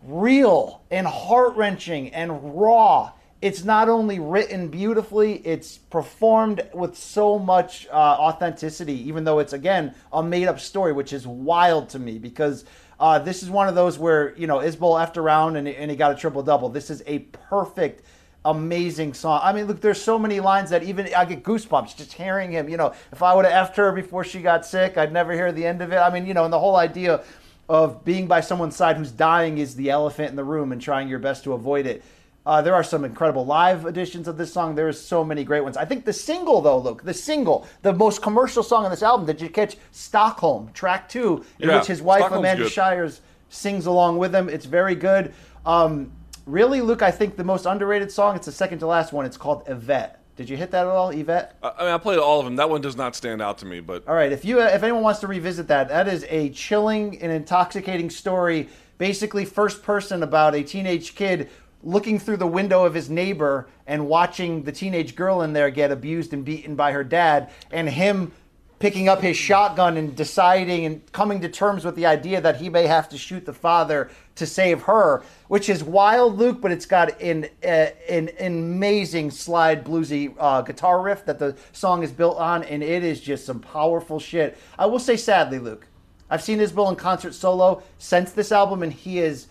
real 0.03 0.83
and 0.91 1.07
heart-wrenching 1.07 2.15
and 2.15 2.59
raw 2.59 3.13
it's 3.47 3.63
not 3.63 3.89
only 3.89 4.19
written 4.19 4.69
beautifully 4.69 5.35
it's 5.39 5.79
performed 5.79 6.61
with 6.75 6.97
so 6.97 7.39
much 7.39 7.87
uh, 7.93 7.95
authenticity 7.95 9.09
even 9.09 9.23
though 9.23 9.39
it's 9.39 9.53
again 9.53 9.95
a 10.13 10.23
made-up 10.23 10.59
story 10.59 10.93
which 10.93 11.13
is 11.13 11.27
wild 11.27 11.89
to 11.89 11.99
me 12.01 12.19
because 12.19 12.65
uh, 12.99 13.19
this 13.19 13.43
is 13.43 13.51
one 13.51 13.69
of 13.69 13.75
those 13.75 13.99
where 13.99 14.35
you 14.37 14.47
know 14.47 14.59
Isbell 14.59 14.99
effed 15.05 15.17
around 15.17 15.57
and, 15.57 15.69
and 15.69 15.91
he 15.91 15.97
got 15.97 16.13
a 16.13 16.15
triple 16.15 16.43
double. 16.43 16.69
This 16.69 16.89
is 16.91 17.03
a 17.07 17.21
perfect, 17.51 18.03
amazing 18.45 19.13
song. 19.15 19.41
I 19.43 19.53
mean, 19.53 19.67
look, 19.67 19.81
there's 19.81 20.01
so 20.01 20.19
many 20.19 20.41
lines 20.41 20.71
that 20.71 20.83
even 20.83 21.09
I 21.15 21.25
get 21.27 21.43
goosebumps 21.43 21.97
just 21.97 22.15
hearing 22.15 22.53
him. 22.53 22.69
You 22.69 22.79
know, 22.79 22.95
if 23.13 23.23
I 23.23 23.35
would 23.35 23.45
have 23.45 23.69
effed 23.69 23.77
her 23.77 23.93
before 23.93 24.25
she 24.25 24.41
got 24.41 24.65
sick, 24.65 24.97
I'd 24.97 25.13
never 25.13 25.33
hear 25.33 25.53
the 25.53 25.67
end 25.67 25.83
of 25.83 25.93
it. 25.93 25.97
I 25.97 26.11
mean, 26.11 26.27
you 26.27 26.35
know, 26.35 26.45
and 26.45 26.53
the 26.53 26.59
whole 26.59 26.77
idea 26.77 27.23
of 27.69 28.05
being 28.05 28.27
by 28.27 28.41
someone's 28.41 28.77
side 28.77 28.97
who's 28.97 29.11
dying 29.11 29.59
is 29.59 29.75
the 29.75 29.91
elephant 29.91 30.31
in 30.31 30.37
the 30.37 30.45
room 30.45 30.73
and 30.73 30.81
trying 30.81 31.09
your 31.09 31.19
best 31.19 31.45
to 31.45 31.53
avoid 31.53 31.85
it. 31.85 32.03
Uh, 32.47 32.63
there 32.63 32.75
are 32.75 32.85
some 32.85 33.05
incredible 33.05 33.45
live 33.45 33.87
editions 33.87 34.29
of 34.29 34.39
this 34.39 34.53
song. 34.53 34.77
There's 34.77 35.01
so 35.01 35.25
many 35.25 35.43
great 35.43 35.63
ones. 35.63 35.77
I 35.77 35.85
think 35.85 36.05
the 36.05 36.13
single, 36.13 36.61
though, 36.61 36.79
Luke, 36.79 37.03
the 37.03 37.13
single, 37.13 37.67
the 37.83 37.93
most 37.93 38.23
commercial 38.23 38.63
song 38.63 38.85
on 38.85 38.91
this 38.93 39.03
album, 39.03 39.27
did 39.27 39.41
you 39.41 39.49
catch 39.49 39.77
Stockholm, 39.91 40.71
track 40.73 41.09
two, 41.09 41.45
in 41.59 41.69
Yeah, 41.69 41.79
which 41.79 41.89
his 41.89 42.01
wife, 42.01 42.21
Stockholm's 42.21 42.41
Amanda 42.41 42.63
good. 42.63 42.73
Shires, 42.73 43.21
sings 43.49 43.87
along 43.87 44.19
with 44.19 44.33
him. 44.33 44.49
It's 44.49 44.65
very 44.65 44.95
good. 44.95 45.35
Um, 45.65 46.13
really, 46.47 46.81
Luke, 46.83 47.03
I 47.03 47.11
think 47.11 47.37
the 47.37 47.45
most 47.45 47.67
underrated 47.67 48.13
song, 48.13 48.37
it's 48.37 48.47
the 48.47 48.53
second 48.53 48.79
to 48.79 48.87
last 48.87 49.13
one. 49.13 49.27
It's 49.27 49.37
called 49.37 49.65
Yvette. 49.67 50.23
Did 50.37 50.49
you 50.49 50.57
hit 50.57 50.71
that 50.71 50.87
at 50.87 50.93
all, 50.93 51.11
Yvette? 51.11 51.57
I 51.65 51.73
I 51.79 51.83
mean, 51.85 51.93
I 51.95 51.99
played 51.99 52.19
all 52.19 52.39
of 52.39 52.45
them. 52.45 52.57
That 52.57 52.71
one 52.71 52.81
does 52.81 52.95
not 52.95 53.17
stand 53.17 53.43
out 53.43 53.59
to 53.59 53.67
me, 53.67 53.81
but 53.81 54.07
All 54.07 54.15
right, 54.15 54.31
if 54.31 54.45
you 54.45 54.61
if 54.61 54.83
anyone 54.85 55.03
wants 55.03 55.19
to 55.21 55.27
revisit 55.27 55.67
that, 55.69 55.89
that 55.89 56.07
is 56.07 56.25
a 56.29 56.51
chilling 56.51 57.21
and 57.23 57.33
intoxicating 57.33 58.11
story, 58.11 58.69
basically 58.99 59.45
first 59.47 59.83
person 59.83 60.23
about 60.23 60.55
a 60.55 60.63
teenage 60.63 61.15
kid 61.15 61.49
looking 61.83 62.19
through 62.19 62.39
the 62.39 62.47
window 62.47 62.85
of 62.85 62.95
his 62.95 63.09
neighbor 63.09 63.69
and 63.87 64.07
watching 64.07 64.63
the 64.63 64.73
teenage 64.73 65.15
girl 65.15 65.43
in 65.43 65.53
there 65.53 65.71
get 65.71 65.93
abused 65.93 66.33
and 66.33 66.45
beaten 66.45 66.75
by 66.75 66.93
her 66.93 67.05
dad 67.05 67.51
and 67.71 67.89
him 67.89 68.33
picking 68.79 69.09
up 69.09 69.23
his 69.23 69.37
shotgun 69.37 69.97
and 69.97 70.15
deciding 70.15 70.85
and 70.85 71.13
coming 71.13 71.41
to 71.41 71.49
terms 71.49 71.85
with 71.85 71.97
the 71.97 72.05
idea 72.05 72.41
that 72.41 72.57
he 72.57 72.69
may 72.69 72.87
have 72.87 73.09
to 73.09 73.17
shoot 73.17 73.47
the 73.47 73.53
father 73.53 74.11
to 74.35 74.47
save 74.47 74.83
her, 74.83 75.23
which 75.49 75.69
is 75.69 75.83
wild, 75.83 76.37
Luke. 76.37 76.61
But 76.61 76.73
it's 76.73 76.87
got 76.87 77.21
an 77.21 77.49
uh, 77.65 77.89
an, 78.09 78.31
amazing 78.39 79.31
slide 79.31 79.85
bluesy 79.85 80.35
uh, 80.39 80.63
guitar 80.63 81.01
riff 81.01 81.25
that 81.25 81.39
the 81.39 81.57
song 81.73 82.03
is 82.03 82.13
built 82.13 82.37
on, 82.37 82.65
and 82.65 82.83
it 82.83 83.03
is 83.03 83.21
just 83.21 83.47
some 83.47 83.61
powerful 83.61 84.21
shit. 84.21 84.59
I 84.79 84.87
will 84.87 84.99
say, 84.99 85.17
sadly, 85.17 85.59
Luke, 85.59 85.87
I've 86.29 86.43
seen 86.43 86.59
Isbell 86.59 86.91
in 86.91 86.97
concert 86.97 87.35
solo 87.35 87.83
since 87.99 88.33
this 88.33 88.53
album, 88.53 88.83
and 88.83 88.93
he 88.93 89.21
is 89.21 89.47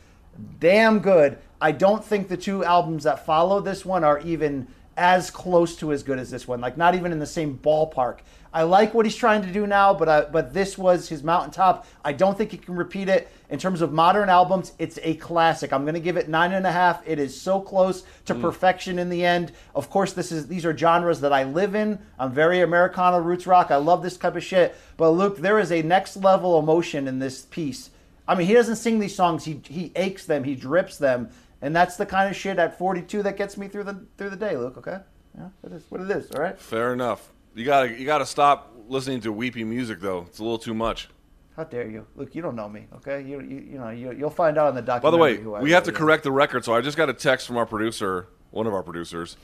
damn 0.60 1.00
good. 1.00 1.40
I 1.62 1.72
don't 1.72 2.04
think 2.04 2.28
the 2.28 2.38
two 2.38 2.64
albums 2.64 3.04
that 3.04 3.26
follow 3.26 3.60
this 3.60 3.86
one 3.86 4.04
are 4.04 4.20
even 4.20 4.68
as 4.98 5.30
close 5.30 5.76
to 5.78 5.92
as 5.92 6.04
good 6.04 6.20
as 6.20 6.30
this 6.30 6.48
one. 6.48 6.62
Like 6.62 6.78
not 6.78 6.96
even 6.96 7.12
in 7.12 7.20
the 7.20 7.26
same 7.26 7.58
ballpark. 7.58 8.20
I 8.54 8.64
like 8.64 8.94
what 8.94 9.06
he's 9.06 9.18
trying 9.18 9.42
to 9.42 9.52
do 9.52 9.68
now, 9.68 9.94
but 9.94 10.08
I, 10.08 10.22
but 10.22 10.54
this 10.54 10.78
was 10.78 11.10
his 11.10 11.24
mountaintop. 11.24 11.86
I 12.06 12.14
don't 12.14 12.38
think 12.38 12.52
he 12.52 12.58
can 12.58 12.78
repeat 12.78 13.10
it 13.10 13.30
in 13.50 13.60
terms 13.60 13.82
of 13.82 13.92
modern 13.92 14.30
albums. 14.30 14.72
It's 14.80 14.98
a 15.04 15.16
classic. 15.16 15.74
I'm 15.74 15.84
going 15.84 15.96
to 15.96 16.00
give 16.00 16.16
it 16.16 16.30
nine 16.30 16.54
and 16.54 16.66
a 16.66 16.72
half. 16.72 17.06
It 17.06 17.20
is 17.20 17.40
so 17.40 17.60
close 17.60 18.06
to 18.24 18.34
mm. 18.34 18.40
perfection 18.40 18.98
in 18.98 19.10
the 19.10 19.26
end. 19.26 19.52
Of 19.76 19.90
course, 19.90 20.14
this 20.14 20.32
is 20.32 20.48
these 20.48 20.66
are 20.66 20.76
genres 20.78 21.20
that 21.20 21.34
I 21.34 21.44
live 21.44 21.76
in. 21.76 22.00
I'm 22.18 22.32
very 22.32 22.62
Americana 22.62 23.20
roots 23.20 23.46
rock. 23.46 23.72
I 23.72 23.76
love 23.76 24.02
this 24.02 24.16
type 24.16 24.38
of 24.38 24.44
shit. 24.44 24.74
But 24.96 25.10
Luke, 25.10 25.40
there 25.40 25.60
is 25.60 25.74
a 25.74 25.82
next 25.82 26.16
level 26.16 26.58
emotion 26.58 27.10
in 27.10 27.20
this 27.20 27.42
piece. 27.42 27.90
I 28.26 28.36
mean, 28.36 28.48
he 28.48 28.54
doesn't 28.54 28.78
sing 28.78 29.00
these 29.00 29.16
songs. 29.16 29.44
He 29.44 29.60
he 29.68 29.92
aches 29.98 30.26
them. 30.26 30.46
He 30.46 30.56
drips 30.56 30.98
them. 30.98 31.30
And 31.62 31.76
that's 31.76 31.96
the 31.98 32.06
kind 32.06 32.30
of 32.30 32.36
shit 32.36 32.60
at 32.60 32.78
42 32.78 33.24
that 33.24 33.38
gets 33.38 33.58
me 33.58 33.68
through 33.68 33.86
the 33.86 34.06
through 34.18 34.30
the 34.30 34.36
day, 34.36 34.56
Luke. 34.58 34.78
Okay, 34.78 34.98
yeah, 35.38 35.48
it 35.64 35.72
is 35.72 35.84
what 35.90 36.02
it 36.02 36.12
is. 36.12 36.30
All 36.32 36.42
right. 36.42 36.60
fair 36.60 36.94
enough. 36.94 37.32
You 37.56 37.66
gotta 37.66 37.98
you 37.98 38.06
gotta 38.06 38.26
stop 38.26 38.74
listening 38.88 39.22
to 39.22 39.32
weepy 39.32 39.64
music 39.64 40.00
though. 40.02 40.26
It's 40.28 40.40
a 40.40 40.44
little 40.44 40.58
too 40.60 40.74
much. 40.74 41.10
How 41.56 41.64
dare 41.64 41.88
you, 41.88 42.06
Luke? 42.18 42.36
You 42.36 42.42
don't 42.42 42.56
know 42.58 42.68
me. 42.68 42.88
Okay, 42.98 43.22
you 43.22 43.40
you, 43.40 43.60
you 43.72 43.78
know 43.78 43.90
you, 43.90 44.12
you'll 44.12 44.30
find 44.30 44.58
out 44.58 44.70
in 44.70 44.76
the 44.76 44.82
documentary. 44.82 45.08
By 45.08 45.12
the 45.12 45.38
way, 45.38 45.42
who 45.42 45.56
I 45.56 45.62
we 45.62 45.72
have 45.72 45.84
to 45.86 45.92
am. 45.92 45.96
correct 45.96 46.24
the 46.24 46.32
record. 46.32 46.66
So 46.66 46.74
I 46.74 46.82
just 46.82 46.98
got 46.98 47.10
a 47.10 47.14
text 47.14 47.48
from 47.48 47.56
our 47.58 47.66
producer, 47.66 48.28
one 48.52 48.68
of 48.68 48.74
our 48.74 48.84
producers, 48.84 49.38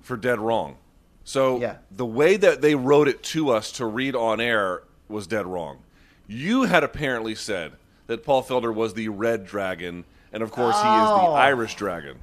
for 0.00 0.16
dead 0.16 0.40
wrong. 0.40 0.76
So 1.22 1.60
Yeah. 1.60 1.76
the 1.92 2.04
way 2.06 2.36
that 2.36 2.60
they 2.62 2.74
wrote 2.74 3.06
it 3.06 3.22
to 3.24 3.50
us 3.50 3.70
to 3.72 3.86
read 3.86 4.16
on 4.16 4.40
air 4.40 4.82
was 5.08 5.28
dead 5.28 5.46
wrong. 5.46 5.78
You 6.26 6.64
had 6.64 6.82
apparently 6.82 7.36
said 7.36 7.72
that 8.08 8.24
Paul 8.24 8.42
Felder 8.42 8.74
was 8.74 8.94
the 8.94 9.08
red 9.08 9.46
dragon, 9.46 10.04
and 10.32 10.42
of 10.42 10.50
course 10.50 10.76
he 10.76 10.80
is 10.88 11.08
the 11.08 11.26
Oh. 11.28 11.34
Irish 11.34 11.74
dragon. 11.74 12.18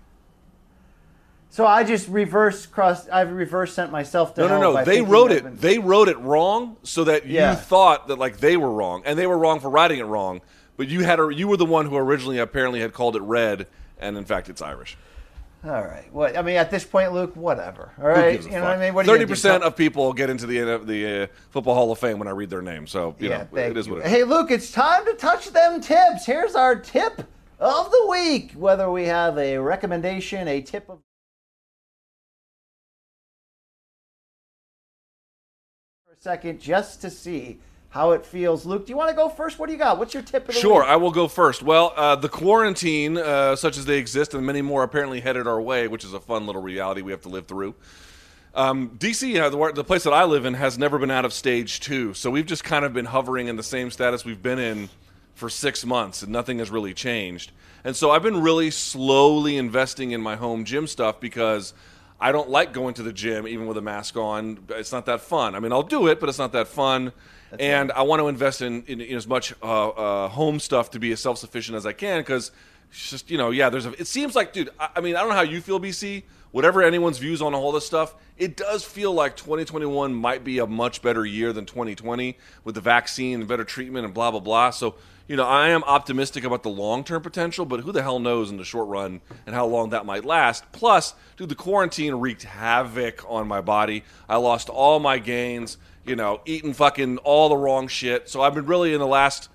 So 1.50 1.66
I 1.66 1.84
just 1.84 2.08
reverse 2.10 2.66
cross. 2.66 3.08
I've 3.10 3.32
reverse 3.32 3.74
sent 3.74 3.92
myself 3.92 4.36
to 4.36 4.42
No, 4.42 4.48
no, 4.48 4.74
no. 4.74 4.84
They 4.84 5.02
wrote 5.02 5.32
it. 5.32 5.44
been- 5.44 5.56
They 5.58 5.80
wrote 5.80 6.08
it 6.10 6.18
wrong 6.20 6.78
so 6.84 7.04
that 7.06 7.26
Yeah. 7.26 7.52
you 7.52 7.56
thought 7.58 8.08
that 8.10 8.20
like 8.20 8.38
they 8.38 8.58
were 8.58 8.72
wrong, 8.72 9.02
and 9.06 9.18
they 9.18 9.28
were 9.28 9.38
wrong 9.38 9.60
for 9.60 9.70
writing 9.70 10.00
it 10.00 10.04
wrong. 10.06 10.42
But 10.76 10.88
you 10.90 11.04
had 11.04 11.20
a, 11.20 11.30
you 11.34 11.48
were 11.48 11.58
the 11.58 11.66
one 11.66 11.88
who 11.88 11.98
originally 11.98 12.38
apparently 12.38 12.82
had 12.82 12.94
called 12.94 13.16
it 13.16 13.22
red, 13.24 13.66
and 14.00 14.18
in 14.18 14.26
fact 14.26 14.50
it's 14.50 14.62
Irish. 14.62 14.98
All 15.66 15.72
right. 15.72 16.06
What 16.14 16.38
I 16.38 16.44
mean 16.44 16.58
at 16.58 16.70
this 16.70 16.84
point, 16.86 17.14
Luke, 17.14 17.36
whatever. 17.36 17.92
All 18.00 18.08
right. 18.08 18.26
Who 18.26 18.32
gives 18.34 18.46
a 18.46 18.50
you 18.50 18.56
know 18.56 18.62
fuck? 18.62 18.70
what 18.70 18.78
I 18.78 18.86
mean? 18.86 18.94
What 18.94 19.06
are 19.08 19.12
you 19.12 19.18
Thirty 19.18 19.26
percent 19.26 19.64
of 19.64 19.76
people 19.76 20.14
get 20.14 20.30
into 20.30 20.46
the 20.46 20.76
uh, 20.76 20.78
the 20.78 21.24
uh, 21.24 21.28
football 21.50 21.74
Hall 21.74 21.92
of 21.92 21.98
Fame 21.98 22.20
when 22.20 22.28
I 22.28 22.32
read 22.32 22.52
their 22.52 22.62
name. 22.62 22.86
So 22.86 23.16
you 23.18 23.30
yeah, 23.30 23.46
know 23.52 23.58
it 23.60 23.76
is 23.76 23.90
what 23.90 24.00
it 24.00 24.06
is. 24.06 24.12
Hey, 24.12 24.24
Luke, 24.24 24.52
it's 24.52 24.72
time 24.72 25.04
to 25.06 25.14
touch 25.14 25.50
them 25.50 25.82
tips. 25.82 26.26
Here's 26.28 26.54
our 26.54 26.76
tip 26.76 27.24
of 27.60 27.92
the 27.92 28.08
week. 28.10 28.52
Whether 28.54 28.90
we 28.90 29.06
have 29.06 29.38
a 29.38 29.58
recommendation, 29.58 30.48
a 30.48 30.62
tip 30.62 30.90
of 30.90 31.00
for 36.06 36.14
a 36.14 36.22
second, 36.22 36.60
just 36.60 37.02
to 37.02 37.10
see 37.10 37.60
how 37.90 38.12
it 38.12 38.26
feels. 38.26 38.66
Luke, 38.66 38.86
do 38.86 38.92
you 38.92 38.98
want 38.98 39.10
to 39.10 39.16
go 39.16 39.30
first? 39.30 39.60
What 39.60 39.68
do 39.68 39.74
you 39.74 39.80
got? 39.80 39.98
What's 39.98 40.14
your 40.14 40.24
tip 40.24 40.48
of 40.48 40.54
the 40.54 40.60
Sure, 40.60 40.82
week? 40.82 40.90
I 40.90 40.96
will 40.98 41.12
go 41.12 41.28
first. 41.28 41.64
Well, 41.64 41.94
uh, 41.96 42.16
the 42.16 42.30
quarantine, 42.30 43.18
uh, 43.18 43.56
such 43.56 43.78
as 43.78 43.86
they 43.86 43.98
exist, 43.98 44.34
and 44.34 44.46
many 44.46 44.62
more 44.62 44.84
apparently 44.84 45.22
headed 45.22 45.48
our 45.48 45.60
way, 45.62 45.88
which 45.88 46.04
is 46.04 46.14
a 46.14 46.20
fun 46.20 46.46
little 46.46 46.62
reality 46.62 47.02
we 47.02 47.12
have 47.12 47.22
to 47.22 47.30
live 47.30 47.48
through. 47.48 47.76
Um, 48.54 48.90
DC, 48.98 49.40
uh, 49.40 49.50
the, 49.50 49.72
the 49.74 49.84
place 49.84 50.04
that 50.04 50.14
I 50.14 50.26
live 50.26 50.46
in, 50.46 50.56
has 50.56 50.78
never 50.78 50.98
been 50.98 51.12
out 51.12 51.26
of 51.26 51.34
stage 51.34 51.80
two, 51.80 52.14
so 52.14 52.30
we've 52.32 52.46
just 52.46 52.64
kind 52.64 52.86
of 52.86 52.94
been 52.94 53.06
hovering 53.06 53.48
in 53.48 53.56
the 53.56 53.64
same 53.64 53.92
status 53.92 54.26
we've 54.26 54.42
been 54.42 54.60
in 54.60 54.90
for 55.38 55.50
six 55.50 55.86
months, 55.86 56.24
and 56.24 56.32
nothing 56.32 56.58
has 56.58 56.72
really 56.72 56.96
changed. 56.96 57.52
And 57.84 57.96
so 57.96 58.10
I've 58.10 58.24
been 58.24 58.42
really 58.42 58.72
slowly 58.72 59.56
investing 59.56 60.12
in 60.12 60.20
my 60.20 60.36
home 60.36 60.66
gym 60.66 60.88
stuff 60.88 61.20
because 61.20 61.76
I 62.20 62.32
don't 62.32 62.50
like 62.50 62.74
going 62.74 62.96
to 62.96 63.04
the 63.04 63.14
gym 63.14 63.48
even 63.48 63.68
with 63.68 63.78
a 63.78 63.82
mask 63.82 64.18
on. 64.18 64.58
It's 64.70 64.92
not 64.92 65.06
that 65.06 65.22
fun. 65.22 65.54
I 65.54 65.60
mean, 65.60 65.72
I'll 65.72 65.84
do 65.84 66.08
it, 66.08 66.20
but 66.20 66.28
it's 66.28 66.40
not 66.40 66.54
that 66.54 66.68
fun. 66.68 67.14
and 67.60 67.92
I 67.92 68.02
want 68.02 68.20
to 68.20 68.28
invest 68.28 68.64
in, 68.64 68.84
in, 68.88 69.00
in 69.00 69.16
as 69.16 69.28
much 69.28 69.54
uh, 69.62 69.90
uh, 69.90 70.28
home 70.28 70.60
stuff 70.60 70.90
to 70.92 71.00
be 71.00 71.12
as 71.12 71.20
self 71.20 71.38
sufficient 71.38 71.78
as 71.78 71.86
I 71.86 71.94
can 71.94 72.20
because 72.20 72.52
it's 72.90 73.12
just 73.12 73.30
you 73.30 73.38
know 73.38 73.52
yeah. 73.52 73.70
There's 73.70 73.86
a. 73.86 73.92
It 73.92 74.08
seems 74.08 74.36
like 74.36 74.54
dude. 74.54 74.72
I, 74.80 74.90
I 74.96 75.02
mean 75.02 75.16
I 75.16 75.20
don't 75.20 75.30
know 75.30 75.36
how 75.36 75.42
you 75.42 75.62
feel, 75.62 75.80
BC. 75.80 76.24
Whatever 76.52 76.82
anyone's 76.82 77.20
views 77.20 77.42
on 77.44 77.54
all 77.54 77.72
this 77.72 77.86
stuff, 77.86 78.16
it 78.38 78.58
does 78.58 78.84
feel 78.84 79.14
like 79.14 79.36
2021 79.36 80.14
might 80.14 80.44
be 80.44 80.58
a 80.60 80.66
much 80.66 81.02
better 81.02 81.26
year 81.26 81.54
than 81.54 81.66
2020 81.66 82.38
with 82.64 82.74
the 82.74 82.82
vaccine 82.82 83.42
and 83.42 83.48
better 83.48 83.66
treatment 83.66 84.06
and 84.06 84.14
blah 84.14 84.32
blah 84.32 84.40
blah. 84.40 84.72
So 84.72 84.96
you 85.28 85.36
know, 85.36 85.46
I 85.46 85.70
am 85.70 85.84
optimistic 85.84 86.44
about 86.44 86.64
the 86.64 86.70
long 86.70 87.04
term 87.04 87.22
potential, 87.22 87.66
but 87.66 87.82
who 87.82 87.92
the 87.92 88.02
hell 88.02 88.20
knows 88.20 88.50
in 88.50 88.58
the 88.58 88.64
short 88.64 88.88
run 88.88 89.22
and 89.46 89.54
how 89.54 89.66
long 89.66 89.90
that 89.90 90.06
might 90.06 90.24
last. 90.24 90.72
Plus, 90.72 91.14
dude, 91.36 91.50
the 91.50 91.56
quarantine 91.56 92.16
wreaked 92.16 92.44
havoc 92.44 93.24
on 93.28 93.48
my 93.48 93.62
body. 93.62 94.04
I 94.30 94.38
lost 94.38 94.70
all 94.70 95.00
my 95.00 95.20
gains, 95.20 95.78
you 96.06 96.16
know, 96.16 96.42
eating 96.46 96.74
fucking 96.74 97.18
all 97.20 97.50
the 97.50 97.58
wrong 97.58 97.88
shit. 97.88 98.30
So 98.30 98.42
I've 98.42 98.56
been 98.56 98.66
really 98.66 98.94
in 98.94 99.00
the 99.00 99.08
last, 99.08 99.50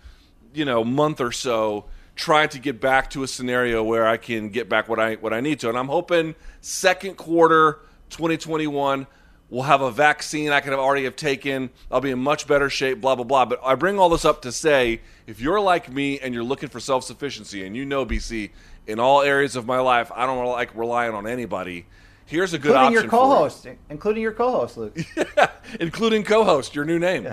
you 0.53 0.65
know, 0.65 0.85
month 0.85 1.21
or 1.21 1.33
so 1.33 1.87
trying 2.15 2.51
to 2.51 2.59
get 2.59 2.81
back 2.81 3.09
to 3.11 3.23
a 3.23 3.29
scenario 3.29 3.83
where 3.83 4.07
I 4.07 4.19
can 4.19 4.51
get 4.51 4.69
back 4.69 4.89
what 4.89 5.01
I 5.01 5.15
what 5.15 5.33
I 5.33 5.41
need 5.41 5.61
to. 5.61 5.69
And 5.71 5.79
I'm 5.79 5.89
hoping 5.89 6.35
second 6.61 7.17
quarter 7.17 7.81
2021 8.11 9.07
we'll 9.53 9.65
have 9.65 9.83
a 9.83 9.91
vaccine 9.91 10.51
I 10.51 10.61
could 10.61 10.71
have 10.71 10.81
already 10.81 11.05
have 11.05 11.15
taken. 11.15 11.69
I'll 11.91 12.01
be 12.01 12.11
in 12.11 12.19
much 12.19 12.49
better 12.49 12.71
shape, 12.71 13.03
blah, 13.03 13.15
blah, 13.15 13.25
blah. 13.25 13.45
But 13.45 13.61
I 13.63 13.75
bring 13.75 13.99
all 13.99 14.09
this 14.09 14.25
up 14.25 14.43
to 14.43 14.51
say 14.51 15.03
if 15.27 15.41
you're 15.41 15.61
like 15.61 15.93
me 15.93 16.19
and 16.19 16.33
you're 16.35 16.43
looking 16.43 16.71
for 16.71 16.81
self 16.81 17.05
sufficiency, 17.05 17.65
and 17.65 17.77
you 17.77 17.85
know, 17.85 18.05
BC, 18.05 18.51
in 18.87 18.99
all 18.99 19.21
areas 19.21 19.55
of 19.55 19.67
my 19.67 19.79
life, 19.79 20.11
I 20.15 20.27
don't 20.27 20.45
like 20.47 20.75
relying 20.75 21.15
on 21.15 21.27
anybody. 21.27 21.87
Here's 22.25 22.55
a 22.55 22.59
good 22.59 22.71
including 22.71 22.87
option. 22.87 22.93
your 22.93 23.03
for 23.03 23.05
you. 23.05 23.11
co-host, 23.11 23.67
including 23.91 24.23
your 24.23 24.33
co-host, 24.33 24.77
Luke. 24.79 24.99
including 25.81 26.25
co-host, 26.25 26.75
your 26.75 26.87
new 26.87 26.99
name. 26.99 27.29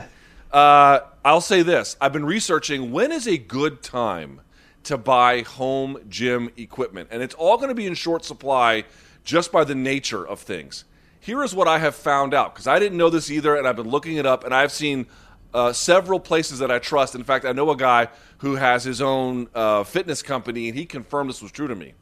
Uh, 0.52 1.00
I'll 1.24 1.41
say 1.41 1.62
this: 1.62 1.96
I've 2.02 2.12
been 2.12 2.26
researching 2.26 2.91
when 2.91 3.14
is 3.14 3.28
a 3.28 3.38
good 3.38 3.82
time 3.82 4.41
to 4.84 4.98
buy 4.98 5.41
home 5.41 6.00
gym 6.10 6.50
equipment, 6.58 7.10
and 7.12 7.24
it's 7.24 7.36
all 7.36 7.56
going 7.56 7.70
to 7.70 7.76
be 7.76 7.88
in 7.88 7.94
short 7.94 8.26
supply 8.26 8.84
just 9.24 9.54
by 9.54 9.64
the 9.64 9.76
nature 9.76 10.28
of 10.28 10.40
things. 10.41 10.84
Here 11.20 11.44
is 11.44 11.54
what 11.54 11.68
I 11.68 11.80
have 11.80 11.96
found 11.96 12.34
out 12.34 12.54
because 12.54 12.68
I 12.68 12.80
didn't 12.80 12.98
know 12.98 13.10
this 13.10 13.30
either, 13.30 13.56
and 13.56 13.68
I've 13.68 13.76
been 13.76 13.90
looking 13.90 14.18
it 14.18 14.26
up, 14.26 14.44
and 14.44 14.54
I've 14.54 14.72
seen 14.72 15.08
uh, 15.54 15.74
several 15.74 16.20
places 16.20 16.60
that 16.60 16.72
I 16.72 16.80
trust. 16.80 17.16
In 17.16 17.24
fact, 17.24 17.46
I 17.46 17.52
know 17.52 17.70
a 17.72 17.78
guy 17.78 18.08
who 18.40 18.56
has 18.56 18.84
his 18.84 19.02
own 19.02 19.50
uh, 19.54 19.84
fitness 19.84 20.22
company, 20.22 20.70
and 20.70 20.78
he 20.78 20.86
confirmed 20.86 21.30
this 21.30 21.41
was 21.41 21.52
true 21.52 21.68
to 21.68 21.76
me 21.76 21.94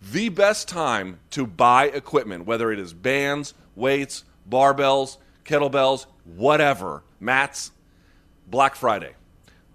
the 0.00 0.28
best 0.28 0.68
time 0.68 1.18
to 1.30 1.46
buy 1.46 1.86
equipment, 1.86 2.46
whether 2.46 2.70
it 2.70 2.78
is 2.78 2.92
bands, 2.92 3.54
weights, 3.74 4.24
barbells, 4.48 5.16
kettlebells, 5.44 6.06
whatever, 6.24 7.02
mats, 7.20 7.72
Black 8.46 8.74
Friday. 8.74 9.14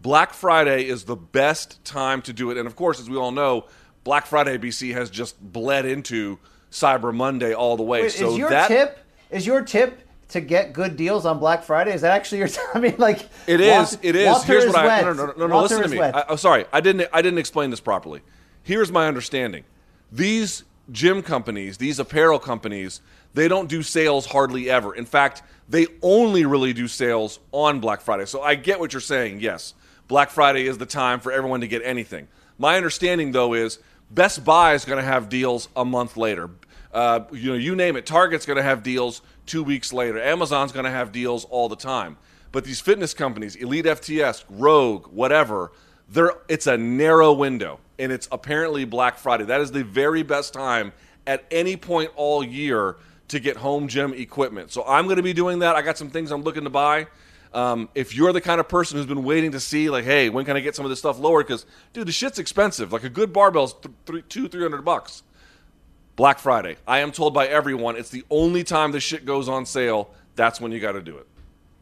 Black 0.02 0.34
Friday 0.34 0.88
is 0.88 1.04
the 1.06 1.16
best 1.16 1.84
time 1.84 2.22
to 2.24 2.34
do 2.34 2.50
it. 2.52 2.58
And 2.58 2.68
of 2.68 2.76
course, 2.76 3.00
as 3.00 3.10
we 3.10 3.18
all 3.18 3.32
know, 3.32 3.66
Black 4.04 4.26
Friday 4.26 4.58
BC 4.58 4.94
has 4.94 5.10
just 5.10 5.40
bled 5.42 5.86
into 5.86 6.40
Cyber 6.72 7.14
Monday 7.14 7.54
all 7.54 7.78
the 7.78 7.84
way. 7.84 8.04
Wait, 8.04 8.12
so 8.12 8.32
is 8.32 8.38
your 8.38 8.50
that 8.50 8.68
tip 8.68 9.00
is 9.30 9.46
your 9.46 9.62
tip 9.62 10.00
to 10.30 10.40
get 10.40 10.74
good 10.74 10.96
deals 10.96 11.26
on 11.26 11.40
Black 11.40 11.64
Friday? 11.64 11.94
Is 11.94 12.02
that 12.02 12.12
actually 12.12 12.40
your? 12.40 12.50
I 12.74 12.80
mean, 12.80 12.96
like 12.98 13.30
It 13.48 13.60
is. 13.60 13.72
Walter- 13.72 13.98
it 14.02 14.16
is. 14.16 14.26
Walter 14.28 14.48
Here's 14.48 14.64
is 14.66 14.74
what 14.74 14.86
I 14.86 14.86
wet. 14.86 15.04
no 15.04 15.14
no 15.14 15.26
no 15.26 15.34
no. 15.38 15.48
no 15.48 15.62
listen 15.62 15.82
to 15.84 15.90
me. 15.90 15.98
wet. 15.98 16.16
I, 16.16 16.26
am 16.30 16.38
sorry. 16.38 16.66
I 16.72 16.82
didn't. 16.82 17.10
I 17.14 17.22
didn't 17.22 17.40
explain 17.40 17.70
this 17.70 17.82
properly. 17.82 18.22
Here's 18.64 18.92
my 18.92 19.08
understanding. 19.08 19.64
These 20.12 20.64
gym 20.92 21.22
companies, 21.22 21.78
these 21.78 22.00
apparel 22.00 22.40
companies, 22.40 23.02
they 23.34 23.48
don't 23.48 23.70
do 23.70 23.82
sales 23.82 24.26
hardly 24.28 24.70
ever. 24.70 24.94
In 24.94 25.06
fact, 25.06 25.44
they 25.70 25.88
only 26.02 26.46
really 26.46 26.74
do 26.74 26.88
sales 26.88 27.40
on 27.52 27.80
Black 27.80 28.02
Friday. 28.02 28.26
So 28.26 28.42
I 28.42 28.56
get 28.56 28.80
what 28.80 28.94
you're 28.94 29.00
saying. 29.02 29.40
Yes, 29.40 29.74
Black 30.08 30.30
Friday 30.30 30.68
is 30.68 30.78
the 30.78 30.86
time 30.86 31.20
for 31.20 31.32
everyone 31.32 31.62
to 31.62 31.68
get 31.68 31.82
anything. 31.84 32.28
My 32.58 32.78
understanding 32.78 33.32
though 33.32 33.54
is 33.54 33.80
Best 34.14 34.44
Buy 34.44 34.74
is 34.74 34.84
going 34.84 35.00
to 35.00 35.06
have 35.06 35.30
deals 35.30 35.70
a 35.74 35.86
month 35.86 36.18
later. 36.18 36.50
Uh, 36.94 37.22
you 37.32 37.52
know, 37.52 37.58
you 37.58 37.76
name 37.76 37.96
it. 37.96 38.06
Target's 38.06 38.46
going 38.46 38.58
to 38.58 38.64
have 38.64 38.84
deals 38.84 39.22
two 39.46 39.64
weeks 39.64 39.94
later. 39.94 40.22
Amazon's 40.22 40.74
going 40.74 40.84
to 40.84 40.92
have 40.92 41.14
deals 41.14 41.46
all 41.46 41.70
the 41.70 41.78
time. 41.78 42.18
But 42.52 42.66
these 42.66 42.82
fitness 42.82 43.14
companies, 43.14 43.56
Elite 43.56 43.86
FTS, 43.86 44.44
Rogue, 44.50 45.08
whatever, 45.08 45.72
they're 46.10 46.34
it's 46.50 46.68
a 46.68 46.78
narrow 46.78 47.32
window, 47.32 47.80
and 47.98 48.12
it's 48.12 48.28
apparently 48.34 48.84
Black 48.84 49.18
Friday. 49.18 49.46
That 49.46 49.62
is 49.62 49.72
the 49.72 49.86
very 49.86 50.24
best 50.24 50.54
time 50.54 50.92
at 51.26 51.46
any 51.50 51.78
point 51.78 52.12
all 52.18 52.44
year 52.44 52.98
to 53.30 53.40
get 53.40 53.56
home 53.56 53.88
gym 53.88 54.14
equipment. 54.14 54.72
So 54.72 54.84
I'm 54.86 55.06
going 55.06 55.16
to 55.16 55.24
be 55.24 55.32
doing 55.32 55.60
that. 55.60 55.78
I 55.78 55.82
got 55.82 55.98
some 55.98 56.10
things 56.10 56.32
I'm 56.32 56.42
looking 56.42 56.66
to 56.66 56.70
buy. 56.70 57.08
Um, 57.54 57.90
if 57.96 58.16
you're 58.16 58.32
the 58.32 58.42
kind 58.42 58.60
of 58.60 58.70
person 58.70 58.98
who's 58.98 59.06
been 59.06 59.24
waiting 59.24 59.52
to 59.52 59.60
see, 59.60 59.90
like, 59.90 60.06
hey, 60.06 60.30
when 60.30 60.46
can 60.46 60.56
I 60.56 60.62
get 60.62 60.76
some 60.76 60.86
of 60.86 60.90
this 60.90 61.00
stuff 61.00 61.20
lowered? 61.20 61.48
Because, 61.48 61.66
dude, 61.92 62.08
the 62.08 62.12
shit's 62.12 62.40
expensive. 62.40 62.94
Like 62.94 63.04
a 63.04 63.10
good 63.10 63.34
barbell's 63.34 63.74
th- 63.74 63.94
three, 64.06 64.22
two, 64.24 64.48
three 64.48 64.62
hundred 64.62 64.84
bucks. 64.84 65.24
Black 66.16 66.40
Friday. 66.40 66.78
I 66.88 67.00
am 67.00 67.12
told 67.12 67.34
by 67.34 67.48
everyone 67.48 67.96
it's 67.96 68.10
the 68.10 68.24
only 68.30 68.64
time 68.64 68.92
this 68.92 69.04
shit 69.04 69.26
goes 69.26 69.50
on 69.50 69.66
sale. 69.66 70.12
That's 70.36 70.62
when 70.62 70.72
you 70.72 70.80
got 70.80 70.94
to 70.94 71.02
do 71.02 71.18
it. 71.18 71.28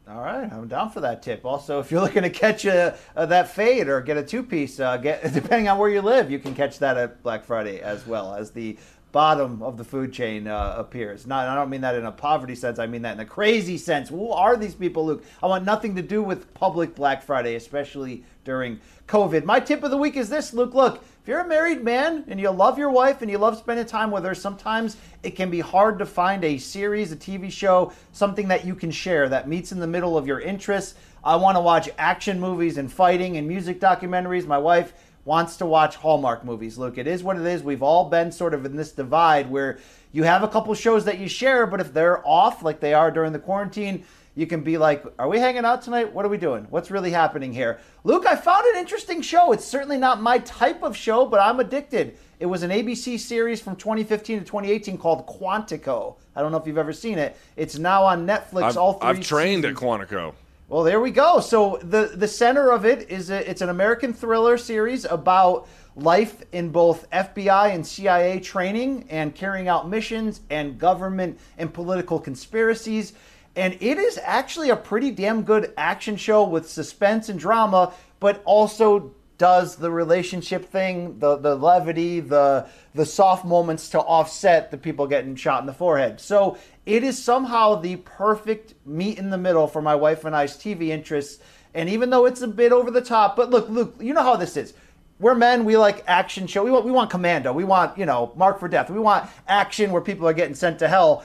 All 0.08 0.20
right, 0.20 0.52
I'm 0.52 0.66
down 0.66 0.90
for 0.90 1.00
that 1.02 1.22
tip. 1.22 1.44
Also, 1.44 1.78
if 1.78 1.92
you're 1.92 2.00
looking 2.00 2.22
to 2.22 2.30
catch 2.30 2.64
a, 2.64 2.98
a 3.14 3.28
that 3.28 3.54
fade 3.54 3.86
or 3.86 4.00
get 4.00 4.16
a 4.16 4.24
two 4.24 4.42
piece, 4.42 4.80
uh, 4.80 4.96
get 4.96 5.22
depending 5.34 5.68
on 5.68 5.78
where 5.78 5.88
you 5.88 6.02
live, 6.02 6.32
you 6.32 6.40
can 6.40 6.52
catch 6.52 6.80
that 6.80 6.96
at 6.96 7.22
Black 7.22 7.44
Friday 7.44 7.80
as 7.80 8.04
well 8.06 8.34
as 8.34 8.50
the 8.50 8.76
bottom 9.12 9.62
of 9.62 9.76
the 9.76 9.84
food 9.84 10.12
chain 10.12 10.46
uh, 10.46 10.74
appears. 10.76 11.26
Not, 11.26 11.48
I 11.48 11.54
don't 11.54 11.70
mean 11.70 11.80
that 11.80 11.94
in 11.94 12.04
a 12.04 12.12
poverty 12.12 12.54
sense. 12.54 12.78
I 12.78 12.86
mean 12.86 13.02
that 13.02 13.14
in 13.14 13.20
a 13.20 13.24
crazy 13.26 13.76
sense. 13.76 14.08
Who 14.08 14.30
are 14.30 14.56
these 14.56 14.74
people, 14.74 15.04
Luke? 15.06 15.24
I 15.42 15.46
want 15.46 15.64
nothing 15.64 15.96
to 15.96 16.02
do 16.02 16.22
with 16.22 16.52
public 16.54 16.94
Black 16.94 17.22
Friday, 17.22 17.54
especially 17.56 18.24
during 18.44 18.80
COVID. 19.08 19.44
My 19.44 19.60
tip 19.60 19.82
of 19.82 19.90
the 19.90 19.96
week 19.96 20.16
is 20.16 20.28
this, 20.28 20.54
Luke. 20.54 20.74
Look, 20.74 21.02
if 21.22 21.28
you're 21.28 21.40
a 21.40 21.46
married 21.46 21.82
man 21.82 22.24
and 22.28 22.40
you 22.40 22.50
love 22.50 22.78
your 22.78 22.90
wife 22.90 23.22
and 23.22 23.30
you 23.30 23.38
love 23.38 23.58
spending 23.58 23.84
time 23.84 24.10
with 24.10 24.24
her, 24.24 24.34
sometimes 24.34 24.96
it 25.22 25.32
can 25.32 25.50
be 25.50 25.60
hard 25.60 25.98
to 25.98 26.06
find 26.06 26.44
a 26.44 26.56
series, 26.56 27.12
a 27.12 27.16
TV 27.16 27.50
show, 27.50 27.92
something 28.12 28.48
that 28.48 28.64
you 28.64 28.74
can 28.74 28.90
share 28.90 29.28
that 29.28 29.48
meets 29.48 29.72
in 29.72 29.80
the 29.80 29.86
middle 29.86 30.16
of 30.16 30.26
your 30.26 30.40
interests. 30.40 30.94
I 31.22 31.36
want 31.36 31.56
to 31.56 31.60
watch 31.60 31.90
action 31.98 32.40
movies 32.40 32.78
and 32.78 32.90
fighting 32.90 33.36
and 33.36 33.46
music 33.46 33.80
documentaries. 33.80 34.46
My 34.46 34.56
wife 34.56 34.94
wants 35.24 35.56
to 35.58 35.66
watch 35.66 35.96
Hallmark 35.96 36.44
movies. 36.44 36.78
Luke, 36.78 36.98
it 36.98 37.06
is 37.06 37.22
what 37.22 37.36
it 37.36 37.46
is. 37.46 37.62
We've 37.62 37.82
all 37.82 38.08
been 38.08 38.32
sort 38.32 38.54
of 38.54 38.64
in 38.64 38.76
this 38.76 38.92
divide 38.92 39.50
where 39.50 39.78
you 40.12 40.24
have 40.24 40.42
a 40.42 40.48
couple 40.48 40.74
shows 40.74 41.04
that 41.04 41.18
you 41.18 41.28
share, 41.28 41.66
but 41.66 41.80
if 41.80 41.92
they're 41.92 42.26
off 42.26 42.62
like 42.62 42.80
they 42.80 42.94
are 42.94 43.10
during 43.10 43.32
the 43.32 43.38
quarantine, 43.38 44.04
you 44.34 44.46
can 44.46 44.62
be 44.62 44.78
like, 44.78 45.04
Are 45.18 45.28
we 45.28 45.38
hanging 45.38 45.64
out 45.64 45.82
tonight? 45.82 46.12
What 46.12 46.24
are 46.24 46.28
we 46.28 46.38
doing? 46.38 46.66
What's 46.70 46.90
really 46.90 47.10
happening 47.10 47.52
here? 47.52 47.78
Luke, 48.04 48.24
I 48.26 48.36
found 48.36 48.64
an 48.66 48.78
interesting 48.78 49.22
show. 49.22 49.52
It's 49.52 49.64
certainly 49.64 49.98
not 49.98 50.22
my 50.22 50.38
type 50.38 50.82
of 50.82 50.96
show, 50.96 51.26
but 51.26 51.40
I'm 51.40 51.60
addicted. 51.60 52.16
It 52.38 52.46
was 52.46 52.62
an 52.62 52.70
ABC 52.70 53.18
series 53.18 53.60
from 53.60 53.76
2015 53.76 54.38
to 54.38 54.44
2018 54.44 54.96
called 54.96 55.26
Quantico. 55.26 56.16
I 56.34 56.40
don't 56.40 56.52
know 56.52 56.58
if 56.58 56.66
you've 56.66 56.78
ever 56.78 56.92
seen 56.92 57.18
it. 57.18 57.36
It's 57.56 57.78
now 57.78 58.04
on 58.04 58.26
Netflix. 58.26 58.62
I've, 58.62 58.76
all 58.78 58.94
three 58.94 59.08
I've 59.10 59.20
trained 59.20 59.64
seasons. 59.64 59.76
at 59.76 59.84
Quantico. 59.84 60.32
Well, 60.70 60.84
there 60.84 61.00
we 61.00 61.10
go. 61.10 61.40
So 61.40 61.80
the 61.82 62.12
the 62.14 62.28
center 62.28 62.70
of 62.70 62.86
it 62.86 63.10
is 63.10 63.28
a, 63.28 63.50
it's 63.50 63.60
an 63.60 63.70
American 63.70 64.12
thriller 64.12 64.56
series 64.56 65.04
about 65.04 65.66
life 65.96 66.44
in 66.52 66.68
both 66.68 67.10
FBI 67.10 67.74
and 67.74 67.84
CIA 67.84 68.38
training 68.38 69.08
and 69.10 69.34
carrying 69.34 69.66
out 69.66 69.88
missions 69.88 70.42
and 70.48 70.78
government 70.78 71.40
and 71.58 71.74
political 71.74 72.20
conspiracies. 72.20 73.14
And 73.56 73.78
it 73.80 73.98
is 73.98 74.16
actually 74.22 74.70
a 74.70 74.76
pretty 74.76 75.10
damn 75.10 75.42
good 75.42 75.74
action 75.76 76.14
show 76.14 76.44
with 76.44 76.70
suspense 76.70 77.28
and 77.28 77.40
drama, 77.40 77.92
but 78.20 78.40
also 78.44 79.12
does 79.40 79.76
the 79.76 79.90
relationship 79.90 80.66
thing, 80.66 81.18
the 81.18 81.34
the 81.38 81.54
levity, 81.56 82.20
the 82.20 82.66
the 82.94 83.06
soft 83.06 83.42
moments 83.42 83.88
to 83.88 83.98
offset 83.98 84.70
the 84.70 84.76
people 84.76 85.06
getting 85.06 85.34
shot 85.34 85.62
in 85.62 85.66
the 85.66 85.72
forehead. 85.72 86.20
So 86.20 86.58
it 86.84 87.02
is 87.02 87.16
somehow 87.22 87.76
the 87.76 87.96
perfect 87.96 88.74
meet 88.84 89.16
in 89.16 89.30
the 89.30 89.38
middle 89.38 89.66
for 89.66 89.80
my 89.80 89.94
wife 89.94 90.26
and 90.26 90.36
I's 90.36 90.58
TV 90.58 90.88
interests. 90.88 91.42
And 91.72 91.88
even 91.88 92.10
though 92.10 92.26
it's 92.26 92.42
a 92.42 92.48
bit 92.48 92.70
over 92.70 92.90
the 92.90 93.00
top, 93.00 93.34
but 93.34 93.48
look, 93.48 93.70
Luke, 93.70 93.94
you 93.98 94.12
know 94.12 94.22
how 94.22 94.36
this 94.36 94.58
is. 94.58 94.74
We're 95.18 95.34
men. 95.34 95.64
We 95.64 95.78
like 95.78 96.04
action 96.06 96.46
show. 96.46 96.62
We 96.62 96.70
want 96.70 96.84
we 96.84 96.92
want 96.92 97.08
Commando. 97.08 97.54
We 97.54 97.64
want 97.64 97.96
you 97.96 98.04
know 98.04 98.32
Mark 98.36 98.60
for 98.60 98.68
Death. 98.68 98.90
We 98.90 98.98
want 99.00 99.26
action 99.48 99.90
where 99.90 100.02
people 100.02 100.28
are 100.28 100.34
getting 100.34 100.54
sent 100.54 100.78
to 100.80 100.88
hell. 100.88 101.24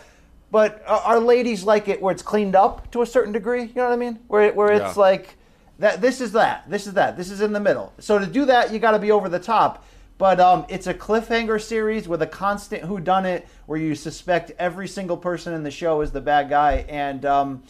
But 0.51 0.81
our 0.87 0.99
our 0.99 1.19
ladies 1.19 1.65
like 1.65 1.89
it 1.89 2.01
where 2.01 2.13
it's 2.13 2.23
cleaned 2.23 2.55
up 2.55 2.89
to 2.91 3.01
a 3.01 3.05
certain 3.05 3.33
degree. 3.33 3.63
You 3.63 3.75
know 3.75 3.89
what 3.89 3.93
I 3.93 3.97
mean? 3.97 4.19
Where 4.29 4.53
where 4.53 4.71
it's 4.71 4.95
Yeah. 4.95 5.01
like 5.01 5.35
that. 5.79 6.01
This 6.01 6.21
is 6.21 6.31
that. 6.33 6.69
This 6.69 6.87
is 6.87 6.93
that. 6.93 7.17
This 7.17 7.31
is 7.31 7.41
in 7.41 7.53
the 7.53 7.59
middle. 7.59 7.93
So 7.99 8.19
to 8.19 8.25
do 8.25 8.45
that, 8.45 8.71
you 8.71 8.79
got 8.79 8.91
to 8.91 8.99
be 8.99 9.11
over 9.11 9.29
the 9.29 9.39
top. 9.39 9.85
But 10.17 10.39
um, 10.39 10.65
it's 10.69 10.87
a 10.87 10.93
cliffhanger 10.93 11.61
series 11.61 12.07
with 12.07 12.21
a 12.21 12.27
constant 12.27 12.83
whodunit 12.83 13.45
where 13.65 13.77
you 13.77 13.95
suspect 13.95 14.51
every 14.57 14.87
single 14.87 15.17
person 15.17 15.53
in 15.53 15.63
the 15.63 15.71
show 15.71 15.99
is 16.01 16.11
the 16.11 16.21
bad 16.21 16.49
guy, 16.49 16.85
and 16.87 17.25
um, 17.25 17.63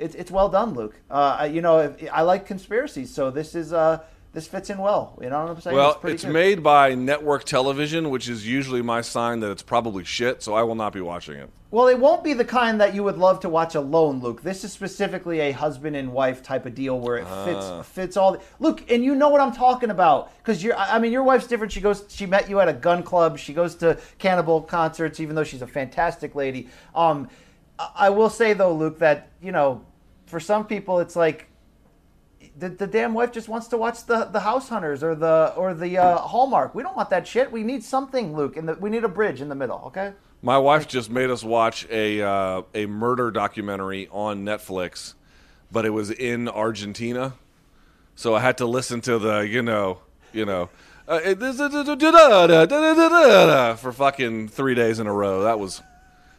it's 0.00 0.16
it's 0.16 0.30
well 0.30 0.48
done, 0.48 0.74
Luke. 0.74 0.96
Uh, 1.08 1.48
you 1.50 1.60
know, 1.60 1.94
I 2.12 2.22
like 2.22 2.44
conspiracies, 2.44 3.14
so 3.14 3.30
this 3.30 3.54
is 3.54 3.72
uh, 3.72 4.02
this 4.32 4.46
fits 4.46 4.70
in 4.70 4.78
well. 4.78 5.18
You 5.20 5.28
know 5.30 5.42
what 5.42 5.50
I'm 5.56 5.60
saying? 5.60 5.76
Well, 5.76 5.94
pretty 5.94 6.14
it's 6.14 6.24
made 6.24 6.62
by 6.62 6.94
network 6.94 7.44
television, 7.44 8.10
which 8.10 8.28
is 8.28 8.46
usually 8.46 8.80
my 8.82 9.00
sign 9.02 9.40
that 9.40 9.50
it's 9.50 9.62
probably 9.62 10.04
shit, 10.04 10.42
so 10.42 10.54
I 10.54 10.62
will 10.62 10.74
not 10.74 10.92
be 10.92 11.00
watching 11.00 11.36
it. 11.36 11.50
Well, 11.70 11.88
it 11.88 11.98
won't 11.98 12.22
be 12.22 12.34
the 12.34 12.44
kind 12.44 12.80
that 12.82 12.94
you 12.94 13.02
would 13.02 13.16
love 13.16 13.40
to 13.40 13.48
watch 13.48 13.74
alone, 13.74 14.20
Luke. 14.20 14.42
This 14.42 14.62
is 14.62 14.72
specifically 14.72 15.40
a 15.40 15.52
husband 15.52 15.96
and 15.96 16.12
wife 16.12 16.42
type 16.42 16.66
of 16.66 16.74
deal 16.74 17.00
where 17.00 17.16
it 17.16 17.24
fits 17.46 17.64
Ah. 17.64 17.82
fits 17.82 18.16
all. 18.16 18.32
The, 18.32 18.40
Luke, 18.58 18.82
and 18.90 19.02
you 19.02 19.14
know 19.14 19.30
what 19.30 19.40
I'm 19.40 19.52
talking 19.52 19.88
about 19.90 20.30
because 20.38 20.62
you're. 20.62 20.76
I 20.76 20.98
mean, 20.98 21.12
your 21.12 21.22
wife's 21.22 21.46
different. 21.46 21.72
She 21.72 21.80
goes. 21.80 22.04
She 22.08 22.26
met 22.26 22.48
you 22.50 22.60
at 22.60 22.68
a 22.68 22.74
gun 22.74 23.02
club. 23.02 23.38
She 23.38 23.54
goes 23.54 23.74
to 23.76 23.98
cannibal 24.18 24.60
concerts, 24.60 25.18
even 25.20 25.34
though 25.34 25.44
she's 25.44 25.62
a 25.62 25.66
fantastic 25.66 26.34
lady. 26.34 26.68
Um, 26.94 27.28
I 27.96 28.10
will 28.10 28.28
say 28.30 28.52
though, 28.52 28.74
Luke, 28.74 28.98
that 28.98 29.30
you 29.40 29.52
know, 29.52 29.82
for 30.26 30.40
some 30.40 30.66
people, 30.66 31.00
it's 31.00 31.16
like 31.16 31.48
the, 32.58 32.68
the 32.68 32.86
damn 32.86 33.14
wife 33.14 33.32
just 33.32 33.48
wants 33.48 33.68
to 33.68 33.76
watch 33.76 34.04
the, 34.04 34.24
the 34.26 34.40
House 34.40 34.68
Hunters 34.68 35.02
or 35.02 35.14
the 35.14 35.52
or 35.56 35.74
the 35.74 35.98
uh, 35.98 36.18
Hallmark. 36.18 36.74
We 36.74 36.82
don't 36.82 36.96
want 36.96 37.10
that 37.10 37.26
shit. 37.26 37.50
We 37.50 37.62
need 37.62 37.82
something, 37.82 38.36
Luke, 38.36 38.56
and 38.56 38.76
we 38.78 38.90
need 38.90 39.04
a 39.04 39.08
bridge 39.08 39.40
in 39.40 39.48
the 39.48 39.54
middle. 39.54 39.82
Okay. 39.86 40.12
My 40.42 40.58
wife 40.58 40.88
just 40.88 41.10
made 41.10 41.30
us 41.30 41.44
watch 41.44 41.86
a 41.88 42.20
uh, 42.20 42.62
a 42.74 42.86
murder 42.86 43.30
documentary 43.30 44.08
on 44.10 44.44
Netflix, 44.44 45.14
but 45.70 45.86
it 45.86 45.90
was 45.90 46.10
in 46.10 46.48
Argentina, 46.48 47.34
so 48.14 48.34
I 48.34 48.40
had 48.40 48.58
to 48.58 48.66
listen 48.66 49.00
to 49.02 49.18
the 49.18 49.40
you 49.40 49.62
know 49.62 50.00
you 50.32 50.44
know 50.44 50.68
uh, 51.08 51.20
for 53.76 53.92
fucking 53.92 54.48
three 54.48 54.74
days 54.74 54.98
in 54.98 55.06
a 55.06 55.12
row. 55.12 55.42
That 55.42 55.58
was 55.58 55.80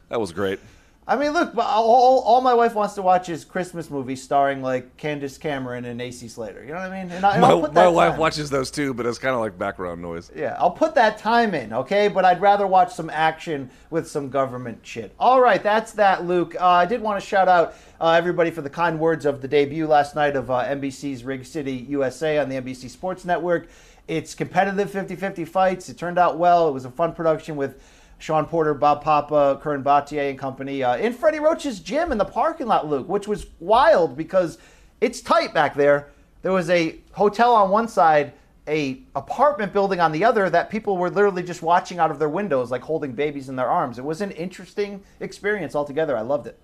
that 0.10 0.20
was 0.20 0.32
great. 0.32 0.60
I 1.06 1.18
mean, 1.18 1.34
look, 1.34 1.56
all, 1.58 2.22
all 2.22 2.40
my 2.40 2.54
wife 2.54 2.76
wants 2.76 2.94
to 2.96 3.02
watch 3.02 3.28
is 3.28 3.44
Christmas 3.44 3.90
movies 3.90 4.24
starring 4.24 4.62
like 4.62 4.96
Candace 4.96 5.38
Cameron 5.38 5.84
and 5.84 6.02
AC 6.02 6.30
Slater. 6.30 6.64
You 6.64 6.70
know 6.70 6.80
what 6.80 6.92
I 6.92 7.04
mean? 7.04 7.12
And, 7.12 7.26
I, 7.26 7.34
and 7.34 7.42
My, 7.42 7.52
put 7.52 7.74
my 7.74 7.84
that 7.84 7.94
wife 7.94 8.18
watches 8.18 8.50
those 8.50 8.72
too, 8.72 8.94
but 8.94 9.06
it's 9.06 9.18
kind 9.18 9.36
of 9.36 9.42
like 9.42 9.58
background 9.58 10.02
noise. 10.02 10.32
Yeah, 10.34 10.56
I'll 10.58 10.72
put 10.72 10.96
that 10.96 11.18
time 11.18 11.54
in, 11.54 11.74
okay? 11.74 12.08
But 12.08 12.24
I'd 12.24 12.40
rather 12.40 12.66
watch 12.66 12.94
some 12.94 13.10
action 13.10 13.70
with 13.90 14.08
some 14.08 14.30
government 14.30 14.80
shit. 14.84 15.14
All 15.20 15.42
right, 15.42 15.62
that's 15.62 15.92
that, 15.94 16.26
Luke. 16.26 16.56
Uh, 16.60 16.66
I 16.68 16.86
did 16.86 17.02
want 17.02 17.22
to 17.22 17.28
shout 17.28 17.50
out 17.50 17.76
uh, 18.00 18.12
everybody 18.12 18.50
for 18.50 18.62
the 18.62 18.70
kind 18.70 18.98
words 18.98 19.26
of 19.26 19.42
the 19.42 19.48
debut 19.48 19.86
last 19.86 20.16
night 20.16 20.38
of 20.38 20.50
uh, 20.50 20.64
NBC's 20.64 21.26
Ring 21.26 21.44
City 21.44 21.86
USA 21.90 22.38
on 22.38 22.48
the 22.48 22.56
NBC 22.56 22.90
Sports 22.90 23.26
Network. 23.26 23.68
It's 24.08 24.36
competitive 24.36 24.90
50 24.92 25.16
50 25.16 25.46
fights. 25.46 25.90
It 25.90 25.98
turned 25.98 26.20
out 26.20 26.38
well. 26.38 26.70
It 26.70 26.72
was 26.72 26.86
a 26.86 26.92
fun 26.92 27.14
production 27.14 27.56
with 27.56 27.82
Sean 28.24 28.46
Porter, 28.46 28.74
Bob 28.74 29.04
Papa, 29.04 29.60
Curran 29.62 29.84
Batier, 29.84 30.30
and 30.30 30.40
company 30.40 30.82
uh, 30.82 30.96
in 30.96 31.12
Freddie 31.12 31.42
Roach's 31.42 31.82
gym 31.82 32.10
in 32.10 32.18
the 32.18 32.24
parking 32.24 32.68
lot, 32.68 32.88
Luke, 32.88 33.10
which 33.10 33.28
was 33.28 33.48
wild 33.60 34.16
because 34.16 34.58
it's 35.02 35.20
tight 35.20 35.54
back 35.54 35.76
there. 35.76 36.08
There 36.42 36.54
was 36.54 36.70
a 36.70 36.96
hotel 37.12 37.54
on 37.54 37.70
one 37.70 37.90
side, 37.90 38.32
a 38.66 39.02
apartment 39.18 39.74
building 39.74 40.00
on 40.00 40.14
the 40.14 40.24
other 40.24 40.50
that 40.50 40.70
people 40.70 40.96
were 40.96 41.10
literally 41.10 41.44
just 41.44 41.62
watching 41.62 42.00
out 42.00 42.12
of 42.12 42.18
their 42.20 42.30
windows, 42.30 42.72
like 42.72 42.82
holding 42.82 43.12
babies 43.12 43.50
in 43.50 43.58
their 43.58 43.70
arms. 43.70 44.00
It 44.00 44.06
was 44.06 44.22
an 44.22 44.32
interesting 44.32 45.04
experience 45.20 45.76
altogether. 45.76 46.16
I 46.16 46.22
loved 46.22 46.48
it. 46.48 46.58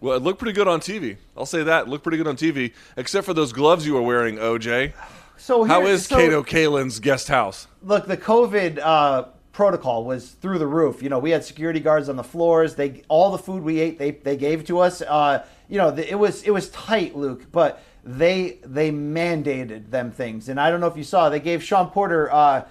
Well, 0.00 0.16
it 0.16 0.22
looked 0.22 0.38
pretty 0.38 0.54
good 0.54 0.68
on 0.68 0.80
TV. 0.80 1.18
I'll 1.36 1.44
say 1.44 1.62
that. 1.64 1.82
It 1.82 1.88
looked 1.90 2.02
pretty 2.02 2.16
good 2.16 2.28
on 2.28 2.36
TV, 2.36 2.72
except 2.96 3.26
for 3.26 3.34
those 3.34 3.52
gloves 3.52 3.86
you 3.86 3.92
were 3.92 4.00
wearing, 4.00 4.36
OJ. 4.36 4.94
So 5.36 5.64
How 5.64 5.82
here- 5.82 5.90
is 5.90 6.06
so- 6.06 6.16
Kato 6.16 6.42
Kaelin's 6.42 6.98
guest 6.98 7.28
house? 7.28 7.66
look, 7.82 8.06
the 8.06 8.16
COVID 8.16 8.78
uh, 8.82 9.24
protocol 9.58 10.04
was 10.04 10.30
through 10.30 10.56
the 10.56 10.66
roof. 10.68 11.02
You 11.02 11.08
know, 11.08 11.18
we 11.18 11.30
had 11.30 11.42
security 11.42 11.80
guards 11.80 12.08
on 12.08 12.14
the 12.14 12.22
floors. 12.22 12.76
They 12.76 13.02
all 13.08 13.32
the 13.32 13.38
food 13.38 13.64
we 13.64 13.80
ate, 13.80 13.98
they 13.98 14.12
they 14.12 14.36
gave 14.36 14.64
to 14.66 14.78
us. 14.78 15.02
Uh, 15.02 15.44
you 15.68 15.78
know, 15.78 15.90
the, 15.90 16.08
it 16.08 16.14
was 16.14 16.44
it 16.44 16.52
was 16.52 16.70
tight, 16.70 17.16
Luke, 17.16 17.50
but 17.50 17.82
they 18.04 18.60
they 18.64 18.92
mandated 18.92 19.90
them 19.90 20.12
things. 20.12 20.48
And 20.48 20.60
I 20.60 20.70
don't 20.70 20.80
know 20.80 20.86
if 20.86 20.96
you 20.96 21.02
saw, 21.02 21.28
they 21.28 21.40
gave 21.40 21.64
Sean 21.64 21.90
Porter 21.90 22.32
uh, 22.32 22.66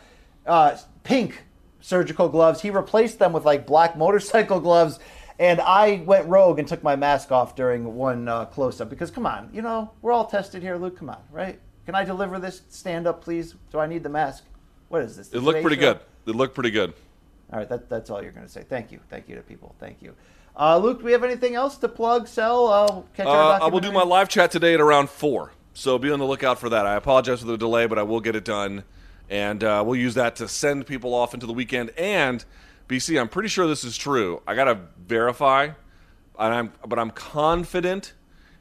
uh, 0.46 0.78
pink 1.04 1.44
surgical 1.82 2.30
gloves. 2.30 2.62
He 2.62 2.70
replaced 2.70 3.20
them 3.20 3.34
with 3.34 3.44
like 3.44 3.68
black 3.68 3.98
motorcycle 3.98 4.62
gloves. 4.62 4.98
And 5.40 5.60
I 5.60 6.04
went 6.06 6.26
rogue 6.30 6.58
and 6.58 6.66
took 6.70 6.84
my 6.84 6.96
mask 6.96 7.34
off 7.34 7.54
during 7.54 7.96
one 7.96 8.30
uh, 8.30 8.46
close 8.46 8.80
up 8.80 8.90
because, 8.90 9.12
come 9.12 9.26
on, 9.26 9.50
you 9.54 9.62
know, 9.62 9.92
we're 10.02 10.14
all 10.14 10.26
tested 10.26 10.64
here, 10.64 10.78
Luke. 10.78 10.98
Come 10.98 11.10
on, 11.10 11.22
right? 11.32 11.60
Can 11.86 11.96
I 11.96 12.06
deliver 12.06 12.40
this 12.40 12.62
stand 12.70 13.08
up, 13.08 13.22
please? 13.22 13.56
Do 13.72 13.78
I 13.78 13.88
need 13.88 14.04
the 14.04 14.10
mask? 14.10 14.46
What 14.88 15.02
is 15.02 15.18
this? 15.18 15.34
It 15.34 15.42
looked 15.42 15.62
pretty 15.62 15.76
Show? 15.76 15.94
good. 15.94 16.00
It 16.28 16.36
looked 16.36 16.54
pretty 16.54 16.72
good. 16.72 16.94
All 17.52 17.60
right, 17.60 17.70
that, 17.70 17.90
that's 17.90 18.10
all 18.10 18.22
you're 18.22 18.34
going 18.34 18.46
to 18.46 18.52
say. 18.52 18.64
Thank 18.68 18.92
you. 18.92 19.00
Thank 19.10 19.30
you 19.30 19.36
to 19.36 19.42
people. 19.42 19.74
Thank 19.80 20.02
you. 20.02 20.14
Uh, 20.60 20.78
Luke, 20.78 21.00
do 21.00 21.06
we 21.06 21.12
have 21.12 21.24
anything 21.24 21.56
else 21.56 21.78
to 21.78 21.88
plug, 21.88 22.28
sell? 22.28 22.68
Uh, 22.68 23.02
catch 23.16 23.28
Uh, 23.28 23.60
I 23.62 23.68
will 23.68 23.80
do 23.80 23.92
my 23.92 24.04
live 24.04 24.28
chat 24.28 24.52
today 24.52 24.74
at 24.74 24.82
around 24.82 25.10
four, 25.10 25.52
so 25.74 25.98
be 26.00 26.12
on 26.12 26.20
the 26.20 26.26
lookout 26.26 26.60
for 26.60 26.68
that. 26.70 26.86
I 26.86 26.96
apologize 26.96 27.42
for 27.42 27.46
the 27.46 27.58
delay, 27.58 27.86
but 27.86 28.00
I 28.00 28.04
will 28.04 28.20
get 28.20 28.36
it 28.36 28.44
done, 28.44 28.84
and 29.30 29.64
uh, 29.64 29.84
we'll 29.86 30.00
use 30.00 30.16
that 30.16 30.36
to 30.38 30.48
send 30.48 30.88
people 30.88 31.14
off 31.14 31.36
into 31.36 31.46
the 31.46 31.54
weekend. 31.54 31.92
And 31.96 32.44
BC, 32.90 33.22
I'm 33.22 33.30
pretty 33.30 33.50
sure 33.50 33.68
this 33.68 33.84
is 33.84 33.96
true. 33.96 34.42
I 34.48 34.56
gotta 34.56 34.80
verify, 35.06 35.70
and 36.40 36.54
I'm 36.54 36.74
but 36.88 36.98
I'm 36.98 37.12
confident 37.12 38.14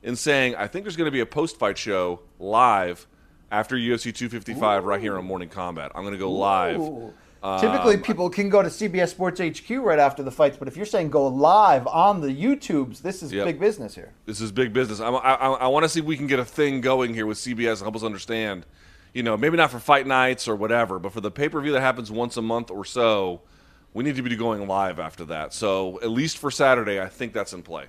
in 0.03 0.17
saying 0.17 0.55
I 0.55 0.67
think 0.67 0.85
there's 0.85 0.97
going 0.97 1.07
to 1.07 1.13
be 1.13 1.21
a 1.21 1.27
post-fight 1.27 1.79
show 1.79 2.21
live 2.39 3.07
after 3.51 3.77
UFC 3.77 4.15
255 4.15 4.85
right 4.85 5.01
here 5.01 5.17
on 5.17 5.25
Morning 5.25 5.49
Kombat. 5.49 5.93
I'm 5.95 6.03
going 6.03 6.13
to 6.13 6.19
go 6.19 6.31
live. 6.31 6.81
Ooh. 6.81 7.15
Typically, 7.61 7.95
Um, 7.95 8.03
people 8.03 8.29
can 8.31 8.49
go 8.49 8.63
to 8.63 8.69
CBS 8.69 9.11
Sports 9.11 9.41
HQ 9.41 9.71
right 9.85 9.99
after 9.99 10.23
the 10.23 10.31
fights, 10.31 10.57
but 10.57 10.67
if 10.69 10.77
you're 10.77 10.87
saying 10.87 11.11
go 11.11 11.29
live 11.29 11.87
on 11.87 12.21
the 12.21 12.29
YouTubes, 12.29 13.03
this 13.03 13.23
is 13.23 13.33
Yep. 13.33 13.45
big 13.47 13.61
business 13.61 13.95
here. 13.95 14.13
This 14.25 14.41
is 14.41 14.51
big 14.51 14.73
business. 14.73 15.01
I'm, 15.01 15.15
I, 15.15 15.19
I, 15.19 15.49
I 15.53 15.67
want 15.69 15.85
to 15.85 15.89
see 15.89 16.01
if 16.01 16.07
we 16.07 16.17
can 16.17 16.27
get 16.27 16.39
a 16.41 16.45
thing 16.45 16.81
going 16.81 17.15
here 17.15 17.27
with 17.27 17.39
CBS 17.39 17.75
and 17.75 17.83
help 17.83 17.95
us 17.97 18.03
understand. 18.03 18.67
You 19.15 19.23
know, 19.23 19.37
maybe 19.37 19.57
not 19.57 19.71
for 19.71 19.79
fight 19.79 20.07
nights 20.07 20.49
or 20.49 20.57
whatever, 20.57 20.99
but 20.99 21.13
for 21.13 21.21
the 21.21 21.31
pay 21.31 21.49
per 21.49 21.61
view 21.61 21.73
that 21.73 21.81
happens 21.81 22.11
once 22.11 22.37
a 22.37 22.43
month 22.43 22.71
or 22.71 22.85
so, 22.85 23.43
we 23.95 24.03
need 24.03 24.17
to 24.17 24.23
be 24.23 24.35
going 24.35 24.67
live 24.67 24.99
after 24.99 25.25
that. 25.27 25.53
So 25.55 26.01
at 26.03 26.11
least 26.11 26.39
for 26.39 26.51
Saturday, 26.51 27.01
I 27.01 27.09
think 27.09 27.33
that's 27.33 27.53
in 27.53 27.63
play. 27.63 27.87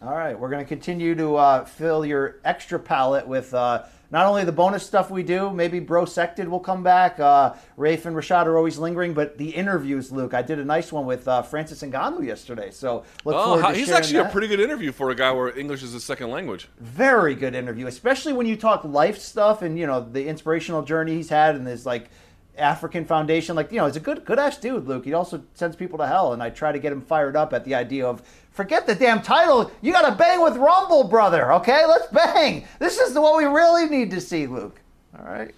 All 0.00 0.14
right, 0.14 0.38
we're 0.38 0.48
going 0.50 0.64
to 0.64 0.68
continue 0.68 1.14
to 1.14 1.36
uh, 1.36 1.64
fill 1.64 2.04
your 2.04 2.36
extra 2.44 2.78
palette 2.78 3.26
with 3.26 3.52
uh, 3.54 3.82
not 4.12 4.26
only 4.26 4.44
the 4.44 4.52
bonus 4.52 4.84
stuff 4.86 5.10
we 5.10 5.22
do, 5.22 5.50
maybe 5.50 5.80
Brosected 5.80 6.46
will 6.46 6.60
come 6.60 6.82
back. 6.82 7.18
Uh, 7.18 7.54
Rafe 7.78 8.04
and 8.06 8.14
Rashad 8.14 8.44
are 8.46 8.56
always 8.58 8.76
lingering, 8.78 9.14
but 9.14 9.38
the 9.38 9.48
interviews, 9.50 10.12
Luke. 10.12 10.34
I 10.34 10.42
did 10.42 10.58
a 10.58 10.64
nice 10.64 10.92
one 10.92 11.06
with 11.06 11.26
uh, 11.26 11.40
Francis 11.42 11.82
Ngannou 11.82 12.24
yesterday, 12.24 12.70
so 12.70 13.04
look 13.24 13.34
Oh, 13.34 13.44
forward 13.44 13.62
how- 13.62 13.70
to 13.72 13.76
he's 13.78 13.90
actually 13.90 14.18
that. 14.18 14.28
a 14.28 14.32
pretty 14.32 14.48
good 14.48 14.60
interview 14.60 14.92
for 14.92 15.10
a 15.10 15.14
guy 15.14 15.32
where 15.32 15.58
English 15.58 15.82
is 15.82 15.92
his 15.92 16.04
second 16.04 16.30
language. 16.30 16.68
very 16.78 17.34
good 17.34 17.54
interview, 17.54 17.86
especially 17.86 18.34
when 18.34 18.46
you 18.46 18.54
talk 18.56 18.84
life 18.84 19.18
stuff 19.18 19.62
and 19.62 19.78
you 19.78 19.86
know 19.86 20.00
the 20.12 20.26
inspirational 20.28 20.82
journey 20.82 21.14
he's 21.14 21.30
had 21.30 21.56
and 21.56 21.66
his 21.66 21.86
like 21.86 22.10
African 22.56 23.04
Foundation. 23.04 23.56
Like 23.56 23.72
you 23.72 23.78
know, 23.78 23.86
he's 23.86 23.96
a 23.96 24.00
good 24.00 24.24
good 24.24 24.38
ass 24.38 24.58
dude, 24.58 24.86
Luke. 24.86 25.04
He 25.04 25.14
also 25.14 25.42
sends 25.54 25.76
people 25.76 25.98
to 25.98 26.06
hell, 26.06 26.32
and 26.32 26.42
I 26.42 26.50
try 26.50 26.72
to 26.72 26.78
get 26.78 26.92
him 26.92 27.00
fired 27.00 27.36
up 27.36 27.52
at 27.52 27.64
the 27.64 27.74
idea 27.74 28.06
of 28.06 28.22
forget 28.50 28.86
the 28.86 28.94
damn 28.94 29.22
title. 29.22 29.70
You 29.80 29.92
got 29.92 30.08
to 30.08 30.16
bang 30.16 30.42
with 30.42 30.56
Rumble, 30.56 31.04
brother. 31.04 31.52
Okay, 31.54 31.86
let's 31.86 32.06
bang. 32.08 32.66
This 32.78 32.98
is 32.98 33.14
what 33.14 33.36
we 33.36 33.44
really 33.44 33.86
need 33.86 34.10
to 34.10 34.20
see, 34.20 34.46
Luke. 34.46 34.80
All 35.18 35.24
right. 35.24 35.54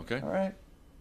Okay. 0.00 0.20
All 0.20 0.30
right. 0.30 0.54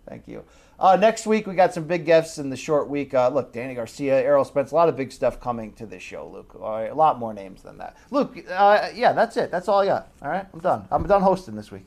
Thank 0.08 0.28
you. 0.28 0.44
Uh, 0.80 0.96
next 0.96 1.26
week 1.26 1.48
we 1.48 1.56
got 1.56 1.74
some 1.74 1.86
big 1.86 2.06
guests 2.06 2.38
in 2.38 2.52
the 2.52 2.56
short 2.56 2.88
week. 2.88 3.14
Uh, 3.14 3.30
look, 3.30 3.52
Danny 3.52 3.74
Garcia, 3.74 4.22
Errol 4.22 4.46
Spence, 4.46 4.72
a 4.72 4.76
lot 4.76 4.90
of 4.90 4.96
big 4.96 5.12
stuff 5.12 5.40
coming 5.40 5.74
to 5.74 5.88
this 5.88 6.04
show, 6.04 6.28
Luke. 6.28 6.56
All 6.60 6.70
right, 6.72 6.92
a 6.92 6.96
lot 6.96 7.18
more 7.18 7.34
names 7.34 7.64
than 7.64 7.80
that. 7.80 7.98
Luke, 8.12 8.38
uh, 8.50 8.90
yeah, 8.94 9.12
that's 9.12 9.38
it. 9.38 9.50
That's 9.50 9.68
all 9.68 9.80
I 9.80 9.88
got. 9.88 10.10
All 10.22 10.30
right, 10.30 10.46
I'm 10.54 10.60
done. 10.60 10.88
I'm 10.92 11.08
done 11.08 11.24
hosting 11.24 11.56
this 11.56 11.72
week. 11.72 11.86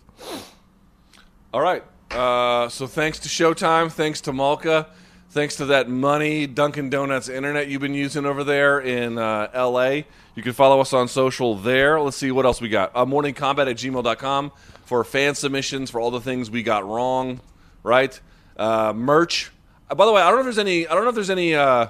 All 1.55 1.61
right. 1.61 1.85
Uh, 2.11 2.69
so 2.69 2.87
thanks 2.87 3.21
to 3.21 3.29
Showtime, 3.29 3.91
thanks 3.91 4.21
to 4.23 4.33
Malka, 4.33 4.89
thanks 5.31 5.57
to 5.57 5.67
that 5.67 5.89
money 5.89 6.47
Dunkin' 6.47 6.91
Donuts 6.91 7.29
internet 7.29 7.69
you've 7.69 7.81
been 7.81 7.95
using 7.95 8.27
over 8.27 8.43
there 8.43 8.81
in 8.81 9.17
uh, 9.17 9.49
L.A. 9.53 10.07
You 10.35 10.43
can 10.43 10.53
follow 10.53 10.81
us 10.81 10.93
on 10.93 11.07
social 11.07 11.57
there. 11.57 12.01
Let's 12.01 12.17
see 12.17 12.33
what 12.33 12.47
else 12.47 12.61
we 12.61 12.69
got. 12.69 12.91
Uh, 12.97 13.05
morningkombat 13.05 13.71
at 13.71 13.77
gmail.com 13.77 14.53
for 14.85 15.05
fan 15.05 15.37
submissions 15.37 15.91
for 15.91 16.01
all 16.01 16.11
the 16.11 16.21
things 16.21 16.51
we 16.51 16.65
got 16.65 16.85
wrong, 16.85 17.41
right? 17.85 18.19
Uh, 18.57 18.93
merch. 18.93 19.53
Uh, 19.89 19.95
by 19.95 20.05
the 20.05 20.13
way, 20.13 20.21
I 20.21 20.27
don't 20.27 20.35
know 20.35 20.41
if 20.41 20.47
there's 20.47 20.59
any. 20.59 20.89
I 20.89 20.95
don't 20.95 21.05
know 21.05 21.11
if 21.11 21.15
there's 21.15 21.31
any. 21.31 21.55
Uh, 21.55 21.89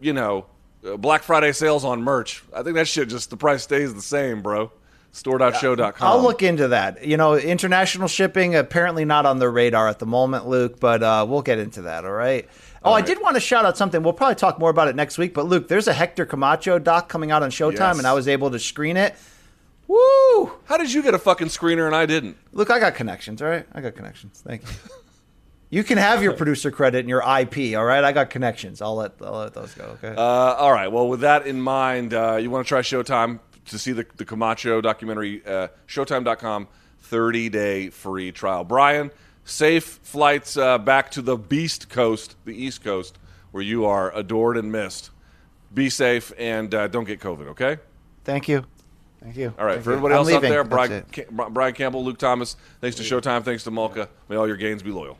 you 0.00 0.12
know, 0.12 0.46
uh, 0.86 0.96
Black 0.98 1.22
Friday 1.22 1.52
sales 1.52 1.84
on 1.84 2.02
merch. 2.02 2.42
I 2.54 2.62
think 2.62 2.74
that 2.76 2.88
shit 2.88 3.08
just 3.08 3.30
the 3.30 3.36
price 3.36 3.62
stays 3.62 3.94
the 3.94 4.02
same, 4.02 4.42
bro. 4.42 4.70
Store.sho.com. 5.16 5.94
I'll 6.00 6.20
look 6.22 6.42
into 6.42 6.68
that. 6.68 7.04
You 7.06 7.16
know, 7.16 7.34
international 7.36 8.06
shipping 8.06 8.54
apparently 8.54 9.04
not 9.06 9.24
on 9.24 9.38
the 9.38 9.48
radar 9.48 9.88
at 9.88 9.98
the 9.98 10.04
moment, 10.06 10.46
Luke, 10.46 10.78
but 10.78 11.02
uh, 11.02 11.24
we'll 11.28 11.40
get 11.42 11.58
into 11.58 11.82
that. 11.82 12.04
All 12.04 12.12
right. 12.12 12.46
Oh, 12.84 12.92
I 12.92 13.00
did 13.00 13.20
want 13.20 13.34
to 13.34 13.40
shout 13.40 13.64
out 13.64 13.76
something. 13.76 14.02
We'll 14.02 14.12
probably 14.12 14.34
talk 14.36 14.58
more 14.58 14.70
about 14.70 14.88
it 14.88 14.94
next 14.94 15.16
week. 15.18 15.32
But 15.34 15.46
Luke, 15.46 15.68
there's 15.68 15.88
a 15.88 15.92
Hector 15.92 16.26
Camacho 16.26 16.78
doc 16.78 17.08
coming 17.08 17.30
out 17.30 17.42
on 17.42 17.50
Showtime, 17.50 17.78
Yes. 17.94 17.98
and 17.98 18.06
I 18.06 18.12
was 18.12 18.28
able 18.28 18.50
to 18.50 18.58
screen 18.58 18.96
it. 18.96 19.16
Woo! 19.88 20.52
How 20.66 20.76
did 20.76 20.92
you 20.92 21.02
get 21.02 21.14
a 21.14 21.18
fucking 21.18 21.48
screener 21.48 21.86
and 21.86 21.94
I 21.96 22.06
didn't? 22.06 22.36
Look, 22.52 22.70
I 22.70 22.78
got 22.78 22.94
connections. 22.94 23.40
All 23.40 23.48
right, 23.48 23.66
I 23.72 23.80
got 23.80 23.94
connections. 23.96 24.42
Thank 24.46 24.62
you. 24.62 24.68
You 25.70 25.82
can 25.84 25.98
have 25.98 26.22
your 26.22 26.32
producer 26.36 26.70
credit 26.70 27.00
and 27.00 27.08
your 27.08 27.20
IP. 27.22 27.76
All 27.76 27.84
right, 27.84 28.04
I 28.04 28.12
got 28.12 28.30
connections. 28.30 28.82
I'll 28.82 28.96
let 28.96 29.12
I'll 29.22 29.38
let 29.38 29.54
those 29.54 29.72
go. 29.74 29.84
Okay. 30.02 30.14
Uh, 30.16 30.20
all 30.20 30.72
right. 30.72 30.88
Well, 30.88 31.08
with 31.08 31.20
that 31.20 31.46
in 31.46 31.60
mind, 31.60 32.14
uh, 32.14 32.36
you 32.36 32.50
want 32.50 32.66
to 32.66 32.68
try 32.68 32.80
Showtime 32.82 33.40
to 33.66 33.78
see 33.78 33.92
the, 33.92 34.06
the 34.16 34.24
Camacho 34.24 34.80
documentary, 34.80 35.44
uh, 35.46 35.68
Showtime.com, 35.86 36.68
30 37.00 37.48
day 37.48 37.90
free 37.90 38.32
trial. 38.32 38.64
Brian, 38.64 39.10
safe 39.44 40.00
flights 40.02 40.56
uh, 40.56 40.78
back 40.78 41.10
to 41.12 41.22
the 41.22 41.36
Beast 41.36 41.88
Coast, 41.88 42.36
the 42.44 42.52
East 42.52 42.82
Coast, 42.82 43.18
where 43.50 43.62
you 43.62 43.84
are 43.86 44.14
adored 44.16 44.56
and 44.56 44.70
missed. 44.70 45.10
Be 45.72 45.90
safe 45.90 46.32
and 46.38 46.74
uh, 46.74 46.88
don't 46.88 47.04
get 47.04 47.20
COVID, 47.20 47.48
okay? 47.48 47.78
Thank 48.24 48.48
you. 48.48 48.64
Thank 49.22 49.36
you. 49.36 49.52
All 49.58 49.64
right. 49.64 49.74
Thank 49.74 49.84
For 49.84 49.92
everybody 49.92 50.14
else 50.14 50.26
leaving. 50.28 50.44
out 50.44 50.50
there, 50.50 50.64
Brian, 50.64 51.04
Brian 51.50 51.74
Campbell, 51.74 52.04
Luke 52.04 52.18
Thomas, 52.18 52.56
thanks 52.80 52.96
to 52.96 53.02
Showtime, 53.02 53.44
thanks 53.44 53.64
to 53.64 53.70
Malka. 53.70 54.08
May 54.28 54.36
all 54.36 54.46
your 54.46 54.56
gains 54.56 54.82
be 54.82 54.90
loyal. 54.90 55.18